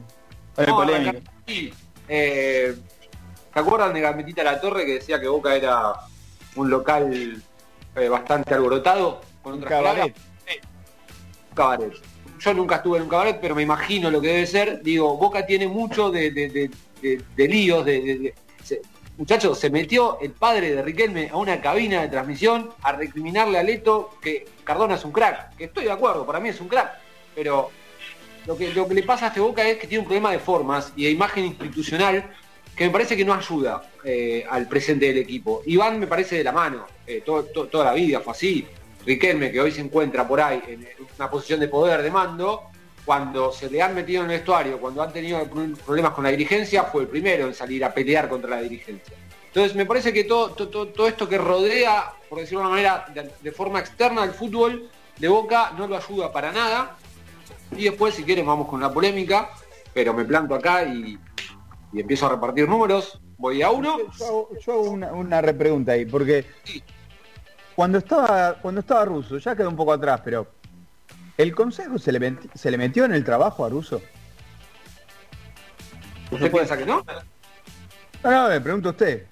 Con 0.56 0.64
el 0.66 0.70
No, 0.70 0.76
polémico. 0.78 1.20
sí. 1.48 1.74
Eh, 2.08 2.76
¿Se 3.54 3.60
acuerdan 3.60 3.94
de 3.94 4.02
Gambetita 4.02 4.44
La 4.44 4.60
Torre 4.62 4.86
que 4.86 4.94
decía 4.96 5.20
que 5.20 5.28
Boca 5.28 5.56
era 5.56 5.94
un 6.56 6.70
local 6.70 7.42
eh, 7.96 8.08
bastante 8.10 8.54
alborotado? 8.54 9.22
Con 9.44 9.56
otras 9.56 9.70
cabaret. 9.70 9.94
palabras? 10.14 10.18
Un 11.50 11.56
cabaret. 11.56 11.94
Yo 12.40 12.54
nunca 12.54 12.78
estuve 12.78 12.98
en 12.98 13.04
un 13.04 13.10
cabaret, 13.10 13.38
pero 13.42 13.54
me 13.56 13.62
imagino 13.62 14.10
lo 14.10 14.20
que 14.22 14.28
debe 14.30 14.48
ser. 14.48 14.82
Digo, 14.82 15.16
Boca 15.18 15.46
tiene 15.46 15.68
mucho 15.68 16.10
de, 16.10 16.32
de- 16.32 16.50
de- 16.50 16.72
de- 17.02 17.48
líos, 17.48 17.86
de, 17.86 18.34
muchachos, 19.18 19.60
se 19.60 19.70
metió 19.70 20.20
el 20.22 20.32
padre 20.32 20.74
de 20.74 20.82
Riquelme 20.82 21.30
a 21.30 21.38
una 21.38 21.62
cabina 21.62 22.02
de 22.02 22.08
transmisión 22.08 22.72
a 22.82 22.92
recriminarle 22.94 23.60
a 23.60 23.64
Leto 23.64 24.18
que 24.22 24.46
Cardona 24.64 24.96
es 24.96 25.06
un 25.06 25.12
crack. 25.12 25.56
Que 25.58 25.66
estoy 25.66 25.86
de 25.86 25.92
acuerdo, 25.92 26.26
para 26.26 26.40
mí 26.40 26.50
es 26.50 26.62
un 26.62 26.68
crack. 26.68 26.92
Pero 27.36 27.70
lo 28.46 28.58
que, 28.58 28.72
le 28.74 29.04
pasa 29.04 29.26
a 29.26 29.28
este 29.30 29.40
Boca 29.40 29.68
es 29.68 29.78
que 29.78 29.88
tiene 29.88 30.00
un 30.00 30.06
problema 30.06 30.32
de 30.32 30.40
formas 30.40 30.94
y 30.96 31.06
de 31.06 31.12
imagen 31.12 31.46
institucional 31.46 32.32
que 32.76 32.86
me 32.86 32.90
parece 32.90 33.16
que 33.18 33.26
no 33.26 33.34
ayuda 33.34 33.84
eh, 34.04 34.46
al 34.50 34.68
presente 34.68 35.08
del 35.08 35.18
equipo. 35.18 35.62
Iván 35.66 36.00
me 36.00 36.08
parece 36.08 36.38
de 36.38 36.44
la 36.44 36.52
mano, 36.52 36.88
eh, 37.06 37.22
toda 37.24 37.86
la 37.86 37.94
vida 37.94 38.22
fue 38.22 38.32
así. 38.32 38.68
Riquelme, 39.06 39.52
que 39.52 39.60
hoy 39.60 39.72
se 39.72 39.82
encuentra 39.82 40.28
por 40.28 40.40
ahí 40.42 40.62
en 40.68 40.88
una 41.18 41.30
posición 41.30 41.60
de 41.60 41.68
poder, 41.68 42.02
de 42.02 42.12
mando, 42.12 42.64
cuando 43.06 43.52
se 43.52 43.70
le 43.70 43.82
han 43.82 43.96
metido 43.96 44.24
en 44.24 44.30
el 44.32 44.38
vestuario, 44.38 44.80
cuando 44.80 45.02
han 45.02 45.12
tenido 45.12 45.44
pro- 45.46 45.66
problemas 45.86 46.14
con 46.14 46.24
la 46.24 46.30
dirigencia, 46.30 46.84
fue 46.84 47.02
el 47.04 47.08
primero 47.08 47.48
en 47.48 47.54
salir 47.54 47.84
a 47.84 47.94
pelear 47.94 48.30
contra 48.30 48.52
la 48.52 48.62
dirigencia. 48.62 49.16
Entonces 49.48 49.76
me 49.76 49.86
parece 49.86 50.14
que 50.14 50.24
todo, 50.24 50.52
to- 50.52 50.70
to- 50.70 50.88
todo 50.90 51.08
esto 51.08 51.28
que 51.28 51.38
rodea, 51.38 52.12
por 52.30 52.40
decirlo 52.40 52.60
de 52.60 52.66
una 52.68 52.76
manera, 52.76 53.06
de, 53.14 53.32
de 53.42 53.52
forma 53.52 53.80
externa 53.80 54.24
al 54.24 54.34
fútbol 54.34 54.90
de 55.18 55.28
Boca 55.28 55.72
no 55.78 55.88
lo 55.88 55.98
ayuda 55.98 56.32
para 56.32 56.52
nada. 56.52 56.96
Y 57.76 57.86
después, 57.86 58.16
si 58.16 58.24
quieren, 58.24 58.46
vamos 58.46 58.68
con 58.68 58.80
la 58.82 58.92
polémica, 58.92 59.50
pero 59.94 60.14
me 60.14 60.24
planto 60.26 60.56
acá 60.56 60.84
y, 60.84 61.18
y 61.94 62.00
empiezo 62.00 62.26
a 62.28 62.30
repartir 62.30 62.68
números. 62.68 63.20
Voy 63.38 63.62
a 63.62 63.72
uno. 63.72 63.98
Yo 64.20 64.26
hago, 64.26 64.50
yo 64.60 64.72
hago 64.74 64.82
una, 64.92 65.12
una 65.14 65.42
repregunta 65.42 65.94
ahí, 65.94 66.06
porque 66.06 66.46
cuando 67.76 67.98
estaba, 67.98 68.54
cuando 68.62 68.82
estaba 68.82 69.06
Russo, 69.06 69.38
ya 69.38 69.56
quedó 69.56 69.70
un 69.70 69.76
poco 69.76 69.94
atrás, 69.94 70.22
pero 70.24 70.48
¿el 71.42 71.56
consejo 71.56 71.98
se 71.98 72.12
le, 72.12 72.20
meti- 72.20 72.50
se 72.54 72.70
le 72.72 72.78
metió 72.78 73.06
en 73.06 73.14
el 73.14 73.24
trabajo 73.24 73.66
a 73.66 73.70
Russo? 73.70 74.02
¿Usted 76.30 76.52
piensa 76.52 76.78
que 76.78 76.86
no? 76.86 77.04
No, 78.24 78.32
no, 78.32 78.50
me 78.50 78.62
pregunto 78.62 78.90
a 78.90 78.92
usted. 78.92 79.26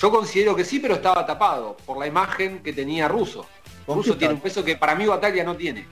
Yo 0.00 0.10
considero 0.10 0.56
que 0.56 0.64
sí, 0.64 0.78
pero 0.78 0.94
estaba 0.94 1.26
tapado 1.26 1.76
por 1.84 1.98
la 1.98 2.06
imagen 2.06 2.62
que 2.62 2.72
tenía 2.72 3.06
Russo. 3.08 3.46
¿Con 3.84 3.98
Russo 3.98 4.16
tiene 4.16 4.34
un 4.34 4.40
peso 4.40 4.64
que 4.64 4.76
para 4.76 4.94
mí 4.94 5.04
Batalla 5.06 5.44
no 5.44 5.56
tiene. 5.56 5.86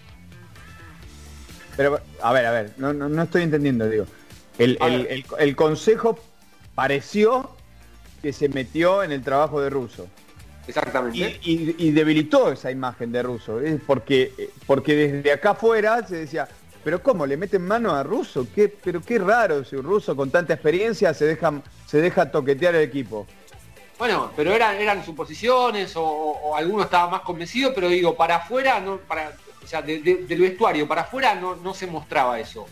Pero, 1.77 2.01
a 2.23 2.33
ver, 2.33 2.47
a 2.47 2.51
ver, 2.53 2.73
no, 2.79 2.93
no, 2.93 3.09
no 3.09 3.23
estoy 3.23 3.43
entendiendo, 3.43 3.89
digo. 3.89 4.07
El- 4.59 4.79
el 5.39 5.57
consejo 5.57 6.19
pareció 6.75 7.51
que 8.23 8.33
se 8.33 8.49
metió 8.49 9.03
en 9.03 9.13
el 9.13 9.23
trabajo 9.23 9.61
de 9.61 9.71
Russo. 9.71 10.09
Exactamente. 10.69 11.41
Y, 11.43 11.53
y- 11.53 11.77
y 11.79 11.91
debilitó 11.91 12.53
esa 12.53 12.71
imagen 12.71 13.11
de 13.11 13.23
Russo. 13.23 13.61
Es 13.61 13.81
porque, 13.87 14.33
eh, 14.39 14.51
porque 14.67 14.95
desde 14.95 15.33
acá 15.33 15.51
afuera 15.51 16.07
se 16.07 16.17
decía, 16.17 16.47
pero 16.85 17.03
¿cómo? 17.03 17.27
¿Le 17.27 17.37
meten 17.37 17.67
mano 17.67 17.95
a 17.95 18.03
Russo? 18.03 18.47
¿Qué, 18.55 18.69
pero 18.69 19.01
qué 19.01 19.19
raro 19.19 19.65
si 19.65 19.75
un 19.77 19.83
ruso 19.85 20.15
con 20.15 20.31
tanta 20.31 20.53
experiencia 20.55 21.13
se 21.15 21.25
deja, 21.25 21.53
se 21.87 22.01
deja 22.01 22.31
toquetear 22.31 22.75
el 22.77 22.83
equipo. 22.83 23.27
Bueno, 23.99 24.31
pero 24.37 24.53
eran, 24.53 24.77
eran 24.77 25.05
suposiciones 25.05 25.97
o, 25.97 26.05
o 26.05 26.55
alguno 26.55 26.85
estaba 26.85 27.11
más 27.11 27.23
convencido, 27.23 27.75
pero 27.75 27.89
digo, 27.89 28.15
para 28.17 28.37
afuera, 28.37 28.79
no, 28.79 28.99
para, 28.99 29.33
o 29.65 29.67
sea, 29.67 29.83
de- 29.83 29.99
de- 30.01 30.17
del 30.25 30.41
vestuario, 30.41 30.87
para 30.87 31.01
afuera 31.03 31.35
no, 31.35 31.57
no 31.57 31.75
se 31.75 31.87
mostraba 31.89 32.39
eso. 32.39 32.67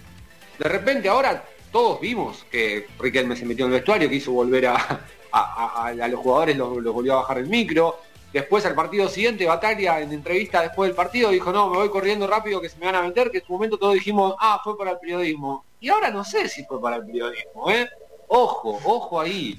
De 0.59 0.68
repente 0.68 1.09
ahora 1.09 1.43
todos 1.73 2.01
vimos 2.01 2.47
que 2.51 2.86
Riquelme 2.98 3.35
se 3.36 3.44
metió 3.44 3.66
en 3.66 3.73
el 3.73 3.78
vestuario, 3.78 4.09
quiso 4.09 4.31
volver 4.32 4.68
a, 4.68 5.01
a- 5.32 5.85
a- 5.85 5.86
a 5.89 6.09
los 6.09 6.20
jugadores, 6.20 6.57
los, 6.57 6.77
los 6.78 6.94
volvió 6.94 7.15
a 7.15 7.16
bajar 7.16 7.39
el 7.39 7.47
micro. 7.48 7.98
Después 8.32 8.66
al 8.66 8.74
partido 8.74 9.09
siguiente, 9.09 9.47
Bataglia 9.47 10.01
en 10.01 10.12
entrevista 10.12 10.61
después 10.61 10.89
del 10.89 10.97
partido 10.97 11.31
dijo, 11.31 11.53
no, 11.53 11.70
me 11.70 11.78
voy 11.78 11.89
corriendo 11.89 12.27
rápido 12.27 12.61
que 12.61 12.69
se 12.69 12.77
me 12.78 12.86
van 12.86 12.97
a 12.97 13.03
meter, 13.03 13.31
que 13.31 13.39
en 13.39 13.44
su 13.47 13.53
momento 13.53 13.78
todos 13.78 13.94
dijimos, 13.94 14.35
ah, 14.40 14.61
fue 14.62 14.77
para 14.77 14.90
el 14.93 14.98
periodismo. 14.98 15.65
Y 15.81 15.89
ahora 15.89 16.11
no 16.11 16.23
sé 16.24 16.48
si 16.48 16.65
fue 16.65 16.81
para 16.81 16.97
el 16.97 17.07
periodismo, 17.07 17.70
¿eh? 17.70 17.89
Ojo, 18.28 18.78
ojo 18.85 19.20
ahí. 19.20 19.59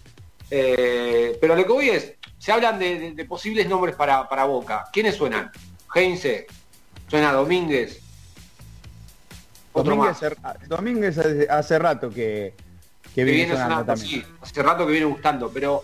Eh, 0.52 1.38
pero 1.42 1.56
lo 1.56 1.66
que 1.66 1.72
voy 1.72 1.90
es, 1.90 2.14
se 2.38 2.52
hablan 2.52 2.78
de, 2.78 3.00
de- 3.00 3.12
de 3.14 3.26
posibles 3.26 3.68
nombres 3.68 3.96
para, 3.96 4.28
para 4.30 4.46
Boca. 4.46 4.86
¿Quiénes 4.94 5.16
suenan? 5.16 5.52
Heinze, 5.96 6.46
suena 7.10 7.32
Domínguez. 7.34 8.02
Otro 9.74 9.92
Domínguez, 9.96 10.22
más. 10.22 10.34
hace- 10.44 10.68
Domínguez 10.68 11.18
hace, 11.18 11.48
hace 11.50 11.80
rato 11.80 12.10
que, 12.10 12.54
que 13.26 13.26
que 13.26 13.32
viene 13.32 13.46
viene 13.46 13.54
sonando 13.54 13.76
sonando, 13.82 13.94
también. 14.02 14.22
sí, 14.22 14.28
hace 14.42 14.64
rato 14.64 14.86
que 14.86 14.92
viene 14.92 15.06
gustando, 15.08 15.50
pero 15.50 15.84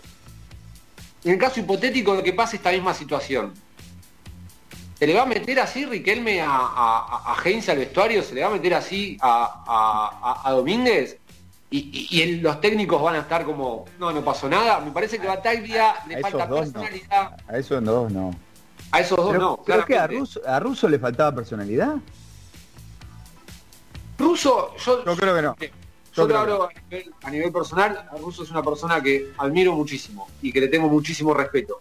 en 1.24 1.32
el 1.32 1.38
caso 1.38 1.58
hipotético 1.60 2.16
de 2.16 2.22
que 2.22 2.32
pase 2.32 2.56
esta 2.56 2.70
misma 2.70 2.94
situación, 2.94 3.52
¿se 4.98 5.06
le 5.06 5.14
va 5.14 5.22
a 5.22 5.26
meter 5.26 5.58
así 5.58 5.84
Riquelme 5.84 6.40
a, 6.40 6.48
a, 6.48 7.32
a 7.34 7.36
Heinze 7.44 7.72
al 7.72 7.78
vestuario? 7.78 8.22
¿Se 8.22 8.34
le 8.34 8.42
va 8.42 8.48
a 8.48 8.52
meter 8.52 8.74
así 8.74 9.16
a, 9.20 10.42
a- 10.44 10.50
Domínguez? 10.52 11.18
Y, 11.70 11.78
y- 11.78 12.06
y 12.18 12.22
el- 12.22 12.40
los 12.40 12.60
técnicos 12.60 13.02
van 13.02 13.16
a 13.16 13.20
estar 13.20 13.44
como, 13.44 13.84
no, 13.98 14.12
no 14.12 14.22
pasó 14.22 14.48
nada. 14.48 14.78
Me 14.78 14.92
parece 14.92 15.18
que 15.18 15.26
Bataglia 15.26 15.94
le 16.06 16.16
A 16.16 16.20
falta 16.20 16.46
no. 16.46 16.56
personalidad. 16.56 17.36
A 17.48 17.58
esos 17.58 17.82
dos 17.84 18.12
no. 18.12 18.30
A 18.92 19.00
esos 19.00 19.16
dos 19.16 19.30
pero, 19.32 19.40
no. 19.40 19.60
pero 19.66 19.84
¿qué? 19.84 19.98
¿A. 19.98 20.06
Russo, 20.06 20.40
¿A 20.46 20.60
Russo 20.60 20.88
le 20.88 21.00
faltaba 21.00 21.34
personalidad? 21.34 21.96
Russo, 24.18 24.76
yo, 24.76 25.04
Yo 25.04 25.16
creo 25.16 25.34
que 25.34 25.42
no. 25.42 25.56
Yo 26.16 26.26
creo 26.28 26.38
hablo 26.38 26.62
a 26.64 26.68
nivel, 26.72 27.14
a 27.22 27.30
nivel 27.30 27.52
personal, 27.52 28.08
Russo 28.20 28.42
es 28.44 28.50
una 28.50 28.62
persona 28.62 29.02
que 29.02 29.32
admiro 29.38 29.72
muchísimo 29.72 30.28
y 30.42 30.52
que 30.52 30.60
le 30.60 30.68
tengo 30.68 30.88
muchísimo 30.88 31.34
respeto. 31.34 31.80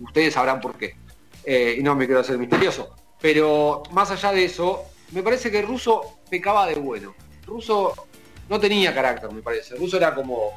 Ustedes 0.00 0.34
sabrán 0.34 0.60
por 0.60 0.74
qué. 0.76 0.96
Eh, 1.44 1.76
y 1.78 1.82
no 1.82 1.94
me 1.94 2.06
quiero 2.06 2.20
hacer 2.20 2.38
misterioso. 2.38 2.90
Pero 3.20 3.82
más 3.92 4.10
allá 4.10 4.32
de 4.32 4.44
eso, 4.44 4.84
me 5.12 5.22
parece 5.22 5.50
que 5.50 5.62
Russo 5.62 6.18
pecaba 6.30 6.66
de 6.66 6.76
bueno. 6.76 7.14
Russo 7.46 7.94
no 8.48 8.58
tenía 8.60 8.94
carácter, 8.94 9.30
me 9.32 9.42
parece. 9.42 9.74
Russo 9.76 9.96
era 9.96 10.14
como... 10.14 10.52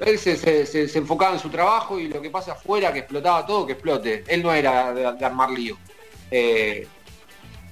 Él 0.00 0.18
se, 0.18 0.36
se- 0.36 0.66
se- 0.66 0.88
se 0.88 0.98
enfocaba 0.98 1.32
en 1.34 1.38
su 1.38 1.48
trabajo 1.50 1.98
y 1.98 2.08
lo 2.08 2.20
que 2.20 2.28
pasa 2.30 2.52
afuera, 2.52 2.92
que 2.92 2.98
explotaba 3.00 3.46
todo, 3.46 3.64
que 3.66 3.72
explote. 3.74 4.24
Él 4.26 4.42
no 4.42 4.52
era 4.52 4.92
de, 4.92 5.12
de 5.12 5.24
armar 5.24 5.50
lío. 5.50 5.76
Eh, 6.30 6.86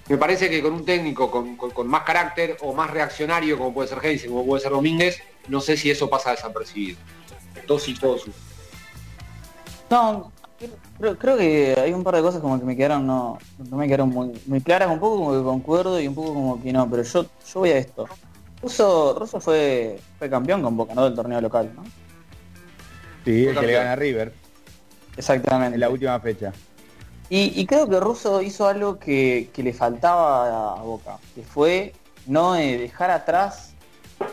me 0.09 0.17
parece 0.19 0.51
que 0.51 0.61
con 0.63 0.73
un 0.73 0.85
técnico 0.85 1.31
con, 1.31 1.57
con- 1.57 1.71
con 1.71 1.87
más 1.87 2.03
carácter 2.03 2.57
o 2.61 2.73
más 2.75 2.91
reaccionario, 2.91 3.57
como 3.59 3.73
puede 3.73 3.89
ser 3.89 3.99
Heinze, 4.05 4.29
como 4.29 4.45
puede 4.45 4.61
ser 4.63 4.73
Domínguez, 4.73 5.19
no 5.49 5.61
sé 5.61 5.77
si 5.77 5.91
eso 5.91 6.09
pasa 6.11 6.31
desapercibido. 6.33 6.99
Dos 7.67 7.87
y 7.89 7.95
todos. 7.95 8.25
No, 9.91 10.33
creo, 10.99 11.19
creo 11.19 11.37
que 11.37 11.77
hay 11.79 11.93
un 11.93 12.03
par 12.03 12.17
de 12.17 12.23
cosas 12.23 12.41
como 12.41 12.59
que 12.59 12.65
me 12.65 12.77
quedaron, 12.77 13.07
no, 13.07 13.39
no 13.71 13.77
me 13.77 13.87
quedaron 13.87 14.09
muy, 14.11 14.33
muy 14.47 14.61
claras, 14.61 14.91
un 14.91 14.99
poco 14.99 15.19
como 15.19 15.33
que 15.39 15.43
concuerdo 15.45 16.01
y 16.01 16.09
un 16.09 16.15
poco 16.15 16.33
como 16.35 16.63
que 16.63 16.73
no, 16.73 16.89
pero 16.89 17.03
yo, 17.03 17.23
yo 17.25 17.61
voy 17.61 17.71
a 17.71 17.79
esto. 17.79 18.09
Russo, 18.63 19.17
Russo 19.19 19.41
fue, 19.41 19.99
fue 20.19 20.31
campeón 20.31 20.63
con 20.63 20.77
Boca, 20.77 20.95
¿no? 20.95 21.05
Del 21.05 21.15
torneo 21.15 21.41
local, 21.41 21.73
¿no? 21.75 21.83
Sí, 23.25 23.47
el 23.47 23.59
que 23.59 23.67
le 23.67 23.73
gana 23.73 23.93
a 23.93 23.97
River 23.97 24.33
Exactamente. 25.17 25.75
en 25.75 25.81
la 25.81 25.91
última 25.91 26.19
fecha. 26.21 26.53
Y, 27.29 27.65
creo 27.65 27.89
que 27.89 27.99
Russo 27.99 28.43
hizo 28.43 28.67
algo 28.67 28.99
que, 28.99 29.49
le 29.57 29.73
faltaba 29.73 30.75
a 30.75 30.83
Boca, 30.83 31.19
que 31.35 31.43
fue 31.43 31.95
no 32.27 32.57
eh, 32.57 32.77
dejar 32.77 33.11
atrás, 33.11 33.73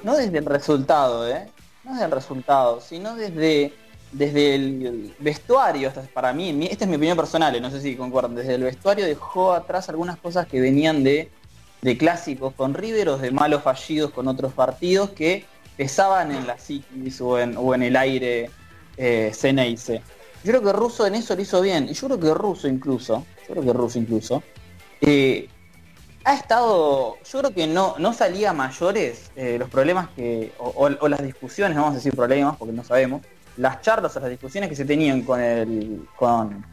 no 0.04 0.18
desde 0.18 0.40
el 0.40 0.46
resultado, 0.46 1.28
¿eh? 1.28 1.50
no 1.86 1.94
desde 1.94 2.06
el 2.06 2.12
resultado, 2.12 2.82
sino 2.82 3.16
desde, 3.16 3.74
desde 4.12 4.56
el, 4.56 5.16
vestuario, 5.20 5.90
es 5.90 6.10
para 6.10 6.34
mí, 6.34 6.68
esta 6.70 6.84
es 6.84 6.90
mi 6.90 6.98
opinión 6.98 7.16
personal, 7.16 7.56
eh, 7.56 7.62
no 7.62 7.72
sé 7.72 7.80
si 7.80 7.96
concuerdan, 7.96 8.36
desde 8.36 8.56
el 8.56 8.64
vestuario 8.64 9.06
dejó 9.06 9.54
atrás 9.54 9.88
algunas 9.88 10.18
cosas 10.18 10.46
que 10.46 10.60
venían 10.60 11.04
de, 11.04 11.32
de 11.82 11.98
clásicos 11.98 12.54
con 12.54 12.74
River 12.74 13.10
o 13.10 13.18
de 13.18 13.32
malos 13.32 13.64
fallidos 13.64 14.12
con 14.12 14.28
otros 14.28 14.52
partidos 14.52 15.12
que 15.12 15.46
pesaban 15.78 16.34
en 16.36 16.46
la 16.46 16.58
psiquis 16.58 17.22
o 17.22 17.40
en, 17.40 17.56
o 17.56 17.74
en 17.74 17.84
el 17.84 17.96
aire 17.96 18.50
eh, 18.98 19.32
Ceneice. 19.34 20.02
Yo 20.44 20.52
creo 20.52 20.64
que 20.64 20.74
Russo 20.74 21.06
en 21.06 21.16
eso 21.16 21.36
lo 21.36 21.42
hizo 21.42 21.62
bien. 21.62 21.88
Y 21.90 21.94
yo 21.94 22.08
creo 22.08 22.20
que 22.20 22.34
Russo 22.34 22.68
incluso, 22.68 23.26
yo 23.48 23.54
creo 23.54 23.64
que 23.64 23.74
Russo 23.74 24.00
incluso, 24.00 24.44
eh, 25.02 25.50
ha 26.24 26.36
estado, 26.36 27.18
yo 27.24 27.40
creo 27.40 27.54
que 27.54 27.68
no, 27.68 27.96
no 27.98 28.14
salía 28.14 28.54
mayores 28.54 29.32
eh, 29.36 29.58
los 29.58 29.70
problemas 29.70 30.10
que, 30.10 30.54
o, 30.58 30.90
las 30.90 31.24
discusiones, 31.24 31.78
vamos 31.78 31.94
a 31.94 31.96
decir 31.96 32.16
problemas 32.16 32.58
porque 32.58 32.74
no 32.74 32.84
sabemos, 32.84 33.22
las 33.58 33.82
charlas 33.82 34.16
o 34.16 34.20
las 34.20 34.30
discusiones 34.30 34.70
que 34.70 34.76
se 34.76 34.86
tenían 34.86 35.24
con 35.24 35.42
el, 35.42 36.08
con, 36.16 36.66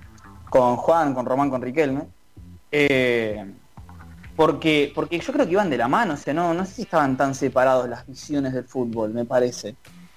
con 0.51 0.76
Juan, 0.76 1.14
con 1.14 1.26
Román, 1.26 1.51
con 1.51 1.62
Riquelme, 1.62 2.02
eh, 2.70 3.44
porque, 4.36 4.93
porque 4.94 5.18
yo 5.18 5.32
creo 5.32 5.47
que 5.47 5.52
iban 5.52 5.70
de 5.70 5.78
la 5.78 5.88
mano, 5.88 6.14
o 6.14 6.16
sea, 6.16 6.34
no, 6.34 6.52
no 6.52 6.64
sé 6.66 6.74
si 6.74 6.82
estaban 6.82 7.16
tan 7.16 7.34
separados 7.34 7.88
las 7.88 8.06
visiones 8.06 8.52
del 8.52 8.64
fútbol, 8.64 9.12
me 9.12 9.24
parece. 9.24 9.76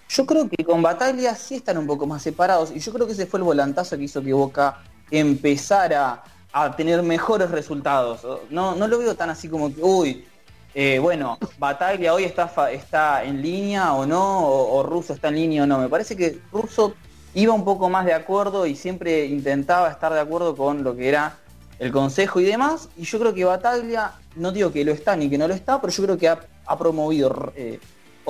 Yo 0.09 0.25
creo 0.25 0.49
que 0.49 0.65
con 0.65 0.81
Bataglia 0.81 1.35
sí 1.35 1.55
están 1.55 1.77
un 1.77 1.85
poco 1.85 2.07
más 2.07 2.23
separados 2.23 2.71
y 2.75 2.79
yo 2.79 2.91
creo 2.91 3.05
que 3.05 3.13
ese 3.13 3.27
fue 3.27 3.39
el 3.39 3.43
volantazo 3.43 3.95
que 3.95 4.05
hizo 4.05 4.23
que 4.23 4.33
Boca 4.33 4.79
empezara 5.11 6.23
a 6.51 6.75
tener 6.75 7.03
mejores 7.03 7.51
resultados. 7.51 8.25
No, 8.49 8.73
no 8.73 8.87
lo 8.87 8.97
veo 8.97 9.15
tan 9.15 9.29
así 9.29 9.47
como 9.47 9.73
que, 9.73 9.81
uy, 9.83 10.25
eh, 10.73 10.97
bueno, 10.97 11.37
Bataglia 11.59 12.15
hoy 12.15 12.23
está, 12.23 12.51
está 12.71 13.23
en 13.23 13.39
línea 13.39 13.93
o 13.93 14.07
no, 14.07 14.47
o, 14.47 14.81
Russo 14.81 15.13
está 15.13 15.27
en 15.27 15.35
línea 15.35 15.63
o 15.63 15.67
no. 15.67 15.77
Me 15.77 15.89
parece 15.89 16.15
que 16.15 16.39
Russo 16.51 16.95
iba 17.35 17.53
un 17.53 17.63
poco 17.63 17.87
más 17.87 18.03
de 18.07 18.13
acuerdo 18.13 18.65
y 18.65 18.75
siempre 18.75 19.25
intentaba 19.27 19.91
estar 19.91 20.11
de 20.11 20.21
acuerdo 20.21 20.55
con 20.55 20.83
lo 20.83 20.95
que 20.95 21.07
era 21.07 21.37
el 21.77 21.91
consejo 21.91 22.39
y 22.39 22.45
demás. 22.45 22.89
Y 22.97 23.03
yo 23.03 23.19
creo 23.19 23.35
que 23.35 23.45
Bataglia, 23.45 24.13
no 24.35 24.51
digo 24.51 24.71
que 24.71 24.83
lo 24.83 24.91
está 24.91 25.15
ni 25.15 25.29
que 25.29 25.37
no 25.37 25.47
lo 25.47 25.53
está, 25.53 25.79
pero 25.79 25.93
yo 25.93 26.03
creo 26.03 26.17
que 26.17 26.29
ha, 26.29 26.39
ha 26.65 26.77
promovido 26.79 27.53
eh, 27.55 27.79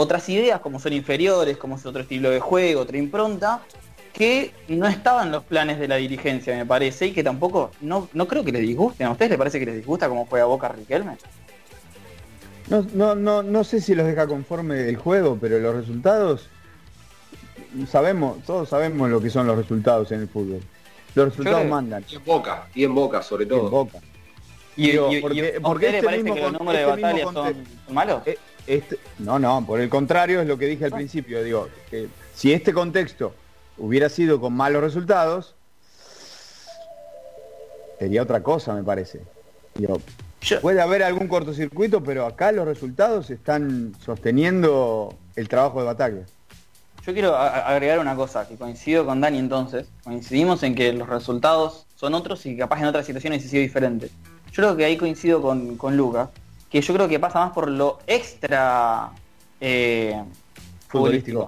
otras 0.02 0.30
ideas 0.30 0.62
como 0.62 0.80
son 0.80 0.94
inferiores, 0.94 1.58
como 1.58 1.76
es 1.76 1.86
otro 1.86 2.02
estilo 2.02 2.30
de 2.30 2.40
juego, 2.40 2.80
otra 2.82 2.98
impronta, 2.98 3.62
que 4.14 4.54
no 4.70 4.88
estaban 4.88 5.28
en 5.28 5.34
los 5.34 5.44
planes 5.44 5.78
de 5.78 5.90
la 5.90 5.98
dirigencia, 5.98 6.56
me 6.56 6.66
parece, 6.66 7.08
y 7.08 7.12
que 7.12 7.22
tampoco, 7.22 7.72
no, 7.82 8.08
no 8.14 8.26
creo 8.26 8.46
que 8.46 8.54
les 8.54 8.62
disgusten. 8.62 9.08
¿A 9.08 9.12
ustedes 9.12 9.32
les 9.32 9.38
parece 9.38 9.60
que 9.60 9.66
les 9.66 9.76
disgusta 9.76 10.08
cómo 10.08 10.26
juega 10.26 10.46
Boca 10.46 10.70
Riquelme? 10.70 11.18
No, 12.70 12.86
no, 12.94 13.14
no, 13.14 13.44
no 13.44 13.64
sé 13.66 13.82
si 13.82 13.94
los 13.94 14.08
deja 14.08 14.26
conforme 14.26 14.88
el 14.88 14.96
juego, 14.96 15.38
pero 15.40 15.60
los 15.60 15.76
resultados, 15.76 16.48
sabemos, 17.92 18.42
todos 18.46 18.70
sabemos 18.70 19.10
lo 19.10 19.20
que 19.20 19.30
son 19.30 19.48
los 19.48 19.58
resultados 19.58 20.12
en 20.14 20.22
el 20.22 20.30
fútbol. 20.30 20.62
Los 21.14 21.30
resultados 21.30 21.66
mandan. 21.66 22.06
Y 22.10 22.16
en 22.16 22.24
Boca, 22.24 22.68
y 22.74 22.84
en 22.86 22.96
Boca 22.96 23.22
sobre 23.22 23.44
y 23.44 23.48
todo. 23.50 23.66
en 23.66 23.70
Boca. 23.72 23.98
¿Y, 24.78 24.92
Digo, 24.92 25.12
y- 25.12 25.16
y- 25.18 25.22
porque- 25.22 25.54
¿a 25.58 25.60
porque 25.62 25.88
ustedes 25.88 25.92
les 25.92 25.94
este 25.96 26.06
parece 26.06 26.24
mismo 26.24 26.36
que 26.36 26.42
los 26.42 26.52
números 26.54 26.74
de 26.74 26.90
este 26.90 27.02
batalla 27.02 27.24
son 27.34 27.94
malos? 27.94 28.22
Eh, 28.28 28.38
este- 28.70 29.00
no, 29.18 29.40
no, 29.40 29.66
por 29.66 29.82
el 29.82 29.90
contrario 29.90 30.42
es 30.42 30.48
lo 30.48 30.58
que 30.58 30.68
dije 30.68 30.86
al 30.86 30.92
principio. 30.92 31.44
Digo, 31.44 31.68
que 31.90 32.08
si 32.36 32.54
este 32.54 32.72
contexto 32.74 33.34
hubiera 33.78 34.10
sido 34.10 34.40
con 34.40 34.54
malos 34.54 34.82
resultados, 34.82 35.56
sería 37.98 38.22
otra 38.22 38.42
cosa, 38.42 38.74
me 38.74 38.84
parece. 38.84 39.22
Digo, 39.76 40.02
puede 40.62 40.82
haber 40.82 41.04
algún 41.04 41.28
cortocircuito, 41.28 42.04
pero 42.04 42.26
acá 42.26 42.52
los 42.52 42.66
resultados 42.66 43.30
están 43.30 43.94
sosteniendo 44.04 45.16
el 45.36 45.50
trabajo 45.50 45.80
de 45.80 45.86
Bataglia. 45.86 46.26
Yo 47.06 47.14
quiero 47.14 47.36
agregar 47.36 48.00
una 48.00 48.16
cosa, 48.16 48.48
que 48.48 48.56
coincido 48.56 49.06
con 49.06 49.22
Dani 49.22 49.40
entonces, 49.40 49.88
coincidimos 50.04 50.62
en 50.64 50.76
que 50.76 50.94
los 50.94 51.10
resultados 51.10 51.86
son 51.96 52.14
otros 52.14 52.46
y 52.46 52.56
capaz 52.58 52.80
en 52.80 52.86
otras 52.86 53.06
situaciones 53.06 53.44
ha 53.46 53.50
sido 53.50 53.62
diferente. 53.62 54.10
Yo 54.52 54.64
creo 54.64 54.78
que 54.78 54.86
ahí 54.86 54.98
coincido 54.98 55.42
con, 55.42 55.76
con 55.78 55.98
Lucas, 55.98 56.30
que 56.70 56.82
yo 56.82 56.94
creo 56.94 57.08
que 57.08 57.20
pasa 57.20 57.40
más 57.40 57.52
por 57.52 57.70
lo 57.70 58.00
extra 58.08 59.12
eh, 59.60 60.24
Futbolístico. 60.88 61.48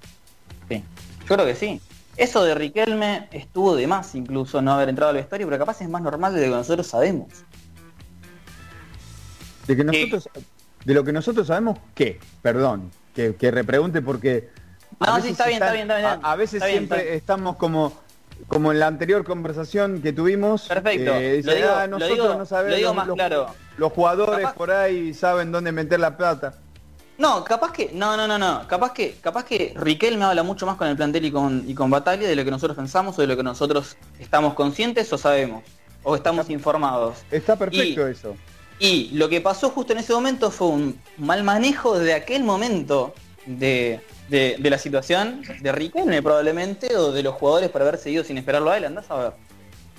Sí, 0.69 0.84
yo 1.27 1.35
creo 1.35 1.45
que 1.45 1.56
sí. 1.56 1.81
Eso 2.18 2.43
de 2.43 2.53
Riquelme 2.56 3.27
estuvo 3.31 3.76
de 3.76 3.88
más 3.88 4.14
incluso 4.15 4.61
no 4.61 4.73
haber 4.73 4.89
entrado 4.89 5.10
al 5.11 5.15
vestuario, 5.15 5.48
pero 5.48 5.57
capaz 5.60 5.81
es 5.81 5.89
más 5.89 6.02
normal 6.02 6.35
de 6.35 6.41
lo 6.41 6.48
que 6.53 6.57
nosotros 6.57 6.85
sabemos. 6.88 7.27
De 9.68 9.76
que 9.77 9.84
nosotros, 9.84 10.30
de 10.85 10.93
lo 10.93 11.03
que 11.03 11.14
nosotros 11.14 11.48
sabemos, 11.48 11.80
¿qué? 11.95 12.19
Perdón, 12.41 12.91
que, 13.15 13.35
que 13.35 13.52
repregunte 13.52 14.02
porque 14.02 14.49
No, 14.99 15.22
sí, 15.22 15.30
está 15.30 15.45
bien, 15.48 15.61
está 15.61 15.72
bien, 15.73 15.89
está 15.89 15.98
bien. 15.98 16.26
A, 16.26 16.31
a 16.31 16.35
veces 16.35 16.56
Está 16.56 16.68
siempre 16.68 17.03
bien. 17.03 17.15
estamos 17.15 17.56
como 17.56 17.93
como 18.48 18.72
en 18.72 18.80
la 18.80 18.88
anterior 18.88 19.24
conversación 19.24 20.02
que 20.02 20.14
tuvimos. 20.14 20.64
Perfecto. 20.68 21.14
eh, 21.16 21.34
dice, 21.38 21.50
Lo 21.50 21.56
digo- 21.56 21.70
"Ah, 21.76 21.88
lo 21.88 22.00
nosotros 22.00 22.28
digo- 22.28 22.36
no 22.40 22.46
sabemos, 22.46 22.72
lo 22.72 22.78
digo 22.78 22.94
más 22.94 23.08
los, 23.08 23.16
claro. 23.16 23.48
los 23.78 23.94
jugadores 23.94 24.40
Capaz- 24.46 24.54
por 24.56 24.72
ahí 24.72 25.14
saben 25.14 25.52
dónde 25.52 25.72
meter 25.72 26.00
la 26.00 26.16
plata. 26.18 26.54
No, 27.18 27.44
capaz 27.44 27.72
que, 27.72 27.92
no, 27.94 28.18
no, 28.18 28.28
no, 28.28 28.40
no, 28.40 28.68
capaz 28.68 28.94
que, 28.94 29.16
capaz 29.22 29.46
que 29.46 29.74
Riquelme 29.76 30.26
habla 30.26 30.42
mucho 30.42 30.66
más 30.66 30.76
con 30.76 30.88
el 30.88 30.96
plantel 30.96 31.26
y 31.26 31.32
con, 31.32 31.64
y 31.68 31.76
con 31.76 31.90
Bataglia 31.92 32.28
de 32.28 32.36
lo 32.36 32.44
que 32.44 32.50
nosotros 32.52 32.76
pensamos 32.76 33.18
o 33.18 33.22
de 33.22 33.28
lo 33.28 33.38
que 33.38 33.44
nosotros 33.44 33.96
estamos 34.20 34.56
conscientes 34.56 35.12
o 35.14 35.18
sabemos, 35.20 35.64
o 36.04 36.16
estamos 36.16 36.50
informados. 36.50 37.20
Está 37.30 37.56
perfecto 37.58 38.08
Y- 38.08 38.12
eso. 38.12 38.36
Y 38.80 39.10
lo 39.14 39.30
que 39.30 39.40
pasó 39.42 39.70
justo 39.70 39.94
en 39.94 40.00
ese 40.00 40.12
momento 40.14 40.50
fue 40.50 40.68
un 40.70 41.00
mal 41.20 41.44
manejo 41.44 42.00
de 42.00 42.16
aquel 42.16 42.44
momento 42.44 43.14
de, 43.46 44.00
de- 44.30 44.56
de 44.60 44.70
la 44.70 44.78
situación 44.78 45.42
de 45.62 45.72
Riquelme 45.72 46.22
probablemente 46.22 46.96
o 46.96 47.12
de 47.12 47.24
los 47.24 47.36
jugadores 47.36 47.70
por 47.70 47.82
haber 47.82 47.98
seguido 47.98 48.24
sin 48.24 48.38
esperarlo 48.38 48.72
a 48.72 48.78
él, 48.78 48.86
andás 48.86 49.10
a 49.12 49.16
ver. 49.18 49.34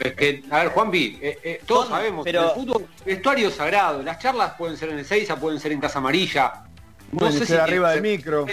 Es 0.01 0.15
que, 0.15 0.43
a 0.51 0.59
ver, 0.65 0.69
Juanpi, 0.69 1.19
eh, 1.21 1.39
eh, 1.43 1.61
todos 1.67 1.87
Son- 1.89 1.97
sabemos, 1.97 2.25
pero- 2.25 2.49
el 2.55 2.61
fútbol, 2.61 2.87
vestuario 3.05 3.51
sagrado, 3.51 4.03
las 4.03 4.19
charlas 4.19 4.55
pueden 4.55 4.77
ser 4.77 4.89
en 4.91 4.99
el 4.99 5.05
Seiza, 5.05 5.37
pueden 5.37 5.61
ser 5.61 5.73
en 5.73 5.81
Casa 5.81 5.99
Amarilla. 5.99 6.65
No 7.13 7.19
Pueden 7.19 7.35
sé 7.35 7.39
ser 7.47 7.57
si 7.59 7.63
arriba 7.63 7.91
del 7.93 8.03
micro. 8.03 8.47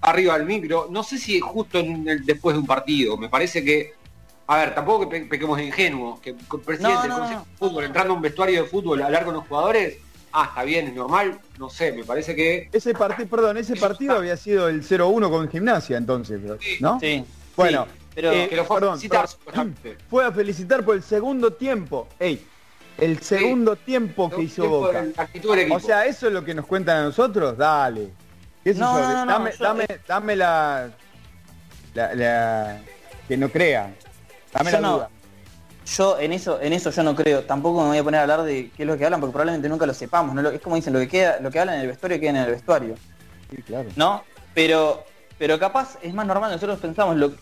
Arriba 0.00 0.36
del 0.38 0.46
micro. 0.46 0.88
No 0.90 1.02
sé 1.02 1.18
si 1.18 1.38
justo 1.40 1.78
en 1.78 2.08
el- 2.08 2.24
después 2.24 2.54
de 2.54 2.60
un 2.60 2.66
partido. 2.66 3.16
Me 3.16 3.28
parece 3.28 3.62
que 3.64 3.92
a 4.46 4.58
ver, 4.58 4.74
tampoco 4.74 5.08
que 5.08 5.20
pe- 5.20 5.26
pequemos 5.26 5.56
de 5.56 5.64
ingenuos, 5.64 6.20
que 6.20 6.30
el 6.30 6.36
presidente 6.36 6.82
No, 6.82 7.02
del 7.02 7.10
Consejo 7.12 7.40
no. 7.40 7.46
de 7.50 7.56
Fútbol 7.58 7.84
entrando 7.84 8.12
a 8.12 8.16
un 8.16 8.22
vestuario 8.22 8.62
de 8.62 8.68
fútbol 8.68 9.00
a 9.02 9.06
hablar 9.06 9.24
con 9.24 9.32
los 9.34 9.46
jugadores, 9.48 9.96
ah, 10.34 10.46
está 10.48 10.64
bien, 10.64 10.88
es 10.88 10.94
normal, 10.94 11.38
no 11.58 11.70
sé, 11.70 11.92
me 11.92 12.04
parece 12.04 12.34
que 12.36 12.68
Ese 12.72 12.92
partido, 12.92 13.28
perdón, 13.28 13.56
ese 13.56 13.76
partido 13.76 14.16
había 14.16 14.36
sido 14.36 14.68
el 14.68 14.82
0-1 14.82 15.30
con 15.30 15.48
gimnasia 15.48 15.96
entonces, 15.96 16.40
¿no? 16.80 17.00
Sí. 17.00 17.24
Bueno, 17.56 17.86
Sí, 17.86 17.98
pero 18.16 18.32
eh, 18.32 18.48
que 18.48 18.56
lo 18.56 18.64
fue 18.64 18.76
a 18.76 18.80
perdón, 18.80 18.94
felicitar, 18.98 19.20
perdón. 19.22 19.30
supuestamente. 19.38 19.96
fue 20.10 20.24
a 20.24 20.32
felicitar 20.32 20.84
por 20.84 20.96
el 20.96 21.02
segundo 21.02 21.52
tiempo. 21.52 22.08
Ey, 22.18 22.44
el 22.98 23.20
segundo 23.22 23.74
tiempo 23.76 24.30
que 24.30 24.42
hizo 24.42 24.62
tiempo 24.62 24.80
Boca. 24.80 25.74
O 25.74 25.80
sea, 25.80 26.06
¿eso 26.06 26.26
es 26.28 26.32
lo 26.32 26.44
que 26.44 26.54
nos 26.54 26.66
cuentan 26.66 26.98
a 26.98 27.02
nosotros? 27.04 27.56
Dale. 27.56 28.10
¿Qué 28.62 28.72
No, 28.74 28.98
no, 29.00 29.24
no, 29.24 29.32
dame, 29.32 29.50
yo- 29.58 29.64
dame, 29.64 29.86
dame 30.06 30.36
la, 30.36 30.90
la, 31.94 32.14
la- 32.14 32.80
que 33.28 33.36
no 33.36 33.48
crea. 33.48 33.92
Dame 34.52 34.70
Yo 34.70 34.76
la 34.76 34.80
no- 34.80 34.94
duda. 34.94 35.10
Yo 35.86 36.18
en 36.18 36.32
eso, 36.32 36.60
en 36.60 36.72
eso 36.72 36.90
yo 36.90 37.02
no 37.02 37.14
creo. 37.14 37.42
Tampoco 37.44 37.82
me 37.82 37.88
voy 37.88 37.98
a 37.98 38.04
poner 38.04 38.20
a 38.20 38.22
hablar 38.22 38.42
de 38.42 38.70
qué 38.76 38.82
es 38.84 38.86
lo 38.86 38.96
que 38.96 39.04
hablan, 39.04 39.20
porque 39.20 39.32
probablemente 39.32 39.68
nunca 39.68 39.84
lo 39.86 39.92
sepamos. 39.94 40.34
¿no? 40.34 40.48
Es 40.48 40.60
como 40.60 40.76
dicen, 40.76 40.92
lo 40.92 40.98
que 40.98 41.08
queda, 41.08 41.38
lo 41.40 41.50
que 41.50 41.60
hablan 41.60 41.76
en 41.76 41.82
el 41.82 41.88
vestuario 41.88 42.18
queda 42.20 42.30
en 42.30 42.36
el 42.36 42.50
vestuario. 42.52 42.94
Sí, 43.50 43.62
claro. 43.62 43.88
¿No? 43.96 44.24
Pero, 44.54 45.04
pero 45.38 45.58
capaz 45.58 45.98
es 46.02 46.14
más 46.14 46.26
normal, 46.26 46.50
nosotros 46.52 46.78
pensamos 46.78 47.16
lo 47.16 47.32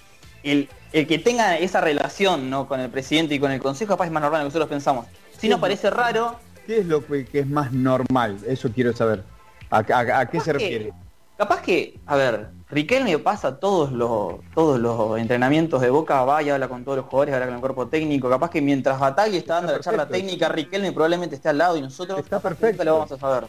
el, 0.43 0.69
el 0.93 1.07
que 1.07 1.19
tenga 1.19 1.57
esa 1.59 1.81
relación 1.81 2.51
¿no? 2.51 2.67
con 2.67 2.81
el 2.81 2.91
presidente 2.91 3.35
y 3.35 3.39
con 3.39 3.53
el 3.53 3.61
consejo, 3.61 3.93
capaz 3.93 4.07
es 4.07 4.11
más 4.13 4.23
normal 4.23 4.41
lo 4.41 4.45
que 4.47 4.49
nosotros 4.49 4.69
pensamos. 4.69 5.07
Si 5.39 5.49
nos 5.49 5.61
parece 5.61 5.89
raro, 5.91 6.39
¿Qué 6.67 6.79
es 6.79 6.87
lo 6.87 7.05
que, 7.05 7.25
que 7.27 7.41
es 7.41 7.47
más 7.47 7.73
normal? 7.73 8.39
Eso 8.47 8.71
quiero 8.73 8.93
saber. 8.93 9.23
¿A, 9.71 9.79
a- 9.79 10.19
a 10.21 10.27
qué 10.31 10.39
se 10.41 10.47
que- 10.47 10.53
refiere? 10.53 10.93
capaz 11.37 11.61
que, 11.63 11.99
a 12.07 12.17
ver, 12.17 12.49
Riquelme 12.73 13.19
pasa 13.19 13.61
todos 13.61 13.93
los, 13.93 14.37
todos 14.55 14.81
los 14.81 15.19
entrenamientos 15.19 15.83
de 15.83 15.91
Boca, 15.91 16.25
va 16.25 16.43
y 16.43 16.49
habla 16.49 16.69
con 16.69 16.85
todos 16.85 16.97
los 16.97 17.07
jugadores, 17.07 17.35
habla 17.35 17.47
con 17.47 17.55
el 17.57 17.61
cuerpo 17.61 17.89
técnico, 17.89 18.31
capaz 18.31 18.49
que 18.49 18.63
mientras 18.63 18.99
Bataglia 18.99 19.39
está 19.39 19.55
dando 19.57 19.73
Está 19.73 19.79
la 19.93 19.99
charla 19.99 20.09
técnica, 20.09 20.49
Riquelme 20.49 20.91
probablemente 20.91 21.37
esté 21.37 21.51
al 21.51 21.59
lado 21.59 21.77
y 21.77 21.83
nosotros 21.83 22.19
Está 22.19 22.41
perfecto. 22.41 22.83
lo 22.83 22.95
vamos 22.95 23.13
a 23.13 23.19
saber. 23.19 23.49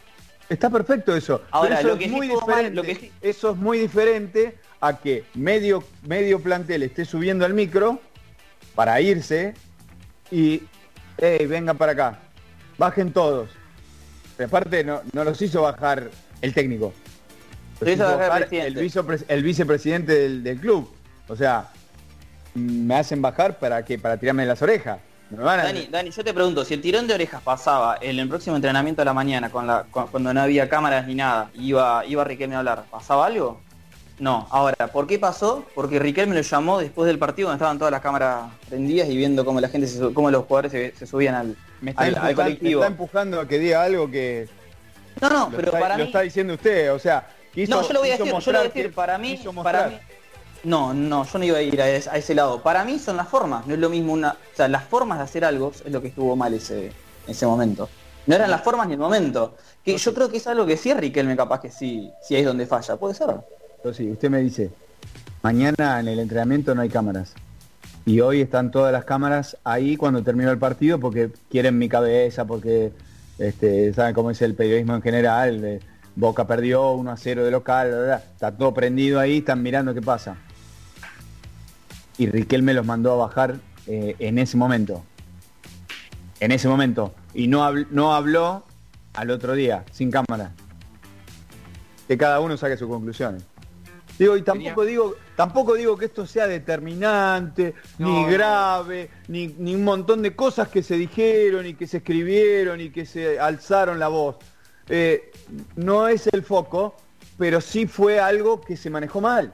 Está 0.49 0.69
perfecto 0.69 1.15
eso. 1.15 1.41
Ahora, 1.51 1.79
eso 1.79 1.87
lo 1.87 1.93
es 1.93 1.99
que 1.99 2.05
sí 2.05 2.11
muy 2.11 2.27
mal, 2.27 2.37
diferente. 2.37 2.75
lo 2.75 2.83
que 2.83 3.11
Eso 3.21 3.51
es 3.51 3.55
muy 3.57 3.79
diferente 3.79 4.57
a 4.81 4.97
que 4.97 5.23
medio, 5.35 5.85
medio 6.05 6.41
plantel 6.41 6.83
esté 6.83 7.05
subiendo 7.05 7.45
al 7.45 7.53
micro 7.53 7.99
para 8.75 8.99
irse 8.99 9.53
y 10.31 10.63
hey, 11.17 11.45
vengan 11.45 11.77
para 11.77 11.93
acá. 11.93 12.19
Bajen 12.77 13.13
todos. 13.13 13.49
Pero 14.35 14.47
aparte 14.47 14.83
no, 14.83 15.01
no 15.13 15.23
los 15.23 15.41
hizo 15.41 15.61
bajar 15.61 16.09
el 16.41 16.53
técnico. 16.53 16.91
El 17.91 18.01
el, 18.01 18.47
presidente. 18.73 18.81
vicepres- 18.81 19.25
el 19.27 19.43
vicepresidente 19.43 20.13
del, 20.13 20.43
del 20.43 20.59
club. 20.59 20.89
O 21.27 21.35
sea, 21.35 21.69
me 22.55 22.95
hacen 22.95 23.21
bajar 23.21 23.57
para 23.59 23.83
que 23.83 23.97
para 23.97 24.17
tirarme 24.17 24.45
las 24.45 24.61
orejas. 24.61 24.99
A- 25.37 25.57
Dani, 25.57 25.87
Dani, 25.89 26.11
yo 26.11 26.23
te 26.23 26.33
pregunto, 26.33 26.63
si 26.63 26.75
el 26.75 26.81
tirón 26.81 27.07
de 27.07 27.15
orejas 27.15 27.41
pasaba 27.41 27.97
en 28.01 28.19
el 28.19 28.29
próximo 28.29 28.55
entrenamiento 28.55 29.01
de 29.01 29.05
la 29.05 29.13
mañana, 29.13 29.49
con 29.49 29.65
la, 29.65 29.83
cu- 29.89 30.07
cuando 30.11 30.31
no 30.33 30.41
había 30.41 30.69
cámaras 30.69 31.07
ni 31.07 31.15
nada, 31.15 31.49
iba, 31.55 32.05
iba 32.05 32.23
Riquelme 32.23 32.55
a 32.55 32.59
hablar, 32.59 32.83
¿pasaba 32.91 33.25
algo? 33.25 33.59
No. 34.19 34.47
Ahora, 34.51 34.75
¿por 34.91 35.07
qué 35.07 35.17
pasó? 35.17 35.65
Porque 35.73 35.97
Riquelme 35.97 36.35
lo 36.35 36.41
llamó 36.41 36.77
después 36.77 37.07
del 37.07 37.17
partido 37.17 37.47
donde 37.49 37.57
estaban 37.57 37.79
todas 37.79 37.91
las 37.91 38.01
cámaras 38.01 38.51
prendidas 38.69 39.09
y 39.09 39.17
viendo 39.17 39.43
cómo 39.43 39.59
la 39.59 39.69
gente 39.69 39.87
se 39.87 40.13
cómo 40.13 40.29
los 40.29 40.45
jugadores 40.45 40.71
se, 40.71 40.93
se 40.95 41.07
subían 41.07 41.33
al, 41.33 41.55
me, 41.81 41.91
está 41.91 42.03
al- 42.03 42.09
al 42.09 42.15
empujan- 42.15 42.27
me 42.27 42.35
colectivo. 42.35 42.81
está 42.81 42.91
empujando 42.91 43.39
a 43.41 43.47
que 43.47 43.57
diga 43.57 43.81
algo 43.81 44.11
que 44.11 44.47
No, 45.19 45.29
no, 45.29 45.39
lo, 45.49 45.57
pero 45.57 45.67
está, 45.69 45.79
para 45.79 45.97
lo 45.97 46.03
mí. 46.03 46.09
está 46.09 46.21
diciendo 46.21 46.53
usted. 46.53 46.93
O 46.93 46.99
sea, 46.99 47.27
quiso, 47.53 47.71
no, 47.75 47.87
yo 47.87 47.93
lo 47.93 47.99
voy 47.99 48.09
a 48.09 48.17
decir, 48.17 48.25
yo 48.33 48.51
lo 48.51 48.59
voy 48.59 48.67
a 48.67 48.69
decir, 48.69 48.93
para 48.93 49.17
mí, 49.17 49.39
para 49.61 49.87
mí. 49.89 49.99
No, 50.63 50.93
no, 50.93 51.25
yo 51.25 51.39
no 51.39 51.45
iba 51.45 51.57
a 51.57 51.61
ir 51.61 51.81
a, 51.81 51.89
es- 51.89 52.07
a 52.07 52.17
ese 52.17 52.33
lado. 52.33 52.61
Para 52.61 52.85
mí 52.85 52.97
son 52.97 53.17
las 53.17 53.27
formas, 53.27 53.67
no 53.67 53.73
es 53.73 53.79
lo 53.79 53.89
mismo 53.89 54.13
una. 54.13 54.31
O 54.31 54.55
sea, 54.55 54.67
las 54.69 54.83
formas 54.85 55.17
de 55.17 55.25
hacer 55.25 55.43
algo 55.43 55.71
es 55.85 55.91
lo 55.91 56.01
que 56.01 56.07
estuvo 56.07 56.35
mal 56.35 56.53
ese, 56.53 56.91
ese 57.27 57.45
momento. 57.45 57.89
No 58.27 58.35
eran 58.35 58.49
las 58.49 58.61
formas 58.61 58.87
ni 58.87 58.93
el 58.93 58.99
momento. 58.99 59.55
Que 59.83 59.97
yo 59.97 60.13
creo 60.13 60.29
que 60.29 60.37
es 60.37 60.47
algo 60.47 60.65
que 60.65 60.77
sí 60.77 60.93
Riquelme 60.93 61.35
capaz 61.35 61.59
que 61.59 61.69
sí, 61.69 62.09
sí 62.25 62.37
es 62.37 62.45
donde 62.45 62.65
falla. 62.65 62.95
Puede 62.95 63.13
ser. 63.13 63.27
Pero 63.81 63.93
sí, 63.93 64.09
usted 64.09 64.29
me 64.29 64.39
dice, 64.39 64.69
mañana 65.41 65.99
en 65.99 66.07
el 66.07 66.19
entrenamiento 66.19 66.73
no 66.73 66.81
hay 66.81 66.89
cámaras. 66.89 67.33
Y 68.05 68.21
hoy 68.21 68.39
están 68.41 68.71
todas 68.71 68.93
las 68.93 69.03
cámaras 69.03 69.57
ahí 69.65 69.97
cuando 69.97 70.23
terminó 70.23 70.51
el 70.51 70.57
partido 70.57 70.99
porque 70.99 71.31
quieren 71.49 71.77
mi 71.77 71.89
cabeza, 71.89 72.45
porque 72.45 72.91
este, 73.37 73.93
saben 73.93 74.13
cómo 74.13 74.31
es 74.31 74.41
el 74.41 74.55
periodismo 74.55 74.95
en 74.95 75.01
general. 75.01 75.61
de 75.61 75.81
Boca 76.15 76.45
perdió 76.45 76.91
1 76.91 77.11
a 77.11 77.17
0 77.17 77.43
de 77.43 77.51
local, 77.51 77.89
bla, 77.89 77.99
bla, 78.03 78.15
está 78.17 78.51
todo 78.55 78.73
prendido 78.73 79.19
ahí, 79.19 79.39
están 79.39 79.61
mirando 79.63 79.93
qué 79.93 80.01
pasa. 80.01 80.35
Y 82.17 82.27
Riquelme 82.27 82.73
los 82.73 82.85
mandó 82.85 83.13
a 83.13 83.15
bajar 83.25 83.55
eh, 83.87 84.15
en 84.19 84.37
ese 84.37 84.55
momento. 84.57 85.03
En 86.39 86.51
ese 86.51 86.67
momento. 86.67 87.13
Y 87.33 87.47
no, 87.47 87.67
habl- 87.67 87.87
no 87.89 88.13
habló 88.13 88.63
al 89.13 89.31
otro 89.31 89.53
día, 89.53 89.83
sin 89.91 90.11
cámara. 90.11 90.51
Que 92.07 92.17
cada 92.17 92.39
uno 92.39 92.57
saque 92.57 92.77
sus 92.77 92.87
conclusiones. 92.89 93.43
Digo, 94.19 94.37
y 94.37 94.43
tampoco 94.43 94.85
digo, 94.85 95.15
tampoco 95.35 95.73
digo 95.73 95.97
que 95.97 96.05
esto 96.05 96.27
sea 96.27 96.45
determinante, 96.45 97.73
ni 97.97 98.21
no. 98.23 98.27
grave, 98.27 99.09
ni, 99.27 99.47
ni 99.57 99.73
un 99.73 99.83
montón 99.83 100.21
de 100.21 100.35
cosas 100.35 100.67
que 100.67 100.83
se 100.83 100.95
dijeron 100.97 101.65
y 101.65 101.73
que 101.73 101.87
se 101.87 101.97
escribieron 101.97 102.79
y 102.79 102.91
que 102.91 103.07
se 103.07 103.39
alzaron 103.39 103.97
la 103.97 104.09
voz. 104.09 104.35
Eh, 104.89 105.31
no 105.75 106.07
es 106.07 106.27
el 106.27 106.43
foco, 106.43 106.95
pero 107.37 107.61
sí 107.61 107.87
fue 107.87 108.19
algo 108.19 108.61
que 108.61 108.75
se 108.77 108.89
manejó 108.89 109.21
mal. 109.21 109.51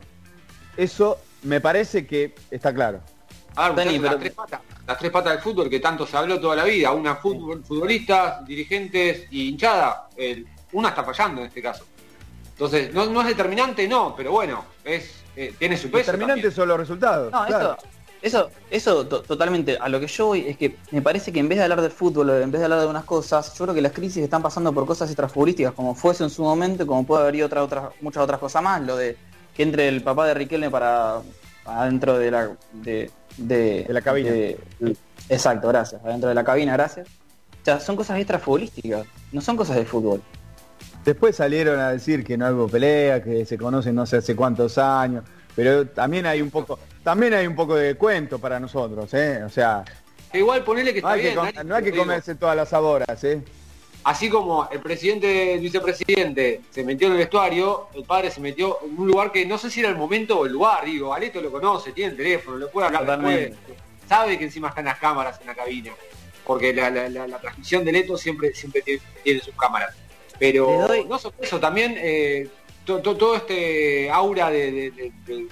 Eso 0.77 1.17
me 1.43 1.61
parece 1.61 2.05
que 2.07 2.35
está 2.51 2.73
claro. 2.73 3.01
A 3.55 3.69
ver, 3.69 3.85
Dani, 3.85 3.99
las, 3.99 4.17
tres 4.19 4.33
patas, 4.33 4.61
las 4.87 4.97
tres 4.97 5.11
patas 5.11 5.33
del 5.33 5.41
fútbol 5.41 5.69
que 5.69 5.79
tanto 5.79 6.05
se 6.07 6.15
habló 6.15 6.39
toda 6.39 6.55
la 6.55 6.63
vida, 6.63 6.91
una 6.91 7.15
fútbol, 7.15 7.63
futbolistas, 7.63 8.45
dirigentes 8.45 9.27
y 9.31 9.49
hinchada, 9.49 10.07
el- 10.15 10.47
una 10.71 10.89
está 10.89 11.03
fallando 11.03 11.41
en 11.41 11.47
este 11.47 11.61
caso. 11.61 11.85
Entonces, 12.51 12.93
no, 12.93 13.05
no 13.07 13.21
es 13.21 13.27
determinante, 13.27 13.87
no, 13.87 14.13
pero 14.15 14.31
bueno, 14.31 14.65
es 14.83 15.15
eh, 15.35 15.53
tiene 15.57 15.77
su 15.77 15.89
peso. 15.89 16.11
Determinantes 16.11 16.43
también. 16.43 16.55
son 16.55 16.67
los 16.67 16.79
resultados. 16.79 17.31
No, 17.31 17.45
claro. 17.45 17.77
eso, 17.79 17.87
eso, 18.21 18.49
eso 18.69 19.05
to- 19.07 19.21
totalmente. 19.21 19.77
A 19.79 19.87
lo 19.89 19.99
que 19.99 20.07
yo 20.07 20.27
voy 20.27 20.45
es 20.47 20.57
que 20.57 20.77
me 20.91 21.01
parece 21.01 21.31
que 21.31 21.39
en 21.39 21.47
vez 21.49 21.57
de 21.57 21.63
hablar 21.63 21.81
del 21.81 21.91
fútbol, 21.91 22.29
en 22.29 22.51
vez 22.51 22.59
de 22.59 22.65
hablar 22.65 22.81
de 22.81 22.87
unas 22.87 23.05
cosas, 23.05 23.53
yo 23.57 23.65
creo 23.65 23.75
que 23.75 23.81
las 23.81 23.91
crisis 23.93 24.23
están 24.23 24.41
pasando 24.41 24.73
por 24.73 24.85
cosas 24.85 25.09
extrafutbolísticas, 25.09 25.73
como 25.73 25.95
fuese 25.95 26.23
en 26.23 26.29
su 26.29 26.43
momento, 26.43 26.85
como 26.85 27.05
puede 27.05 27.23
haber 27.27 27.43
otra, 27.43 27.89
muchas 28.01 28.23
otras 28.23 28.39
cosas 28.39 28.61
más, 28.63 28.81
lo 28.81 28.95
de 28.97 29.15
que 29.55 29.63
entre 29.63 29.87
el 29.87 30.01
papá 30.03 30.27
de 30.27 30.33
Riquelme 30.33 30.69
para 30.69 31.21
adentro 31.65 32.17
de 32.17 32.31
la 32.31 32.49
de, 32.73 33.11
de, 33.37 33.83
De 33.87 33.93
la 33.93 34.01
cabina. 34.01 34.31
de- 34.31 34.57
exacto, 35.29 35.67
gracias. 35.67 36.01
Adentro 36.03 36.29
de 36.29 36.35
la 36.35 36.43
cabina, 36.43 36.73
gracias. 36.73 37.07
O 37.61 37.65
sea, 37.65 37.79
son 37.79 37.95
cosas 37.95 38.17
extrafutbolísticas, 38.17 39.05
no 39.31 39.41
son 39.41 39.55
cosas 39.57 39.75
de 39.75 39.85
fútbol. 39.85 40.21
Después 41.05 41.35
salieron 41.35 41.79
a 41.79 41.91
decir 41.91 42.23
que 42.23 42.37
no 42.37 42.49
hubo 42.51 42.67
pelea, 42.67 43.23
que 43.23 43.45
se 43.45 43.57
conocen 43.57 43.95
no 43.95 44.05
sé 44.05 44.17
hace 44.17 44.35
cuántos 44.35 44.77
años, 44.77 45.23
pero 45.59 45.85
también 45.87 46.25
hay 46.25 46.41
un 46.41 46.49
poco, 46.49 46.79
también 47.03 47.33
hay 47.33 47.45
un 47.45 47.53
poco 47.53 47.75
de 47.75 47.95
cuento 47.95 48.39
para 48.39 48.61
nosotros, 48.61 49.13
¿eh? 49.13 49.43
O 49.43 49.49
sea, 49.49 49.83
Que 50.31 50.37
igual 50.37 50.63
ponele 50.63 50.93
que 50.93 51.01
no 51.01 51.09
está 51.09 51.15
hay 51.15 51.19
que, 51.21 51.27
bien. 51.27 51.35
com- 51.35 51.51
Dani, 51.53 51.67
no 51.69 51.75
hay 51.75 51.83
que 51.83 51.91
digo, 51.91 52.03
comerse 52.03 52.35
todas 52.35 52.55
las 52.55 52.69
saboras, 52.69 53.21
¿eh? 53.25 53.41
Así 54.05 54.29
como 54.29 54.69
el 54.71 54.79
presidente, 54.79 55.55
el 55.55 55.59
vicepresidente 55.59 56.61
se 56.69 56.85
metió 56.85 57.07
en 57.07 57.13
el 57.13 57.19
vestuario, 57.19 57.87
el 57.93 58.03
padre 58.05 58.31
se 58.31 58.39
metió 58.39 58.77
en 58.85 58.97
un 58.97 59.07
lugar 59.07 59.33
que 59.33 59.45
no 59.45 59.57
sé 59.57 59.69
si 59.69 59.81
era 59.81 59.89
el 59.89 59.97
momento 59.97 60.39
o 60.39 60.45
el 60.45 60.53
lugar, 60.53 60.85
digo, 60.85 61.13
Aleto 61.13 61.41
lo 61.41 61.51
conoce, 61.51 61.91
tiene 61.91 62.11
el 62.11 62.17
teléfono, 62.17 62.57
le 62.57 62.67
puede 62.67 62.87
hablar 62.87 63.05
después, 63.05 63.51
sabe 64.07 64.37
que 64.39 64.45
encima 64.45 64.69
están 64.69 64.85
las 64.85 64.97
cámaras 64.97 65.41
en 65.41 65.47
la 65.47 65.55
cabina, 65.55 65.91
porque 66.45 66.73
la, 66.73 66.89
la- 66.89 67.09
la- 67.09 67.27
la 67.27 67.37
transmisión 67.39 67.83
de 67.83 67.91
Leto 67.91 68.17
siempre, 68.17 68.53
siempre 68.53 68.81
tiene, 68.81 69.01
tiene 69.25 69.41
sus 69.41 69.53
cámaras. 69.55 69.93
Pero 70.39 70.85
doy- 70.87 71.03
no 71.03 71.19
solo 71.19 71.35
eso, 71.41 71.59
también 71.59 71.95
eh, 71.97 72.47
to- 72.89 73.01
to- 73.01 73.15
todo 73.15 73.35
este 73.35 74.09
aura 74.09 74.49
de, 74.49 74.71
de- 74.71 75.11
de- 75.25 75.47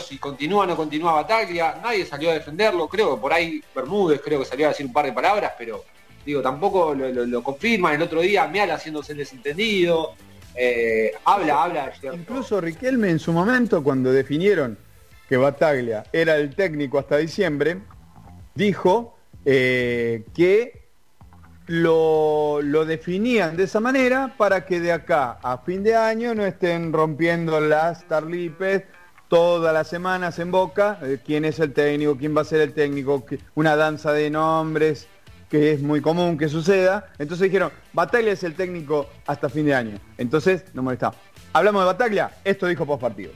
si 0.00 0.18
continúa 0.18 0.64
o 0.64 0.66
no 0.66 0.74
continúa 0.76 1.12
Bataglia, 1.12 1.78
nadie 1.82 2.04
salió 2.04 2.30
a 2.30 2.34
defenderlo, 2.34 2.88
creo 2.88 3.14
que 3.14 3.20
por 3.20 3.32
ahí 3.32 3.62
Bermúdez 3.74 4.20
creo 4.24 4.40
que 4.40 4.44
salió 4.44 4.66
a 4.66 4.70
decir 4.70 4.84
un 4.86 4.92
par 4.92 5.04
de 5.04 5.12
palabras, 5.12 5.52
pero 5.56 5.84
digo, 6.24 6.42
tampoco 6.42 6.94
lo, 6.94 7.08
lo- 7.26 7.42
confirman 7.42 7.94
el 7.94 8.02
otro 8.02 8.20
día, 8.22 8.48
Meal 8.48 8.70
haciéndose 8.72 9.12
el 9.12 9.18
desentendido, 9.18 10.14
eh, 10.56 11.12
habla, 11.24 11.62
habla. 11.62 11.92
Incluso 12.12 12.60
Riquelme 12.60 13.10
en 13.10 13.18
su 13.20 13.32
momento, 13.32 13.84
cuando 13.84 14.10
definieron 14.12 14.76
que 15.28 15.36
Bataglia 15.36 16.04
era 16.12 16.34
el 16.36 16.54
técnico 16.56 16.98
hasta 16.98 17.18
diciembre, 17.18 17.78
dijo 18.54 19.16
eh, 19.44 20.24
que 20.34 20.85
lo, 21.66 22.60
lo 22.62 22.84
definían 22.84 23.56
de 23.56 23.64
esa 23.64 23.80
manera 23.80 24.34
para 24.36 24.64
que 24.64 24.80
de 24.80 24.92
acá 24.92 25.38
a 25.42 25.58
fin 25.58 25.82
de 25.82 25.96
año 25.96 26.34
no 26.34 26.44
estén 26.44 26.92
rompiendo 26.92 27.60
las 27.60 28.06
tarlipes 28.06 28.84
todas 29.28 29.74
las 29.74 29.88
semanas 29.88 30.38
en 30.38 30.50
boca, 30.50 30.98
eh, 31.02 31.18
quién 31.24 31.44
es 31.44 31.58
el 31.58 31.72
técnico, 31.72 32.16
quién 32.16 32.36
va 32.36 32.42
a 32.42 32.44
ser 32.44 32.60
el 32.60 32.72
técnico, 32.72 33.24
una 33.54 33.74
danza 33.74 34.12
de 34.12 34.30
nombres 34.30 35.08
que 35.50 35.72
es 35.72 35.82
muy 35.82 36.00
común 36.00 36.38
que 36.38 36.48
suceda. 36.48 37.08
Entonces 37.18 37.44
dijeron, 37.44 37.70
Bataglia 37.92 38.32
es 38.32 38.44
el 38.44 38.54
técnico 38.54 39.08
hasta 39.26 39.48
fin 39.48 39.66
de 39.66 39.74
año. 39.74 39.98
Entonces, 40.18 40.64
no 40.74 40.82
molestamos. 40.82 41.16
Hablamos 41.52 41.82
de 41.82 41.86
Bataglia, 41.86 42.30
esto 42.44 42.66
dijo 42.66 42.86
post 42.86 43.00
partido. 43.00 43.32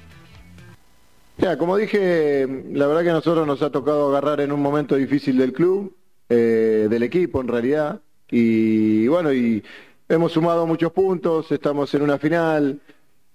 Ya, 1.39 1.57
como 1.57 1.77
dije, 1.77 2.47
la 2.73 2.87
verdad 2.87 3.03
que 3.03 3.11
a 3.11 3.15
nosotros 3.15 3.47
nos 3.47 3.63
ha 3.63 3.71
tocado 3.71 4.11
agarrar 4.11 4.41
en 4.41 4.53
un 4.53 4.61
momento 4.61 4.95
difícil 4.97 5.39
del 5.39 5.53
club, 5.53 5.97
eh, 6.29 6.87
del 6.91 7.03
equipo 7.03 7.41
en 7.41 7.49
realidad, 7.49 8.01
y 8.31 9.09
bueno, 9.09 9.33
y 9.33 9.63
hemos 10.09 10.33
sumado 10.33 10.67
muchos 10.67 10.93
puntos, 10.93 11.51
estamos 11.53 11.95
en 11.95 12.03
una 12.03 12.19
final, 12.19 12.81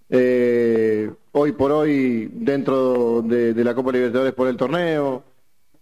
eh, 0.10 1.10
hoy 1.32 1.52
por 1.54 1.72
hoy 1.72 2.30
dentro 2.32 3.22
de, 3.24 3.64
la 3.64 3.74
Copa 3.74 3.92
Libertadores 3.92 4.34
por 4.34 4.48
el 4.48 4.58
torneo. 4.58 5.24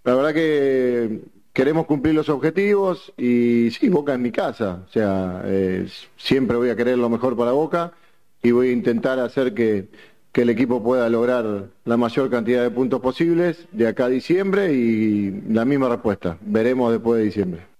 La 0.03 0.15
verdad 0.15 0.33
que 0.33 1.21
queremos 1.51 1.85
cumplir 1.85 2.15
los 2.15 2.29
objetivos 2.29 3.11
y 3.17 3.69
sí, 3.71 3.89
Boca 3.89 4.13
en 4.13 4.21
mi 4.21 4.31
casa, 4.31 4.83
o 4.87 4.91
sea, 4.91 5.41
eh, 5.45 5.87
siempre 6.17 6.57
voy 6.57 6.69
a 6.69 6.75
querer 6.75 6.97
lo 6.97 7.09
mejor 7.09 7.35
para 7.35 7.51
Boca 7.51 7.93
y 8.41 8.51
voy 8.51 8.69
a 8.69 8.71
intentar 8.71 9.19
hacer 9.19 9.53
que, 9.53 9.87
que 10.31 10.41
el 10.43 10.49
equipo 10.49 10.83
pueda 10.83 11.09
lograr 11.09 11.69
la 11.85 11.97
mayor 11.97 12.29
cantidad 12.29 12.63
de 12.63 12.71
puntos 12.71 13.01
posibles 13.01 13.67
de 13.71 13.87
acá 13.87 14.05
a 14.05 14.09
diciembre 14.09 14.73
y 14.73 15.41
la 15.49 15.65
misma 15.65 15.89
respuesta, 15.89 16.37
veremos 16.41 16.91
después 16.91 17.19
de 17.19 17.25
diciembre. 17.25 17.72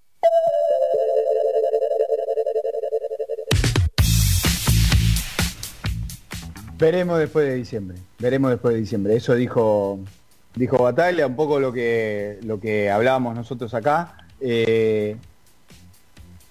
Veremos 6.83 7.17
después 7.17 7.47
de 7.47 7.55
diciembre. 7.55 7.97
Veremos 8.19 8.51
después 8.51 8.73
de 8.73 8.81
diciembre. 8.81 9.15
Eso 9.15 9.35
dijo 9.35 9.99
dijo 10.53 10.83
Batalla, 10.83 11.25
un 11.25 11.37
poco 11.37 11.57
lo 11.61 11.71
que 11.71 12.39
lo 12.43 12.59
que 12.59 12.91
hablábamos 12.91 13.35
nosotros 13.35 13.73
acá. 13.73 14.17
Eh, 14.41 15.15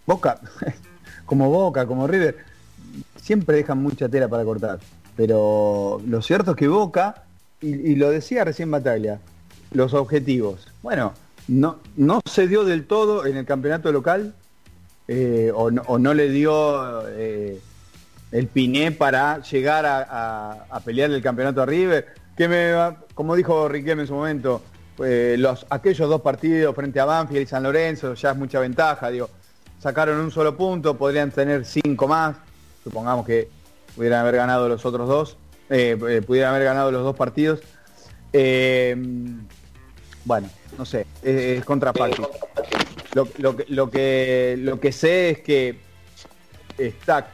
Boca, 0.07 0.41
como 1.27 1.51
Boca, 1.51 1.87
como 1.87 2.07
River, 2.07 2.39
siempre 3.17 3.59
dejan 3.59 3.83
mucha 3.83 4.09
tela 4.09 4.27
para 4.27 4.43
cortar. 4.43 4.81
Pero 5.19 6.01
lo 6.07 6.23
cierto 6.23 6.53
es 6.53 6.57
que 6.57 6.67
Boca, 6.67 7.25
y, 7.61 7.95
lo 7.97 8.09
decía 8.09 8.43
recién 8.43 8.71
Batalla, 8.71 9.21
los 9.71 9.93
objetivos. 9.93 10.67
Bueno, 10.83 11.13
no, 11.47 11.81
no 11.99 12.23
se 12.25 12.49
dio 12.49 12.65
del 12.65 12.87
todo 12.87 13.27
en 13.27 13.37
el 13.37 13.45
campeonato 13.45 13.93
local, 13.93 14.35
eh, 15.09 15.53
o, 15.55 15.71
no, 15.71 15.83
o 15.83 15.99
no 15.99 16.15
le 16.15 16.31
dio 16.31 17.07
eh, 17.11 17.61
el 18.33 18.49
piné 18.49 18.91
para 18.93 19.41
llegar 19.43 19.87
a, 19.87 20.67
a- 20.69 20.81
pelear 20.81 21.11
el 21.11 21.23
campeonato 21.23 21.63
a 21.63 21.67
River. 21.67 22.07
Que 22.37 22.49
me, 22.49 22.73
como 23.15 23.37
dijo 23.37 23.69
Riquelme 23.69 24.03
en 24.03 24.09
su 24.09 24.15
momento, 24.15 24.63
eh, 25.05 25.37
los, 25.39 25.67
aquellos 25.71 26.09
dos 26.09 26.23
partidos 26.23 26.75
frente 26.75 26.99
a 26.99 27.05
Banfield 27.05 27.43
y 27.43 27.47
San 27.47 27.63
Lorenzo 27.63 28.15
ya 28.15 28.31
es 28.31 28.37
mucha 28.37 28.59
ventaja. 28.59 29.11
Digo, 29.11 29.29
sacaron 29.79 30.19
un 30.19 30.31
solo 30.31 30.57
punto, 30.57 30.97
podrían 30.97 31.31
tener 31.31 31.65
cinco 31.67 32.09
más. 32.09 32.37
Supongamos 32.83 33.27
que 33.27 33.49
pudieran 33.95 34.21
haber 34.21 34.37
ganado 34.37 34.69
los 34.69 34.85
otros 34.87 35.07
dos, 35.09 35.37
eh, 35.69 35.97
eh, 36.09 36.23
pudieran 36.27 36.55
haber 36.55 36.65
ganado 36.65 36.91
los 36.91 37.03
dos 37.05 37.15
partidos. 37.15 37.61
Bueno, 40.25 40.49
no 40.79 40.85
sé, 40.87 41.07
es, 41.23 41.59
es 41.59 41.65
contrafáctico. 41.65 42.31
Lo, 43.15 43.29
lo 43.39 43.57
lo, 43.69 43.91
que, 43.91 44.57
lo 44.59 44.81
que 44.81 44.91
sé 44.93 45.31
es 45.31 45.39
que 45.41 45.79
está 46.79 47.27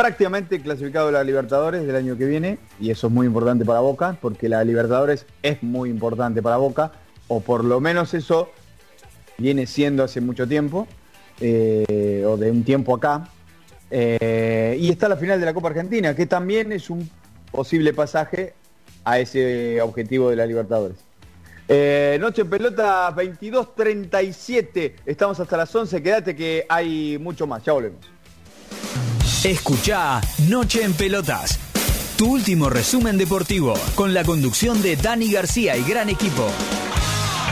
prácticamente 0.00 0.62
clasificado 0.62 1.08
a 1.08 1.12
la 1.12 1.22
Libertadores 1.22 1.86
del 1.86 1.94
año 1.94 2.16
que 2.16 2.24
viene 2.24 2.58
y 2.80 2.90
eso 2.90 3.08
es 3.08 3.12
muy 3.12 3.26
importante 3.26 3.66
para 3.66 3.80
Boca 3.80 4.16
porque 4.18 4.48
la 4.48 4.64
Libertadores 4.64 5.26
es 5.42 5.62
muy 5.62 5.90
importante 5.90 6.40
para 6.40 6.56
Boca 6.56 6.92
o 7.28 7.40
por 7.40 7.64
lo 7.64 7.80
menos 7.80 8.14
eso 8.14 8.50
viene 9.36 9.66
siendo 9.66 10.02
hace 10.02 10.22
mucho 10.22 10.48
tiempo 10.48 10.88
eh, 11.38 12.24
o 12.26 12.38
de 12.38 12.50
un 12.50 12.64
tiempo 12.64 12.96
acá 12.96 13.28
Eh, 13.92 14.76
y 14.80 14.88
está 14.88 15.08
la 15.08 15.16
final 15.16 15.40
de 15.40 15.46
la 15.46 15.52
Copa 15.52 15.68
Argentina 15.68 16.14
que 16.14 16.24
también 16.24 16.72
es 16.72 16.88
un 16.88 17.10
posible 17.50 17.92
pasaje 17.92 18.54
a 19.04 19.18
ese 19.18 19.82
objetivo 19.82 20.30
de 20.30 20.36
la 20.36 20.46
Libertadores. 20.46 20.96
Eh, 21.68 22.16
noche 22.20 22.42
en 22.42 22.48
pelota 22.50 23.14
22.37. 23.14 24.94
Estamos 25.04 25.40
hasta 25.40 25.56
las 25.56 25.74
11. 25.74 26.02
Quédate 26.02 26.34
que 26.34 26.64
hay 26.68 27.18
mucho 27.18 27.46
más. 27.46 27.64
Ya 27.64 27.72
volvemos. 27.72 28.19
Escucha 29.44 30.20
Noche 30.48 30.82
en 30.84 30.92
Pelotas. 30.92 31.58
Tu 32.18 32.30
último 32.30 32.68
resumen 32.68 33.16
deportivo 33.16 33.72
con 33.94 34.12
la 34.12 34.22
conducción 34.22 34.82
de 34.82 34.96
Dani 34.96 35.32
García 35.32 35.78
y 35.78 35.82
gran 35.82 36.10
equipo. 36.10 36.46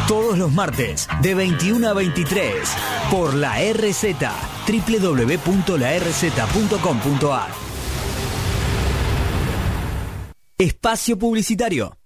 Todos 0.06 0.36
los 0.36 0.52
martes 0.52 1.08
de 1.22 1.34
21 1.34 1.88
a 1.88 1.94
23 1.94 2.68
por 3.10 3.32
la 3.32 3.54
RZ 3.72 4.04
www.larz.com.ar. 4.68 5.48
Espacio 10.58 11.18
publicitario. 11.18 11.97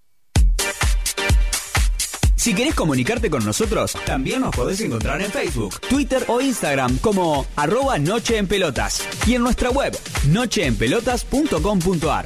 Si 2.43 2.53
querés 2.53 2.75
comunicarte 2.75 3.29
con 3.29 3.45
nosotros, 3.45 3.95
también 4.05 4.41
nos 4.41 4.53
podés 4.53 4.81
encontrar 4.81 5.21
en 5.21 5.31
Facebook, 5.31 5.79
Twitter 5.79 6.25
o 6.27 6.41
Instagram 6.41 6.97
como 6.97 7.45
arroba 7.55 7.97
Noche 7.99 8.35
en 8.35 8.47
Pelotas 8.47 9.01
y 9.25 9.35
en 9.35 9.43
nuestra 9.43 9.69
web 9.69 9.97
nocheenpelotas.com.ar. 10.27 12.25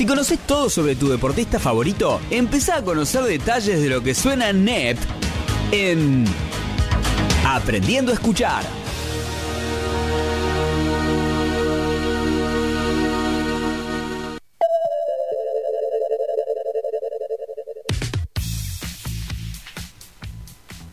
Si 0.00 0.06
conoces 0.06 0.38
todo 0.38 0.70
sobre 0.70 0.96
tu 0.96 1.10
deportista 1.10 1.58
favorito, 1.58 2.22
empezá 2.30 2.76
a 2.76 2.82
conocer 2.82 3.22
detalles 3.24 3.82
de 3.82 3.90
lo 3.90 4.02
que 4.02 4.14
suena 4.14 4.50
NEP 4.50 4.96
en 5.72 6.24
Aprendiendo 7.46 8.10
a 8.10 8.14
Escuchar. 8.14 8.64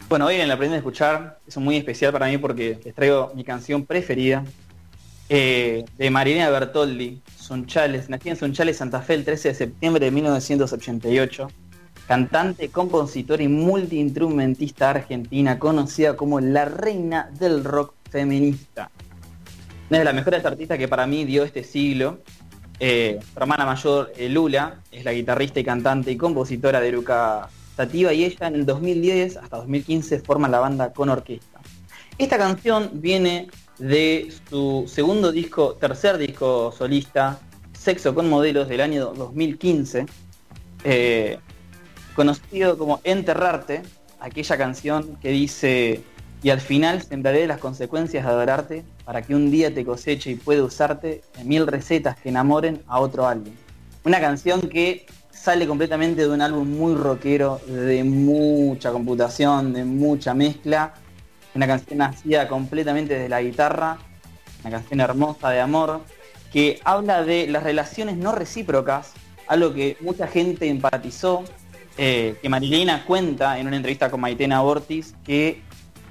Bueno, 0.10 0.26
hoy 0.26 0.36
en 0.36 0.52
Aprende 0.52 0.76
a 0.76 0.80
Escuchar 0.80 1.40
es 1.48 1.56
muy 1.56 1.78
especial 1.78 2.12
para 2.12 2.28
mí 2.28 2.38
porque 2.38 2.78
les 2.84 2.94
traigo 2.94 3.32
mi 3.36 3.46
canción 3.46 3.86
preferida 3.86 4.44
eh, 5.30 5.86
de 5.98 6.10
Marilena 6.10 6.50
Bertoldi, 6.50 7.22
Sunchales, 7.38 8.10
nacida 8.10 8.32
en 8.32 8.38
Sunchales, 8.38 8.78
Santa 8.78 9.02
Fe, 9.02 9.16
el 9.16 9.26
13 9.26 9.50
de 9.50 9.56
septiembre 9.56 10.06
de 10.06 10.12
1988. 10.12 11.48
Cantante, 12.08 12.70
compositora 12.70 13.44
y 13.44 13.50
multiinstrumentista 13.50 14.92
argentina, 14.92 15.60
conocida 15.60 16.16
como 16.16 16.40
la 16.40 16.66
reina 16.66 17.30
del 17.38 17.64
rock 17.66 17.94
feminista. 18.10 18.90
Una 19.90 20.00
de 20.00 20.06
las 20.06 20.14
mejores 20.14 20.46
artistas 20.46 20.78
que 20.78 20.88
para 20.88 21.06
mí 21.06 21.26
dio 21.26 21.44
este 21.44 21.64
siglo. 21.64 22.20
Eh, 22.80 23.20
su 23.34 23.40
hermana 23.40 23.66
mayor, 23.66 24.14
eh, 24.16 24.30
Lula, 24.30 24.82
es 24.92 25.04
la 25.04 25.12
guitarrista 25.12 25.60
y 25.60 25.64
cantante 25.64 26.12
y 26.12 26.18
compositora 26.18 26.80
de 26.80 26.90
Eruca 26.90 27.50
Sativa 27.76 28.14
y 28.14 28.24
ella 28.24 28.48
en 28.48 28.56
el 28.56 28.66
2010 28.66 29.38
hasta 29.38 29.58
2015 29.58 30.20
forman 30.20 30.52
la 30.52 30.60
banda 30.60 30.94
con 30.94 31.10
orquesta. 31.10 31.60
Esta 32.18 32.38
canción 32.38 32.90
viene 32.94 33.50
de 33.80 34.34
su 34.50 34.86
segundo 34.88 35.32
disco, 35.32 35.74
tercer 35.74 36.18
disco 36.18 36.74
solista, 36.76 37.40
Sexo 37.74 38.16
con 38.16 38.30
Modelos 38.30 38.68
del 38.68 38.82
año 38.82 39.14
2015, 39.14 40.06
eh, 40.84 41.40
conocido 42.16 42.78
como 42.78 43.00
Enterrarte, 43.04 43.84
aquella 44.20 44.58
canción 44.58 45.18
que 45.22 45.30
dice, 45.30 46.02
y 46.42 46.50
al 46.50 46.60
final 46.60 47.02
sembraré 47.02 47.48
las 47.48 47.60
consecuencias 47.60 48.26
de 48.26 48.30
adorarte 48.30 48.84
para 49.06 49.22
que 49.22 49.36
un 49.36 49.52
día 49.52 49.74
te 49.74 49.86
coseche 49.86 50.32
y 50.32 50.36
pueda 50.36 50.64
usarte 50.64 51.22
en 51.38 51.48
mil 51.48 51.68
recetas 51.68 52.18
que 52.18 52.30
enamoren 52.30 52.82
a 52.88 53.00
otro 53.00 53.28
alguien. 53.28 53.56
Una 54.04 54.20
canción 54.20 54.62
que 54.62 55.06
sale 55.32 55.68
completamente 55.68 56.22
de 56.22 56.30
un 56.30 56.42
álbum 56.42 56.68
muy 56.68 56.96
rockero, 56.96 57.62
de 57.68 58.04
mucha 58.04 58.92
computación, 58.92 59.74
de 59.74 59.86
mucha 59.86 60.34
mezcla. 60.34 60.94
Una 61.58 61.66
canción 61.66 61.98
nacida 61.98 62.48
completamente 62.48 63.16
desde 63.16 63.30
la 63.30 63.42
guitarra, 63.42 63.98
una 64.62 64.70
canción 64.70 65.00
hermosa 65.00 65.50
de 65.50 65.60
amor, 65.60 66.02
que 66.54 66.80
habla 66.84 67.24
de 67.24 67.48
las 67.48 67.64
relaciones 67.64 68.16
no 68.16 68.32
recíprocas, 68.32 69.14
algo 69.48 69.74
que 69.74 69.98
mucha 70.02 70.28
gente 70.28 70.70
empatizó, 70.70 71.44
eh, 71.98 72.38
que 72.44 72.48
Marilena 72.48 73.04
cuenta 73.06 73.58
en 73.58 73.66
una 73.66 73.76
entrevista 73.76 74.12
con 74.12 74.22
Maitena 74.22 74.62
Ortiz, 74.62 75.16
que 75.24 75.64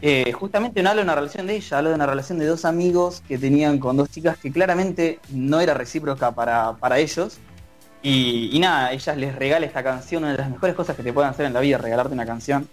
eh, 0.03 0.33
justamente 0.33 0.83
no 0.83 0.91
habla 0.91 1.03
de 1.03 1.05
una 1.05 1.15
relación 1.15 1.47
de 1.47 1.55
ella, 1.55 1.79
habla 1.79 1.91
de 1.91 1.95
una 1.95 2.07
relación 2.07 2.41
de 2.41 2.47
dos 2.47 2.65
amigos 2.65 3.23
que 3.29 3.39
tenían 3.39 3.79
con 3.79 3.97
dos 3.97 4.11
chicas 4.11 4.39
que 4.39 4.51
claramente 4.51 5.21
no 5.31 5.61
era 5.61 5.75
recíproca 5.75 6.33
para, 6.33 6.73
para 6.73 6.99
ellos. 6.99 7.39
Y, 8.03 8.59
nada, 8.59 8.91
ellas 8.93 9.17
les 9.17 9.33
regala 9.37 9.65
esta 9.65 9.85
canción, 9.85 10.25
una 10.25 10.33
de 10.33 10.39
las 10.39 10.51
mejores 10.51 10.75
cosas 10.75 10.97
que 10.97 11.05
te 11.05 11.13
pueden 11.13 11.31
hacer 11.31 11.47
en 11.47 11.53
la 11.53 11.61
vida, 11.61 11.79
regalarte 11.79 12.15
una 12.15 12.27
canción. 12.27 12.69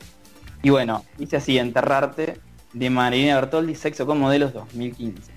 Y 0.63 0.71
bueno, 0.71 1.05
dice 1.19 1.37
así, 1.37 1.59
Enterrarte, 1.59 2.39
de 2.73 2.89
Marilena 2.89 3.35
Bertoldi, 3.35 3.75
Sexo 3.75 4.05
con 4.05 4.19
Modelos 4.19 4.53
2015. 4.53 5.32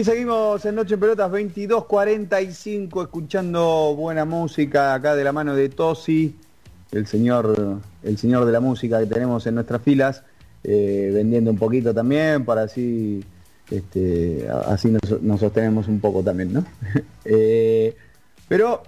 Y 0.00 0.04
seguimos 0.04 0.64
en 0.64 0.76
Noche 0.76 0.94
en 0.94 1.00
Pelotas 1.00 1.30
22.45 1.30 3.02
escuchando 3.02 3.94
buena 3.94 4.24
música 4.24 4.94
acá 4.94 5.14
de 5.14 5.22
la 5.22 5.30
mano 5.30 5.54
de 5.54 5.68
Tosi. 5.68 6.34
el 6.90 7.06
señor, 7.06 7.82
el 8.02 8.16
señor 8.16 8.46
de 8.46 8.52
la 8.52 8.60
música 8.60 8.98
que 8.98 9.04
tenemos 9.04 9.46
en 9.46 9.56
nuestras 9.56 9.82
filas, 9.82 10.22
eh, 10.64 11.10
vendiendo 11.12 11.50
un 11.50 11.58
poquito 11.58 11.92
también 11.92 12.46
para 12.46 12.62
así, 12.62 13.22
este, 13.70 14.48
así 14.68 14.88
nos, 14.88 15.20
nos 15.20 15.40
sostenemos 15.40 15.86
un 15.86 16.00
poco 16.00 16.22
también, 16.22 16.54
¿no? 16.54 16.64
Eh, 17.26 17.94
pero 18.48 18.82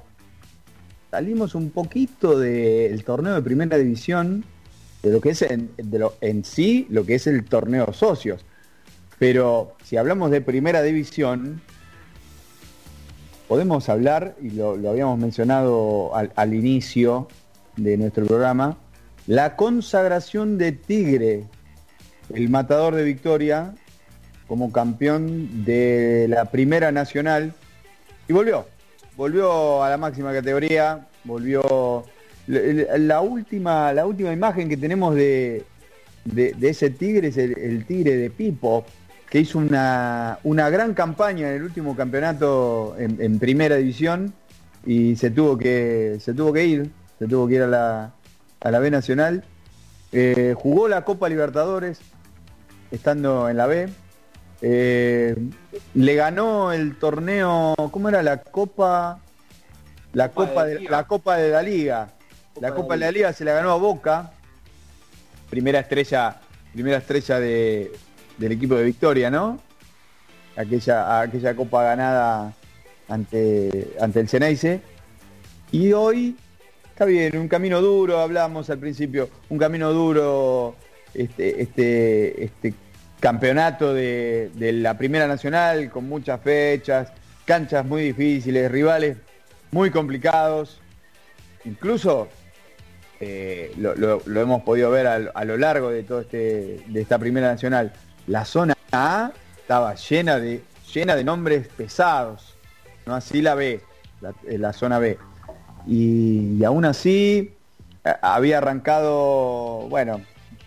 salimos 1.11 1.55
un 1.55 1.69
poquito 1.73 2.39
del 2.39 3.05
torneo 3.05 3.35
de 3.35 3.43
primera 3.43 3.77
división, 3.77 4.47
de 5.03 5.13
lo 5.13 5.21
que 5.21 5.29
es 5.29 5.43
en, 5.43 5.73
de 5.77 5.99
lo, 5.99 6.15
en 6.23 6.43
sí 6.43 6.87
lo 6.89 7.05
que 7.05 7.17
es 7.17 7.27
el 7.27 7.45
torneo 7.45 7.93
socios. 7.93 8.47
Pero 9.23 9.77
si 9.85 9.97
hablamos 9.97 10.33
de 10.33 10.41
primera 10.41 10.83
división, 10.83 11.63
podemos 13.47 13.89
hablar, 13.89 14.35
y 14.43 14.51
lo, 14.51 14.73
habíamos 14.91 15.17
mencionado 15.17 16.11
al, 16.13 16.55
inicio 16.55 17.29
de 17.77 17.97
nuestro 17.99 18.27
programa, 18.27 18.79
la 19.29 19.55
consagración 19.55 20.59
de 20.59 20.73
Tigre, 20.73 21.45
el 22.35 22.51
matador 22.51 22.97
de 22.97 23.05
Victoria, 23.05 23.77
como 24.49 24.73
campeón 24.73 25.65
de 25.65 26.27
la 26.29 26.47
Primera 26.47 26.91
Nacional, 26.91 27.55
y 28.27 28.33
volvió, 28.33 28.67
volvió 29.17 29.85
a 29.85 29.91
la 29.91 29.99
máxima 29.99 30.33
categoría, 30.33 31.07
volvió 31.23 32.03
la, 32.49 33.21
última, 33.21 33.93
la 33.93 34.05
última 34.05 34.33
imagen 34.33 34.69
que 34.69 34.77
tenemos 34.77 35.15
de, 35.15 35.63
de, 36.25 36.55
de 36.55 36.69
ese 36.69 36.91
tigre 36.91 37.29
es 37.29 37.37
el, 37.37 37.57
el 37.57 37.87
tigre 37.87 38.17
de 38.17 38.29
Pipo, 38.29 38.85
que 39.33 39.41
hizo 39.41 39.59
una, 39.59 40.41
una 40.43 40.69
gran 40.69 40.93
campaña 40.93 41.49
en 41.49 41.57
el 41.57 41.63
último 41.63 41.97
campeonato 41.97 42.95
en, 42.99 43.17
en 43.19 43.39
primera 43.39 43.77
división 43.77 44.35
y 44.85 45.17
se 45.17 45.31
tuvo 45.31 45.57
que, 45.57 46.19
se 46.21 46.35
tuvo 46.35 46.53
que 46.53 46.67
ir, 46.67 46.91
se 47.19 47.27
tuvo 47.27 47.49
que 47.49 47.55
ir 47.55 47.63
a 47.63 47.67
la, 47.67 48.13
a 48.61 48.71
la 48.71 48.79
B 48.79 48.91
Nacional. 48.91 49.43
Eh, 50.13 50.55
jugó 50.55 50.87
la 50.87 51.07
Copa 51.07 51.31
Libertadores 51.31 52.01
estando 52.91 53.49
en 53.49 53.57
la 53.57 53.67
B. 53.67 53.89
Eh, 54.61 55.35
le 55.95 56.15
ganó 56.15 56.71
el 56.71 56.99
torneo, 56.99 57.75
¿cómo 57.91 58.11
era? 58.11 58.23
La 58.23 58.37
Copa, 58.37 59.19
la 60.13 60.29
Copa 60.29 60.67
de, 60.67 60.81
la 60.81 61.05
Copa 61.05 61.39
de 61.39 61.51
la 61.53 61.63
Liga. 61.63 62.09
La 62.61 62.75
Copa 62.75 62.97
de 62.97 63.01
la 63.01 63.11
Liga 63.11 63.33
se 63.33 63.47
la 63.47 63.55
ganó 63.55 63.71
a 63.71 63.77
Boca. 63.77 64.33
Primera 65.49 65.79
estrella, 65.79 66.39
primera 66.75 66.99
estrella 66.99 67.41
de, 67.41 67.93
del 68.43 68.53
equipo 68.53 68.75
de 68.75 68.85
Victoria, 68.85 69.31
¿no? 69.31 69.61
Aquella, 70.57 71.21
aquella 71.21 71.55
copa 71.55 71.85
ganada 71.85 72.53
ante, 73.09 73.95
ante 74.01 74.21
el 74.21 74.29
Ceneice. 74.29 74.81
Y 75.71 75.93
hoy 75.93 76.37
está 76.91 77.05
bien, 77.05 77.39
un 77.39 77.49
camino 77.49 77.81
duro, 77.81 78.19
hablamos 78.19 78.69
al 78.69 78.79
principio, 78.79 79.31
un 79.49 79.59
camino 79.59 79.93
duro, 79.93 80.75
este, 81.15 81.63
este, 81.63 82.45
este 82.45 82.75
campeonato 83.21 83.95
de, 83.95 84.51
de 84.55 84.73
la 84.73 84.99
Primera 84.99 85.27
Nacional 85.27 85.89
con 85.91 86.09
muchas 86.09 86.41
fechas, 86.41 87.13
canchas 87.45 87.87
muy 87.87 88.03
difíciles, 88.03 88.71
rivales 88.71 89.17
muy 89.71 89.91
complicados. 89.91 90.81
Incluso 91.65 92.29
eh, 93.21 93.73
lo, 93.79 94.21
hemos 94.41 94.63
podido 94.65 94.91
ver 94.91 95.07
a, 95.07 95.15
a 95.15 95.45
lo 95.45 95.57
largo 95.57 95.91
de 95.91 96.03
todo 96.03 96.23
este 96.23 96.81
de 96.89 97.01
esta 97.01 97.19
primera 97.19 97.47
nacional. 97.47 97.93
La 98.27 98.45
zona 98.45 98.77
A 98.93 99.33
estaba 99.59 99.95
llena 99.95 100.39
de 100.39 100.63
llena 100.93 101.17
de 101.17 101.25
nombres 101.25 101.69
pesados, 101.69 102.55
no 103.07 103.15
así 103.15 103.41
la 103.43 103.55
B, 103.55 103.81
la, 104.21 104.35
eh, 104.47 104.73
zona 104.73 104.99
B. 104.99 105.19
Y, 105.87 106.63
aún 106.65 106.85
así 106.85 107.55
eh, 108.05 108.13
había 108.21 108.59
arrancado, 108.59 109.89
bueno, 109.89 110.21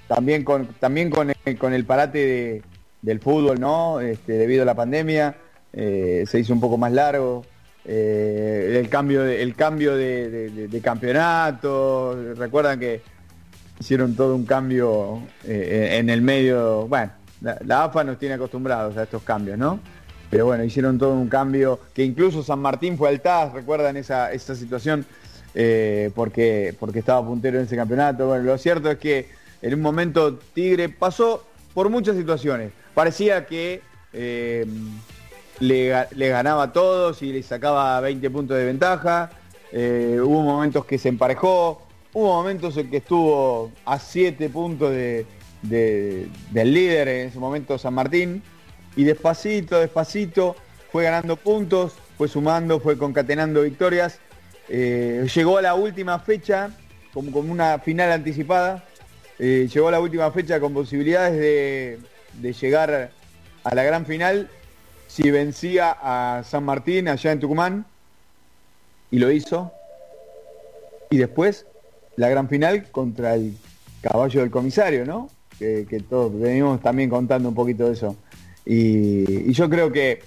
también 0.07 0.43
con 0.43 0.67
también 0.79 1.09
con 1.09 1.31
el, 1.45 1.57
con 1.57 1.73
el 1.73 1.85
parate 1.85 2.17
de- 2.17 2.61
del 3.01 3.19
fútbol, 3.19 3.59
¿no? 3.59 3.99
Este, 4.01 4.33
debido 4.33 4.63
a 4.63 4.65
la 4.65 4.73
pandemia 4.73 5.35
eh, 5.73 6.25
se 6.27 6.39
hizo 6.39 6.53
un 6.53 6.59
poco 6.59 6.77
más 6.77 6.91
largo. 6.91 7.45
El 7.87 8.89
cambio 8.89 9.21
de, 9.23 9.43
el 9.43 9.55
cambio 9.55 9.95
de, 9.95 10.81
campeonato 10.83 12.33
recuerdan 12.35 12.79
que 12.79 13.03
hicieron 13.79 14.15
todo 14.15 14.35
un 14.35 14.45
cambio 14.47 15.21
en 15.43 16.09
el 16.09 16.23
medio 16.23 16.87
bueno 16.87 17.11
la, 17.65 17.83
AFA 17.83 18.03
nos 18.03 18.17
tiene 18.17 18.35
acostumbrados 18.35 18.97
a 18.97 19.03
estos 19.03 19.21
cambios 19.23 19.57
no 19.57 19.79
pero 20.29 20.45
bueno 20.45 20.63
hicieron 20.63 20.97
todo 20.97 21.13
un 21.13 21.29
cambio 21.29 21.79
que 21.93 22.03
incluso 22.03 22.43
San 22.43 22.59
Martín 22.59 22.97
fue 22.97 23.09
al 23.09 23.21
TAS 23.21 23.53
recuerdan 23.53 23.97
esa, 23.97 24.37
situación 24.37 25.05
eh, 25.53 26.11
porque 26.15 26.75
porque 26.79 26.99
estaba 26.99 27.25
puntero 27.25 27.57
en 27.59 27.65
ese 27.65 27.77
campeonato. 27.77 28.27
Bueno 28.27 28.43
lo 28.43 28.57
cierto 28.57 28.91
es 28.91 28.97
que 28.97 29.29
en 29.61 29.73
un 29.73 29.81
momento 29.81 30.37
Tigre 30.53 30.89
pasó 30.89 31.45
por 31.73 31.89
muchas 31.89 32.17
situaciones. 32.17 32.71
Parecía 32.93 33.45
que 33.45 33.81
eh, 34.11 34.65
le 35.59 36.29
ganaba 36.29 36.63
a 36.63 36.73
todos 36.73 37.21
y 37.21 37.31
le 37.31 37.41
sacaba 37.43 37.99
20 38.01 38.29
puntos 38.29 38.57
de 38.57 38.65
ventaja. 38.65 39.29
Eh, 39.71 40.19
hubo 40.21 40.41
momentos 40.41 40.85
que 40.85 40.97
se 40.97 41.09
emparejó, 41.09 41.81
hubo 42.13 42.33
momentos 42.33 42.77
en 42.77 42.89
que 42.89 42.97
estuvo 42.97 43.71
a 43.85 43.99
7 43.99 44.49
puntos 44.49 44.91
de- 44.91 45.25
de- 45.69 46.27
del 46.51 46.73
líder, 46.73 47.07
en 47.07 47.27
ese 47.27 47.39
momento 47.39 47.77
San 47.77 47.93
Martín, 47.93 48.41
y 48.95 49.03
despacito, 49.03 49.79
despacito, 49.79 50.55
fue 50.91 51.03
ganando 51.03 51.35
puntos, 51.35 51.93
fue 52.17 52.27
sumando, 52.27 52.79
fue 52.79 52.97
concatenando 52.97 53.61
victorias. 53.63 54.19
Eh, 54.69 55.27
llegó 55.35 55.57
a 55.57 55.61
la 55.61 55.75
última 55.75 56.19
fecha 56.19 56.69
como, 57.13 57.31
como 57.31 57.51
una 57.51 57.79
final 57.79 58.11
anticipada, 58.11 58.83
eh, 59.37 59.67
llegó 59.71 59.89
a 59.89 59.91
la 59.91 59.99
última 59.99 60.31
fecha 60.31 60.59
con 60.59 60.73
posibilidades 60.73 61.37
de, 61.37 61.99
de 62.41 62.53
llegar 62.53 63.11
a 63.63 63.75
la 63.75 63.83
gran 63.83 64.05
final 64.05 64.49
si 65.07 65.29
vencía 65.29 65.95
a 66.01 66.43
San 66.43 66.63
Martín 66.63 67.07
allá 67.07 67.31
en 67.31 67.39
Tucumán 67.39 67.85
y 69.11 69.19
lo 69.19 69.31
hizo. 69.31 69.71
Y 71.09 71.17
después 71.17 71.65
la 72.15 72.29
gran 72.29 72.49
final 72.49 72.89
contra 72.91 73.35
el 73.35 73.55
caballo 74.01 74.39
del 74.41 74.51
comisario, 74.51 75.05
¿no? 75.05 75.29
Que, 75.59 76.03
todos 76.09 76.37
venimos 76.37 76.81
también 76.81 77.09
contando 77.09 77.49
un 77.49 77.55
poquito 77.55 77.85
de 77.85 77.93
eso. 77.93 78.15
Y, 78.65 79.51
yo 79.53 79.69
creo 79.69 79.91
que 79.91 80.19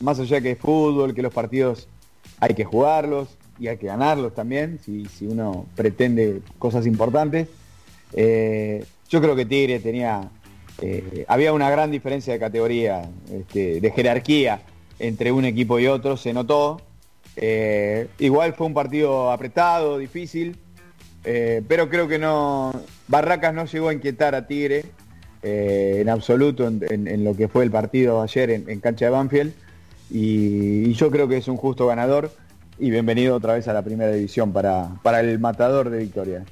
más 0.00 0.18
allá 0.20 0.40
que 0.40 0.52
es 0.52 0.58
fútbol, 0.58 1.14
que 1.14 1.22
los 1.22 1.32
partidos 1.32 1.88
hay 2.38 2.54
que 2.54 2.64
jugarlos 2.64 3.28
y 3.58 3.66
hay 3.66 3.76
que 3.76 3.86
ganarlos 3.86 4.34
también, 4.34 4.78
si, 4.84 5.06
uno 5.26 5.66
pretende 5.74 6.42
cosas 6.58 6.86
importantes. 6.86 7.48
Eh, 8.12 8.84
yo 9.08 9.20
creo 9.20 9.34
que 9.34 9.44
Tigre 9.44 9.80
tenía 9.80 10.30
eh, 10.80 11.24
había 11.26 11.52
una 11.52 11.68
gran 11.70 11.90
diferencia 11.90 12.32
de 12.32 12.38
categoría, 12.38 13.10
este, 13.32 13.80
de 13.80 13.90
jerarquía 13.90 14.62
entre 15.00 15.32
un 15.32 15.44
equipo 15.44 15.78
y 15.80 15.88
otro, 15.88 16.16
se 16.16 16.32
notó. 16.32 16.80
Eh, 17.34 18.06
igual 18.18 18.54
fue 18.54 18.68
un 18.68 18.74
partido 18.74 19.32
apretado, 19.32 19.98
difícil, 19.98 20.56
pero 21.22 21.88
creo 21.88 22.06
que 22.06 22.18
no. 22.18 22.72
Barracas 23.08 23.54
no 23.54 23.64
llegó 23.64 23.88
a 23.88 23.94
inquietar 23.94 24.34
a 24.34 24.46
Tigre 24.46 24.84
eh, 25.42 25.98
en 26.00 26.08
absoluto 26.10 26.66
en, 26.66 27.24
lo 27.24 27.34
que 27.34 27.48
fue 27.48 27.64
el 27.64 27.70
partido 27.70 28.20
ayer 28.20 28.50
en, 28.50 28.80
cancha 28.80 29.06
de 29.06 29.10
Banfield. 29.10 29.52
Y, 30.10 30.92
yo 30.92 31.10
creo 31.10 31.26
que 31.26 31.38
es 31.38 31.48
un 31.48 31.56
justo 31.56 31.86
ganador. 31.86 32.30
Y 32.78 32.90
bienvenido 32.90 33.34
otra 33.34 33.54
vez 33.54 33.66
a 33.66 33.72
la 33.72 33.82
primera 33.82 34.12
división 34.12 34.52
para, 34.52 34.88
para 35.02 35.20
el 35.20 35.38
matador 35.40 35.90
de 35.90 35.98
Victoria. 35.98 36.44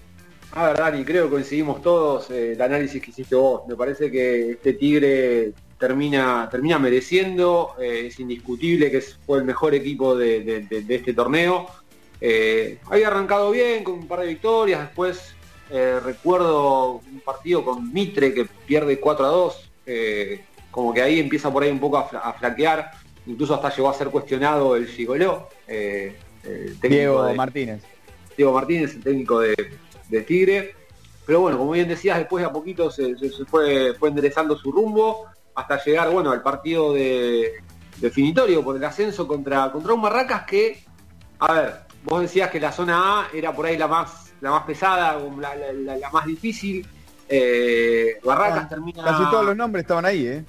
A 0.53 0.69
ver, 0.69 0.79
Dani, 0.79 1.05
creo 1.05 1.25
que 1.25 1.31
coincidimos 1.33 1.83
todos 1.83 2.31
eh, 2.31 2.53
el 2.53 2.63
análisis 2.63 3.01
que 3.03 3.11
hiciste 3.11 3.37
vos. 3.37 3.63
Me 3.69 3.77
parece 3.77 4.11
que 4.11 4.53
este 4.53 4.73
Tigre 4.73 5.53
termina, 5.79 6.49
termina 6.51 6.79
mereciendo, 6.79 7.75
eh, 7.79 8.07
es 8.07 8.19
indiscutible 8.19 8.91
que 8.91 9.03
fue 9.03 9.39
el 9.39 9.45
mejor 9.45 9.75
equipo 9.75 10.17
de 10.17 10.67
este 10.89 11.13
torneo. 11.13 11.69
Eh, 12.21 12.79
había 12.87 13.09
arrancado 13.09 13.51
bien 13.51 13.85
con 13.85 13.95
un 13.95 14.09
par 14.09 14.21
de 14.21 14.27
victorias, 14.27 14.81
después 14.81 15.35
eh, 15.71 16.01
recuerdo 16.03 17.01
un 17.11 17.21
partido 17.25 17.65
con 17.65 17.93
Mitre 17.93 18.33
que 18.33 18.45
pierde 18.67 18.99
4 19.01 19.25
a 19.27 19.29
2, 19.29 19.71
eh, 19.87 20.45
como 20.71 20.93
que 20.93 21.03
ahí 21.03 21.19
empieza 21.21 21.53
por 21.53 21.63
ahí 21.63 21.71
un 21.71 21.81
poco 21.81 21.97
a, 21.99 22.09
fla- 22.09 22.21
a 22.21 22.33
flaquear, 22.35 22.91
incluso 23.27 23.55
hasta 23.55 23.75
llegó 23.75 23.89
a 23.89 23.95
ser 23.95 24.09
cuestionado 24.09 24.77
el 24.77 24.87
Gigoló, 24.87 25.49
eh, 25.67 26.17
el 26.45 26.79
Diego 26.81 27.25
de- 27.25 27.35
Martínez. 27.35 27.83
Diego 28.37 28.53
Martínez, 28.53 28.95
el 28.95 29.03
técnico 29.03 29.41
de, 29.41 29.55
de 30.09 30.23
Tigre. 30.23 30.75
Pero 31.25 31.41
bueno, 31.41 31.59
como 31.59 31.73
bien 31.73 31.89
decías, 31.89 32.19
después 32.19 32.43
de 32.45 32.49
a 32.49 32.53
poquito 32.53 32.91
se, 32.91 33.17
se- 33.19 33.31
se 33.31 33.45
fue, 33.47 33.95
fue 33.99 34.11
enderezando 34.11 34.57
su 34.57 34.71
rumbo 34.71 35.27
hasta 35.55 35.83
llegar 35.83 36.11
bueno 36.11 36.31
al 36.31 36.43
partido 36.43 36.93
de 36.93 37.55
definitorio 37.99 38.63
por 38.63 38.77
el 38.77 38.85
ascenso 38.85 39.27
contra, 39.27 39.73
contra 39.73 39.95
un 39.95 40.03
Barracas 40.03 40.45
que, 40.47 40.85
a 41.39 41.53
ver, 41.55 41.75
vos 42.05 42.21
decías 42.21 42.51
que 42.51 42.61
la 42.61 42.71
zona 42.71 43.23
A 43.23 43.29
era 43.35 43.53
por 43.57 43.65
ahí 43.67 43.77
la 43.79 43.89
más, 43.89 44.26
la 44.47 44.53
más 44.53 44.65
pesada, 44.65 45.19
la, 45.39 45.55
la- 45.57 45.73
la- 45.73 45.97
la 45.97 46.11
más 46.11 46.25
difícil. 46.27 46.87
Eh, 47.29 48.19
Barracas 48.25 48.65
Ah, 48.65 48.69
termina. 48.69 49.03
Casi 49.05 49.25
todos 49.31 49.45
los 49.45 49.57
nombres 49.57 49.83
estaban 49.83 50.05
ahí, 50.05 50.27
¿eh? 50.27 50.45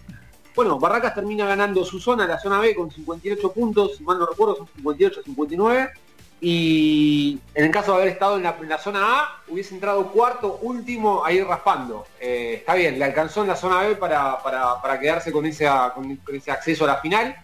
Bueno, 0.55 0.79
Barracas 0.79 1.13
termina 1.13 1.45
ganando 1.45 1.83
su 1.85 1.99
zona, 1.99 2.25
la 2.25 2.39
zona 2.39 2.59
B, 2.59 2.73
con 2.75 2.89
58 2.91 3.51
puntos, 3.51 3.97
si 3.97 4.03
mal 4.03 4.17
no 4.19 4.25
recuerdo, 4.25 4.55
son 4.57 4.67
58-59. 4.83 5.91
y 6.39 7.39
en 7.55 7.65
el 7.65 7.71
caso 7.71 7.91
de 7.93 7.97
haber 7.97 8.09
estado 8.13 8.37
en 8.37 8.43
la, 8.43 8.55
en 8.61 8.69
la 8.69 8.77
zona 8.77 8.99
A, 9.21 9.41
hubiese 9.47 9.73
entrado 9.73 10.05
cuarto, 10.11 10.59
último, 10.61 11.23
ahí 11.25 11.41
raspando. 11.41 12.05
Eh, 12.19 12.55
está 12.59 12.75
bien, 12.75 12.99
le 12.99 13.05
alcanzó 13.05 13.41
en 13.41 13.47
la 13.47 13.55
zona 13.55 13.81
B 13.81 13.95
para, 13.95 14.37
para- 14.43 14.79
para 14.79 14.99
quedarse 14.99 15.31
con 15.31 15.45
ese, 15.47 15.67
con, 15.95 16.15
con 16.17 16.35
ese 16.35 16.51
acceso 16.51 16.83
a 16.83 16.87
la 16.87 16.97
final, 16.97 17.35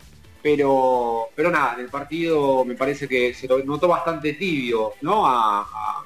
pero, 0.44 1.28
pero 1.36 1.50
nada, 1.50 1.74
en 1.74 1.80
el 1.82 1.90
partido 1.90 2.64
me 2.66 2.76
parece 2.76 3.08
que 3.08 3.34
se 3.34 3.48
lo 3.48 3.58
notó 3.64 3.88
bastante 3.88 4.34
tibio, 4.34 4.94
¿no? 5.02 5.26
A, 5.26 5.62
a- 5.62 6.04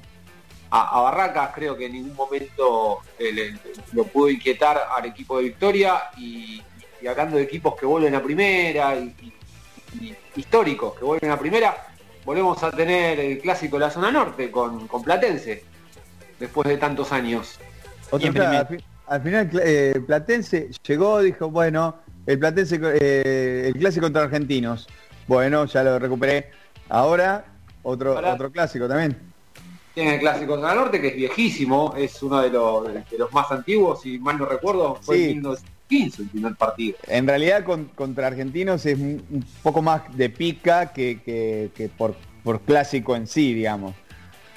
a- 0.77 0.99
a 0.99 1.01
Barracas 1.01 1.51
creo 1.55 1.75
que 1.75 1.85
en 1.87 1.93
ningún 1.93 2.15
momento 2.15 2.99
eh, 3.19 3.31
le- 3.33 3.55
lo 3.93 4.03
pudo 4.05 4.29
inquietar 4.29 4.79
al 4.95 5.05
equipo 5.05 5.37
de 5.37 5.45
Victoria 5.45 6.03
y, 6.17 6.61
y 7.01 7.07
hablando 7.07 7.37
de 7.37 7.43
equipos 7.43 7.75
que 7.79 7.85
vuelven 7.85 8.15
a 8.15 8.21
primera 8.23 8.95
y, 8.95 9.13
y- 9.21 9.33
y 10.05 10.15
históricos 10.35 10.93
que 10.97 11.05
vuelven 11.05 11.31
a 11.31 11.39
primera, 11.39 11.75
volvemos 12.25 12.61
a 12.63 12.71
tener 12.71 13.19
el 13.19 13.39
clásico 13.39 13.77
de 13.77 13.85
la 13.85 13.89
zona 13.91 14.11
norte 14.11 14.51
con, 14.51 14.87
con 14.87 15.01
Platense, 15.01 15.63
después 16.39 16.67
de 16.67 16.77
tantos 16.77 17.11
años. 17.11 17.59
Al, 18.11 18.67
fi- 18.67 18.83
al 19.07 19.21
final 19.21 19.49
eh, 19.63 19.99
Platense 20.05 20.69
llegó, 20.85 21.19
dijo, 21.21 21.49
bueno, 21.49 21.95
el 22.25 22.37
Platense, 22.37 22.79
eh, 23.01 23.71
el 23.73 23.79
clásico 23.79 24.05
contra 24.05 24.23
argentinos. 24.23 24.87
Bueno, 25.27 25.65
ya 25.65 25.83
lo 25.83 25.97
recuperé. 25.99 26.51
Ahora, 26.89 27.45
otro, 27.83 28.15
Ahora- 28.15 28.33
otro 28.33 28.51
clásico 28.51 28.87
también. 28.87 29.17
Tiene 29.97 30.13
el 30.13 30.19
clásico 30.19 30.57
zona 30.57 30.75
norte 30.75 31.01
que 31.01 31.07
es 31.07 31.15
viejísimo, 31.15 31.95
es 31.97 32.21
uno 32.21 32.39
de 32.39 32.51
los, 32.51 32.85
de 32.93 33.17
los 33.17 33.33
más 33.33 33.49
antiguos, 33.51 33.99
si 34.03 34.19
mal 34.19 34.37
no 34.37 34.45
recuerdo, 34.45 34.93
fue 35.01 35.15
Sí. 35.17 35.23
en 35.23 35.29
1915 35.41 36.21
el 36.21 36.27
primer 36.29 36.55
partido. 36.55 36.97
En 37.07 37.25
realidad 37.25 37.63
con- 37.63 37.85
contra 37.95 38.27
argentinos 38.27 38.85
es 38.85 38.95
un 38.99 39.23
un 39.31 39.43
poco 39.63 39.81
más 39.81 40.03
de 40.15 40.29
pica 40.29 40.93
que, 40.93 41.19
que- 41.25 41.71
que 41.73 41.89
por, 41.89 42.13
por 42.43 42.61
clásico 42.61 43.15
en 43.15 43.25
sí, 43.25 43.55
digamos. 43.55 43.95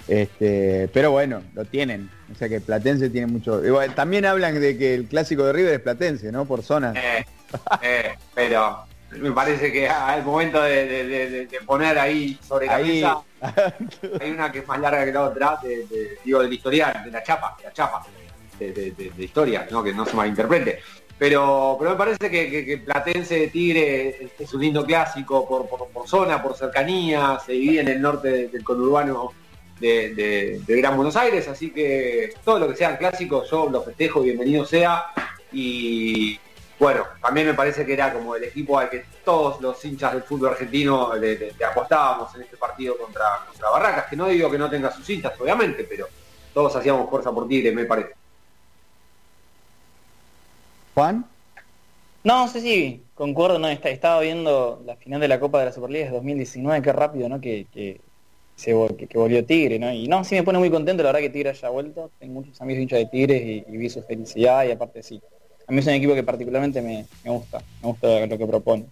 Este, 0.08 0.88
pero 0.92 1.10
bueno, 1.10 1.40
lo 1.54 1.64
tienen. 1.64 2.10
O 2.30 2.34
sea 2.34 2.46
que 2.50 2.60
Platense 2.60 3.08
tiene 3.08 3.26
mucho. 3.26 3.64
igual, 3.64 3.94
también 3.94 4.26
hablan 4.26 4.60
de 4.60 4.76
que 4.76 4.92
el 4.94 5.06
clásico 5.06 5.44
de 5.44 5.54
River 5.54 5.72
es 5.72 5.80
Platense, 5.80 6.30
¿no? 6.32 6.44
Por 6.44 6.62
zona. 6.62 6.92
Eh, 6.96 7.24
eh, 7.80 8.10
pero 8.34 8.84
me 9.18 9.32
parece 9.32 9.72
que 9.72 9.88
al 9.88 10.24
momento 10.24 10.62
de, 10.62 10.86
de- 10.86 11.04
de- 11.06 11.30
de- 11.30 11.46
de 11.46 11.60
poner 11.62 11.98
ahí 11.98 12.38
sobre 12.46 12.66
la 12.66 12.76
Ahí. 12.76 12.86
mesa 13.02 13.18
hay 14.20 14.30
una 14.30 14.52
que 14.52 14.60
es 14.60 14.66
más 14.68 14.78
larga 14.80 15.04
que 15.04 15.12
la 15.12 15.22
otra, 15.22 15.58
digo 16.24 16.40
del 16.42 16.52
historial, 16.52 17.02
de 17.04 17.10
la 17.10 17.22
chapa, 17.22 17.56
de 17.58 17.64
la 17.64 17.72
chapa, 17.72 18.06
de, 18.58 19.12
historia, 19.18 19.66
¿no? 19.70 19.82
que 19.82 19.92
no 19.92 20.04
se 20.06 20.14
malinterprete. 20.16 20.80
Pero, 21.18 21.76
pero 21.78 21.90
me 21.90 21.96
parece 21.96 22.30
que, 22.30 22.50
que- 22.50 22.64
que 22.64 22.78
Platense 22.78 23.38
de 23.40 23.48
Tigre 23.48 24.30
es, 24.38 24.54
un 24.54 24.60
lindo 24.62 24.84
clásico 24.86 25.46
por, 25.46 25.68
por- 25.68 25.88
por 25.88 26.08
zona, 26.08 26.42
por 26.42 26.56
cercanía, 26.56 27.38
se 27.44 27.52
divide 27.52 27.80
en 27.80 27.88
el 27.88 28.00
norte 28.00 28.28
de- 28.30 28.48
del 28.48 28.64
conurbano 28.64 29.32
de, 29.80 30.60
Gran 30.66 30.94
Buenos 30.96 31.16
Aires, 31.16 31.48
así 31.48 31.70
que 31.70 32.32
todo 32.44 32.58
lo 32.58 32.68
que 32.68 32.76
sean 32.76 32.96
clásicos 32.96 33.50
yo 33.50 33.68
lo 33.70 33.82
festejo, 33.82 34.20
bienvenido 34.22 34.64
sea. 34.64 35.06
Y 35.52 36.38
bueno, 36.80 37.04
también 37.22 37.46
me 37.46 37.54
parece 37.54 37.84
que 37.84 37.92
era 37.92 38.12
como 38.12 38.34
el 38.34 38.42
equipo 38.44 38.78
al 38.78 38.88
que 38.88 39.04
todos 39.24 39.60
los 39.60 39.84
hinchas 39.84 40.14
del 40.14 40.22
fútbol 40.22 40.48
argentino 40.50 41.14
le, 41.14 41.38
le- 41.38 41.52
le 41.52 41.64
apostábamos 41.64 42.34
en 42.34 42.42
este 42.42 42.56
partido 42.56 42.96
contra, 42.96 43.22
contra 43.46 43.70
Barracas, 43.70 44.06
que 44.08 44.16
no 44.16 44.26
digo 44.26 44.50
que 44.50 44.58
no 44.58 44.70
tenga 44.70 44.90
sus 44.90 45.08
hinchas, 45.10 45.32
obviamente, 45.38 45.84
pero 45.84 46.06
todos 46.54 46.74
hacíamos 46.74 47.08
fuerza 47.10 47.30
por 47.32 47.46
Tigre, 47.46 47.70
me 47.72 47.84
parece. 47.84 48.14
Juan. 50.94 51.24
No, 52.24 52.48
sí, 52.48 52.60
sí, 52.60 53.04
concuerdo, 53.14 53.58
no, 53.58 53.68
está- 53.68 53.90
estaba 53.90 54.20
viendo 54.20 54.82
la 54.84 54.96
final 54.96 55.20
de 55.20 55.28
la 55.28 55.38
Copa 55.40 55.58
de 55.60 55.66
la 55.66 55.72
Superliga 55.72 56.06
de 56.06 56.12
2019, 56.12 56.82
qué 56.82 56.92
rápido, 56.92 57.28
¿no? 57.28 57.40
Que, 57.40 57.66
que, 57.72 58.00
se, 58.56 58.74
vol- 58.74 58.96
que, 58.96 59.06
que 59.06 59.18
volvió 59.18 59.44
Tigre, 59.44 59.78
¿no? 59.78 59.92
Y 59.92 60.06
no, 60.08 60.22
sí 60.24 60.34
me 60.34 60.42
pone 60.42 60.58
muy 60.58 60.70
contento, 60.70 61.02
la 61.02 61.10
verdad 61.10 61.20
que 61.20 61.30
Tigre 61.30 61.50
haya 61.50 61.68
vuelto, 61.70 62.10
tengo 62.18 62.34
muchos 62.40 62.60
amigos 62.60 62.82
hinchas 62.82 62.98
de 63.00 63.06
Tigres 63.06 63.42
y, 63.42 63.64
y 63.68 63.76
vi 63.76 63.88
su 63.88 64.02
felicidad 64.02 64.64
y 64.64 64.70
aparte 64.72 65.02
sí. 65.02 65.20
A 65.70 65.72
mí 65.72 65.78
es 65.78 65.86
un 65.86 65.92
equipo 65.92 66.14
que 66.16 66.24
particularmente 66.24 66.82
me, 66.82 67.06
me 67.24 67.30
gusta, 67.30 67.62
me 67.80 67.88
gusta 67.90 68.26
lo 68.26 68.36
que 68.38 68.44
propone. 68.46 68.86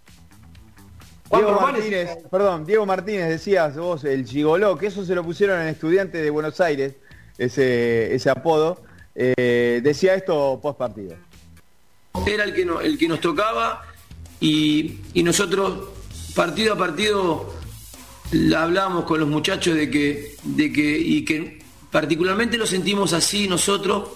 Diego 1.29 1.61
Martínez, 1.61 2.19
perdón, 2.31 2.65
Diego 2.65 2.87
Martínez, 2.87 3.29
decías 3.29 3.77
vos, 3.77 4.05
el 4.05 4.25
gigoló, 4.25 4.79
que 4.79 4.87
eso 4.87 5.05
se 5.05 5.13
lo 5.17 5.25
pusieron 5.25 5.61
en 5.61 5.67
estudiante 5.67 6.19
de 6.23 6.31
Buenos 6.31 6.61
Aires, 6.61 6.95
ese, 7.37 8.15
ese 8.15 8.31
apodo. 8.31 8.81
Eh, 9.17 9.81
decía 9.83 10.15
esto 10.15 10.61
post 10.63 10.79
partido. 10.79 11.17
era 12.25 12.45
el 12.45 12.55
que, 12.55 12.65
no- 12.65 12.81
el 12.81 12.97
que 12.97 13.09
nos 13.09 13.21
tocaba 13.21 13.83
y, 14.39 15.01
y 15.15 15.25
nosotros 15.25 15.89
partido 16.37 16.75
a 16.75 16.79
partido 16.79 17.53
hablábamos 18.57 19.03
con 19.05 19.19
los 19.19 19.29
muchachos 19.29 19.75
de 19.75 19.91
que, 19.91 20.37
de 20.45 20.73
que, 20.73 20.97
y 20.97 21.25
que 21.25 21.59
particularmente 21.91 22.57
lo 22.57 22.67
sentimos 22.69 23.13
así 23.13 23.49
nosotros 23.49 24.09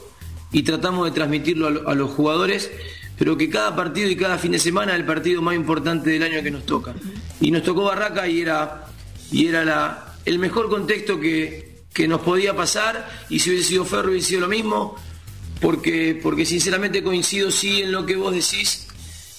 y 0.53 0.63
tratamos 0.63 1.05
de 1.07 1.11
transmitirlo 1.13 1.67
a, 1.67 1.71
lo- 1.71 1.89
a 1.89 1.95
los 1.95 2.11
jugadores, 2.11 2.71
pero 3.19 3.37
que 3.37 3.49
cada 3.49 3.75
partido 3.75 4.11
y 4.11 4.17
cada 4.17 4.39
fin 4.39 4.53
de 4.53 4.59
semana 4.59 4.93
es 4.93 5.01
el 5.01 5.07
partido 5.07 5.41
más 5.43 5.55
importante 5.55 6.11
del 6.11 6.23
año 6.23 6.43
que 6.43 6.51
nos 6.51 6.67
toca. 6.67 6.95
Y 7.41 7.51
nos 7.51 7.63
tocó 7.63 7.85
Barraca 7.85 8.29
y 8.29 8.41
era, 8.41 8.87
y 9.31 9.47
era 9.47 9.65
la, 9.65 10.15
el 10.25 10.39
mejor 10.39 10.69
contexto 10.69 11.19
que, 11.21 11.83
que 11.93 12.07
nos 12.09 12.21
podía 12.21 12.55
pasar 12.55 13.09
y 13.29 13.39
si 13.39 13.51
hubiese 13.51 13.69
sido 13.71 13.85
Ferro 13.85 14.11
hubiese 14.11 14.29
sido 14.29 14.41
lo 14.43 14.49
mismo 14.49 14.97
porque, 15.61 16.19
porque 16.23 16.45
sinceramente 16.45 17.03
coincido 17.03 17.51
sí 17.51 17.83
en 17.83 17.93
lo 17.93 18.05
que 18.05 18.17
vos 18.17 18.33
decís, 18.35 18.89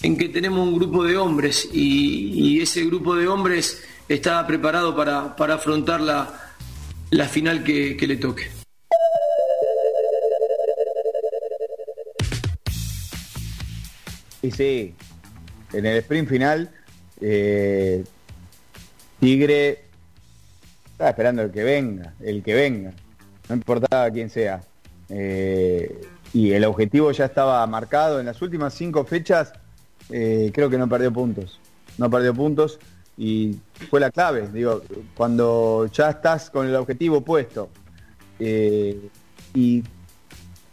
en 0.02 0.18
que 0.18 0.30
tenemos 0.30 0.68
un 0.68 0.76
grupo 0.78 1.04
de 1.04 1.18
hombres 1.18 1.68
y, 1.74 2.60
ese 2.62 2.86
grupo 2.86 3.16
de 3.16 3.28
hombres 3.28 3.84
está 4.08 4.46
preparado 4.48 4.96
para, 4.96 5.36
para 5.36 5.56
afrontar 5.56 6.00
la, 6.02 6.54
la 7.10 7.28
final 7.28 7.64
que 7.64 7.98
le 8.08 8.16
toque. 8.18 8.63
Y 14.44 14.52
sí, 14.52 14.94
en 15.72 15.86
el 15.86 15.98
sprint 16.00 16.28
final, 16.28 16.70
eh, 17.22 18.04
Tigre 19.22 19.86
estaba 20.92 21.12
esperando 21.12 21.44
el 21.44 21.52
que 21.52 21.64
venga, 21.64 22.14
el 22.20 22.44
que 22.44 22.54
venga, 22.54 22.92
no 23.48 23.56
importaba 23.56 24.12
quién 24.12 24.30
sea. 24.30 24.62
Eh, 25.08 26.02
y 26.34 26.52
el 26.52 26.66
objetivo 26.66 27.10
ya 27.14 27.26
estaba 27.26 27.66
marcado. 27.68 28.20
En 28.20 28.26
las 28.26 28.42
últimas 28.42 28.74
cinco 28.74 29.06
fechas, 29.06 29.54
eh, 30.10 30.52
creo 30.54 30.70
que 30.70 30.78
no 30.78 30.90
perdió 30.90 31.14
puntos, 31.14 31.62
no 31.98 32.10
perdió 32.10 32.34
puntos 32.34 32.80
y 33.18 33.56
fue 33.90 34.02
la 34.02 34.12
clave, 34.12 34.50
digo, 34.52 34.82
cuando 35.16 35.90
ya 35.94 36.10
estás 36.10 36.50
con 36.50 36.68
el 36.68 36.76
objetivo 36.76 37.22
puesto 37.22 37.70
y 38.40 39.84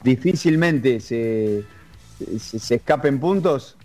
difícilmente 0.03 0.99
se, 0.99 1.63
se, 2.39 2.59
se 2.59 2.75
escapen 2.77 3.19
puntos 3.21 3.77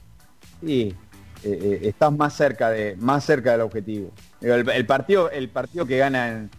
y 0.62 0.88
eh, 0.90 0.96
eh, 1.44 1.80
estás 1.84 2.12
más 2.12 2.34
cerca 2.36 2.70
de 2.70 2.96
más 2.98 3.24
cerca 3.26 3.52
del 3.52 3.62
objetivo. 3.62 4.12
El 4.42 4.86
partido 4.86 5.30
el 5.32 5.50
partido 5.50 5.86
que 5.86 5.98
gana 5.98 6.30
en- 6.32 6.50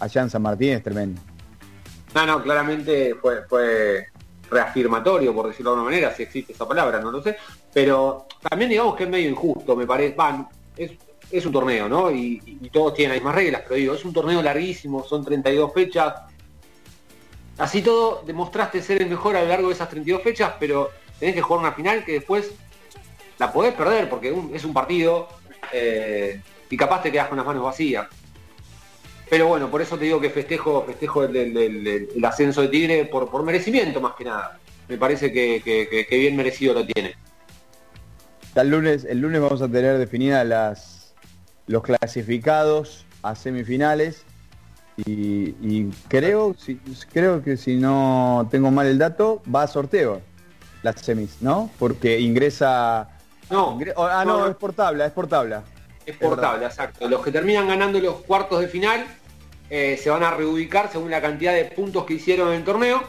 allá 0.00 0.22
en 0.22 0.30
San 0.30 0.42
Martín 0.42 0.70
es 0.72 0.82
tremendo. 0.82 1.20
No, 2.14 2.26
no, 2.26 2.42
claramente 2.42 3.14
fue, 3.20 3.42
fue 3.48 4.06
reafirmatorio, 4.50 5.34
por 5.34 5.48
decirlo 5.48 5.70
de 5.72 5.76
alguna 5.78 5.90
manera, 5.90 6.14
si 6.14 6.22
existe 6.22 6.52
esa 6.52 6.66
palabra, 6.68 7.00
no 7.00 7.10
lo 7.10 7.22
sé. 7.22 7.36
Pero 7.72 8.26
también 8.48 8.70
digamos 8.70 8.94
que 8.96 9.04
es 9.04 9.10
medio 9.10 9.28
injusto, 9.30 9.74
me 9.74 9.86
parece. 9.86 10.14
Van, 10.14 10.48
es, 10.76 10.92
es 11.30 11.44
un 11.46 11.52
torneo, 11.52 11.88
¿no? 11.88 12.10
Y, 12.10 12.40
y 12.60 12.70
todos 12.70 12.94
tienen 12.94 13.16
las 13.16 13.22
mismas 13.22 13.34
reglas, 13.34 13.62
pero 13.62 13.74
digo, 13.76 13.94
es 13.94 14.04
un 14.04 14.12
torneo 14.12 14.40
larguísimo, 14.42 15.02
son 15.04 15.24
32 15.24 15.72
fechas. 15.72 16.14
Así 17.58 17.82
todo, 17.82 18.22
demostraste 18.26 18.82
ser 18.82 19.02
el 19.02 19.08
mejor 19.08 19.36
a 19.36 19.42
lo 19.42 19.48
largo 19.48 19.68
de 19.68 19.74
esas 19.74 19.88
32 19.88 20.22
fechas, 20.22 20.54
pero 20.58 20.90
tenés 21.18 21.34
que 21.34 21.42
jugar 21.42 21.60
una 21.60 21.72
final 21.72 22.04
que 22.04 22.12
después 22.12 22.52
la 23.38 23.52
podés 23.52 23.74
perder, 23.74 24.08
porque 24.08 24.34
es 24.52 24.64
un 24.64 24.72
partido 24.72 25.28
eh, 25.72 26.40
y 26.70 26.76
capaz 26.76 27.02
te 27.02 27.12
quedas 27.12 27.28
con 27.28 27.38
las 27.38 27.46
manos 27.46 27.64
vacías. 27.64 28.06
Pero 29.30 29.48
bueno, 29.48 29.70
por 29.70 29.80
eso 29.80 29.96
te 29.96 30.04
digo 30.04 30.20
que 30.20 30.30
festejo, 30.30 30.84
festejo 30.84 31.24
el, 31.24 32.24
ascenso 32.24 32.62
de 32.62 32.68
Tigre 32.68 33.04
por, 33.06 33.42
merecimiento 33.42 34.00
más 34.00 34.14
que 34.14 34.24
nada. 34.24 34.58
Me 34.88 34.98
parece 34.98 35.32
que, 35.32 36.06
bien 36.10 36.36
merecido 36.36 36.74
lo 36.74 36.86
tiene. 36.86 37.14
El 38.54 38.68
lunes, 38.68 39.04
el 39.04 39.20
lunes 39.20 39.40
vamos 39.40 39.62
a 39.62 39.68
tener 39.68 39.98
definidas 39.98 41.14
los 41.66 41.82
clasificados 41.82 43.06
a 43.22 43.34
semifinales 43.34 44.24
y, 45.06 45.90
creo 46.08 46.54
creo 47.12 47.42
que 47.42 47.56
si 47.56 47.76
no 47.76 48.46
tengo 48.50 48.70
mal 48.70 48.86
el 48.86 48.98
dato 48.98 49.42
va 49.52 49.62
a 49.62 49.66
sorteo 49.66 50.20
las 50.84 51.00
semis, 51.00 51.38
¿no? 51.40 51.70
Porque 51.78 52.20
ingresa 52.20 53.08
No, 53.50 53.76
ingre- 53.78 53.94
oh, 53.96 54.04
ah 54.04 54.24
no, 54.24 54.38
no. 54.40 54.46
es 54.48 54.54
por 54.56 54.72
tabla, 54.74 55.06
es 55.06 55.12
por 55.12 55.26
tabla. 55.26 55.64
Es 56.06 56.16
por 56.16 56.38
tabla, 56.40 56.66
exacto. 56.66 57.08
Los 57.08 57.22
que 57.24 57.32
terminan 57.32 57.66
ganando 57.66 57.98
los 57.98 58.16
cuartos 58.16 58.60
de 58.60 58.68
final 58.68 59.04
eh, 59.70 59.98
se 60.00 60.10
van 60.10 60.22
a 60.22 60.30
reubicar 60.30 60.92
según 60.92 61.10
la 61.10 61.20
cantidad 61.22 61.54
de 61.54 61.64
puntos 61.64 62.04
que 62.04 62.14
hicieron 62.14 62.48
en 62.48 62.54
el 62.56 62.64
torneo. 62.64 63.02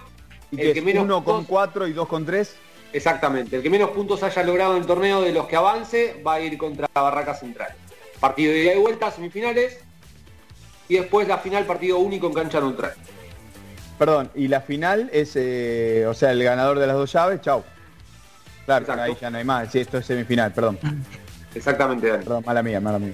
Y 0.51 0.61
El 0.61 0.73
que 0.73 0.81
menos 0.81 1.03
uno 1.03 1.23
con 1.23 1.35
puntos- 1.39 1.47
cuatro 1.49 1.85
y 1.87 1.93
dos 1.93 2.07
con 2.07 2.25
tres. 2.25 2.55
Exactamente. 2.93 3.57
El 3.57 3.61
que 3.61 3.69
menos 3.69 3.89
puntos 3.89 4.23
haya 4.23 4.41
logrado 4.43 4.75
en 4.75 4.81
el 4.81 4.87
torneo 4.87 5.21
de 5.21 5.33
los 5.33 5.47
que 5.47 5.57
avance 5.57 6.21
va 6.25 6.35
a 6.35 6.39
ir 6.39 6.57
contra 6.57 6.87
Barraca 6.93 7.33
Central. 7.35 7.73
Partido 8.21 8.53
de 8.53 8.63
ida 8.63 8.73
y 8.75 8.79
vuelta, 8.79 9.11
semifinales. 9.11 9.79
y 10.87 10.95
después 10.97 11.27
la 11.27 11.39
final 11.39 11.65
partido 11.65 11.97
único 11.99 12.27
en 12.27 12.33
cancha 12.33 12.61
neutral. 12.61 12.93
Perdón, 13.97 14.29
y 14.35 14.47
la 14.49 14.61
final 14.61 15.09
es, 15.13 15.33
eh, 15.35 16.05
o 16.07 16.13
sea, 16.13 16.31
el 16.31 16.43
ganador 16.43 16.79
de 16.79 16.87
las 16.87 16.95
dos 16.97 17.11
llaves, 17.13 17.41
chau. 17.41 17.63
Claro, 18.65 19.01
ahí 19.01 19.15
ya 19.21 19.29
no 19.29 19.37
hay 19.37 19.43
más. 19.43 19.71
Sí, 19.71 19.79
esto 19.79 19.99
es 19.99 20.05
semifinal, 20.05 20.51
perdón. 20.51 20.77
Exactamente, 21.55 22.07
Dani. 22.07 22.23
Perdón, 22.23 22.43
mala 22.45 22.61
mía, 22.63 22.81
mala 22.81 22.99
mía. 22.99 23.13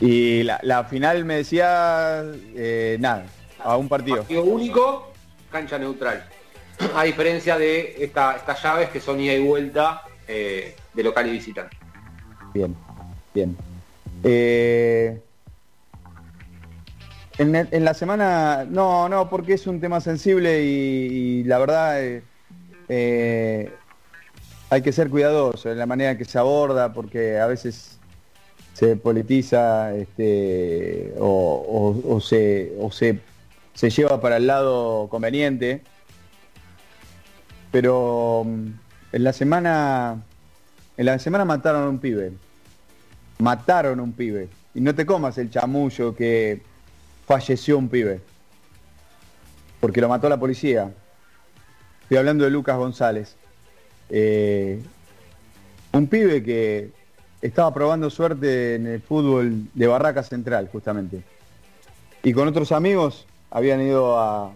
Y 0.00 0.42
la, 0.44 0.58
la 0.62 0.84
final 0.84 1.24
me 1.24 1.36
decía, 1.36 2.22
eh, 2.54 2.96
nada, 2.98 3.26
a 3.62 3.76
un 3.76 3.88
partido. 3.88 4.18
Partido 4.18 4.44
único, 4.44 5.12
cancha 5.50 5.78
neutral. 5.78 6.24
A 6.96 7.04
diferencia 7.04 7.58
de 7.58 7.96
esta- 8.02 8.36
estas 8.36 8.62
llaves 8.62 8.88
que 8.88 9.00
son 9.00 9.20
ida 9.20 9.34
y 9.34 9.40
vuelta 9.44 10.02
eh, 10.26 10.74
de 10.94 11.02
local 11.02 11.26
y 11.28 11.32
visitante. 11.32 11.76
Bien, 12.54 12.74
bien. 13.34 13.56
Eh, 14.24 15.20
en, 17.42 17.84
la 17.84 17.94
semana, 17.94 18.66
no, 18.68 19.08
no, 19.08 19.28
porque 19.28 19.54
es 19.54 19.66
un 19.66 19.80
tema 19.80 20.00
sensible 20.00 20.62
y, 20.62 21.44
la 21.44 21.58
verdad 21.58 22.02
eh, 22.02 22.22
eh, 22.88 23.72
hay 24.70 24.82
que 24.82 24.92
ser 24.92 25.10
cuidadoso 25.10 25.70
en 25.70 25.78
la 25.78 25.86
manera 25.86 26.16
que 26.16 26.24
se 26.24 26.38
aborda, 26.38 26.92
porque 26.92 27.38
a 27.38 27.46
veces 27.46 27.98
se 28.72 28.96
politiza 28.96 29.94
este, 29.94 31.14
o 31.18 32.18
se, 32.22 32.72
o 32.80 32.90
se, 32.90 33.20
se 33.74 33.90
lleva 33.90 34.20
para 34.20 34.36
el 34.36 34.46
lado 34.46 35.08
conveniente. 35.08 35.82
Pero 37.70 38.44
mm, 38.46 38.66
en 39.12 39.24
la 39.24 39.32
semana, 39.32 40.22
en 40.96 41.06
la 41.06 41.18
semana 41.18 41.44
mataron 41.44 41.84
a 41.84 41.88
un 41.88 41.98
pibe. 41.98 42.32
Mataron 43.38 43.98
a 43.98 44.02
un 44.02 44.12
pibe. 44.12 44.48
Y 44.74 44.80
no 44.80 44.94
te 44.94 45.04
comas 45.04 45.38
el 45.38 45.50
chamullo 45.50 46.14
que 46.14 46.62
falleció 47.26 47.78
un 47.78 47.88
pibe. 47.88 48.20
Porque 49.80 50.00
lo 50.00 50.08
mató 50.08 50.28
la 50.28 50.38
policía. 50.38 50.92
Estoy 52.02 52.16
hablando 52.16 52.44
de 52.44 52.50
Lucas 52.50 52.76
González. 52.76 53.36
Eh, 54.10 54.80
un 55.92 56.06
pibe 56.06 56.42
que 56.42 56.90
estaba 57.40 57.72
probando 57.74 58.08
suerte 58.10 58.76
en 58.76 58.86
el 58.86 59.00
fútbol 59.00 59.66
de 59.74 59.86
Barraca 59.86 60.22
Central, 60.22 60.68
justamente. 60.70 61.22
Y 62.22 62.32
con 62.32 62.46
otros 62.46 62.70
amigos 62.70 63.26
habían 63.50 63.80
ido 63.80 64.18
a, 64.18 64.52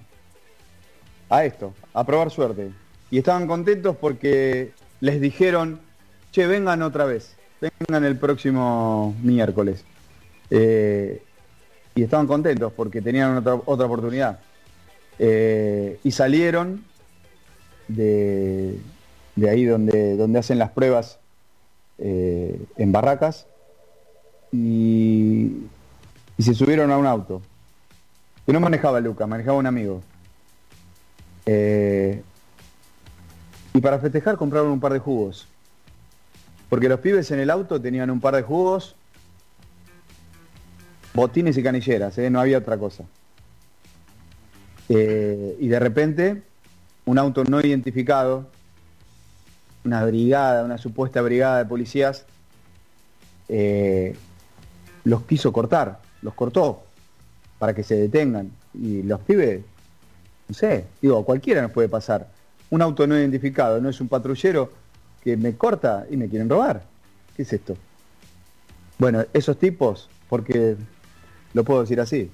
a 1.28 1.44
esto, 1.44 1.74
a 1.92 2.04
probar 2.04 2.30
suerte. 2.30 2.70
Y 3.10 3.18
estaban 3.18 3.46
contentos 3.46 3.96
porque 3.96 4.72
les 5.00 5.20
dijeron, 5.20 5.80
che, 6.32 6.46
vengan 6.46 6.82
otra 6.82 7.04
vez, 7.04 7.36
vengan 7.60 8.04
el 8.04 8.16
próximo 8.16 9.14
miércoles. 9.22 9.84
Eh, 10.50 11.22
y 11.96 12.02
estaban 12.02 12.26
contentos 12.26 12.72
porque 12.74 13.02
tenían 13.02 13.38
otra, 13.38 13.54
otra 13.64 13.86
oportunidad. 13.86 14.38
Eh, 15.18 15.98
y 16.04 16.10
salieron 16.12 16.84
de, 17.88 18.78
de 19.34 19.50
ahí 19.50 19.64
donde, 19.64 20.14
donde 20.14 20.38
hacen 20.38 20.58
las 20.58 20.70
pruebas 20.70 21.18
eh, 21.98 22.60
en 22.76 22.92
barracas 22.92 23.46
y, 24.52 25.62
se 26.38 26.54
subieron 26.54 26.90
a 26.92 26.98
un 26.98 27.06
auto. 27.06 27.40
Que 28.44 28.52
no 28.52 28.60
manejaba 28.60 29.00
Lucas, 29.00 29.26
manejaba 29.26 29.56
un 29.56 29.66
amigo. 29.66 30.02
Eh, 31.46 32.22
y 33.72 33.80
para 33.80 33.98
festejar 33.98 34.36
compraron 34.36 34.70
un 34.70 34.80
par 34.80 34.92
de 34.92 34.98
jugos. 34.98 35.48
Porque 36.68 36.90
los 36.90 37.00
pibes 37.00 37.30
en 37.30 37.40
el 37.40 37.48
auto 37.48 37.80
tenían 37.80 38.10
un 38.10 38.20
par 38.20 38.36
de 38.36 38.42
jugos, 38.42 38.96
botines 41.16 41.56
y 41.56 41.62
canilleras, 41.62 42.16
¿eh? 42.18 42.30
no 42.30 42.40
había 42.40 42.58
otra 42.58 42.78
cosa. 42.78 43.04
Eh, 44.88 45.56
y 45.58 45.68
de 45.68 45.80
repente, 45.80 46.42
un 47.06 47.18
auto 47.18 47.42
no 47.44 47.60
identificado, 47.60 48.46
una 49.84 50.04
brigada, 50.04 50.64
una 50.64 50.78
supuesta 50.78 51.22
brigada 51.22 51.58
de 51.58 51.64
policías, 51.64 52.26
eh, 53.48 54.14
los 55.04 55.22
quiso 55.22 55.52
cortar, 55.52 56.00
los 56.22 56.34
cortó 56.34 56.82
para 57.58 57.74
que 57.74 57.82
se 57.82 57.96
detengan. 57.96 58.50
Y 58.74 59.02
los 59.02 59.20
pibes, 59.20 59.62
no 60.48 60.54
sé, 60.54 60.84
digo, 61.00 61.18
a 61.18 61.24
cualquiera 61.24 61.62
nos 61.62 61.72
puede 61.72 61.88
pasar. 61.88 62.28
Un 62.70 62.82
auto 62.82 63.06
no 63.06 63.16
identificado, 63.16 63.80
no 63.80 63.88
es 63.88 64.00
un 64.00 64.08
patrullero 64.08 64.70
que 65.22 65.36
me 65.36 65.56
corta 65.56 66.06
y 66.10 66.16
me 66.16 66.28
quieren 66.28 66.48
robar. 66.48 66.82
¿Qué 67.36 67.42
es 67.42 67.52
esto? 67.52 67.76
Bueno, 68.98 69.24
esos 69.32 69.58
tipos, 69.58 70.08
porque 70.28 70.76
lo 71.56 71.64
puedo 71.64 71.80
decir 71.80 71.98
así, 72.02 72.30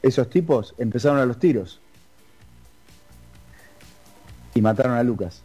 esos 0.00 0.30
tipos 0.30 0.74
empezaron 0.78 1.18
a 1.18 1.26
los 1.26 1.38
tiros 1.38 1.78
y 4.54 4.62
mataron 4.62 4.94
a 4.94 5.02
Lucas. 5.02 5.42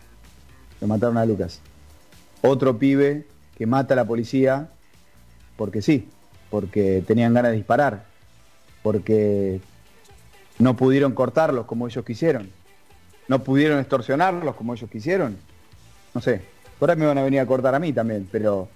Lo 0.79 0.87
mataron 0.87 1.17
a 1.17 1.25
Lucas. 1.25 1.59
Otro 2.41 2.79
pibe 2.79 3.27
que 3.57 3.65
mata 3.65 3.95
a 3.95 3.97
la 3.97 4.05
policía 4.05 4.69
porque 5.57 5.81
sí, 5.81 6.07
porque 6.49 7.03
tenían 7.05 7.33
ganas 7.33 7.51
de 7.51 7.57
disparar, 7.57 8.05
porque 8.81 9.59
no 10.57 10.77
pudieron 10.77 11.11
cortarlos 11.11 11.65
como 11.65 11.85
ellos 11.85 12.05
quisieron, 12.05 12.49
no 13.27 13.43
pudieron 13.43 13.79
extorsionarlos 13.79 14.55
como 14.55 14.73
ellos 14.73 14.89
quisieron. 14.89 15.35
No 16.15 16.21
sé, 16.21 16.43
ahí 16.79 16.95
me 16.95 17.05
van 17.05 17.17
a 17.17 17.23
venir 17.23 17.41
a 17.41 17.45
cortar 17.45 17.75
a 17.75 17.79
mí 17.79 17.91
también, 17.91 18.25
pero 18.31 18.69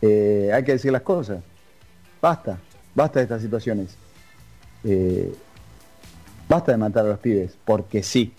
eh, 0.00 0.52
hay 0.54 0.62
que 0.62 0.72
decir 0.72 0.92
las 0.92 1.02
cosas. 1.02 1.42
Basta, 2.22 2.60
basta 2.94 3.18
de 3.18 3.24
estas 3.24 3.42
situaciones. 3.42 3.96
Eh, 4.84 5.34
basta 6.48 6.72
de 6.72 6.78
matar 6.78 7.04
a 7.06 7.08
los 7.10 7.18
pibes, 7.18 7.56
porque 7.64 8.02
sí. 8.02 8.32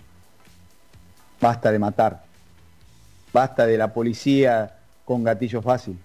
Basta 1.40 1.70
de 1.70 1.78
matar. 1.78 2.24
Basta 3.32 3.66
de 3.66 3.76
la 3.76 3.92
policía 3.92 4.78
con 5.04 5.22
gatillo 5.22 5.60
fácil. 5.60 5.98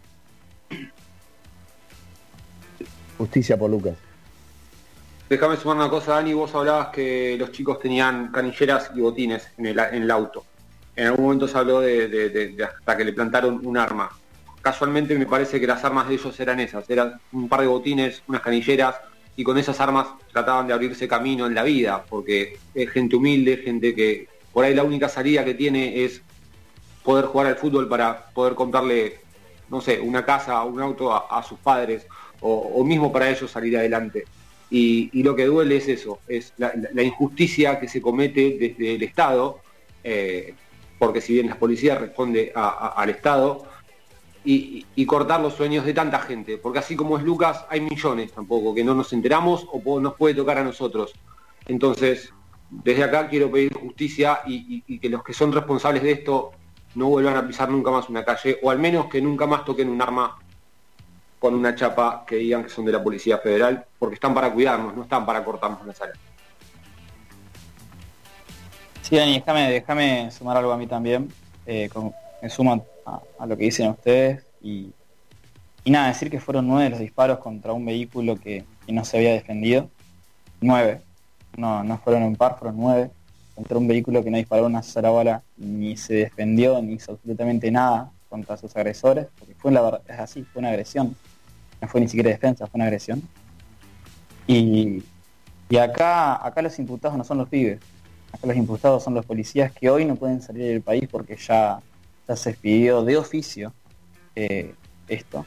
Justicia 3.17 3.57
por 3.57 3.69
Lucas. 3.69 3.95
Déjame 5.29 5.55
sumar 5.55 5.77
una 5.77 5.89
cosa, 5.89 6.15
Dani, 6.15 6.33
vos 6.33 6.53
hablabas 6.53 6.89
que 6.89 7.37
los 7.39 7.51
chicos 7.51 7.79
tenían 7.79 8.31
canilleras 8.31 8.91
y 8.93 8.99
botines 8.99 9.47
en 9.57 9.67
el, 9.67 10.11
auto. 10.11 10.43
En 10.93 11.07
algún 11.07 11.25
momento 11.25 11.47
se 11.47 11.57
habló 11.57 11.79
de 11.79 12.57
hasta 12.77 12.97
que 12.97 13.05
le 13.05 13.13
plantaron 13.13 13.65
un 13.65 13.77
arma. 13.77 14.09
Casualmente 14.61 15.17
me 15.17 15.25
parece 15.25 15.59
que 15.59 15.67
las 15.67 15.83
armas 15.83 16.07
de 16.07 16.15
ellos 16.15 16.39
eran 16.39 16.59
esas, 16.59 16.89
eran 16.89 17.19
un 17.31 17.49
par 17.49 17.61
de 17.61 17.67
botines, 17.67 18.21
unas 18.27 18.41
canilleras, 18.41 18.95
y 19.35 19.43
con 19.43 19.57
esas 19.57 19.79
armas 19.79 20.07
trataban 20.31 20.67
de 20.67 20.73
abrirse 20.73 21.07
camino 21.07 21.47
en 21.47 21.55
la 21.55 21.63
vida, 21.63 22.03
porque 22.07 22.57
es 22.75 22.89
gente 22.91 23.15
humilde, 23.15 23.57
gente 23.57 23.95
que 23.95 24.27
por 24.53 24.65
ahí 24.65 24.73
la 24.73 24.83
única 24.83 25.09
salida 25.09 25.45
que 25.45 25.53
tiene 25.53 26.03
es 26.03 26.21
poder 27.03 27.25
jugar 27.25 27.47
al 27.47 27.55
fútbol 27.55 27.87
para 27.87 28.29
poder 28.29 28.53
comprarle, 28.53 29.19
no 29.69 29.81
sé, 29.81 29.99
una 29.99 30.25
casa 30.25 30.63
un 30.63 30.81
auto 30.81 31.11
a, 31.11 31.41
sus 31.43 31.57
padres, 31.59 32.05
o, 32.41 32.83
mismo 32.83 33.11
para 33.11 33.29
ellos 33.29 33.49
salir 33.49 33.77
adelante. 33.77 34.25
Y, 34.69 35.23
lo 35.23 35.35
que 35.35 35.45
duele 35.45 35.77
es 35.77 35.87
eso, 35.87 36.19
es 36.27 36.53
la, 36.57 37.03
injusticia 37.03 37.79
que 37.79 37.87
se 37.87 38.01
comete 38.01 38.57
desde 38.59 38.95
el 38.95 39.03
Estado, 39.03 39.59
eh, 40.03 40.53
porque 40.99 41.21
si 41.21 41.33
bien 41.33 41.47
la 41.47 41.57
policía 41.57 41.97
responde 41.97 42.51
al 42.53 43.09
Estado, 43.09 43.65
y, 44.43 45.05
cortar 45.05 45.41
los 45.41 45.53
sueños 45.53 45.85
de 45.85 45.93
tanta 45.93 46.19
gente, 46.19 46.57
porque 46.57 46.79
así 46.79 46.95
como 46.95 47.17
es 47.17 47.23
Lucas, 47.23 47.65
hay 47.69 47.81
millones 47.81 48.31
tampoco, 48.31 48.73
que 48.73 48.83
no 48.83 48.95
nos 48.95 49.11
enteramos 49.13 49.67
o 49.71 49.99
nos 49.99 50.15
puede 50.15 50.35
tocar 50.35 50.57
a 50.57 50.63
nosotros. 50.63 51.13
Entonces, 51.67 52.33
desde 52.69 53.03
acá 53.03 53.27
quiero 53.27 53.51
pedir 53.51 53.73
justicia 53.73 54.39
y, 54.45 54.99
que 54.99 55.09
los 55.09 55.23
que 55.23 55.33
son 55.33 55.51
responsables 55.51 56.03
de 56.03 56.11
esto 56.11 56.51
no 56.95 57.07
vuelvan 57.07 57.35
a 57.35 57.47
pisar 57.47 57.69
nunca 57.69 57.91
más 57.91 58.09
una 58.09 58.23
calle, 58.23 58.59
o 58.63 58.69
al 58.69 58.79
menos 58.79 59.07
que 59.07 59.21
nunca 59.21 59.45
más 59.45 59.65
toquen 59.65 59.89
un 59.89 60.01
arma 60.01 60.37
con 61.39 61.55
una 61.55 61.75
chapa 61.75 62.23
que 62.25 62.35
digan 62.35 62.63
que 62.63 62.69
son 62.69 62.85
de 62.85 62.91
la 62.91 63.03
Policía 63.03 63.37
Federal, 63.39 63.85
porque 63.97 64.15
están 64.15 64.33
para 64.33 64.51
cuidarnos, 64.53 64.95
no 64.95 65.03
están 65.03 65.25
para 65.25 65.43
cortarnos 65.43 65.85
la 65.85 65.93
sala. 65.93 66.13
Sí, 69.01 69.17
Dani, 69.17 69.33
déjame, 69.33 69.71
déjame 69.71 70.31
sumar 70.31 70.57
algo 70.57 70.71
a 70.71 70.77
mí 70.77 70.87
también. 70.87 71.33
Eh, 71.65 71.89
con- 71.91 72.13
me 72.41 72.49
sumo 72.49 72.85
a, 73.05 73.45
lo 73.45 73.57
que 73.57 73.65
dicen 73.65 73.89
ustedes 73.89 74.43
y, 74.61 74.91
y 75.83 75.91
nada, 75.91 76.07
decir 76.07 76.29
que 76.29 76.39
fueron 76.39 76.67
nueve 76.67 76.89
los 76.89 76.99
disparos 76.99 77.39
contra 77.39 77.73
un 77.73 77.85
vehículo 77.85 78.35
que, 78.35 78.65
no 78.87 79.05
se 79.05 79.17
había 79.17 79.31
defendido. 79.31 79.89
Nueve. 80.59 81.01
No, 81.55 81.81
no 81.83 81.97
fueron 81.99 82.23
un 82.23 82.35
par, 82.35 82.57
fueron 82.59 82.77
nueve. 82.77 83.09
Contra 83.55 83.77
un 83.77 83.87
vehículo 83.87 84.21
que 84.23 84.29
no 84.29 84.37
disparó 84.37 84.65
una 84.65 84.83
sola 84.83 85.43
ni 85.55 85.95
se 85.95 86.15
defendió, 86.15 86.81
ni 86.81 86.93
hizo 86.93 87.13
absolutamente 87.13 87.71
nada 87.71 88.11
contra 88.29 88.57
sus 88.57 88.75
agresores, 88.75 89.27
porque 89.37 89.55
fue 89.55 89.71
la 89.71 89.81
verdad, 89.81 90.01
es 90.07 90.19
así, 90.19 90.43
fue 90.43 90.59
una 90.59 90.69
agresión. 90.69 91.15
No 91.81 91.87
fue 91.87 92.01
ni 92.01 92.07
siquiera 92.07 92.29
defensa, 92.29 92.67
fue 92.67 92.77
una 92.77 92.85
agresión. 92.85 93.21
Y, 94.47 95.03
y 95.69 95.77
acá, 95.77 96.45
acá 96.45 96.61
los 96.61 96.77
imputados 96.79 97.17
no 97.17 97.23
son 97.23 97.37
los 97.37 97.49
pibes, 97.49 97.79
acá 98.31 98.47
los 98.47 98.55
imputados 98.55 99.03
son 99.03 99.13
los 99.13 99.25
policías 99.25 99.71
que 99.71 99.89
hoy 99.89 100.05
no 100.05 100.15
pueden 100.15 100.41
salir 100.41 100.65
del 100.65 100.81
país 100.81 101.07
porque 101.09 101.37
ya, 101.37 101.79
se 102.35 102.51
expidió 102.51 103.03
de 103.03 103.17
oficio 103.17 103.73
eh, 104.35 104.73
esto. 105.07 105.45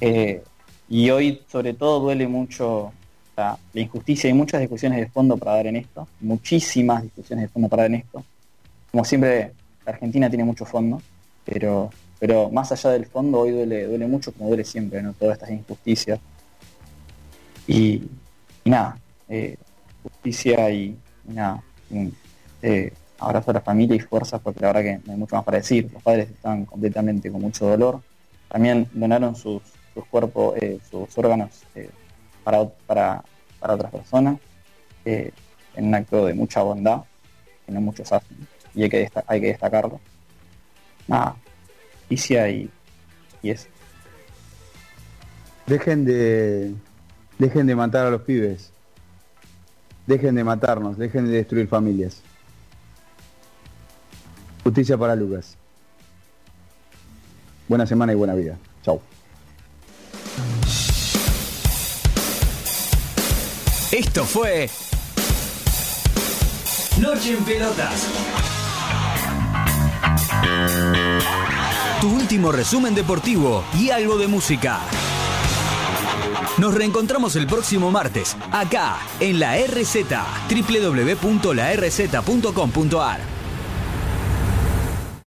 Eh, 0.00 0.42
y 0.88 1.10
hoy 1.10 1.42
sobre 1.48 1.74
todo 1.74 2.00
duele 2.00 2.26
mucho 2.26 2.92
la, 3.36 3.58
injusticia. 3.74 4.28
Hay 4.28 4.34
muchas 4.34 4.60
discusiones 4.60 4.98
de 5.00 5.08
fondo 5.08 5.36
para 5.36 5.56
dar 5.56 5.66
en 5.68 5.76
esto, 5.76 6.08
muchísimas 6.20 7.02
discusiones 7.02 7.44
de 7.44 7.48
fondo 7.48 7.68
para 7.68 7.84
dar 7.84 7.92
en 7.92 8.00
esto. 8.00 8.24
Como 8.90 9.04
siempre, 9.04 9.52
Argentina 9.86 10.28
tiene 10.28 10.44
mucho 10.44 10.64
fondo, 10.64 11.00
pero, 11.44 11.90
pero 12.18 12.50
más 12.50 12.72
allá 12.72 12.90
del 12.90 13.06
fondo, 13.06 13.40
hoy 13.40 13.52
duele, 13.52 13.86
duele 13.86 14.06
mucho, 14.06 14.32
como 14.32 14.48
duele 14.48 14.64
siempre, 14.64 15.02
¿no? 15.02 15.12
Todas 15.12 15.34
estas 15.34 15.50
injusticias. 15.50 16.18
Y, 17.66 18.02
nada, 18.64 18.98
eh, 19.28 19.56
justicia 20.02 20.70
y, 20.70 20.96
nada, 21.24 21.62
abrazo 23.20 23.50
a 23.50 23.54
la 23.54 23.60
familia 23.60 23.96
y 23.96 24.00
fuerzas, 24.00 24.40
porque 24.42 24.60
la 24.60 24.68
verdad 24.68 24.82
que 24.82 25.06
no 25.06 25.12
hay 25.12 25.18
mucho 25.18 25.36
más 25.36 25.44
para 25.44 25.58
decir. 25.58 25.90
Los 25.92 26.02
padres 26.02 26.30
están 26.30 26.64
completamente 26.64 27.30
con 27.30 27.40
mucho 27.40 27.66
dolor. 27.66 28.00
También 28.48 28.88
donaron 28.92 29.36
sus, 29.36 29.62
sus 29.94 30.04
cuerpos, 30.06 30.56
eh, 30.60 30.80
sus 30.90 31.16
órganos 31.16 31.62
eh, 31.74 31.90
para, 32.42 32.68
para, 32.86 33.22
para 33.60 33.74
otras 33.74 33.92
personas, 33.92 34.38
eh, 35.04 35.30
en 35.76 35.86
un 35.86 35.94
acto 35.94 36.26
de 36.26 36.34
mucha 36.34 36.62
bondad, 36.62 37.02
que 37.66 37.72
no 37.72 37.80
muchos 37.80 38.10
hacen, 38.10 38.36
y 38.74 38.82
hay 38.82 38.88
que, 38.88 39.10
destacarlo. 39.40 40.00
Nada, 41.06 41.36
justicia 41.98 42.48
y, 42.48 42.70
y 43.42 43.50
eso. 43.50 43.68
Dejen 45.66 46.04
de. 46.04 46.74
Dejen 47.38 47.66
de 47.66 47.76
matar 47.76 48.06
a 48.06 48.10
los 48.10 48.22
pibes. 48.22 48.72
Dejen 50.06 50.34
de 50.34 50.44
matarnos, 50.44 50.98
dejen 50.98 51.26
de 51.26 51.32
destruir 51.32 51.68
familias. 51.68 52.22
Justicia 54.62 54.98
para 54.98 55.16
Lucas. 55.16 55.56
Buena 57.68 57.86
semana 57.86 58.12
y 58.12 58.16
buena 58.16 58.34
vida. 58.34 58.58
Chau. 58.82 59.00
Esto 63.92 64.24
fue 64.24 64.68
Noche 67.00 67.36
en 67.36 67.44
Pelotas. 67.44 68.06
Tu 72.00 72.08
último 72.08 72.50
resumen 72.52 72.94
deportivo 72.94 73.64
y 73.78 73.90
algo 73.90 74.16
de 74.18 74.26
música. 74.26 74.80
Nos 76.58 76.74
reencontramos 76.74 77.36
el 77.36 77.46
próximo 77.46 77.90
martes, 77.90 78.36
acá, 78.52 78.98
en 79.18 79.40
la 79.40 79.56
RZ, 79.56 79.96
www.larz.com.ar. 80.50 83.39